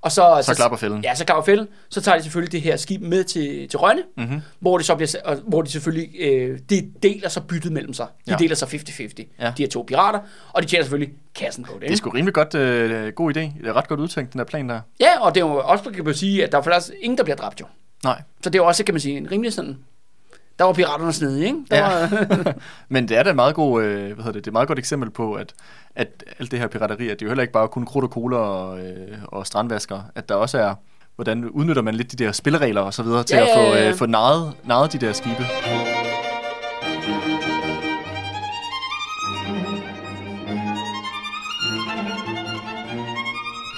Og 0.00 0.12
så, 0.12 0.38
Så 0.42 0.54
klapper 0.54 0.78
fælden. 0.78 1.04
Ja, 1.04 1.14
så 1.14 1.24
klapper 1.24 1.44
fælden. 1.44 1.68
Så 1.88 2.00
tager 2.00 2.16
de 2.18 2.22
selvfølgelig 2.22 2.52
det 2.52 2.60
her 2.60 2.76
skib 2.76 3.00
med 3.02 3.24
til, 3.24 3.68
til 3.68 3.78
Rønne, 3.78 4.02
Mhm. 4.16 4.26
mm-hmm. 4.26 4.40
hvor, 4.60 4.76
det 4.78 4.86
så 4.86 4.94
bliver, 4.94 5.16
og 5.24 5.36
hvor 5.46 5.62
de 5.62 5.70
selvfølgelig 5.70 6.08
øh, 6.20 6.58
de 6.70 6.90
deler 7.02 7.28
så 7.28 7.40
byttet 7.40 7.72
mellem 7.72 7.92
sig. 7.92 8.06
De 8.26 8.30
Ja. 8.32 8.36
deler 8.36 8.54
så 8.54 8.66
50-50, 8.66 9.28
Ja. 9.40 9.52
de 9.56 9.62
her 9.62 9.68
to 9.68 9.82
pirater, 9.88 10.20
og 10.52 10.62
de 10.62 10.68
tjener 10.68 10.84
selvfølgelig 10.84 11.14
kassen 11.34 11.64
på 11.64 11.72
det. 11.74 11.82
Det 11.82 11.90
er 11.92 11.96
sgu 11.96 12.10
rimelig 12.10 12.34
godt, 12.34 12.54
øh, 12.54 13.12
god 13.12 13.36
idé. 13.36 13.40
Det 13.40 13.52
er 13.64 13.72
ret 13.72 13.88
godt 13.88 14.00
udtænkt, 14.00 14.32
den 14.32 14.38
der 14.38 14.44
plan 14.44 14.68
der. 14.68 14.80
Ja, 15.00 15.20
og 15.20 15.34
det 15.34 15.40
er 15.42 15.46
jo 15.46 15.54
også, 15.64 15.84
kan 15.90 16.04
man 16.04 16.14
sige, 16.14 16.44
at 16.44 16.52
der 16.52 16.58
er 16.58 16.62
faktisk 16.62 16.90
ingen, 17.00 17.18
der 17.18 17.24
bliver 17.24 17.36
dræbt 17.36 17.60
jo. 17.60 17.66
Nej. 18.04 18.22
Så 18.44 18.50
det 18.50 18.58
er 18.58 18.62
også, 18.62 18.84
kan 18.84 18.94
man 18.94 19.00
sige, 19.00 19.16
en 19.16 19.30
rimelig 19.32 19.52
sådan... 19.52 19.78
Der 20.58 20.64
var 20.64 20.72
piraterne 20.72 21.12
snedige, 21.12 21.46
ikke? 21.46 21.58
Der 21.70 21.76
Ja. 21.76 22.08
var, 22.08 22.54
Men 22.88 23.08
det 23.08 23.16
er 23.16 23.22
da 23.22 23.30
et 23.30 23.36
meget, 23.36 23.54
god, 23.54 23.82
øh, 23.82 23.96
hvad 24.04 24.04
hedder 24.16 24.22
det, 24.24 24.34
det 24.34 24.46
er 24.46 24.50
et 24.50 24.52
meget 24.52 24.68
godt 24.68 24.78
eksempel 24.78 25.10
på, 25.10 25.34
at, 25.34 25.52
at 25.98 26.24
alt 26.38 26.50
det 26.50 26.58
her 26.58 26.66
pirateri, 26.66 27.08
at 27.08 27.20
det 27.20 27.22
er 27.22 27.26
jo 27.26 27.30
heller 27.30 27.42
ikke 27.42 27.52
bare 27.52 27.68
kun 27.68 27.86
krudt 27.86 28.04
og 28.04 28.10
cola 28.10 28.36
og, 28.36 28.80
øh, 28.80 29.18
og 29.24 29.46
strandvasker, 29.46 30.00
at 30.14 30.28
der 30.28 30.34
også 30.34 30.58
er, 30.58 30.74
hvordan 31.16 31.44
udnytter 31.44 31.82
man 31.82 31.94
lidt 31.94 32.12
de 32.12 32.24
der 32.24 32.32
spilleregler 32.32 32.80
og 32.80 32.94
så 32.94 33.02
videre 33.02 33.22
til 33.24 33.36
Ja, 33.36 33.42
at 33.42 33.48
ja, 33.48 33.56
få, 33.56 33.60
ja, 33.60 33.82
ja. 33.82 33.88
øh, 33.88 33.94
få 33.94 34.06
naret, 34.06 34.52
naret 34.64 34.92
de 34.92 34.98
der 34.98 35.12
skibe. 35.12 35.44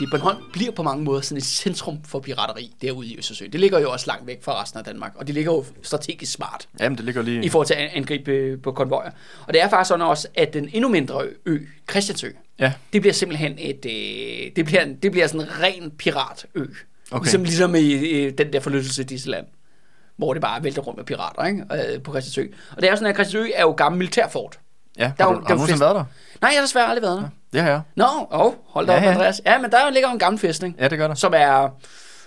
Det 0.01 0.11
Bornholm 0.11 0.39
bliver 0.53 0.73
på 0.73 0.83
mange 0.83 1.05
måder 1.05 1.21
sådan 1.21 1.39
et 1.39 1.45
centrum 1.45 1.99
for 2.05 2.21
pirateri 2.21 2.73
derude 2.83 3.07
i 3.07 3.19
Østersøen. 3.19 3.53
Det 3.53 3.61
ligger 3.61 3.79
jo 3.79 3.91
også 3.91 4.07
langt 4.07 4.27
væk 4.27 4.43
fra 4.43 4.63
resten 4.63 4.79
af 4.79 4.85
Danmark, 4.85 5.13
og 5.17 5.27
det 5.27 5.35
ligger 5.35 5.53
jo 5.53 5.65
strategisk 5.83 6.33
smart. 6.33 6.69
Jamen, 6.81 6.97
det 6.99 7.05
ligger 7.05 7.23
lige... 7.23 7.45
i 7.45 7.49
forhold 7.49 7.67
til 7.67 7.75
at 7.75 7.91
angribe 7.95 8.31
øh, 8.31 8.63
på 8.63 8.73
konvojer. 8.73 9.11
Og 9.47 9.55
det 9.55 9.63
er 9.63 9.69
faktisk 9.69 9.89
sådan 9.89 10.07
også, 10.07 10.29
at 10.35 10.55
den 10.55 10.71
endnu 10.73 10.89
mindre 10.89 11.25
ø, 11.47 11.59
Christiansø, 11.91 12.29
Ja, 12.61 12.73
det 12.93 13.01
bliver 13.01 13.15
simpelthen 13.15 13.55
et, 13.59 13.87
øh, 13.87 14.51
det, 14.57 14.65
bliver, 14.65 14.85
det 15.03 15.13
bliver 15.13 15.27
sådan 15.27 15.41
en 15.41 15.63
ren 15.63 15.91
piratø. 15.91 16.47
Okay. 17.11 17.25
Ligesom, 17.25 17.43
ligesom 17.43 17.75
i, 17.75 17.79
i 17.81 18.31
den 18.31 18.53
der 18.53 18.61
forlystelse 18.61 19.03
i 19.03 19.05
Disneyland, 19.05 19.47
hvor 20.17 20.33
det 20.35 20.43
bare 20.43 20.65
vælter 20.65 20.83
rundt 20.83 20.97
med 20.97 21.05
pirater 21.05 21.45
ikke? 21.45 21.95
Øh, 21.95 22.03
på 22.03 22.13
Christiansø. 22.13 22.55
Og 22.71 22.77
det 22.77 22.87
er 22.87 22.91
jo 22.91 22.97
sådan, 22.97 23.11
at 23.11 23.17
Christiansø 23.17 23.51
er 23.55 23.63
jo 23.63 23.71
gammel 23.71 23.99
militærfort. 23.99 24.59
Ja. 24.99 25.13
Der 25.19 25.25
er 25.25 25.29
har 25.29 25.35
du, 25.35 25.41
der 25.41 25.45
er 25.45 25.49
har 25.49 25.49
du 25.49 25.55
nogensinde 25.55 25.81
været 25.81 25.95
der? 25.95 26.05
Nej, 26.41 26.51
jeg 26.51 26.59
har 26.61 26.63
desværre 26.67 26.87
aldrig 26.87 27.03
været 27.03 27.19
der. 27.53 27.59
Ja, 27.65 27.73
ja. 27.73 27.81
Nå, 27.97 28.07
oh, 28.31 28.53
hold 28.67 28.87
da 28.87 28.93
Ja, 28.93 28.99
op, 28.99 29.05
ja. 29.05 29.11
Andreas. 29.11 29.41
Ja, 29.47 29.59
men 29.59 29.71
der 29.71 29.91
ligger 29.91 30.09
jo 30.09 30.13
en 30.13 30.19
gammel 30.19 30.41
fæstning, 30.41 30.77
Ja, 30.79 30.89
det 30.89 30.99
gør 30.99 31.09
der. 31.09 31.15
som 31.15 31.33
er... 31.37 31.69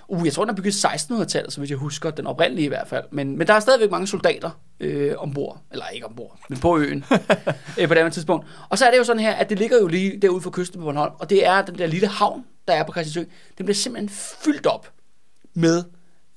Uh, 0.07 0.25
jeg 0.25 0.33
tror, 0.33 0.43
den 0.45 0.49
er 0.51 0.55
bygget 0.55 0.83
i 0.83 0.87
1600-tallet, 0.87 1.53
så 1.53 1.59
hvis 1.59 1.69
jeg 1.69 1.77
husker, 1.77 2.11
den 2.11 2.27
oprindelige 2.27 2.65
i 2.65 2.67
hvert 2.67 2.87
fald. 2.87 3.03
Men, 3.11 3.37
men 3.37 3.47
der 3.47 3.53
er 3.53 3.59
stadigvæk 3.59 3.91
mange 3.91 4.07
soldater 4.07 4.49
øh, 4.79 5.13
ombord. 5.17 5.61
Eller 5.71 5.87
ikke 5.87 6.05
ombord, 6.05 6.39
men 6.49 6.59
på 6.59 6.77
øen. 6.77 7.05
øh, 7.79 7.87
på 7.87 7.93
det 7.93 7.99
andet 7.99 8.13
tidspunkt. 8.13 8.47
Og 8.69 8.77
så 8.77 8.85
er 8.85 8.91
det 8.91 8.97
jo 8.97 9.03
sådan 9.03 9.19
her, 9.19 9.33
at 9.33 9.49
det 9.49 9.59
ligger 9.59 9.77
jo 9.79 9.87
lige 9.87 10.19
derude 10.21 10.41
for 10.41 10.49
kysten 10.51 10.79
på 10.79 10.85
Bornholm. 10.85 11.13
Og 11.19 11.29
det 11.29 11.45
er 11.47 11.61
den 11.61 11.77
der 11.77 11.87
lille 11.87 12.07
havn, 12.07 12.43
der 12.67 12.73
er 12.73 12.83
på 12.83 12.91
Christiansø. 12.91 13.29
Den 13.57 13.65
bliver 13.65 13.75
simpelthen 13.75 14.09
fyldt 14.45 14.65
op 14.67 14.91
med 15.53 15.83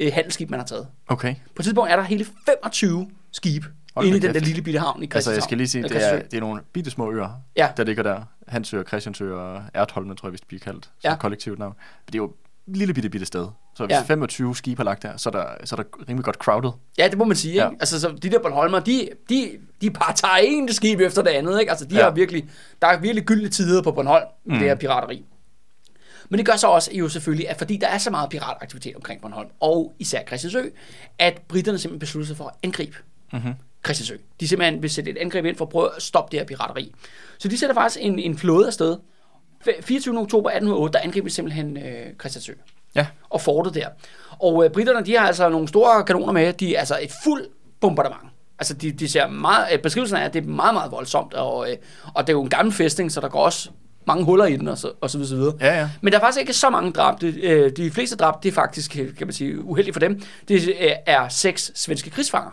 øh, 0.01 0.13
handelsskib, 0.15 0.51
man 0.51 0.61
har 0.61 0.67
taget. 0.67 0.87
Okay. 1.09 1.35
På 1.35 1.61
et 1.61 1.65
tidspunkt 1.65 1.91
er 1.93 1.97
der 1.97 2.03
hele 2.03 2.27
25 2.47 3.11
skibe 3.33 3.67
Hold 3.97 4.07
inde 4.07 4.19
i 4.19 4.21
den 4.21 4.35
der 4.35 4.41
lille 4.41 4.63
bitte 4.63 4.79
havn 4.81 5.03
i 5.03 5.05
Altså, 5.05 5.31
jeg 5.31 5.39
Christianshavn. 5.41 5.49
skal 5.49 5.59
lige 5.59 5.69
sige, 5.69 5.83
det 5.83 6.13
er, 6.13 6.23
det 6.23 6.35
er 6.37 6.41
nogle 6.41 6.63
bitte 6.73 6.91
små 6.91 7.13
øer, 7.13 7.41
Ja. 7.57 7.69
der 7.77 7.85
ligger 7.85 8.03
der. 8.03 8.23
Hansø 8.49 8.79
og 8.81 8.85
Christiansø 8.89 9.35
og 9.35 9.63
Ertholmen, 9.75 10.17
tror 10.17 10.29
jeg, 10.29 10.31
hvis 10.31 10.41
det 10.41 10.49
bliver 10.49 10.61
kaldt. 10.61 10.85
Som 10.85 10.93
Ja. 11.11 11.17
kollektivt 11.17 11.59
navn. 11.59 11.75
Men 11.79 12.07
det 12.07 12.15
er 12.15 12.19
jo 12.19 12.25
et 12.69 12.77
lille 12.77 12.95
bitte, 12.95 13.09
bitte 13.09 13.27
sted. 13.27 13.47
Så 13.77 13.85
hvis 13.87 13.95
Ja. 13.95 13.99
ja. 13.99 14.05
25 14.05 14.57
skibe 14.57 14.79
har 14.79 14.85
lagt 14.85 15.03
der, 15.03 15.17
så 15.17 15.29
er 15.29 15.31
der, 15.31 15.47
så 15.65 15.75
er 15.77 15.83
der 15.83 15.89
rimelig 16.09 16.25
godt 16.25 16.37
crowded. 16.37 16.71
Ja, 16.99 17.09
det 17.09 17.19
må 17.19 17.25
man 17.25 17.37
sige. 17.37 17.53
Ikke? 17.53 17.63
Ja. 17.65 17.71
Altså, 17.71 18.01
så 18.01 18.09
de 18.23 18.31
der 18.31 18.39
Bornholmer, 18.39 18.81
de, 18.81 19.09
de, 19.29 19.51
de 19.81 19.91
bare 19.91 20.15
tager 20.15 20.37
en 20.37 20.73
skib 20.73 21.01
efter 21.01 21.23
det 21.23 21.31
andet. 21.31 21.61
Ikke? 21.61 21.71
Altså, 21.71 21.85
de 21.85 21.95
ja. 21.95 22.01
Ja. 22.01 22.05
har 22.07 22.15
virkelig, 22.15 22.49
der 22.83 22.89
er 22.89 22.99
virkelig 23.01 23.25
gyldne 23.25 23.49
tider 23.49 23.83
på 23.83 23.93
Bornholm, 23.93 24.25
mm. 24.45 24.53
det 24.53 24.63
her 24.63 24.75
pirateri. 24.75 25.25
Men 26.29 26.39
det 26.39 26.47
gør 26.47 26.57
så 26.57 26.67
også 26.67 26.91
jo 26.95 27.09
selvfølgelig, 27.09 27.49
at 27.51 27.59
fordi 27.59 27.77
der 27.77 27.87
er 27.87 27.99
så 27.99 28.11
meget 28.11 28.31
pirataktivitet 28.31 28.97
omkring 28.97 29.21
Bornholm, 29.21 29.49
og 29.61 29.95
især 29.99 30.21
Christiansø, 30.27 30.63
at 31.19 31.43
britterne 31.49 31.79
simpelthen 31.79 31.99
beslutter 32.01 32.27
sig 32.27 32.37
for 32.37 32.45
at 32.47 32.55
angribe 32.63 32.97
mm-hmm. 33.33 33.53
Christiansø. 33.87 34.17
De 34.41 34.49
simpelthen 34.49 34.83
vil 34.83 34.91
sætte 34.91 35.11
et 35.11 35.17
angreb 35.19 35.45
ind 35.45 35.57
for 35.57 35.65
at 35.65 35.69
prøve 35.69 35.89
at 35.97 36.03
stoppe 36.03 36.31
det 36.33 36.41
her 36.41 36.47
pirateri. 36.47 36.93
Så 37.39 37.49
de 37.49 37.59
sætter 37.59 37.75
faktisk 37.75 37.99
en, 38.05 38.19
en 38.19 38.39
flåde 38.39 38.67
afsted. 38.67 38.97
F- 39.69 39.83
24. 39.83 40.19
oktober 40.19 40.51
1808, 40.51 40.93
der 40.93 41.05
angriber 41.05 41.29
de 41.29 41.35
simpelthen 41.35 41.77
øh, 41.77 42.07
Christiansø 42.21 42.53
Ja. 42.95 43.07
og 43.31 43.41
fortet 43.41 43.75
der. 43.75 43.89
Og 44.39 44.65
øh, 44.65 44.71
britterne, 44.71 45.07
de 45.07 45.17
har 45.17 45.27
altså 45.27 45.49
nogle 45.49 45.69
store 45.69 46.05
kanoner 46.05 46.33
med. 46.33 46.53
De 46.53 46.75
er 46.75 46.79
altså 46.79 46.99
et 47.03 47.11
fuld 47.25 47.45
bombardement. 47.81 48.23
Altså, 48.59 48.75
de, 48.75 48.93
de 48.93 49.09
ser 49.09 49.27
meget... 49.29 49.67
Øh, 49.73 49.79
beskrivelsen 49.79 50.17
er, 50.17 50.21
at 50.21 50.35
det 50.35 50.43
er 50.43 50.47
meget, 50.49 50.75
meget 50.75 50.93
voldsomt, 50.93 51.35
og, 51.35 51.71
øh, 51.71 51.77
og 52.15 52.27
det 52.27 52.33
er 52.33 52.37
jo 52.37 52.43
en 52.43 52.49
gammel 52.51 52.75
fæstning, 52.75 53.13
så 53.13 53.21
der 53.21 53.29
går 53.29 53.41
også 53.45 53.71
mange 54.07 54.25
huller 54.25 54.45
i 54.45 54.57
den, 54.57 54.69
og 54.69 54.79
så, 54.79 54.93
og 55.01 55.11
så 55.11 55.19
videre, 55.19 55.29
så 55.29 55.37
videre. 55.37 55.55
Ja, 55.61 55.79
ja. 55.81 55.91
Men 56.01 56.13
der 56.13 56.19
er 56.19 56.23
faktisk 56.23 56.41
ikke 56.41 56.53
så 56.53 56.71
mange 56.71 56.93
dræbte. 56.93 57.27
Øh, 57.43 57.73
de 57.77 57.91
fleste 57.91 58.17
dræbte, 58.17 58.39
det 58.43 58.49
er 58.49 58.53
faktisk, 58.55 58.91
kan 58.91 59.15
man 59.21 59.33
sige, 59.33 59.65
uheldigt 59.65 59.95
for 59.95 60.01
dem. 60.01 60.23
Det 60.49 60.69
øh, 60.69 60.91
er 61.07 61.29
seks 61.29 61.73
svenske 61.75 62.11
krigsfanger. 62.11 62.51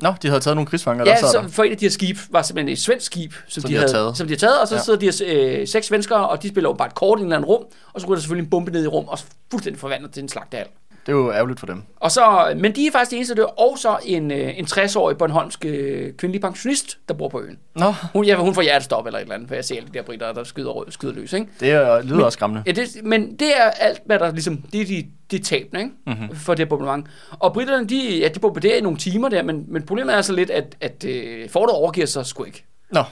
Nå, 0.00 0.14
de 0.22 0.28
havde 0.28 0.40
taget 0.40 0.56
nogle 0.56 0.66
krigsfanger, 0.66 1.04
Ja, 1.06 1.10
der 1.10 1.16
sad 1.16 1.28
så 1.32 1.38
der. 1.40 1.48
for 1.48 1.64
et 1.64 1.70
af 1.70 1.76
de 1.76 1.84
her 1.84 1.90
skib 1.90 2.16
var 2.30 2.42
simpelthen 2.42 2.72
et 2.72 2.78
svensk 2.78 3.06
skib, 3.06 3.32
som, 3.48 3.60
Som 3.62 3.68
de, 3.70 3.76
havde, 3.76 3.88
taget. 3.92 4.16
som 4.16 4.26
de 4.26 4.32
har 4.32 4.38
taget, 4.38 4.60
og 4.60 4.68
så 4.68 4.74
ja. 4.74 4.78
Ja. 4.78 4.84
sidder 4.84 4.98
de 4.98 5.06
her 5.06 5.58
øh, 5.60 5.68
seks 5.68 5.86
svenskere, 5.86 6.28
og 6.28 6.42
de 6.42 6.48
spiller 6.48 6.70
jo 6.70 6.74
bare 6.74 6.88
et 6.88 6.94
kort 6.94 7.18
i 7.18 7.20
en 7.20 7.26
eller 7.26 7.36
anden 7.36 7.48
rum, 7.48 7.64
og 7.92 8.00
så 8.00 8.06
ryger 8.06 8.14
der 8.14 8.20
selvfølgelig 8.20 8.44
en 8.44 8.50
bombe 8.50 8.70
ned 8.70 8.84
i 8.84 8.86
rum, 8.86 9.04
og 9.08 9.18
fuldstændig 9.50 9.80
forvandlet 9.80 10.10
til 10.12 10.22
en 10.22 10.28
slagtehal. 10.28 10.66
Det 11.06 11.12
er 11.12 11.16
jo 11.16 11.32
ærgerligt 11.32 11.60
for 11.60 11.66
dem. 11.66 11.82
Og 11.96 12.10
så, 12.10 12.54
men 12.56 12.74
de 12.74 12.86
er 12.86 12.90
faktisk 12.92 13.10
de 13.10 13.16
eneste, 13.16 13.34
der 13.34 13.40
dør, 13.42 13.46
og 13.46 13.78
så 13.78 13.96
en, 14.04 14.30
øh, 14.30 14.58
en 14.58 14.64
60-årig 14.64 15.18
Bornholmsk 15.18 15.64
øh, 15.64 16.12
kvindelig 16.14 16.40
pensionist, 16.40 16.98
der 17.08 17.14
bor 17.14 17.28
på 17.28 17.40
øen. 17.40 17.58
Nå, 17.76 17.94
Hun, 18.12 18.24
ja, 18.24 18.34
hun 18.36 18.54
får 18.54 18.62
hjertestop 18.62 19.06
eller 19.06 19.18
et 19.18 19.22
eller 19.22 19.34
andet, 19.34 19.48
for 19.48 19.54
jeg 19.54 19.64
ser 19.64 19.76
alle 19.76 19.88
de 19.88 19.94
der 19.94 20.02
britter, 20.02 20.32
der 20.32 20.44
skyder, 20.44 20.70
rød- 20.70 20.90
skyder 20.90 21.12
løs, 21.12 21.32
ikke? 21.32 21.46
det 21.60 21.70
er, 21.70 22.02
lyder 22.02 22.24
også 22.24 22.36
skræmmende. 22.36 22.62
Ja, 22.66 22.72
det, 22.72 22.88
men 23.04 23.36
det 23.36 23.48
er 23.56 23.62
alt, 23.70 24.00
hvad 24.06 24.18
der 24.18 24.32
ligesom, 24.32 24.56
det 24.72 24.80
er 24.80 24.84
de, 24.86 25.06
de 25.30 25.38
tabene, 25.38 25.80
ikke? 25.80 25.92
Mm-hmm. 26.06 26.36
For 26.36 26.54
det 26.54 26.58
her 26.58 26.68
bombardement. 26.68 27.06
Og 27.30 27.52
britterne, 27.52 27.86
de, 27.86 28.18
ja, 28.18 28.28
de 28.28 28.38
bombarderer 28.40 28.76
i 28.76 28.80
nogle 28.80 28.98
timer 28.98 29.28
der, 29.28 29.42
men, 29.42 29.64
men 29.68 29.82
problemet 29.82 30.14
er 30.14 30.22
så 30.22 30.32
lidt, 30.32 30.50
at, 30.50 30.76
at 30.80 31.04
øh, 31.04 31.48
fortet 31.50 31.74
overgiver 31.76 32.06
sig 32.06 32.26
sgu 32.26 32.44
ikke. 32.44 32.64
Nå, 32.92 33.02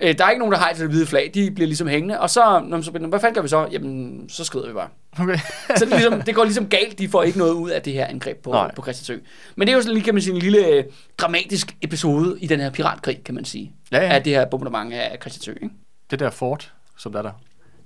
Øh, 0.00 0.18
der 0.18 0.24
er 0.24 0.30
ikke 0.30 0.38
nogen, 0.38 0.52
der 0.52 0.58
har 0.58 0.72
det 0.72 0.88
hvide 0.88 1.06
flag. 1.06 1.30
De 1.34 1.50
bliver 1.50 1.66
ligesom 1.66 1.88
hængende. 1.88 2.20
Og 2.20 2.30
så, 2.30 2.40
når 2.64 2.76
man 2.76 2.82
så 2.82 2.90
hvad 2.90 3.20
fanden 3.20 3.34
gør 3.34 3.42
vi 3.42 3.48
så? 3.48 3.66
Jamen, 3.72 4.24
så 4.28 4.44
skrider 4.44 4.66
vi 4.66 4.72
bare. 4.72 4.88
Okay. 5.20 5.38
Så 5.76 5.84
det, 5.84 5.88
ligesom, 5.88 6.22
det 6.22 6.34
går 6.34 6.44
ligesom 6.44 6.66
galt. 6.68 6.98
De 6.98 7.08
får 7.08 7.22
ikke 7.22 7.38
noget 7.38 7.52
ud 7.52 7.70
af 7.70 7.82
det 7.82 7.92
her 7.92 8.06
angreb 8.06 8.42
på, 8.42 8.50
Nej. 8.50 8.74
på 8.74 8.82
Christiansø. 8.82 9.18
Men 9.56 9.66
det 9.66 9.72
er 9.72 9.76
jo 9.76 9.82
sådan 9.82 9.94
lige, 9.94 10.04
kan 10.04 10.14
man 10.14 10.22
sige, 10.22 10.34
en 10.34 10.40
lille 10.42 10.66
øh, 10.66 10.84
dramatisk 11.18 11.76
episode 11.82 12.36
i 12.40 12.46
den 12.46 12.60
her 12.60 12.70
piratkrig, 12.70 13.24
kan 13.24 13.34
man 13.34 13.44
sige. 13.44 13.72
Ja, 13.92 14.02
ja. 14.02 14.14
Af 14.14 14.22
det 14.22 14.32
her 14.34 14.44
bombardement 14.46 14.92
af 14.94 15.16
Christiansø. 15.20 15.52
Ikke? 15.62 15.74
det 16.10 16.18
der 16.18 16.30
fort, 16.30 16.72
som 16.98 17.12
der 17.12 17.18
er 17.18 17.22
der, 17.22 17.32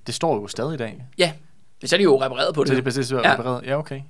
det 0.06 0.14
står 0.14 0.34
jo 0.40 0.46
stadig 0.46 0.74
i 0.74 0.76
dag. 0.76 1.04
Ja, 1.18 1.32
så 1.84 1.96
er 1.96 1.98
de 1.98 2.04
jo 2.04 2.22
repareret 2.22 2.54
på 2.54 2.60
det. 2.64 2.68
Så 2.68 2.74
det 2.74 2.80
er 2.80 2.84
præcis 2.84 3.12
Ja. 3.12 3.16
ja. 3.24 3.32
repareret. 3.32 3.66
Ja, 3.66 3.78
okay. 3.78 4.00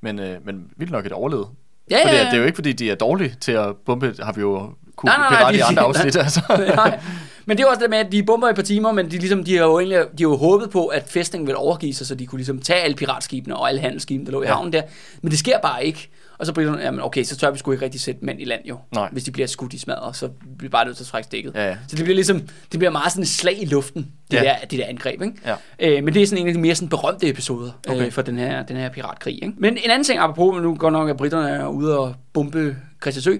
Men, 0.00 0.18
øh, 0.18 0.46
men 0.46 0.70
vildt 0.76 0.92
nok 0.92 1.06
et 1.06 1.12
overlevet. 1.12 1.48
Ja, 1.90 1.96
ja, 1.98 2.02
det, 2.08 2.14
ja. 2.14 2.20
er, 2.20 2.24
det 2.24 2.34
er 2.34 2.38
jo 2.38 2.44
ikke, 2.44 2.56
fordi 2.56 2.72
de 2.72 2.90
er 2.90 2.94
dårlige 2.94 3.34
til 3.40 3.52
at 3.52 3.76
bombe, 3.86 4.14
har 4.22 4.32
vi 4.32 4.40
jo 4.40 4.72
kunne 4.96 5.08
Nej, 5.10 5.16
nej, 5.18 5.30
nej, 5.30 5.38
berette 5.40 5.56
i 5.58 5.60
de- 5.60 5.64
andre 5.64 5.82
afsnit. 5.82 6.16
Altså. 6.24 6.40
Nej. 6.76 7.00
Men 7.46 7.56
det 7.56 7.64
er 7.64 7.68
også 7.68 7.80
det 7.80 7.90
med, 7.90 7.98
at 7.98 8.12
de 8.12 8.22
bomber 8.22 8.46
i 8.46 8.50
et 8.50 8.56
par 8.56 8.62
timer, 8.62 8.92
men 8.92 9.10
de, 9.10 9.18
ligesom, 9.18 9.44
de 9.44 9.56
har 9.56 9.64
jo 9.64 9.78
egentlig 9.78 9.98
de 9.98 10.24
har 10.24 10.30
jo 10.30 10.36
håbet 10.36 10.70
på, 10.70 10.86
at 10.86 11.04
fæstningen 11.08 11.46
ville 11.46 11.58
overgive 11.58 11.94
sig, 11.94 12.06
så 12.06 12.14
de 12.14 12.26
kunne 12.26 12.38
ligesom 12.38 12.58
tage 12.58 12.80
alle 12.80 12.96
piratskibene 12.96 13.56
og 13.56 13.68
alle 13.68 13.80
handelsskibene, 13.80 14.26
der 14.26 14.32
lå 14.32 14.42
i 14.42 14.46
havnen 14.46 14.72
der. 14.72 14.82
Men 15.22 15.30
det 15.30 15.38
sker 15.38 15.58
bare 15.58 15.86
ikke. 15.86 16.08
Og 16.38 16.46
så 16.46 16.52
britterne, 16.54 16.82
jamen 16.82 17.00
okay, 17.00 17.22
så 17.24 17.36
tør 17.36 17.50
vi 17.50 17.58
sgu 17.58 17.72
ikke 17.72 17.84
rigtig 17.84 18.00
sætte 18.00 18.24
mænd 18.24 18.40
i 18.40 18.44
land 18.44 18.60
jo. 18.64 18.78
Nej. 18.94 19.08
Hvis 19.12 19.24
de 19.24 19.30
bliver 19.30 19.46
skudt 19.46 19.72
i 19.72 19.78
smadret, 19.78 20.16
så 20.16 20.28
bliver 20.28 20.56
vi 20.60 20.68
bare 20.68 20.84
nødt 20.84 20.96
til 20.96 21.04
at 21.04 21.08
trække 21.08 21.24
stikket. 21.26 21.52
Ja, 21.54 21.66
ja. 21.68 21.76
Så 21.88 21.96
det 21.96 22.04
bliver 22.04 22.14
ligesom, 22.14 22.40
det 22.72 22.78
bliver 22.78 22.90
meget 22.90 23.12
sådan 23.12 23.22
et 23.22 23.28
slag 23.28 23.62
i 23.62 23.64
luften, 23.64 24.08
det, 24.30 24.36
Ja. 24.36 24.42
der, 24.42 24.54
det 24.70 24.78
der 24.78 24.84
angreb, 24.86 25.22
ikke? 25.22 25.34
Ja. 25.46 25.54
Øh, 25.98 26.04
men 26.04 26.14
det 26.14 26.22
er 26.22 26.26
sådan 26.26 26.42
en 26.42 26.48
af 26.48 26.54
de 26.54 26.60
mere 26.60 26.74
sådan 26.74 26.88
berømte 26.88 27.28
episoder 27.28 27.70
okay. 27.86 27.96
Okay. 27.96 28.06
øh, 28.06 28.12
for 28.12 28.22
den 28.22 28.38
her, 28.38 28.62
den 28.62 28.76
her 28.76 28.88
piratkrig. 28.88 29.34
Ikke? 29.34 29.54
Men 29.58 29.72
en 29.84 29.90
anden 29.90 30.04
ting, 30.04 30.18
apropos, 30.18 30.62
nu 30.62 30.74
går 30.74 30.90
nok, 30.90 31.08
at 31.10 31.16
britterne 31.16 31.48
er 31.48 31.66
ude 31.66 31.98
og 31.98 32.14
bombe 32.32 32.76
Christiansø. 33.02 33.36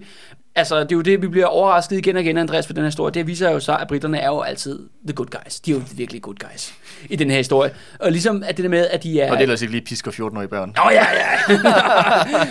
Altså, 0.57 0.81
det 0.81 0.93
er 0.93 0.97
jo 0.97 1.01
det, 1.01 1.23
vi 1.23 1.29
bliver 1.29 1.47
overrasket 1.47 1.99
igen 1.99 2.17
og 2.17 2.23
igen, 2.23 2.39
Andreas, 2.39 2.67
for 2.67 2.73
den 2.73 2.83
her 2.83 2.89
historie. 2.89 3.13
Det 3.13 3.27
viser 3.27 3.51
jo 3.51 3.61
så, 3.61 3.77
at 3.77 3.89
britterne 3.89 4.19
er 4.19 4.27
jo 4.27 4.41
altid 4.41 4.89
the 5.07 5.15
good 5.15 5.27
guys. 5.27 5.61
De 5.61 5.71
er 5.71 5.75
jo 5.75 5.83
virkelig 5.97 6.23
good 6.23 6.35
guys 6.35 6.75
i 7.11 7.17
den 7.17 7.31
her 7.31 7.37
historie. 7.37 7.71
Og 7.99 8.13
ligesom 8.13 8.43
at 8.47 8.57
det 8.57 8.63
der 8.63 8.69
med, 8.69 8.87
at 8.87 9.03
de 9.03 9.21
er... 9.21 9.31
Og 9.31 9.31
det 9.31 9.39
er 9.39 9.43
ellers 9.43 9.63
ikke 9.63 9.73
lige 9.73 9.85
pisker 9.85 10.11
14-årige 10.11 10.49
børn. 10.49 10.75
Nå 10.77 10.91
ja, 10.91 11.07
ja. 11.13 11.57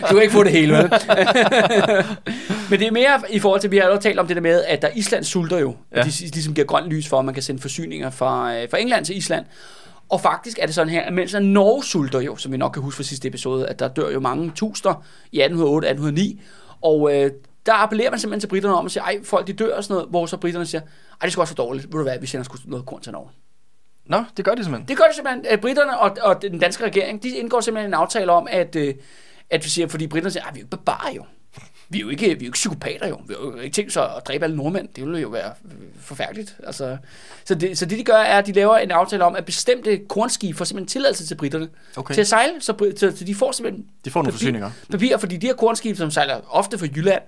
du 0.10 0.14
kan 0.14 0.22
ikke 0.22 0.34
få 0.34 0.44
det 0.44 0.52
hele, 0.52 0.74
vel? 0.74 0.84
Men 2.70 2.80
det 2.80 2.88
er 2.88 2.92
mere 2.92 3.22
i 3.30 3.40
forhold 3.40 3.62
til, 3.62 3.72
vi 3.72 3.78
har 3.78 3.88
jo 3.88 3.98
talt 3.98 4.20
om 4.20 4.28
det 4.28 4.36
der 4.36 4.42
med, 4.42 4.64
at 4.68 4.82
der 4.82 4.90
Island 4.96 5.24
sulter 5.24 5.58
jo. 5.58 5.76
Ja. 5.92 5.98
Ja. 5.98 6.04
De 6.04 6.10
ligesom 6.20 6.54
giver 6.54 6.68
grønt 6.68 6.88
lys 6.88 7.08
for, 7.08 7.20
at 7.20 7.26
man 7.26 7.34
kan 7.34 7.44
sende 7.44 7.62
forsyninger 7.62 8.10
fra, 8.10 8.56
øh, 8.56 8.70
fra 8.70 8.80
England 8.80 9.06
til 9.06 9.18
Island. 9.18 9.46
Og 10.10 10.22
faktisk 10.22 10.60
er 10.62 10.66
det 10.66 10.76
sådan 10.76 10.90
her, 10.90 11.02
at 11.02 11.14
mens 11.14 11.34
at 11.34 11.44
Norge 11.44 11.84
sulter 11.84 12.20
jo, 12.20 12.36
som 12.36 12.52
vi 12.52 12.58
nok 12.58 12.72
kan 12.72 12.82
huske 12.82 12.96
fra 12.96 13.04
sidste 13.04 13.28
episode, 13.28 13.68
at 13.68 13.80
der 13.80 13.88
dør 13.88 14.12
jo 14.12 14.20
mange 14.20 14.52
tusinder 14.56 15.04
i 15.32 15.42
1808-1809. 15.42 16.40
Og 16.82 17.16
øh, 17.16 17.32
der 17.66 17.74
appellerer 17.74 18.10
man 18.10 18.20
simpelthen 18.20 18.40
til 18.40 18.48
britterne 18.48 18.76
om 18.76 18.86
at 18.86 18.92
sige, 18.92 19.04
ej, 19.04 19.20
folk 19.24 19.48
de 19.48 19.54
dør 19.54 19.76
og 19.76 19.84
sådan 19.84 19.94
noget, 19.94 20.10
hvor 20.10 20.26
så 20.26 20.38
britterne 20.38 20.66
siger, 20.66 20.82
ej, 20.82 21.18
det 21.24 21.32
skal 21.32 21.42
også 21.42 21.56
være 21.56 21.66
dårligt, 21.66 21.86
ved 21.86 21.92
du 21.92 22.04
hvad, 22.04 22.20
vi 22.20 22.28
sender 22.28 22.44
sgu 22.44 22.58
noget 22.66 22.86
korn 22.86 23.02
til 23.02 23.12
Norge. 23.12 23.30
Nå, 24.06 24.24
det 24.38 24.46
gør 24.46 24.56
de 24.56 24.64
simpelthen. 24.64 24.88
Det 24.88 24.98
gør 24.98 25.04
de 25.04 25.16
simpelthen. 25.16 25.46
At 25.46 25.62
britterne 25.62 26.00
og, 26.00 26.18
og 26.22 26.42
den 26.42 26.60
danske 26.60 26.84
regering, 26.86 27.24
de 27.24 27.30
indgår 27.30 27.62
simpelthen 27.62 27.90
en 27.90 27.94
aftale 27.94 28.32
om, 28.32 28.48
at, 28.52 28.76
øh, 28.76 28.94
at 29.50 29.64
vi 29.64 29.70
siger, 29.70 29.88
fordi 29.88 30.08
britterne 30.08 30.32
siger, 30.32 30.46
at 30.46 30.56
vi 30.56 30.60
er 30.60 30.62
jo 30.62 30.66
ikke 30.66 30.70
barbarer 30.86 31.14
jo. 31.14 31.26
Vi 31.90 31.98
er 31.98 32.02
jo 32.02 32.10
ikke, 32.10 32.26
vi 32.26 32.32
er 32.32 32.36
jo 32.36 32.40
ikke 32.40 32.52
psykopater 32.52 33.08
jo. 33.08 33.20
Vi 33.28 33.34
har 33.40 33.46
jo 33.46 33.56
ikke 33.60 33.74
tænkt 33.74 33.94
sig 33.94 34.16
at 34.16 34.28
dræbe 34.28 34.44
alle 34.44 34.56
nordmænd. 34.58 34.88
Det 34.96 35.04
ville 35.06 35.20
jo 35.20 35.28
være 35.30 35.52
øh, 35.66 35.72
forfærdeligt. 36.00 36.56
Altså, 36.64 36.98
så, 37.46 37.56
det, 37.56 37.78
så 37.78 37.86
det 37.86 37.98
de 37.98 38.04
gør, 38.04 38.14
er, 38.18 38.38
at 38.38 38.46
de 38.48 38.52
laver 38.52 38.78
en 38.78 38.92
aftale 38.92 39.24
om, 39.24 39.36
at 39.36 39.46
bestemte 39.46 39.98
kornskib 40.10 40.56
får 40.56 40.66
simpelthen 40.66 40.88
tilladelse 40.88 41.26
til 41.28 41.36
britterne 41.36 41.70
Okay. 41.96 42.14
til 42.14 42.22
at 42.22 42.28
sejle. 42.28 42.54
Så, 42.60 42.92
så, 42.98 43.14
så 43.18 43.24
de 43.26 43.36
får 43.36 43.52
simpelthen 43.52 43.86
De 44.06 44.12
får 44.12 44.20
nogle 44.22 44.30
papir- 44.32 44.34
forsyninger. 44.34 44.72
papir, 44.92 45.18
fordi 45.18 45.38
de 45.38 45.48
her 45.48 45.54
kornskib, 45.54 45.98
som 45.98 46.12
sejler 46.12 46.40
ofte 46.50 46.78
fra 46.78 46.86
Jylland, 46.96 47.22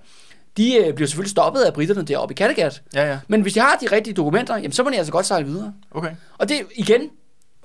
de 0.56 0.76
øh, 0.76 0.94
bliver 0.94 1.08
selvfølgelig 1.08 1.30
stoppet 1.30 1.60
af 1.62 1.74
britterne 1.74 2.02
deroppe 2.02 2.32
i 2.32 2.36
Kattegat. 2.36 2.82
Ja, 2.94 3.10
ja. 3.10 3.18
Men 3.28 3.42
hvis 3.42 3.52
de 3.54 3.60
har 3.60 3.76
de 3.80 3.86
rigtige 3.96 4.14
dokumenter, 4.14 4.56
jamen, 4.56 4.72
så 4.72 4.82
må 4.84 4.90
de 4.90 4.96
altså 4.96 5.12
godt 5.12 5.26
sejle 5.26 5.46
videre. 5.46 5.74
Okay. 5.90 6.10
Og 6.38 6.48
det 6.48 6.60
igen 6.74 7.10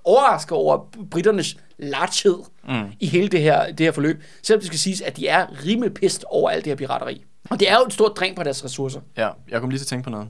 overrasker 0.04 0.56
over 0.56 0.86
britternes 1.12 1.58
larghed 1.80 2.36
Mm. 2.68 2.92
i 3.00 3.08
hele 3.08 3.28
det 3.28 3.42
her, 3.42 3.68
det 3.72 3.80
her 3.80 3.92
forløb. 3.92 4.24
Selvom 4.44 4.60
det 4.60 4.68
skal 4.68 4.80
siges, 4.80 5.02
at 5.02 5.18
de 5.18 5.28
er 5.28 5.66
rimelig 5.66 5.94
pist 5.94 6.24
over 6.28 6.50
alt 6.50 6.66
det 6.66 6.72
her 6.72 6.76
pirateri. 6.76 7.26
Og 7.50 7.60
det 7.60 7.72
er 7.72 7.76
jo 7.76 7.86
et 7.88 7.94
stort 7.94 8.12
dræn 8.18 8.36
på 8.36 8.44
deres 8.44 8.66
ressourcer. 8.66 9.02
Ja, 9.18 9.30
jeg 9.50 9.60
kom 9.62 9.70
lige 9.70 9.80
til 9.80 9.84
at 9.84 9.88
tænke 9.88 10.04
på 10.04 10.10
noget. 10.10 10.30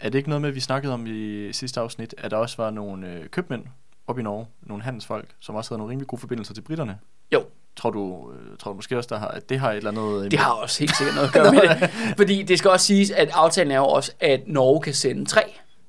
Er 0.00 0.08
det 0.10 0.18
ikke 0.18 0.28
noget 0.28 0.40
med, 0.42 0.48
at 0.48 0.54
vi 0.54 0.60
snakkede 0.60 0.92
om 0.94 1.06
i 1.06 1.52
sidste 1.52 1.80
afsnit, 1.80 2.14
at 2.18 2.30
der 2.30 2.36
også 2.36 2.56
var 2.56 2.70
nogle 2.70 3.08
øh, 3.08 3.28
købmænd 3.28 3.64
op 4.06 4.18
i 4.18 4.22
Norge, 4.22 4.46
nogle 4.62 4.82
handelsfolk, 4.82 5.28
som 5.40 5.54
også 5.54 5.70
havde 5.70 5.78
nogle 5.78 5.90
rimelig 5.90 6.06
gode 6.08 6.20
forbindelser 6.20 6.54
til 6.54 6.60
britterne? 6.60 6.98
Jo, 7.32 7.44
Tror 7.76 7.90
du, 7.90 8.32
øh, 8.32 8.58
tror 8.58 8.70
du 8.70 8.76
måske 8.76 8.96
også, 8.96 9.08
der 9.12 9.18
har, 9.18 9.28
at 9.28 9.48
det 9.48 9.58
har 9.60 9.70
et 9.70 9.76
eller 9.76 9.90
andet... 9.90 10.24
øh, 10.24 10.30
det 10.30 10.38
har 10.38 10.50
også 10.52 10.78
helt 10.80 10.96
sikkert 10.96 11.14
noget 11.14 11.28
at 11.28 11.34
gøre 11.34 11.52
med 11.60 11.60
det. 11.62 11.90
Fordi 12.16 12.42
det 12.42 12.58
skal 12.58 12.70
også 12.70 12.86
siges, 12.86 13.10
at 13.10 13.30
aftalen 13.32 13.70
er 13.72 13.76
jo 13.76 13.84
også, 13.86 14.12
at 14.20 14.40
Norge 14.46 14.80
kan 14.82 14.94
sende 14.94 15.24
tre 15.24 15.40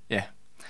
Ja, 0.09 0.21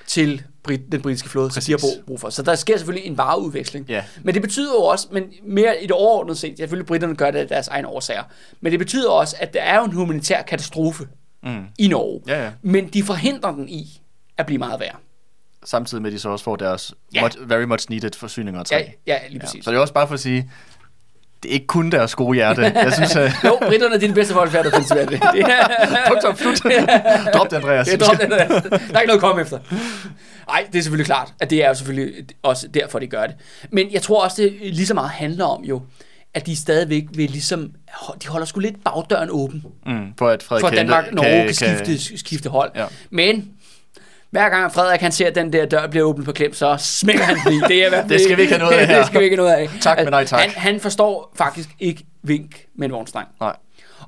til 0.07 0.43
Brit- 0.67 0.91
den 0.91 1.01
britiske 1.01 1.29
flåde, 1.29 1.51
som 1.51 1.63
de 1.63 1.71
har 1.71 1.77
Præcis. 1.77 1.99
brug- 2.07 2.19
for. 2.19 2.29
Så 2.29 2.41
der 2.43 2.55
sker 2.55 2.77
selvfølgelig 2.77 3.07
en 3.09 3.17
vareudveksling. 3.17 3.85
ja, 3.89 4.03
Men 4.23 4.33
det 4.33 4.41
betyder 4.41 4.73
jo 4.73 4.83
også, 4.83 5.07
men 5.11 5.23
mere 5.43 5.83
i 5.83 5.87
det 5.87 5.91
overordnede 5.91 6.37
set, 6.37 6.57
selvfølgelig 6.57 6.87
britterne 6.87 7.15
gør 7.15 7.31
det 7.31 7.39
af 7.39 7.47
deres 7.47 7.67
egne 7.67 7.87
årsager, 7.87 8.23
men 8.61 8.71
det 8.71 8.79
betyder 8.79 9.09
også, 9.09 9.35
at 9.39 9.53
der 9.53 9.61
er 9.61 9.77
jo 9.77 9.83
en 9.85 9.91
humanitær 9.91 10.41
katastrofe 10.41 11.07
mm. 11.43 11.65
i 11.79 11.87
Norge. 11.87 12.21
ja, 12.27 12.43
ja. 12.43 12.51
Men 12.61 12.87
de 12.87 13.03
forhindrer 13.03 13.51
den 13.51 13.69
i 13.69 14.01
at 14.37 14.45
blive 14.45 14.57
meget 14.59 14.79
værre. 14.79 14.95
Samtidig 15.63 16.01
med, 16.01 16.09
at 16.09 16.13
de 16.13 16.19
så 16.19 16.29
også 16.29 16.45
får 16.45 16.55
deres 16.55 16.93
Ja. 17.13 17.21
much, 17.23 17.37
very 17.49 17.63
much 17.63 17.85
needed 17.89 18.11
forsyninger 18.17 18.59
af 18.59 18.65
træ. 18.65 18.75
Ja, 18.75 18.83
ja 19.07 19.19
lige 19.27 19.33
Ja. 19.37 19.39
præcis. 19.45 19.65
Så 19.65 19.71
det 19.71 19.77
er 19.77 19.81
også 19.81 19.93
bare 19.93 20.07
for 20.07 20.13
at 20.13 20.19
sige, 20.19 20.51
det 21.45 21.51
er 21.51 21.53
ikke 21.53 21.67
kun 21.67 21.89
deres 21.91 22.15
gode 22.15 22.35
hjerte. 22.35 22.61
Jeg 22.61 22.93
synes, 22.93 23.15
at... 23.15 23.31
Jo, 23.45 23.57
britterne 23.67 23.95
er 23.95 23.99
de 23.99 24.13
bedste 24.13 24.33
folk, 24.33 24.51
der 24.53 24.63
findes. 24.71 24.87
Det 24.87 25.19
er, 25.39 26.07
Punktum, 26.09 26.35
slut. 26.35 26.71
Drop 27.33 27.49
det, 27.51 27.55
Andreas. 27.55 27.87
er 27.93 27.97
drop, 27.97 28.17
det 28.21 28.29
der. 28.29 28.47
der 28.47 28.59
er 28.71 28.99
ikke 28.99 29.07
noget 29.07 29.09
at 29.09 29.19
komme 29.19 29.41
efter. 29.41 29.59
Nej, 30.47 30.65
det 30.73 30.79
er 30.79 30.83
selvfølgelig 30.83 31.05
klart, 31.05 31.33
at 31.39 31.49
det 31.49 31.63
er 31.63 31.67
jo 31.67 31.73
selvfølgelig 31.73 32.13
også 32.43 32.67
derfor, 32.67 32.99
de 32.99 33.07
gør 33.07 33.25
det. 33.27 33.35
Men 33.71 33.91
jeg 33.91 34.01
tror 34.01 34.23
også, 34.23 34.41
det 34.41 34.53
lige 34.61 34.85
så 34.85 34.93
meget 34.93 35.09
handler 35.09 35.45
om 35.45 35.63
jo, 35.63 35.81
at 36.33 36.45
de 36.45 36.55
stadigvæk 36.55 37.03
vil 37.13 37.29
ligesom, 37.29 37.71
de 38.23 38.27
holder 38.27 38.45
sgu 38.45 38.59
lidt 38.59 38.75
bagdøren 38.83 39.29
åben, 39.31 39.63
Mm, 39.85 39.97
for 40.17 40.29
at 40.29 40.43
Frederik 40.43 40.61
for 40.65 40.69
Danmark, 40.69 41.13
Norge 41.13 41.29
kan, 41.53 41.55
kan 41.77 41.85
skifte, 41.85 42.17
skifte 42.19 42.49
hold. 42.49 42.71
Ja. 42.75 42.85
Men 43.09 43.49
hver 44.35 44.49
gang 44.49 44.73
Frederik 44.73 45.01
han 45.01 45.11
ser, 45.11 45.27
at 45.27 45.35
den 45.35 45.53
der 45.53 45.65
dør 45.65 45.87
bliver 45.87 46.05
åbnet 46.05 46.25
på 46.25 46.31
klem, 46.31 46.53
så 46.53 46.75
smækker 46.79 47.23
han 47.23 47.37
den 47.45 47.53
i. 47.53 47.59
Det, 47.67 47.85
er 47.85 48.03
Det 48.07 48.21
skal 48.21 48.37
vi 48.37 48.41
ikke 48.41 48.53
have 48.53 48.63
noget 48.65 48.77
af 48.79 48.87
her. 48.89 48.97
det 48.97 49.07
skal 49.07 49.19
vi 49.19 49.23
ikke 49.23 49.35
have 49.37 49.45
noget 49.49 49.57
af. 49.57 49.69
Tak, 49.81 49.97
men 49.97 50.07
nej 50.07 50.25
tak. 50.25 50.39
Han, 50.39 50.49
han 50.49 50.79
forstår 50.79 51.31
faktisk 51.35 51.69
ikke 51.79 52.05
vink 52.23 52.65
med 52.75 52.85
en 52.87 52.91
vognstreng. 52.91 53.27
Nej. 53.39 53.55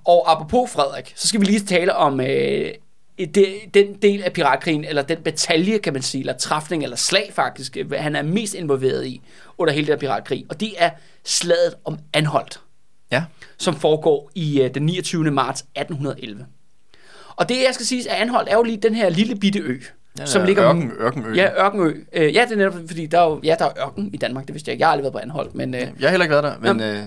Og 0.05 0.31
apropos 0.31 0.71
Frederik, 0.71 1.13
så 1.15 1.27
skal 1.27 1.39
vi 1.39 1.45
lige 1.45 1.59
tale 1.59 1.95
om 1.95 2.21
øh, 2.21 2.71
det, 3.19 3.55
den 3.73 3.93
del 4.01 4.23
af 4.23 4.33
piratkrigen, 4.33 4.85
eller 4.85 5.01
den 5.01 5.17
batalje, 5.23 5.77
kan 5.77 5.93
man 5.93 6.01
sige, 6.01 6.19
eller 6.21 6.33
træfning, 6.37 6.83
eller 6.83 6.95
slag 6.97 7.31
faktisk, 7.35 7.77
øh, 7.77 7.91
han 7.91 8.15
er 8.15 8.21
mest 8.21 8.53
involveret 8.53 9.05
i 9.07 9.21
under 9.57 9.73
hele 9.73 9.87
den 9.87 9.93
her 9.93 9.99
piratkrig. 9.99 10.45
Og 10.49 10.59
det 10.59 10.73
er 10.77 10.89
slaget 11.25 11.73
om 11.85 11.99
Anholdt, 12.13 12.59
Ja. 13.11 13.23
som 13.57 13.75
foregår 13.75 14.31
i 14.35 14.61
øh, 14.61 14.73
den 14.73 14.83
29. 14.83 15.31
marts 15.31 15.61
1811. 15.61 16.45
Og 17.35 17.49
det, 17.49 17.55
jeg 17.55 17.73
skal 17.73 17.85
sige, 17.85 18.11
at 18.11 18.21
Anholdt 18.21 18.49
er 18.49 18.55
jo 18.55 18.63
lige 18.63 18.77
den 18.77 18.95
her 18.95 19.09
lille 19.09 19.35
bitte 19.35 19.59
ø, 19.59 19.79
Ja, 20.19 20.25
som 20.25 20.45
ligger... 20.45 20.63
ørken, 20.69 20.91
ørkenø. 20.99 21.33
Ja, 21.35 21.65
Ørkenø. 21.65 21.93
Øh, 22.13 22.35
ja, 22.35 22.45
det 22.45 22.51
er 22.51 22.55
netop, 22.55 22.73
fordi 22.87 23.05
der 23.05 23.19
er 23.19 23.25
jo, 23.29 23.39
ja, 23.43 23.55
der 23.59 23.65
er 23.65 23.85
ørken 23.87 24.09
i 24.13 24.17
Danmark, 24.17 24.47
det 24.47 24.53
vidste 24.53 24.69
jeg 24.69 24.73
ikke. 24.73 24.81
Jeg 24.81 24.87
har 24.87 24.91
aldrig 24.91 25.03
været 25.03 25.13
på 25.13 25.19
Anholdt, 25.19 25.55
men... 25.55 25.73
Øh, 25.75 25.81
Jeg 25.81 25.89
har 26.01 26.09
heller 26.09 26.23
ikke 26.25 26.31
været 26.31 26.43
der, 26.43 26.73
men 26.73 26.81
øh, 26.81 27.03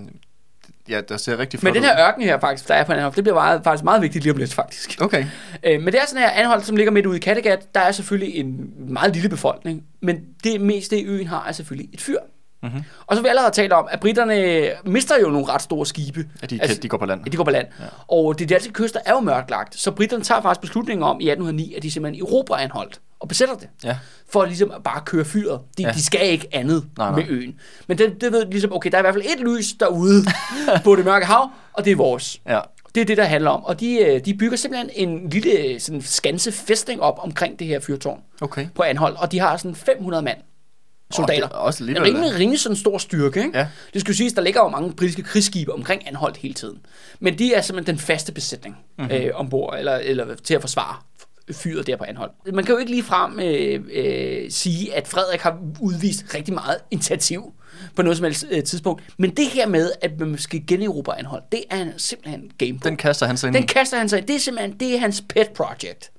ja, 0.88 1.00
der 1.08 1.16
ser 1.16 1.38
rigtig 1.38 1.60
flot 1.60 1.74
men 1.74 1.82
den 1.82 1.90
her 1.90 2.08
ørken 2.08 2.22
her 2.22 2.40
faktisk, 2.40 2.68
der 2.68 2.74
er 2.74 2.84
på 2.84 2.92
Anholdt, 2.92 3.16
det 3.16 3.24
bliver 3.24 3.34
meget, 3.34 3.60
faktisk 3.64 3.84
meget 3.84 4.02
vigtigt 4.02 4.24
lige 4.24 4.32
om 4.32 4.38
lidt, 4.38 4.54
faktisk. 4.54 4.98
Okay. 5.00 5.24
Øh, 5.64 5.80
men 5.82 5.86
det 5.86 5.94
er 6.00 6.06
sådan 6.06 6.22
her, 6.22 6.30
Anholdt, 6.30 6.66
som 6.66 6.76
ligger 6.76 6.92
midt 6.92 7.06
ude 7.06 7.16
i 7.16 7.20
Kattegat, 7.20 7.74
der 7.74 7.80
er 7.80 7.92
selvfølgelig 7.92 8.36
en 8.36 8.70
meget 8.78 9.12
lille 9.14 9.28
befolkning, 9.28 9.82
men 10.02 10.20
det 10.44 10.60
meste 10.60 11.02
øen 11.02 11.26
har 11.26 11.44
er 11.48 11.52
selvfølgelig 11.52 11.88
et 11.94 12.00
fyr. 12.00 12.18
Mm-hmm. 12.62 12.82
Og 13.06 13.16
så 13.16 13.22
jeg 13.22 13.30
allerede 13.30 13.50
tale 13.50 13.74
om, 13.74 13.88
at 13.90 14.00
britterne 14.00 14.70
mister 14.84 15.14
jo 15.22 15.28
nogle 15.30 15.46
ret 15.48 15.62
store 15.62 15.86
skibe. 15.86 16.24
Ja, 16.42 16.46
de, 16.46 16.58
Altså- 16.62 16.80
de 16.80 16.88
går 16.88 16.98
på 16.98 17.06
land. 17.06 17.20
Ja, 17.26 17.30
de 17.30 17.36
går 17.36 17.44
på 17.44 17.50
land. 17.50 17.66
Ja. 17.80 17.84
Og 18.08 18.38
de 18.38 18.46
danske 18.46 18.72
kyster 18.72 19.00
er 19.06 19.12
jo 19.12 19.20
mørklagt, 19.20 19.76
så 19.80 19.90
britterne 19.90 20.24
tager 20.24 20.42
faktisk 20.42 20.60
beslutningen 20.60 21.02
om 21.04 21.20
i 21.20 21.24
1809, 21.30 21.74
at 21.76 21.82
de 21.82 21.90
simpelthen 21.90 22.26
erobrer 22.26 22.56
Anholdt 22.56 23.00
og 23.20 23.28
besætter 23.28 23.54
det. 23.54 23.68
Ja. 23.84 23.96
For 24.32 24.44
ligesom 24.44 24.70
at 24.76 24.82
bare 24.82 25.00
køre 25.04 25.24
fyret. 25.24 25.60
De, 25.78 25.82
ja. 25.82 25.90
De 25.92 26.02
skal 26.04 26.26
ikke 26.30 26.48
andet 26.52 26.84
nej, 26.98 27.10
Nej, 27.10 27.20
med 27.20 27.28
øen. 27.28 27.54
Men 27.86 27.98
det, 27.98 28.20
det 28.20 28.32
ved 28.32 28.46
ligesom, 28.46 28.72
okay, 28.72 28.90
der 28.90 28.96
er 28.96 29.00
i 29.00 29.02
hvert 29.02 29.14
fald 29.14 29.24
et 29.24 29.40
lys 29.56 29.72
derude 29.80 30.24
på 30.84 30.96
det 30.96 31.04
mørke 31.04 31.26
hav, 31.26 31.50
og 31.72 31.84
det 31.84 31.90
er 31.90 31.96
vores. 31.96 32.40
Ja. 32.48 32.60
Det 32.94 33.00
er 33.00 33.04
det, 33.04 33.16
der 33.16 33.24
handler 33.24 33.50
om. 33.50 33.64
Og 33.64 33.80
de, 33.80 33.98
øh, 33.98 34.24
de 34.24 34.34
bygger 34.34 34.56
simpelthen 34.56 34.90
en 35.08 35.28
lille 35.28 35.80
sådan, 35.80 36.02
skanse 36.02 36.52
fæstning 36.52 37.00
op 37.02 37.18
omkring 37.22 37.58
det 37.58 37.66
her 37.66 37.80
fyrtårn 37.80 38.20
Okay. 38.40 38.66
på 38.74 38.82
Anhold, 38.82 39.16
og 39.16 39.32
de 39.32 39.38
har 39.38 39.56
sådan 39.56 39.74
500 39.74 40.22
mand 40.22 40.38
soldater. 41.12 41.46
det 41.46 41.54
er 41.54 41.58
også 41.58 41.84
en 41.84 41.88
alligevel, 41.96 42.12
rimelig, 42.22 42.38
rimelig 42.40 42.60
sådan 42.60 42.76
stor 42.76 42.98
styrke, 42.98 43.40
ikke? 43.44 43.58
Ja. 43.58 43.66
Det 43.92 44.00
skal 44.00 44.12
jo 44.12 44.16
siges, 44.16 44.32
der 44.32 44.42
ligger 44.42 44.60
jo 44.60 44.68
mange 44.68 44.92
britiske 44.92 45.22
krigsskibe 45.22 45.72
omkring 45.72 46.08
Anholdt 46.08 46.36
hele 46.36 46.54
tiden. 46.54 46.78
Men 47.20 47.38
de 47.38 47.54
er 47.54 47.60
simpelthen 47.60 47.94
den 47.96 48.00
faste 48.00 48.32
besætning 48.32 48.76
Mhm. 48.98 49.06
mm-hmm. 49.08 49.24
øh, 49.24 49.30
ombord, 49.34 49.78
eller, 49.78 49.94
eller 49.96 50.34
til 50.34 50.54
at 50.54 50.60
forsvare 50.60 50.96
fyret 51.52 51.86
der 51.86 51.96
på 51.96 52.04
Anholdt. 52.08 52.32
Man 52.54 52.64
kan 52.64 52.72
jo 52.72 52.78
ikke 52.78 52.90
lige 52.90 53.02
frem 53.02 53.40
øh, 53.40 53.80
øh, 53.92 54.50
sige, 54.50 54.94
at 54.94 55.08
Frederik 55.08 55.40
har 55.40 55.58
udvist 55.80 56.24
rigtig 56.34 56.54
meget 56.54 56.76
initiativ 56.90 57.52
på 57.96 58.02
noget 58.02 58.16
som 58.16 58.24
helst 58.24 58.46
øh, 58.50 58.64
tidspunkt. 58.64 59.02
Men 59.18 59.30
det 59.30 59.46
her 59.46 59.66
med, 59.68 59.92
at 60.02 60.20
man 60.20 60.38
skal 60.38 60.62
generobre 60.66 61.18
Anholdt, 61.18 61.52
det 61.52 61.64
er 61.70 61.86
simpelthen 61.96 62.50
game. 62.58 62.80
Den 62.84 62.96
kaster 62.96 63.26
han 63.26 63.36
sig 63.36 63.46
ind 63.48 63.54
Den 63.54 63.66
kaster 63.66 63.98
han 63.98 64.08
sig 64.08 64.18
i. 64.18 64.22
Det 64.22 64.36
er 64.36 64.40
simpelthen 64.40 64.80
det 64.80 64.94
er 64.94 64.98
hans 64.98 65.24
pet 65.28 65.48
project. 65.54 66.10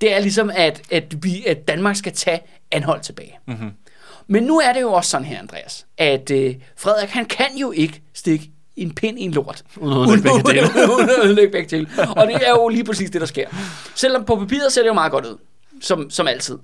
Det 0.00 0.12
er 0.14 0.18
ligesom, 0.20 0.50
at, 0.54 0.82
at, 0.90 1.24
vi, 1.24 1.44
at 1.46 1.68
Danmark 1.68 1.96
skal 1.96 2.12
tage 2.12 2.40
Anhold 2.72 3.00
tilbage. 3.00 3.38
Mm-hmm. 3.46 3.70
Men 4.28 4.42
nu 4.42 4.58
er 4.58 4.72
det 4.72 4.80
jo 4.80 4.92
også 4.92 5.10
sådan 5.10 5.26
her, 5.26 5.38
Andreas, 5.38 5.86
at 5.98 6.30
øh, 6.30 6.54
Frederik, 6.76 7.08
han 7.08 7.24
kan 7.24 7.56
jo 7.56 7.70
ikke 7.72 8.02
stikke 8.14 8.50
en 8.76 8.94
pind 8.94 9.18
i 9.18 9.22
en 9.22 9.30
lort. 9.30 9.62
Uden 9.76 9.92
at 9.92 10.08
ødelægge 10.08 10.42
begge 10.44 10.60
dele. 10.60 10.94
Uden 10.96 11.10
at 11.10 11.24
ødelægge 11.24 11.52
begge 11.56 11.76
dele. 11.76 11.88
Og 12.16 12.26
det 12.26 12.34
er 12.34 12.50
jo 12.50 12.68
lige 12.68 12.84
præcis 12.84 13.10
det, 13.10 13.20
der 13.20 13.26
sker. 13.26 13.48
Selvom 13.94 14.24
på 14.24 14.36
papiret 14.36 14.72
ser 14.72 14.82
det 14.82 14.88
jo 14.88 14.94
meget 14.94 15.12
godt 15.12 15.26
ud, 15.26 15.36
som, 15.80 16.10
som 16.10 16.28
altid. 16.28 16.58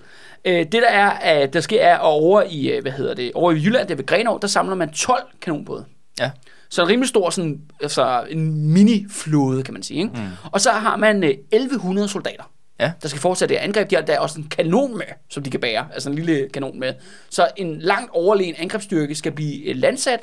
Øh, 0.44 0.58
det 0.58 0.72
der 0.72 0.88
er, 0.88 1.10
at 1.10 1.52
der 1.52 1.60
sker 1.60 1.82
er 1.82 1.98
over 1.98 2.42
i, 2.50 2.70
øh, 2.70 2.82
hvad 2.82 2.92
hedder 2.92 3.14
det, 3.14 3.32
over 3.34 3.52
i 3.52 3.54
Jylland, 3.54 3.88
der 3.88 3.94
ved 3.94 4.06
Grenaa, 4.06 4.38
der 4.42 4.48
samler 4.48 4.74
man 4.74 4.90
12 4.92 5.22
kanonbåde. 5.40 5.84
Ja. 6.20 6.30
Så 6.70 6.82
en 6.82 6.88
rimelig 6.88 7.08
stor, 7.08 7.30
sådan, 7.30 7.60
altså 7.82 8.24
en 8.30 8.72
mini-flåde, 8.72 9.62
kan 9.62 9.74
man 9.74 9.82
sige. 9.82 10.00
Ikke? 10.00 10.12
Mm. 10.14 10.28
Og 10.52 10.60
så 10.60 10.70
har 10.70 10.96
man 10.96 11.24
øh, 11.24 11.30
1100 11.30 12.08
soldater, 12.08 12.44
Ja. 12.82 12.92
der 13.02 13.08
skal 13.08 13.20
fortsætte 13.20 13.54
det 13.54 13.60
angreb. 13.60 13.90
De 13.90 13.94
har 13.94 14.02
der 14.02 14.12
er 14.14 14.18
også 14.18 14.38
en 14.40 14.46
kanon 14.48 14.92
med, 14.96 15.06
som 15.30 15.42
de 15.42 15.50
kan 15.50 15.60
bære. 15.60 15.86
Altså 15.92 16.08
en 16.10 16.14
lille 16.14 16.48
kanon 16.54 16.80
med. 16.80 16.94
Så 17.30 17.48
en 17.56 17.78
langt 17.80 18.10
overlegen 18.12 18.54
angrebsstyrke 18.58 19.14
skal 19.14 19.32
blive 19.32 19.64
øh, 19.68 19.76
landsat 19.76 20.20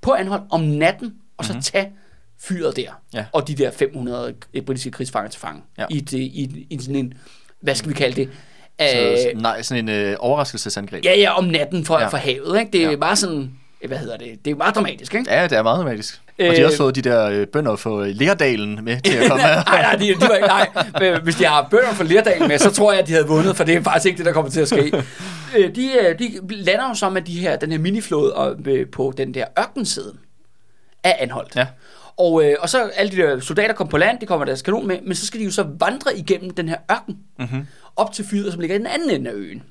på 0.00 0.12
Anhold 0.12 0.42
om 0.50 0.60
natten, 0.60 1.14
og 1.36 1.44
så 1.44 1.52
mm-hmm. 1.52 1.62
tage 1.62 1.88
fyret 2.42 2.76
der, 2.76 3.00
Ja. 3.14 3.24
og 3.32 3.48
de 3.48 3.54
der 3.54 3.70
500 3.70 4.34
britiske 4.66 4.90
krigsfanger 4.90 5.30
til 5.30 5.40
fange, 5.40 5.62
Ja. 5.78 5.86
i, 5.90 6.00
det, 6.00 6.18
i, 6.18 6.66
i 6.70 6.78
sådan 6.80 6.94
en, 6.96 7.14
hvad 7.60 7.74
skal 7.74 7.88
vi 7.88 7.94
kalde 7.94 8.16
det, 8.16 8.28
Så, 8.80 9.26
øh, 9.34 9.40
nej, 9.42 9.62
sådan 9.62 9.88
en 9.88 9.94
øh, 9.96 10.16
overraskelsesangreb. 10.18 11.04
ja, 11.04 11.18
ja, 11.18 11.38
om 11.38 11.44
natten 11.44 11.84
for, 11.84 11.98
ja. 11.98 12.08
For 12.08 12.16
havet, 12.16 12.60
ikke? 12.60 12.72
det 12.72 12.84
er 12.84 12.90
Ja. 12.90 12.96
bare 12.96 13.16
sådan, 13.16 13.59
hvad 13.88 13.98
hedder 13.98 14.16
det, 14.16 14.44
det 14.44 14.50
er 14.50 14.54
meget 14.54 14.74
dramatisk, 14.74 15.14
ikke? 15.14 15.32
Ja, 15.34 15.42
det 15.42 15.52
er 15.52 15.62
meget 15.62 15.76
dramatisk. 15.78 16.20
Og 16.38 16.44
de 16.44 16.48
Øh, 16.50 16.56
har 16.56 16.64
også 16.64 16.76
fået 16.76 16.94
de 16.94 17.02
der 17.02 17.26
øh, 17.30 17.46
bønder 17.46 17.76
for 17.76 18.04
Lerdalen 18.04 18.84
med 18.84 19.00
til 19.00 19.16
at 19.16 19.28
komme 19.30 19.42
her. 19.46 19.64
nej, 19.64 19.82
nej, 19.82 19.94
de, 19.96 20.08
de 20.08 20.20
var 20.20 20.34
ikke, 20.34 20.46
nej. 20.46 20.68
Men 21.00 21.22
Hvis 21.22 21.34
de 21.34 21.44
har 21.44 21.68
bønder 21.70 21.92
fra 21.92 22.04
Lerdal 22.04 22.48
med, 22.48 22.58
så 22.58 22.70
tror 22.70 22.92
jeg, 22.92 23.00
at 23.00 23.06
de 23.08 23.12
havde 23.12 23.26
vundet, 23.26 23.56
for 23.56 23.64
det 23.64 23.74
er 23.74 23.82
faktisk 23.82 24.06
ikke 24.06 24.16
det, 24.18 24.26
der 24.26 24.32
kommer 24.32 24.50
til 24.50 24.60
at 24.60 24.68
ske. 24.68 24.92
Øh, 25.58 25.74
de, 25.76 25.90
øh, 26.02 26.18
de 26.18 26.40
lander 26.50 26.88
jo 26.88 26.94
så 26.94 27.10
med 27.10 27.22
de 27.22 27.38
her, 27.40 27.56
den 27.56 27.72
her 27.72 27.78
miniflåde 27.78 28.34
og, 28.34 28.56
øh, 28.66 28.86
på 28.90 29.12
den 29.16 29.34
der 29.34 29.44
ørkensiden 29.58 30.18
af 31.04 31.16
Anholdt. 31.20 31.56
Ja. 31.56 31.66
Og, 32.16 32.44
øh, 32.44 32.56
og 32.60 32.68
så 32.68 32.90
alle 32.96 33.12
de 33.12 33.16
der 33.16 33.40
soldater 33.40 33.74
kommer 33.74 33.90
på 33.90 33.98
land, 33.98 34.20
de 34.20 34.26
kommer 34.26 34.44
deres 34.46 34.62
kanon 34.62 34.86
med, 34.86 34.98
men 35.06 35.14
så 35.14 35.26
skal 35.26 35.40
de 35.40 35.44
jo 35.44 35.50
så 35.50 35.66
vandre 35.80 36.16
igennem 36.18 36.50
den 36.50 36.68
her 36.68 36.76
ørken, 36.90 37.16
Mm-hmm. 37.38 37.66
op 37.96 38.12
til 38.12 38.24
fyret, 38.30 38.52
som 38.52 38.60
ligger 38.60 38.76
i 38.76 38.78
den 38.78 38.86
anden 38.86 39.10
ende 39.10 39.30
af 39.30 39.34
øen. 39.34 39.62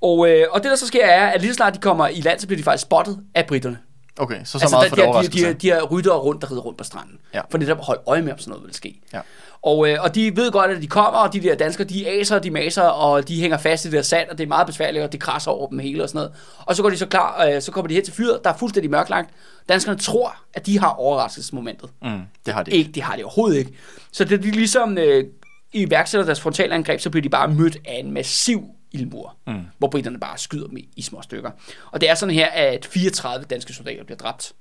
Og, 0.00 0.28
øh, 0.28 0.46
og 0.50 0.62
det 0.62 0.70
der 0.70 0.76
så 0.76 0.86
sker 0.86 1.06
er, 1.06 1.26
at 1.28 1.40
lige 1.40 1.50
så 1.52 1.56
snart 1.56 1.74
de 1.74 1.78
kommer 1.78 2.08
i 2.08 2.20
land, 2.20 2.40
så 2.40 2.46
bliver 2.46 2.56
de 2.58 2.62
faktisk 2.64 2.82
spottet 2.82 3.18
af 3.34 3.46
britterne. 3.46 3.78
Okay, 4.18 4.44
så 4.44 4.58
så 4.58 4.58
Altså, 4.64 4.76
meget 4.76 4.82
der, 4.84 4.88
for 4.90 4.96
de, 4.96 5.00
det 5.00 5.06
de, 5.06 5.08
overraskelse. 5.08 5.48
de, 5.48 5.54
de 5.54 5.70
har 5.70 5.82
ryttere 5.82 6.14
rundt, 6.18 6.42
der 6.42 6.50
rider 6.50 6.62
rundt 6.62 6.78
på 6.78 6.84
stranden. 6.84 7.18
Ja. 7.34 7.40
For 7.50 7.58
netop 7.58 7.78
at 7.78 7.84
holde 7.84 8.02
øje 8.06 8.22
med, 8.22 8.32
om 8.32 8.38
sådan 8.38 8.50
noget 8.50 8.66
vil 8.66 8.74
ske. 8.74 9.00
Ja. 9.12 9.20
Og, 9.62 9.88
øh, 9.90 9.98
og 10.00 10.14
de 10.14 10.36
ved 10.36 10.50
godt, 10.52 10.70
at 10.70 10.82
de 10.82 10.86
kommer, 10.86 11.20
og 11.20 11.32
de 11.32 11.40
der 11.40 11.54
danskere, 11.54 11.88
de 11.88 12.08
aser, 12.08 12.38
de 12.38 12.50
maser, 12.50 12.82
og 12.82 13.28
de 13.28 13.40
hænger 13.40 13.56
fast 13.58 13.84
i 13.84 13.88
det 13.88 13.96
der 13.96 14.02
sand, 14.02 14.28
og 14.30 14.38
det 14.38 14.44
er 14.44 14.48
meget 14.48 14.66
besværligt, 14.66 15.04
og 15.04 15.12
det 15.12 15.20
krasser 15.20 15.50
over 15.50 15.68
dem 15.68 15.78
hele 15.78 16.02
og 16.02 16.08
sådan 16.08 16.18
noget. 16.18 16.32
Og 16.58 16.76
så 16.76 16.82
går 16.82 16.90
de 16.90 16.96
så 16.98 17.06
klar, 17.06 17.46
øh, 17.46 17.62
så 17.62 17.72
kommer 17.72 17.88
de 17.88 17.94
hen 17.94 18.04
til 18.04 18.14
fyret, 18.14 18.40
der 18.44 18.50
er 18.50 18.56
fuldstændig 18.56 18.90
mørklagt. 18.90 19.30
Danskerne 19.68 19.98
tror, 19.98 20.36
at 20.54 20.66
de 20.66 20.78
har 20.78 20.88
overraskelsesmomentet. 20.88 21.90
Mm, 22.02 22.20
det 22.46 22.54
har 22.54 22.62
de 22.62 22.70
Ikke, 22.70 22.92
det 22.92 23.02
har 23.02 23.16
de 23.16 23.24
overhovedet 23.24 23.58
ikke. 23.58 23.72
Så 24.12 24.24
det 24.24 24.42
de 24.42 24.50
ligesom 24.50 24.98
øh, 24.98 25.24
iværksætter 25.72 26.24
deres 26.24 26.40
frontalangreb, 26.40 27.00
så 27.00 27.10
bliver 27.10 27.22
de 27.22 27.28
bare 27.28 27.48
mødt 27.48 27.76
af 27.88 28.00
en 28.04 28.10
massiv 28.10 28.64
ildmur, 28.94 29.36
mm. 29.46 29.62
hvor 29.78 29.88
britterne 29.88 30.20
bare 30.20 30.38
skyder 30.38 30.66
dem 30.66 30.76
i, 30.76 30.88
i 30.96 31.02
små 31.02 31.22
stykker. 31.22 31.50
Og 31.90 32.00
det 32.00 32.10
er 32.10 32.14
sådan 32.14 32.34
her, 32.34 32.46
at 32.46 32.86
34 32.86 33.44
danske 33.44 33.72
soldater 33.72 34.04
bliver 34.04 34.18
dræbt, 34.18 34.52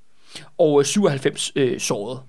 og 0.58 0.80
øh, 0.80 0.86
97 0.86 1.52
øh, 1.56 1.80
såret. 1.80 2.20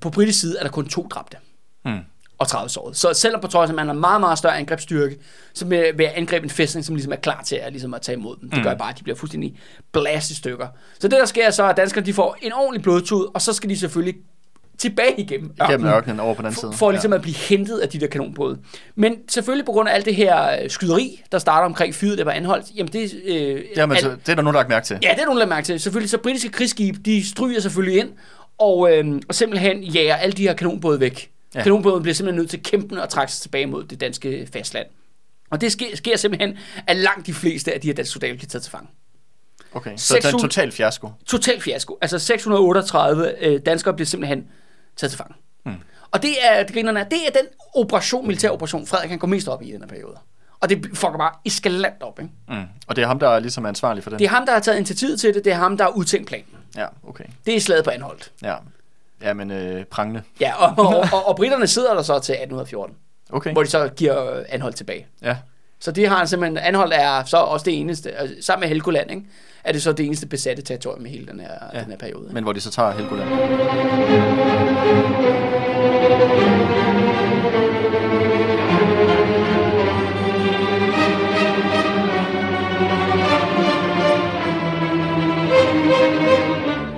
På 0.00 0.10
britisk 0.10 0.40
side 0.40 0.58
er 0.58 0.62
der 0.62 0.70
kun 0.70 0.88
to 0.88 1.06
dræbte 1.10 1.36
Mm. 1.84 1.98
og 2.38 2.48
30 2.48 2.68
såret. 2.68 2.96
Så 2.96 3.12
selvom 3.12 3.40
på 3.40 3.46
trods 3.46 3.70
af, 3.70 3.72
at 3.72 3.76
man 3.76 3.86
har 3.86 3.94
meget, 3.94 4.20
meget 4.20 4.38
større 4.38 4.56
angrebsstyrke, 4.56 5.18
så 5.54 5.64
vil, 5.66 5.94
jeg 5.98 6.12
angribe 6.16 6.44
en 6.44 6.50
fæstning, 6.50 6.84
som 6.84 6.94
ligesom 6.94 7.12
er 7.12 7.16
klar 7.16 7.42
til 7.42 7.56
at, 7.56 7.72
ligesom 7.72 7.94
at 7.94 8.02
tage 8.02 8.16
imod 8.18 8.36
dem. 8.40 8.50
Det 8.50 8.62
gør 8.62 8.74
bare, 8.74 8.90
at 8.90 8.98
de 8.98 9.02
bliver 9.02 9.16
fuldstændig 9.16 9.58
blæst 9.92 10.30
i 10.30 10.34
stykker. 10.34 10.68
Så 10.98 11.08
det, 11.08 11.18
der 11.18 11.24
sker, 11.24 11.46
er 11.46 11.50
så 11.50 11.64
at 11.64 11.76
danskerne 11.76 12.06
de 12.06 12.12
får 12.12 12.36
en 12.42 12.52
ordentlig 12.52 12.82
blodtud, 12.82 13.26
og 13.34 13.42
så 13.42 13.52
skal 13.52 13.70
de 13.70 13.78
selvfølgelig 13.78 14.14
tilbage 14.80 15.20
igennem 15.20 15.52
Gennem 15.68 15.86
ørkenen 15.86 16.20
over 16.20 16.34
på 16.34 16.42
den 16.42 16.54
side. 16.54 16.72
for, 16.72 16.78
for 16.78 16.90
ligesom 16.90 17.12
at 17.12 17.22
blive 17.22 17.34
hentet 17.36 17.78
af 17.78 17.88
de 17.88 18.00
der 18.00 18.06
kanonbåde. 18.06 18.58
Men 18.94 19.16
selvfølgelig 19.28 19.66
på 19.66 19.72
grund 19.72 19.88
af 19.88 19.94
alt 19.94 20.04
det 20.04 20.14
her 20.14 20.62
øh, 20.62 20.70
skyderi, 20.70 21.22
der 21.32 21.38
starter 21.38 21.66
omkring 21.66 21.94
fyret, 21.94 22.18
der 22.18 22.24
var 22.24 22.32
anholdt, 22.32 22.66
jamen 22.76 22.92
det... 22.92 23.14
Øh, 23.24 23.62
Jamen, 23.76 23.96
alt- 23.96 24.04
så, 24.04 24.10
det 24.10 24.28
er 24.28 24.34
der 24.34 24.42
nogen, 24.42 24.54
der 24.54 24.62
har 24.62 24.68
mærke 24.68 24.86
til. 24.86 24.98
Ja, 25.02 25.10
det 25.14 25.20
er 25.20 25.24
nogen, 25.24 25.38
der 25.40 25.46
har 25.46 25.54
mærke 25.54 25.64
til. 25.64 25.80
Selvfølgelig, 25.80 26.10
så 26.10 26.18
britiske 26.18 26.48
krigsskib, 26.48 26.96
de 27.04 27.28
stryger 27.28 27.60
selvfølgelig 27.60 27.98
ind, 28.00 28.08
og, 28.58 28.92
øh, 28.96 29.20
og 29.28 29.34
simpelthen 29.34 29.82
jager 29.82 30.16
alle 30.16 30.32
de 30.32 30.42
her 30.42 30.54
kanonbåde 30.54 31.00
væk. 31.00 31.30
Ja. 31.54 31.58
Ja. 31.58 31.62
Kanonbåden 31.62 32.02
bliver 32.02 32.14
simpelthen 32.14 32.38
nødt 32.38 32.50
til 32.50 32.56
at 32.56 32.62
kæmpe 32.62 33.02
og 33.02 33.08
trække 33.08 33.32
sig 33.32 33.42
tilbage 33.42 33.66
mod 33.66 33.84
det 33.84 34.00
danske 34.00 34.48
fastland. 34.52 34.86
Og 35.50 35.60
det 35.60 35.72
sker, 35.72 35.86
sker 35.96 36.16
simpelthen, 36.16 36.58
at 36.86 36.96
langt 36.96 37.26
de 37.26 37.34
fleste 37.34 37.74
af 37.74 37.80
de 37.80 37.86
her 37.88 37.94
danske 37.94 38.12
soldater 38.12 38.34
bliver 38.34 38.48
taget 38.48 38.62
til 38.62 38.70
fange. 38.72 38.88
Okay, 39.72 39.90
så 39.96 40.14
det 40.14 40.24
er 40.24 40.28
en 40.28 40.32
600 40.32 40.48
total 40.48 40.72
fiasko. 40.72 41.08
Total 41.26 41.60
fiasko. 41.60 41.98
Altså 42.00 42.18
638 42.18 43.44
øh, 43.44 43.60
danskere 43.66 43.94
bliver 43.94 44.06
simpelthen 44.06 44.44
taget 45.00 45.10
til 45.10 45.18
fange. 45.18 45.34
Mm. 45.64 45.74
Og 46.10 46.22
det 46.22 46.30
er, 46.50 46.62
det, 46.62 46.74
grinerne 46.74 47.00
er, 47.00 47.04
det 47.04 47.26
er 47.26 47.30
den 47.30 47.46
operation, 47.74 48.26
militær 48.26 48.50
operation, 48.50 48.86
Frederik 48.86 49.10
han 49.10 49.18
går 49.18 49.28
mest 49.28 49.48
op 49.48 49.62
i 49.62 49.68
i 49.68 49.72
den 49.72 49.80
her 49.80 49.88
periode. 49.88 50.16
Og 50.60 50.68
det 50.68 50.86
fucker 50.94 51.18
bare 51.18 51.32
eskalant 51.44 52.02
op, 52.02 52.18
ikke? 52.20 52.32
Mm. 52.48 52.62
Og 52.86 52.96
det 52.96 53.02
er 53.02 53.06
ham, 53.06 53.18
der 53.18 53.28
er 53.28 53.40
ligesom 53.40 53.66
ansvarlig 53.66 54.02
for 54.02 54.10
det? 54.10 54.18
Det 54.18 54.24
er 54.24 54.28
ham, 54.28 54.46
der 54.46 54.52
har 54.52 54.60
taget 54.60 54.76
initiativet 54.76 55.20
til 55.20 55.34
det. 55.34 55.44
Det 55.44 55.52
er 55.52 55.56
ham, 55.56 55.76
der 55.76 55.84
har 55.84 55.90
udtænkt 55.90 56.28
planen. 56.28 56.46
Ja, 56.76 56.86
okay. 57.08 57.24
Det 57.46 57.56
er 57.56 57.60
slaget 57.60 57.84
på 57.84 57.90
Anholdt. 57.90 58.32
Ja, 58.42 58.54
ja 59.22 59.32
men 59.32 59.50
øh, 59.50 59.84
prangende. 59.84 60.22
Ja, 60.40 60.54
og, 60.54 60.86
og, 60.86 61.04
og, 61.12 61.28
og 61.28 61.36
britterne 61.36 61.66
sidder 61.66 61.94
der 61.94 62.02
så 62.02 62.12
til 62.18 62.32
1814, 62.32 62.96
Okay, 63.32 63.52
hvor 63.52 63.62
de 63.62 63.68
så 63.68 63.88
giver 63.88 64.42
Anholdt 64.48 64.76
tilbage. 64.76 65.06
ja. 65.22 65.36
Så 65.80 65.92
det 65.92 66.08
har 66.08 66.16
han 66.16 66.28
simpelthen, 66.28 66.58
Anholdt 66.58 66.94
er 66.94 67.24
så 67.24 67.36
også 67.36 67.64
det 67.64 67.80
eneste, 67.80 68.12
altså, 68.12 68.36
sammen 68.40 68.60
med 68.60 68.68
Helgoland, 68.68 69.10
ikke? 69.10 69.22
er 69.64 69.72
det 69.72 69.82
så 69.82 69.92
det 69.92 70.06
eneste 70.06 70.26
besatte 70.26 70.62
territorium 70.62 71.06
i 71.06 71.08
hele 71.08 71.26
den 71.26 71.40
her. 71.40 71.50
Ja. 71.74 71.80
den 71.80 71.90
her 71.90 71.98
periode. 71.98 72.22
Ikke? 72.24 72.34
Men 72.34 72.42
hvor 72.42 72.52
de 72.52 72.60
så 72.60 72.70
tager 72.70 72.90
Helgoland. 72.90 73.30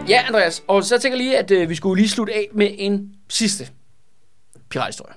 Ja, 0.08 0.22
Andreas, 0.26 0.62
og 0.68 0.84
så 0.84 0.98
tænker 0.98 1.18
jeg 1.18 1.24
lige, 1.24 1.38
at 1.38 1.50
øh, 1.50 1.68
vi 1.68 1.74
skulle 1.74 2.02
lige 2.02 2.10
slutte 2.10 2.32
af 2.32 2.48
med 2.52 2.70
en 2.78 3.10
sidste 3.28 3.68
pirathistorie. 4.68 5.14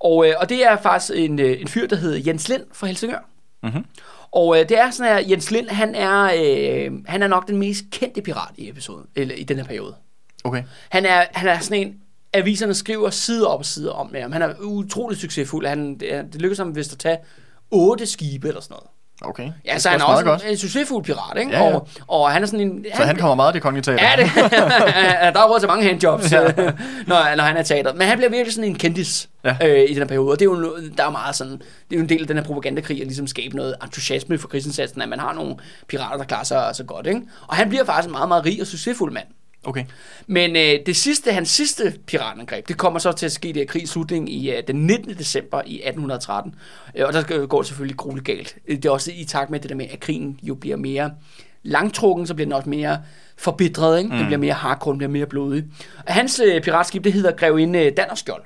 Og, 0.00 0.28
øh, 0.28 0.34
og 0.40 0.48
det 0.48 0.64
er 0.64 0.76
faktisk 0.76 1.12
en, 1.14 1.38
øh, 1.38 1.60
en 1.60 1.68
fyr, 1.68 1.86
der 1.86 1.96
hedder 1.96 2.20
Jens 2.26 2.48
Lind 2.48 2.62
fra 2.72 2.86
Helsingør. 2.86 3.28
Mhm. 3.62 3.84
Og 4.32 4.60
øh, 4.60 4.68
det 4.68 4.78
er 4.78 4.90
sådan 4.90 5.12
her, 5.12 5.28
Jens 5.30 5.50
Lind, 5.50 5.68
han 5.68 5.94
er, 5.94 6.22
øh, 6.22 6.92
han 7.06 7.22
er 7.22 7.26
nok 7.26 7.48
den 7.48 7.56
mest 7.56 7.84
kendte 7.90 8.22
pirat 8.22 8.54
i 8.56 8.68
episoden, 8.68 9.06
eller 9.16 9.34
i 9.34 9.42
den 9.42 9.56
her 9.56 9.64
periode. 9.64 9.94
Okay. 10.44 10.62
Han 10.88 11.06
er, 11.06 11.24
han 11.32 11.48
er 11.48 11.58
sådan 11.58 11.86
en, 11.86 12.00
aviserne 12.32 12.74
skriver 12.74 13.10
side 13.10 13.48
op 13.48 13.58
og 13.58 13.66
side 13.66 13.92
om 13.92 14.10
med 14.12 14.20
ham. 14.20 14.32
Han 14.32 14.42
er 14.42 14.54
utrolig 14.60 15.18
succesfuld. 15.18 15.66
Han, 15.66 15.98
det, 15.98 16.32
det 16.32 16.42
lykkedes 16.42 16.58
ham 16.58 16.76
vist 16.76 16.92
at 16.92 16.98
tage 16.98 17.18
otte 17.70 18.06
skibe 18.06 18.48
eller 18.48 18.60
sådan 18.60 18.74
noget. 18.74 18.90
Okay. 19.22 19.50
Ja, 19.64 19.78
så 19.78 19.88
han 19.88 20.00
er 20.00 20.04
også 20.04 20.24
godt. 20.24 20.44
en, 20.44 20.50
en 20.50 20.56
succesfuld 20.58 21.04
pirat, 21.04 21.38
ikke? 21.38 21.50
Ja, 21.52 21.64
ja. 21.64 21.74
Og, 21.74 21.88
og 22.08 22.30
han 22.30 22.42
er 22.42 22.46
sådan 22.46 22.60
en... 22.60 22.86
Så 22.96 23.02
han 23.04 23.16
kommer 23.16 23.34
meget 23.34 23.52
i 23.52 23.54
det 23.54 23.62
kongelige 23.62 23.82
teater. 23.96 24.04
Ja, 24.10 24.22
det, 24.22 24.30
der 25.34 25.40
er 25.40 25.48
råd 25.48 25.58
til 25.60 25.68
mange 25.68 25.84
handjobs, 25.84 26.32
Ja. 26.32 26.42
når, 27.10 27.36
når 27.36 27.42
han 27.44 27.56
er 27.56 27.62
teater. 27.62 27.92
Men 27.94 28.08
han 28.08 28.16
bliver 28.18 28.30
virkelig 28.30 28.54
sådan 28.54 28.70
en 28.70 28.74
kendis 28.78 29.28
Ja. 29.44 29.56
øh, 29.64 29.82
i 29.84 29.88
den 29.88 29.96
her 29.96 30.04
periode. 30.04 30.30
Og 30.30 30.38
det 30.38 30.44
er 30.44 30.50
jo, 30.50 30.76
der 30.96 31.04
er 31.06 31.10
meget 31.10 31.36
sådan, 31.36 31.52
det 31.52 31.62
er 31.92 31.96
jo 31.96 32.00
en 32.02 32.08
del 32.08 32.20
af 32.20 32.26
den 32.26 32.36
her 32.36 32.44
propagandakrig, 32.44 33.00
at 33.00 33.06
ligesom 33.06 33.26
skabe 33.26 33.56
noget 33.56 33.74
entusiasme 33.82 34.38
for 34.38 34.48
krigsindsatsen, 34.48 35.02
at 35.02 35.08
man 35.08 35.18
har 35.18 35.32
nogle 35.32 35.56
pirater, 35.88 36.16
der 36.16 36.24
klarer 36.24 36.44
sig 36.44 36.70
så 36.72 36.84
godt. 36.84 37.06
Ikke? 37.06 37.20
Og 37.48 37.56
han 37.56 37.68
bliver 37.68 37.84
faktisk 37.84 38.06
en 38.06 38.12
meget, 38.12 38.28
meget 38.28 38.44
rig 38.44 38.60
og 38.60 38.66
succesfuld 38.66 39.12
mand. 39.12 39.26
Okay. 39.64 39.84
Men 40.26 40.56
øh, 40.56 40.86
det 40.86 40.96
sidste, 40.96 41.32
hans 41.32 41.48
sidste 41.48 41.94
piratangreb, 42.06 42.68
det 42.68 42.76
kommer 42.76 42.98
så 42.98 43.12
til 43.12 43.26
at 43.26 43.32
ske 43.32 43.52
der 43.52 43.64
krigens 43.64 43.90
slutning 43.90 44.32
i 44.32 44.50
øh, 44.50 44.62
den 44.66 44.86
19. 44.86 45.14
december 45.18 45.62
i 45.66 45.74
1813. 45.74 46.54
Øh, 46.94 47.06
og 47.06 47.12
der 47.12 47.46
går 47.46 47.62
selvfølgelig 47.62 47.96
grueligt 47.96 48.26
galt. 48.26 48.56
Øh, 48.68 48.76
Det 48.76 48.84
er 48.84 48.90
også 48.90 49.10
i 49.14 49.24
takt 49.24 49.50
med 49.50 49.60
det 49.60 49.68
der 49.70 49.76
med, 49.76 49.86
at 49.90 50.00
krigen 50.00 50.38
jo 50.42 50.54
bliver 50.54 50.76
mere 50.76 51.10
langtrukken, 51.62 52.26
så 52.26 52.34
bliver 52.34 52.46
den 52.46 52.52
også 52.52 52.68
mere 52.68 52.98
forbitret. 53.36 53.98
Ikke? 53.98 54.10
Mm. 54.10 54.16
Den 54.16 54.26
bliver 54.26 54.38
mere 54.38 54.52
hardcore, 54.52 54.92
den 54.92 54.98
bliver 54.98 55.10
mere 55.10 55.26
blodig. 55.26 55.64
Og 56.06 56.14
hans 56.14 56.40
øh, 56.44 56.62
piratskib, 56.62 57.04
det 57.04 57.12
hedder 57.12 57.32
Grevinde 57.32 57.78
øh, 57.78 57.92
Dannerskjold. 57.96 58.42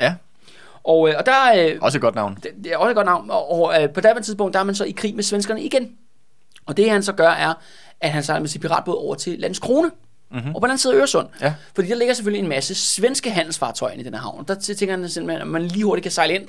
Ja, 0.00 0.14
Og, 0.84 1.08
øh, 1.08 1.14
og 1.18 1.26
der 1.26 1.34
øh, 1.56 1.78
også 1.80 1.98
et 1.98 2.02
godt 2.02 2.14
navn. 2.14 2.34
det, 2.42 2.50
det 2.64 2.72
er 2.72 2.76
også 2.76 2.90
et 2.90 2.94
godt 2.96 3.06
navn. 3.06 3.30
Og, 3.30 3.52
og 3.52 3.82
øh, 3.82 3.90
på 3.90 4.00
daværende 4.00 4.22
tidspunkt, 4.22 4.54
der 4.54 4.60
er 4.60 4.64
man 4.64 4.74
så 4.74 4.84
i 4.84 4.90
krig 4.90 5.14
med 5.14 5.22
svenskerne 5.22 5.62
igen. 5.62 5.90
Og 6.66 6.76
det 6.76 6.90
han 6.90 7.02
så 7.02 7.12
gør, 7.12 7.30
er, 7.30 7.54
at 8.00 8.10
han 8.10 8.22
sejler 8.22 8.40
med 8.40 8.48
sin 8.48 8.60
piratbåd 8.60 8.96
over 8.96 9.14
til 9.14 9.38
Landskrone. 9.38 9.90
Mm-hmm. 10.30 10.54
Og 10.54 10.60
på 10.60 10.66
den 10.66 10.70
anden 10.70 10.78
side 10.78 10.94
af 10.94 10.98
Øresund. 10.98 11.28
Ja. 11.40 11.54
Fordi 11.74 11.88
der 11.88 11.94
ligger 11.94 12.14
selvfølgelig 12.14 12.42
en 12.42 12.48
masse 12.48 12.74
svenske 12.74 13.30
handelsfartøjer 13.30 13.94
i 13.94 14.02
den 14.02 14.14
her 14.14 14.20
havn. 14.20 14.44
Der 14.48 14.54
tænker 14.54 14.96
han 14.96 15.08
simpelthen, 15.08 15.42
at 15.42 15.48
man 15.48 15.62
lige 15.62 15.84
hurtigt 15.84 16.02
kan 16.02 16.12
sejle 16.12 16.34
ind, 16.34 16.48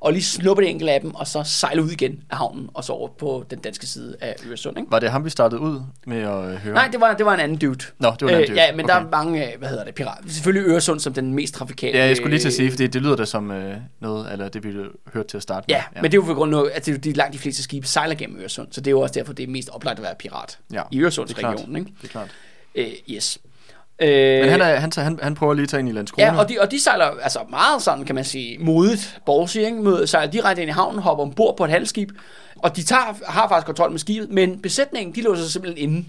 og 0.00 0.12
lige 0.12 0.22
snuppe 0.22 0.62
det 0.62 0.70
enkelte 0.70 0.92
af 0.92 1.00
dem, 1.00 1.14
og 1.14 1.26
så 1.26 1.42
sejle 1.44 1.82
ud 1.82 1.90
igen 1.90 2.22
af 2.30 2.36
havnen, 2.36 2.70
og 2.74 2.84
så 2.84 2.92
over 2.92 3.08
på 3.08 3.44
den 3.50 3.58
danske 3.58 3.86
side 3.86 4.16
af 4.20 4.36
Øresund. 4.48 4.78
Ikke? 4.78 4.92
Var 4.92 4.98
det 4.98 5.10
ham, 5.10 5.24
vi 5.24 5.30
startede 5.30 5.60
ud 5.60 5.80
med 6.06 6.18
at 6.18 6.44
øh, 6.44 6.56
høre? 6.56 6.74
Nej, 6.74 6.88
det 6.92 7.00
var, 7.00 7.14
det 7.14 7.26
var 7.26 7.34
en 7.34 7.40
anden 7.40 7.58
dude. 7.58 7.84
Nå, 7.98 8.10
det 8.10 8.22
var 8.22 8.28
en 8.28 8.34
anden 8.34 8.48
dude. 8.48 8.60
Ja, 8.60 8.72
men 8.72 8.84
okay. 8.84 8.94
der 8.94 9.00
er 9.00 9.10
mange, 9.10 9.52
øh, 9.52 9.58
hvad 9.58 9.68
hedder 9.68 9.84
det, 9.84 9.94
pirater. 9.94 10.28
Selvfølgelig 10.28 10.70
Øresund 10.72 11.00
som 11.00 11.12
den 11.12 11.34
mest 11.34 11.54
trafikale. 11.54 11.98
Ja, 11.98 12.06
jeg 12.06 12.16
skulle 12.16 12.30
lige 12.30 12.40
til 12.40 12.48
at 12.48 12.54
sige, 12.54 12.70
fordi 12.70 12.86
det 12.86 13.02
lyder 13.02 13.16
da 13.16 13.24
som 13.24 13.50
øh, 13.50 13.76
noget, 14.00 14.32
eller 14.32 14.48
det 14.48 14.64
vi 14.64 14.74
hørte 15.14 15.28
til 15.28 15.36
at 15.36 15.42
starte 15.42 15.64
med. 15.68 15.76
Ja, 15.76 15.82
ja, 15.96 16.02
men 16.02 16.10
det 16.10 16.18
er 16.18 16.22
jo 16.22 16.26
på 16.26 16.34
grund 16.34 16.54
af, 16.54 16.62
at 16.74 16.86
det, 16.86 16.94
er 16.94 16.98
de 16.98 17.12
langt 17.12 17.32
de 17.32 17.38
fleste 17.38 17.62
skibe 17.62 17.86
sejler 17.86 18.14
gennem 18.14 18.40
Øresund, 18.40 18.68
så 18.70 18.80
det 18.80 18.86
er 18.86 18.90
jo 18.90 19.00
også 19.00 19.12
derfor, 19.14 19.32
det 19.32 19.42
er 19.42 19.48
mest 19.48 19.68
oplagt 19.68 19.98
at 19.98 20.02
være 20.02 20.14
pirat 20.18 20.58
Ja, 20.72 20.82
i 20.90 21.00
Øresundsregionen. 21.00 21.76
Ikke? 21.76 21.92
Det 22.02 22.08
er 22.08 22.12
klart. 22.12 22.30
Øh, 22.74 22.86
yes. 23.10 23.38
Øh, 24.02 24.40
Men 24.40 24.48
han, 24.50 24.60
er, 24.60 24.76
han, 24.76 24.90
tager- 24.90 25.04
han, 25.04 25.18
han 25.22 25.34
prøver 25.34 25.54
lige 25.54 25.62
at 25.62 25.68
tage 25.68 25.80
ind 25.80 25.88
i 25.88 25.92
Landskrone. 25.92 26.26
Ja, 26.26 26.38
og 26.38 26.48
de, 26.48 26.56
og 26.60 26.70
de 26.70 26.80
sejler 26.80 27.04
altså 27.04 27.38
meget 27.50 27.82
sådan, 27.82 28.04
kan 28.04 28.14
man 28.14 28.24
sige, 28.24 28.58
modigt, 28.58 29.18
ballsy, 29.26 29.56
ikke? 29.58 30.06
Sejler 30.06 30.30
direkte 30.32 30.62
ind 30.62 30.68
i 30.68 30.72
havnen, 30.72 31.02
hopper 31.02 31.24
ombord 31.24 31.56
på 31.56 31.64
et 31.64 31.70
handelsskib, 31.70 32.10
og 32.56 32.76
de 32.76 32.82
tager, 32.82 33.30
har 33.30 33.48
faktisk 33.48 33.66
kontrol 33.66 33.90
med 33.90 33.98
skibet, 33.98 34.30
men 34.30 34.62
besætningen, 34.62 35.14
de 35.14 35.20
låser 35.22 35.42
sig 35.42 35.52
simpelthen 35.52 35.90
inde 35.90 36.04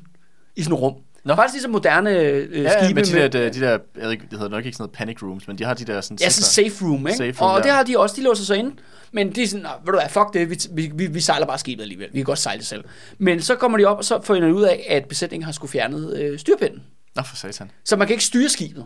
i 0.55 0.63
sådan 0.63 0.75
et 0.77 0.81
rum. 0.81 0.93
Nå. 1.25 1.35
Faktisk 1.35 1.53
ligesom 1.53 1.71
moderne 1.71 2.09
øh, 2.09 2.57
ja, 2.57 2.61
ja, 2.61 2.83
skibe 2.83 2.95
med 2.99 3.05
de 3.05 3.11
der, 3.11 3.27
de, 3.27 3.53
de 3.53 3.59
der, 3.59 3.69
jeg 3.69 3.79
ved 4.03 4.11
ikke, 4.11 4.23
det 4.31 4.39
hedder 4.39 4.49
nok 4.49 4.65
ikke 4.65 4.75
sådan 4.77 4.83
noget 4.83 4.91
panic 4.97 5.23
rooms, 5.23 5.47
men 5.47 5.57
de 5.57 5.63
har 5.63 5.73
de 5.73 5.85
der 5.85 6.01
sådan... 6.01 6.17
Ja, 6.21 6.29
sådan 6.29 6.69
safe 6.71 6.85
room, 6.85 7.07
ikke? 7.07 7.17
Safe 7.17 7.41
room, 7.41 7.51
og 7.51 7.57
ja. 7.57 7.63
det 7.63 7.71
har 7.71 7.83
de 7.83 7.99
også, 7.99 8.15
de 8.15 8.23
låser 8.23 8.43
sig 8.43 8.57
inde. 8.57 8.75
Men 9.11 9.35
de 9.35 9.43
er 9.43 9.47
sådan, 9.47 9.63
"Nå, 9.63 9.69
ved 9.85 9.93
du 9.93 9.99
hvad, 9.99 10.09
fuck 10.09 10.33
det, 10.33 10.49
vi, 10.49 10.57
vi, 10.71 10.91
vi, 10.95 11.07
vi 11.07 11.19
sejler 11.19 11.45
bare 11.45 11.57
skibet 11.57 11.81
alligevel. 11.81 12.07
Vi 12.13 12.17
kan 12.19 12.25
godt 12.25 12.39
sejle 12.39 12.59
det 12.59 12.67
selv. 12.67 12.83
Men 13.17 13.41
så 13.41 13.55
kommer 13.55 13.77
de 13.77 13.85
op, 13.85 13.97
og 13.97 14.05
så 14.05 14.21
finder 14.23 14.47
de 14.47 14.53
ud 14.55 14.63
af, 14.63 14.85
at 14.89 15.05
besætningen 15.05 15.45
har 15.45 15.51
skulle 15.51 15.71
fjernet 15.71 16.17
øh, 16.19 16.39
styrpinden. 16.39 16.83
Nå, 17.15 17.21
for 17.23 17.35
satan. 17.35 17.71
Så 17.85 17.95
man 17.95 18.07
kan 18.07 18.13
ikke 18.13 18.23
styre 18.23 18.49
skibet. 18.49 18.85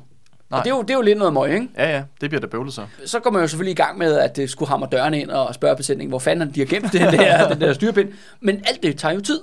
Og 0.52 0.64
det 0.64 0.72
er, 0.72 0.76
jo, 0.76 0.82
det 0.82 0.90
er 0.90 0.94
jo 0.94 1.02
lidt 1.02 1.18
noget 1.18 1.34
møg, 1.34 1.54
ikke? 1.54 1.68
Ja, 1.78 1.96
ja, 1.96 2.04
det 2.22 2.30
bliver 2.30 2.42
da 2.42 2.48
bøvlet 2.48 2.74
så. 2.74 2.86
Så 3.06 3.20
går 3.20 3.32
man 3.32 3.42
jo 3.42 3.48
selvfølgelig 3.48 3.72
i 3.72 3.76
gang 3.76 3.98
med, 3.98 4.18
at 4.18 4.36
det 4.36 4.50
skulle 4.50 4.70
hamre 4.70 4.88
dørene 4.92 5.22
ind 5.22 5.30
og 5.30 5.56
spørge 5.56 5.76
besætningen, 5.76 6.10
hvor 6.12 6.20
fanden 6.20 6.52
de 6.56 6.60
har 6.60 6.66
gemt 6.68 6.94
den 6.94 7.02
der, 7.02 7.50
den 7.50 7.62
der 7.62 7.74
styrpind. 7.74 8.10
Men 8.42 8.56
alt 8.66 8.84
det 8.84 8.98
tager 8.98 9.14
jo 9.14 9.22
tid. 9.22 9.40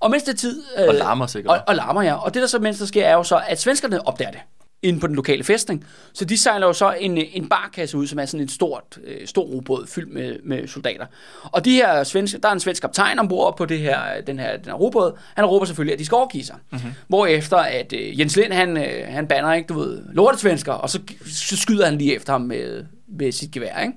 Og 0.00 0.10
mens 0.10 0.22
det 0.22 0.32
er 0.32 0.36
tid... 0.36 0.62
Øh, 0.78 0.88
Og 0.88 0.94
larmer 0.94 1.26
sikkert. 1.26 1.56
Og, 1.56 1.62
og 1.66 1.74
larmer, 1.74 2.02
ja. 2.02 2.14
Og 2.14 2.34
det, 2.34 2.42
der 2.42 2.48
så 2.48 2.58
mens 2.58 2.78
der 2.78 2.86
sker, 2.86 3.04
er 3.04 3.14
jo 3.14 3.22
så, 3.22 3.40
at 3.48 3.60
svenskerne 3.60 4.06
opdager 4.06 4.30
det 4.30 4.40
inde 4.82 5.00
på 5.00 5.06
den 5.06 5.14
lokale 5.14 5.44
fæstning. 5.44 5.84
Så 6.12 6.24
de 6.24 6.38
sejler 6.38 6.66
jo 6.66 6.72
så 6.72 6.92
en, 6.92 7.18
en 7.18 7.48
barkasse 7.48 7.96
ud, 7.98 8.06
som 8.06 8.18
er 8.18 8.24
sådan 8.24 8.40
en 8.40 8.48
stort, 8.48 8.98
øh, 9.04 9.26
stor 9.26 9.42
robåd 9.42 9.86
fyldt 9.86 10.12
med, 10.12 10.36
med 10.44 10.68
soldater. 10.68 11.06
Og 11.42 11.64
de 11.64 11.72
her 11.72 12.04
svenske, 12.04 12.38
der 12.38 12.48
er 12.48 12.52
en 12.52 12.60
svensk 12.60 12.82
kaptajn 12.82 13.18
ombord 13.18 13.56
på 13.56 13.64
det 13.64 13.78
her, 13.78 14.20
den 14.26 14.38
her, 14.38 14.56
den 14.56 14.64
her 14.66 14.72
robåd. 14.72 15.18
Han 15.34 15.44
råber 15.44 15.66
selvfølgelig, 15.66 15.92
at 15.92 15.98
de 15.98 16.04
skal 16.04 16.16
overgive 16.16 16.44
sig. 16.44 16.56
Mm-hmm. 16.70 16.90
Hvorefter 17.08 17.56
at 17.56 17.92
øh, 17.92 18.20
Jens 18.20 18.36
Lind, 18.36 18.52
han, 18.52 18.76
øh, 18.76 19.06
han 19.08 19.26
banner, 19.26 19.52
ikke, 19.52 19.66
du 19.66 19.78
ved, 19.78 20.02
lortesvensker, 20.12 20.72
og 20.72 20.90
så, 20.90 21.00
så 21.26 21.56
skyder 21.56 21.84
han 21.84 21.98
lige 21.98 22.16
efter 22.16 22.32
ham 22.32 22.40
med, 22.40 22.84
med 23.08 23.32
sit 23.32 23.50
gevær, 23.50 23.80
ikke? 23.80 23.94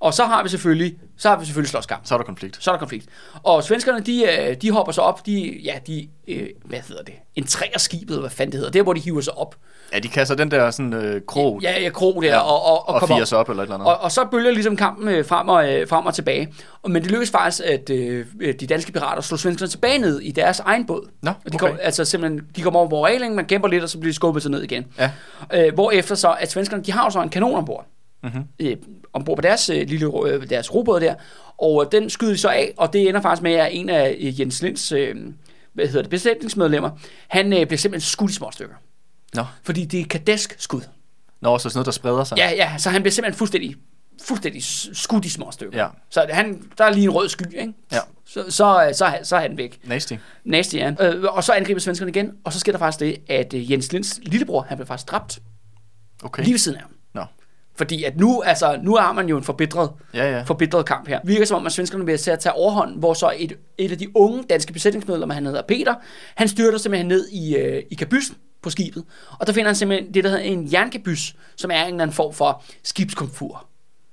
Og 0.00 0.14
så 0.14 0.24
har 0.24 0.42
vi 0.42 0.48
selvfølgelig, 0.48 0.96
så 1.20 1.28
har 1.28 1.38
vi 1.38 1.44
selvfølgelig 1.44 1.70
slåskamp. 1.70 2.06
Så 2.06 2.14
er 2.14 2.18
der 2.18 2.24
konflikt. 2.24 2.64
Så 2.64 2.70
er 2.70 2.74
der 2.74 2.78
konflikt. 2.78 3.06
Og 3.42 3.64
svenskerne, 3.64 4.00
de, 4.00 4.24
øh, 4.24 4.56
de 4.62 4.70
hopper 4.70 4.92
så 4.92 5.00
op, 5.00 5.26
de, 5.26 5.60
ja, 5.64 5.74
de, 5.86 6.08
øh, 6.28 6.46
hvad 6.64 6.78
hedder 6.88 7.02
det, 7.02 7.14
entræer 7.36 7.78
skibet, 7.78 8.20
hvad 8.20 8.30
fanden 8.30 8.52
det 8.52 8.58
hedder, 8.58 8.72
der 8.72 8.82
hvor 8.82 8.92
de 8.92 9.00
hiver 9.00 9.20
sig 9.20 9.38
op. 9.38 9.54
Ja, 9.92 9.98
de 9.98 10.08
kaster 10.08 10.34
den 10.34 10.50
der 10.50 10.70
sådan 10.70 10.92
øh, 10.92 11.20
krog 11.26 11.62
Ja, 11.62 11.80
ja, 11.82 11.90
krog 11.90 12.22
der, 12.22 12.28
Ja, 12.28 12.38
og, 12.38 12.64
og, 12.64 12.88
og, 12.88 12.94
og 12.94 13.00
kommer 13.00 13.16
firer 13.16 13.24
sig 13.24 13.38
op 13.38 13.48
eller 13.48 13.62
et 13.62 13.66
eller 13.66 13.74
andet. 13.74 13.88
og, 13.88 14.00
og 14.00 14.12
så 14.12 14.24
bølger 14.30 14.50
ligesom 14.50 14.76
kampen 14.76 15.08
øh, 15.08 15.24
frem, 15.24 15.48
og, 15.48 15.72
øh, 15.72 15.88
frem 15.88 16.06
og 16.06 16.14
tilbage. 16.14 16.54
Og, 16.82 16.90
men 16.90 17.02
det 17.02 17.10
lykkedes 17.10 17.30
faktisk, 17.30 17.62
at 17.64 17.90
øh, 17.90 18.26
de 18.60 18.66
danske 18.66 18.92
pirater 18.92 19.22
slog 19.22 19.38
svenskerne 19.38 19.70
tilbage 19.70 19.98
ned 19.98 20.20
i 20.20 20.30
deres 20.30 20.60
egen 20.60 20.86
båd. 20.86 21.08
Nå, 21.22 21.30
Og 21.30 21.52
de, 21.52 21.56
okay. 21.56 21.66
kom, 21.68 21.78
altså 21.82 22.04
simpelthen, 22.04 22.40
de 22.56 22.62
kommer 22.62 22.80
over 22.80 22.88
på 22.88 23.04
reglingen, 23.06 23.36
man 23.36 23.44
kæmper 23.44 23.68
lidt, 23.68 23.82
og 23.82 23.88
så 23.90 23.98
bliver 23.98 24.10
de 24.10 24.14
skubbet 24.16 24.42
sig 24.42 24.50
ned 24.50 24.62
igen. 24.62 24.86
Ja. 24.98 25.10
Øh, 25.54 25.74
hvorefter 25.74 26.14
så, 26.14 26.36
at 26.40 26.50
svenskerne, 26.50 26.82
de 26.82 26.92
har 26.92 27.04
jo 27.04 27.10
så 27.10 27.22
en 27.22 27.28
kanon 27.28 27.54
ombord. 27.54 27.86
Mhm. 28.22 28.44
Øh, 28.60 28.76
ombord 29.12 29.36
på 29.36 29.42
deres 29.42 29.70
øh, 29.70 29.88
lille 29.88 30.26
øh, 30.26 30.50
deres 30.50 30.74
robåd 30.74 31.00
der. 31.00 31.14
Og 31.58 31.84
øh, 31.84 31.92
den 31.92 32.10
skyder 32.10 32.32
de 32.32 32.38
så 32.38 32.48
af, 32.48 32.74
og 32.76 32.92
det 32.92 33.08
ender 33.08 33.20
faktisk 33.20 33.42
med, 33.42 33.52
at 33.52 33.68
en 33.72 33.88
af 33.88 34.16
øh, 34.20 34.40
Jens 34.40 34.62
Linds 34.62 34.92
øh, 34.92 35.16
hvad 35.72 35.86
hedder 35.86 36.02
det, 36.02 36.10
besætningsmedlemmer, 36.10 36.90
han 37.28 37.52
øh, 37.52 37.66
bliver 37.66 37.78
simpelthen 37.78 38.08
skudt 38.08 38.30
i 38.30 38.34
små 38.34 38.50
stykker. 38.50 38.74
Nå. 39.34 39.44
Fordi 39.62 39.84
det 39.84 40.00
er 40.00 40.04
kadesk 40.04 40.54
skud. 40.58 40.80
Nå, 41.40 41.58
så 41.58 41.62
sådan 41.68 41.78
noget, 41.78 41.86
der 41.86 41.92
spreder 41.92 42.24
sig. 42.24 42.38
Ja, 42.38 42.50
ja, 42.50 42.78
så 42.78 42.90
han 42.90 43.02
bliver 43.02 43.12
simpelthen 43.12 43.38
fuldstændig, 43.38 43.76
fuldstændig 44.22 44.62
skudt 44.92 45.24
i 45.24 45.28
små 45.28 45.50
stykker. 45.50 45.78
Ja. 45.78 45.88
Så 46.10 46.26
han, 46.30 46.62
der 46.78 46.84
er 46.84 46.90
lige 46.92 47.04
en 47.04 47.10
rød 47.10 47.28
sky, 47.28 47.42
ikke? 47.60 47.72
Ja. 47.92 47.98
Så, 48.26 48.44
så, 48.48 48.86
øh, 48.86 48.94
så, 48.94 49.18
så 49.22 49.36
er 49.36 49.40
han 49.40 49.56
væk. 49.56 49.80
Nasty. 49.84 50.14
Nasty, 50.44 50.74
ja. 50.74 50.92
Øh, 51.00 51.24
og 51.24 51.44
så 51.44 51.52
angriber 51.52 51.80
svenskerne 51.80 52.10
igen, 52.10 52.32
og 52.44 52.52
så 52.52 52.60
sker 52.60 52.72
der 52.72 52.78
faktisk 52.78 53.00
det, 53.00 53.16
at 53.28 53.54
øh, 53.54 53.72
Jens 53.72 53.92
Linds 53.92 54.20
lillebror, 54.22 54.66
han 54.68 54.76
bliver 54.76 54.86
faktisk 54.86 55.10
dræbt 55.10 55.38
Okay. 56.22 56.42
lige 56.42 56.52
ved 56.52 56.58
siden 56.58 56.76
af 56.76 56.82
ham. 56.82 56.90
Fordi 57.80 58.04
at 58.04 58.16
nu, 58.16 58.42
altså, 58.42 58.78
nu 58.82 58.96
har 58.96 59.12
man 59.12 59.28
jo 59.28 59.36
en 59.36 59.42
forbitret, 59.44 59.90
Ja, 60.14 60.30
ja. 60.36 60.42
forbitret 60.42 60.86
kamp 60.86 61.08
her. 61.08 61.20
Virker 61.24 61.44
som 61.44 61.56
om, 61.56 61.66
at 61.66 61.72
svenskerne 61.72 62.06
vil 62.06 62.18
til 62.18 62.30
at 62.30 62.38
tage 62.38 62.52
overhånd, 62.52 62.98
hvor 62.98 63.14
så 63.14 63.32
et, 63.38 63.52
et 63.78 63.92
af 63.92 63.98
de 63.98 64.16
unge 64.16 64.42
danske 64.50 64.72
besætningsmedlemmer, 64.72 65.34
han 65.34 65.46
hedder 65.46 65.62
Peter, 65.68 65.94
han 66.34 66.48
styrter 66.48 66.78
simpelthen 66.78 67.08
ned 67.08 67.28
i, 67.28 67.56
øh, 67.56 67.82
i 67.90 67.94
kabyssen 67.94 68.36
på 68.62 68.70
skibet. 68.70 69.04
Og 69.38 69.46
der 69.46 69.52
finder 69.52 69.68
han 69.68 69.76
simpelthen 69.76 70.14
det, 70.14 70.24
der 70.24 70.30
hedder 70.30 70.44
en 70.44 70.68
jernkabys, 70.72 71.34
som 71.56 71.70
er 71.70 71.82
en 71.82 71.86
eller 71.88 72.02
anden 72.02 72.14
form 72.14 72.34
for 72.34 72.62
skibskomfur, 72.84 73.66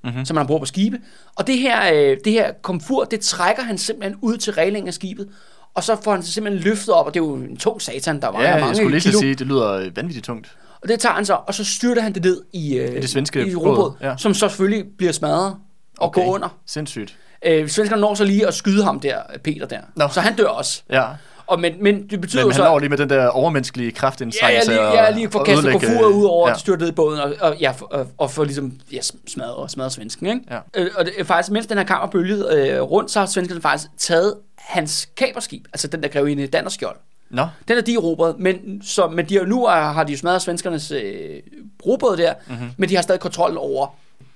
Mhm. 0.04 0.26
som 0.26 0.36
man 0.36 0.48
bruger 0.48 0.60
på 0.60 0.66
skibe. 0.66 0.98
Og 1.36 1.48
det 1.48 1.58
her, 1.58 1.94
øh, 1.94 2.18
det 2.26 2.34
her 2.34 2.52
komfur, 2.62 3.04
det 3.04 3.20
trækker 3.20 3.64
han 3.64 3.78
simpelthen 3.78 4.20
ud 4.22 4.38
til 4.38 4.54
reglingen 4.54 4.88
af 4.88 4.94
skibet, 4.94 5.30
og 5.74 5.84
så 5.84 5.98
får 6.04 6.12
han 6.12 6.24
sig 6.24 6.34
simpelthen 6.34 6.64
løftet 6.64 6.90
op, 6.94 7.06
og 7.06 7.14
det 7.14 7.20
er 7.20 7.26
jo 7.26 7.34
en 7.36 7.58
tung 7.58 7.82
satan, 7.82 8.22
der 8.22 8.32
vejer 8.32 8.46
Ja, 8.48 8.52
jeg 8.52 8.60
mange 8.62 8.76
skulle 8.76 8.92
lige 8.92 9.02
kilo. 9.02 9.20
sige, 9.20 9.36
det 9.36 9.48
lyder 9.48 9.90
vanvittigt 9.96 10.26
tungt. 10.26 10.56
Og 10.82 10.88
det 10.88 11.00
tager 11.00 11.14
han 11.14 11.26
så, 11.26 11.34
og 11.48 11.54
så 11.54 11.66
styrter 11.66 12.02
han 12.02 12.14
det 12.14 12.24
ned 12.24 12.42
i, 12.54 12.78
øh, 12.78 12.92
I 12.92 12.96
det 12.96 13.10
svenske 13.10 13.48
i 13.48 13.56
robåd, 13.56 13.92
ja. 14.02 14.18
som 14.18 14.34
så 14.34 14.40
selvfølgelig 14.50 14.86
bliver 14.98 15.14
smadret 15.14 15.56
og 15.98 16.08
okay. 16.08 16.22
går 16.22 16.34
under. 16.34 16.58
Sindssygt. 16.66 17.16
Øh, 17.46 17.70
svenskerne 17.70 18.02
når 18.02 18.14
så 18.16 18.24
lige 18.24 18.48
at 18.48 18.54
skyde 18.54 18.84
ham 18.84 19.00
der, 19.00 19.22
Peter 19.44 19.66
der. 19.66 19.80
Nå. 19.96 20.08
Så 20.08 20.22
han 20.22 20.36
dør 20.36 20.48
også. 20.48 20.82
Ja. 20.90 21.06
Og 21.48 21.60
men, 21.60 21.84
men 21.84 22.08
det 22.10 22.22
betyder 22.22 22.42
Men 22.42 22.46
jo 22.46 22.52
han 22.52 22.58
så... 22.58 22.64
når 22.64 22.80
lige 22.80 22.90
med 22.90 22.98
den 22.98 23.10
der 23.10 23.28
overmenneskelige 23.28 23.88
Ja, 23.90 23.96
kraftindsats. 24.00 24.54
jeg 24.54 24.62
lige, 24.68 24.82
jeg 24.82 25.14
lige 25.14 25.32
får 25.32 25.44
kastet 25.44 25.72
komfuret 25.72 26.14
ud 26.14 26.26
over, 26.26 26.48
ja. 26.48 26.50
Ja. 26.50 26.54
at 26.54 26.60
styrte 26.60 26.82
ned 26.82 26.90
i 26.90 26.92
båden, 26.92 27.20
og, 27.20 27.34
og, 27.40 27.56
ja, 27.60 27.72
for, 27.72 27.86
og, 27.86 28.08
og 28.18 28.32
få 28.32 28.44
ligesom 28.44 28.80
ja, 28.92 29.00
smadret, 29.28 29.56
og 29.56 29.72
smadret 29.72 29.92
svensken. 29.92 30.26
Ikke? 30.26 30.42
Ja. 30.52 30.60
Øh, 30.74 30.90
og 30.96 31.06
det, 31.06 31.14
er 31.18 31.24
faktisk, 31.24 31.52
mens 31.52 31.68
den 31.68 31.78
her 31.78 31.86
kamp 31.86 32.04
er 32.04 32.08
bølget 32.08 32.54
øh, 32.54 32.82
rundt, 32.82 33.12
så 33.12 33.20
har 33.20 33.26
svenskerne 33.26 33.62
faktisk 33.62 33.90
taget 33.98 34.36
hans 34.58 35.10
kaperskib, 35.18 35.66
altså 35.74 35.88
den 35.88 36.04
der 36.04 36.10
grevinde 36.10 36.48
Dannerskjold. 36.48 36.98
Nå, 37.30 37.48
Den 37.68 37.78
er 37.78 37.82
de 37.82 37.94
erobret, 37.94 38.36
men, 38.40 38.82
så, 38.84 39.08
men 39.08 39.26
de 39.30 39.46
nu 39.46 39.66
er, 39.66 39.72
har 39.92 40.04
de 40.04 40.12
jo 40.12 40.18
smadret 40.18 40.42
svenskernes 40.42 40.92
øh, 40.92 41.40
robåd 41.86 42.18
der, 42.18 42.34
Mhm. 42.48 42.56
mm-hmm. 42.56 42.72
men 42.78 42.90
de 42.90 42.96
har 42.96 43.02
stadig 43.02 43.22
kontrol 43.22 43.58
over 43.58 43.88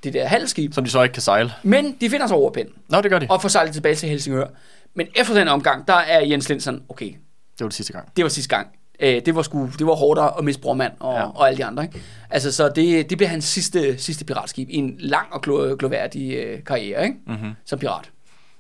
det 0.04 0.14
der 0.14 0.26
handelsskib. 0.28 0.74
som 0.74 0.84
de 0.84 0.90
så 0.90 1.04
ikke 1.04 1.14
kan 1.14 1.22
sejle. 1.22 1.52
Men 1.64 1.98
de 2.02 2.10
finder 2.10 2.28
sig 2.28 2.38
over 2.38 2.52
pinden 2.52 2.74
Nå, 2.90 3.02
det 3.02 3.12
gør 3.12 3.20
de. 3.20 3.28
og 3.30 3.42
får 3.42 3.50
sejlet 3.50 3.74
tilbage 3.74 3.96
til 3.96 4.10
Helsingør. 4.10 4.46
Men 4.94 5.08
efter 5.16 5.34
den 5.34 5.48
omgang, 5.48 5.88
der 5.88 5.94
er 5.94 6.26
Jens 6.26 6.50
Lind 6.50 6.62
sådan, 6.62 6.82
okay, 6.90 7.06
Det 7.08 7.60
var 7.60 7.68
det 7.68 7.74
sidste 7.76 7.94
gang. 7.94 8.10
det 8.16 8.24
var 8.24 8.30
sidste 8.30 8.56
gang. 8.56 8.68
Øh, 9.00 9.22
det 9.26 9.36
var 9.36 9.42
sgu, 9.42 9.70
det 9.80 9.88
var 9.88 9.94
hårdere 9.96 10.38
at 10.38 10.44
miste 10.44 10.62
brormand 10.62 10.92
og, 11.00 11.14
ja. 11.14 11.24
og 11.26 11.48
alle 11.48 11.58
de 11.58 11.66
andre. 11.66 11.84
Ikke? 11.84 12.02
Altså, 12.30 12.52
så 12.52 12.70
det, 12.70 13.10
det 13.10 13.18
bliver 13.18 13.30
hans 13.30 13.46
sidste, 13.46 13.98
sidste 13.98 14.26
piratskib 14.26 14.70
i 14.70 14.76
en 14.76 14.96
lang 15.00 15.28
og 15.34 15.42
glo- 15.48 15.76
gloværdig 15.76 16.34
øh, 16.36 16.64
karriere 16.64 17.04
ikke? 17.04 17.16
Mm-hmm. 17.28 17.52
som 17.66 17.80
pirat. 17.80 18.10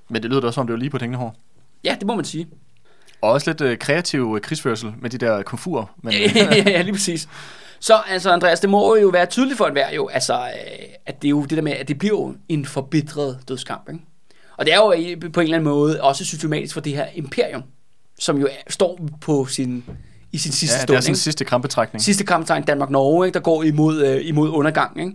Men 0.09 0.21
det 0.23 0.29
lyder 0.29 0.41
da 0.41 0.47
også 0.47 0.55
som, 0.55 0.67
det 0.67 0.73
var 0.73 0.79
lige 0.79 0.89
på 0.89 0.97
tingene 0.97 1.17
hår. 1.17 1.35
Ja, 1.83 1.95
det 1.99 2.07
må 2.07 2.15
man 2.15 2.25
sige. 2.25 2.47
Og 3.21 3.31
også 3.31 3.49
lidt 3.49 3.61
øh, 3.61 3.77
kreativ 3.77 4.33
øh, 4.35 4.41
krigsførsel 4.41 4.93
med 5.01 5.09
de 5.09 5.17
der 5.17 5.43
komfurer. 5.43 5.85
Men, 6.03 6.13
øh, 6.23 6.35
ja, 6.67 6.81
lige 6.81 6.93
præcis. 6.93 7.27
Så 7.79 7.93
altså, 8.07 8.31
Andreas, 8.31 8.59
det 8.59 8.69
må 8.69 8.95
jo 8.95 9.07
være 9.07 9.25
tydeligt 9.25 9.57
for 9.57 9.65
enhver 9.67 9.91
jo, 9.93 10.07
altså, 10.07 10.33
øh, 10.33 10.85
at 11.05 11.21
det 11.21 11.27
er 11.27 11.29
jo 11.29 11.41
det 11.41 11.49
der 11.57 11.61
med, 11.61 11.71
at 11.71 11.87
det 11.87 11.97
bliver 11.97 12.13
jo 12.19 12.35
en 12.49 12.65
forbitret 12.65 13.39
dødskamp. 13.47 13.89
Ikke? 13.89 14.01
Og 14.57 14.65
det 14.65 14.73
er 14.73 14.77
jo 14.77 14.91
i- 14.91 15.15
på 15.15 15.39
en 15.39 15.43
eller 15.43 15.57
anden 15.57 15.69
måde 15.69 16.01
også 16.01 16.25
systematisk 16.25 16.73
for 16.73 16.81
det 16.81 16.93
her 16.95 17.05
imperium, 17.15 17.63
som 18.19 18.37
jo 18.37 18.45
er, 18.45 18.71
står 18.71 18.99
på 19.21 19.45
sin, 19.45 19.83
i 20.31 20.37
sin 20.37 20.51
sidste 20.51 20.73
ja, 20.75 20.77
det 20.77 20.83
stund. 20.83 20.97
er 20.97 21.01
sådan 21.01 21.09
en 21.11 21.13
ikke? 21.13 21.19
sidste 21.19 21.45
krampetrækning. 21.45 22.01
sidste 22.03 22.23
kamptegn 22.23 22.63
Danmark-Norge, 22.63 23.25
ikke, 23.25 23.33
der 23.33 23.39
går 23.39 23.63
imod, 23.63 24.05
øh, 24.05 24.19
imod 24.27 24.49
undergang. 24.49 24.99
Ikke? 24.99 25.11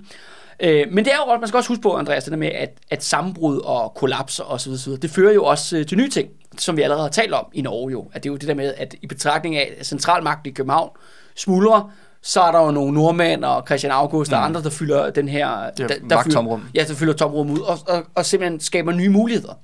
Øh, 0.60 0.86
men 0.92 1.04
det 1.04 1.12
er 1.12 1.16
jo 1.16 1.22
også, 1.22 1.40
man 1.40 1.48
skal 1.48 1.58
også 1.58 1.68
huske 1.68 1.82
på, 1.82 1.96
Andreas, 1.96 2.24
det 2.24 2.30
der 2.30 2.36
med, 2.38 2.48
at, 2.48 2.70
at 2.90 3.04
sammenbrud 3.04 3.58
og 3.58 3.94
kollaps 3.94 4.40
og 4.40 4.60
så 4.60 4.68
videre, 4.68 4.80
så 4.80 4.90
videre, 4.90 5.00
det 5.00 5.10
fører 5.10 5.32
jo 5.32 5.44
også 5.44 5.76
øh, 5.76 5.86
til 5.86 5.98
nye 5.98 6.10
ting, 6.10 6.28
som 6.58 6.76
vi 6.76 6.82
allerede 6.82 7.02
har 7.02 7.10
talt 7.10 7.32
om 7.32 7.46
i 7.52 7.62
Norge 7.62 7.92
jo. 7.92 8.08
At 8.12 8.22
det 8.22 8.28
er 8.28 8.32
jo 8.32 8.36
det 8.36 8.48
der 8.48 8.54
med, 8.54 8.74
at 8.76 8.94
i 9.02 9.06
betragtning 9.06 9.56
af 9.56 9.76
centralmagten 9.82 10.50
i 10.50 10.54
København 10.54 10.90
smuldrer, 11.36 11.92
så 12.22 12.40
er 12.40 12.52
der 12.52 12.60
jo 12.64 12.70
nogle 12.70 12.94
nordmænd 12.94 13.44
og 13.44 13.62
Christian 13.66 13.92
August 13.92 14.32
og 14.32 14.38
Mm. 14.38 14.44
andre, 14.44 14.62
der 14.62 14.70
fylder 14.70 15.10
den 15.10 15.28
her... 15.28 15.70
Det 15.70 15.80
er 15.84 15.86
der, 15.86 16.08
der. 16.08 16.22
Fylder, 16.22 16.60
ja, 16.74 16.84
der 16.88 16.94
fylder 16.94 17.12
tomrum 17.12 17.50
ud 17.50 17.60
og, 17.60 17.78
og, 17.88 18.04
og 18.14 18.26
simpelthen 18.26 18.60
skaber 18.60 18.92
nye 18.92 19.08
muligheder. 19.08 19.54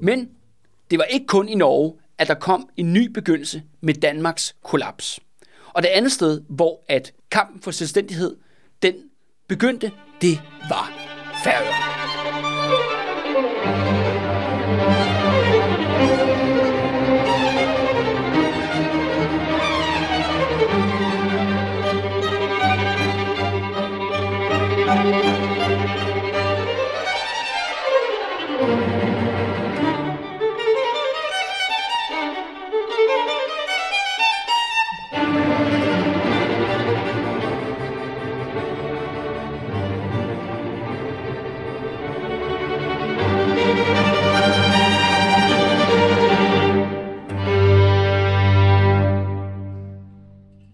Men 0.00 0.28
det 0.90 0.98
var 0.98 1.04
ikke 1.04 1.26
kun 1.26 1.48
i 1.48 1.54
Norge, 1.54 1.94
at 2.18 2.28
der 2.28 2.34
kom 2.34 2.68
en 2.76 2.92
ny 2.92 3.12
begyndelse 3.12 3.62
med 3.80 3.94
Danmarks 3.94 4.54
kollaps. 4.64 5.20
Og 5.72 5.82
det 5.82 5.88
andet 5.88 6.12
sted, 6.12 6.40
hvor 6.48 6.84
at 6.88 7.12
kampen 7.30 7.62
for 7.62 7.70
selvstændighed, 7.70 8.36
den 8.82 8.94
begyndte, 9.48 9.90
det 10.20 10.40
var 10.68 10.88
Færøerne. 11.44 11.99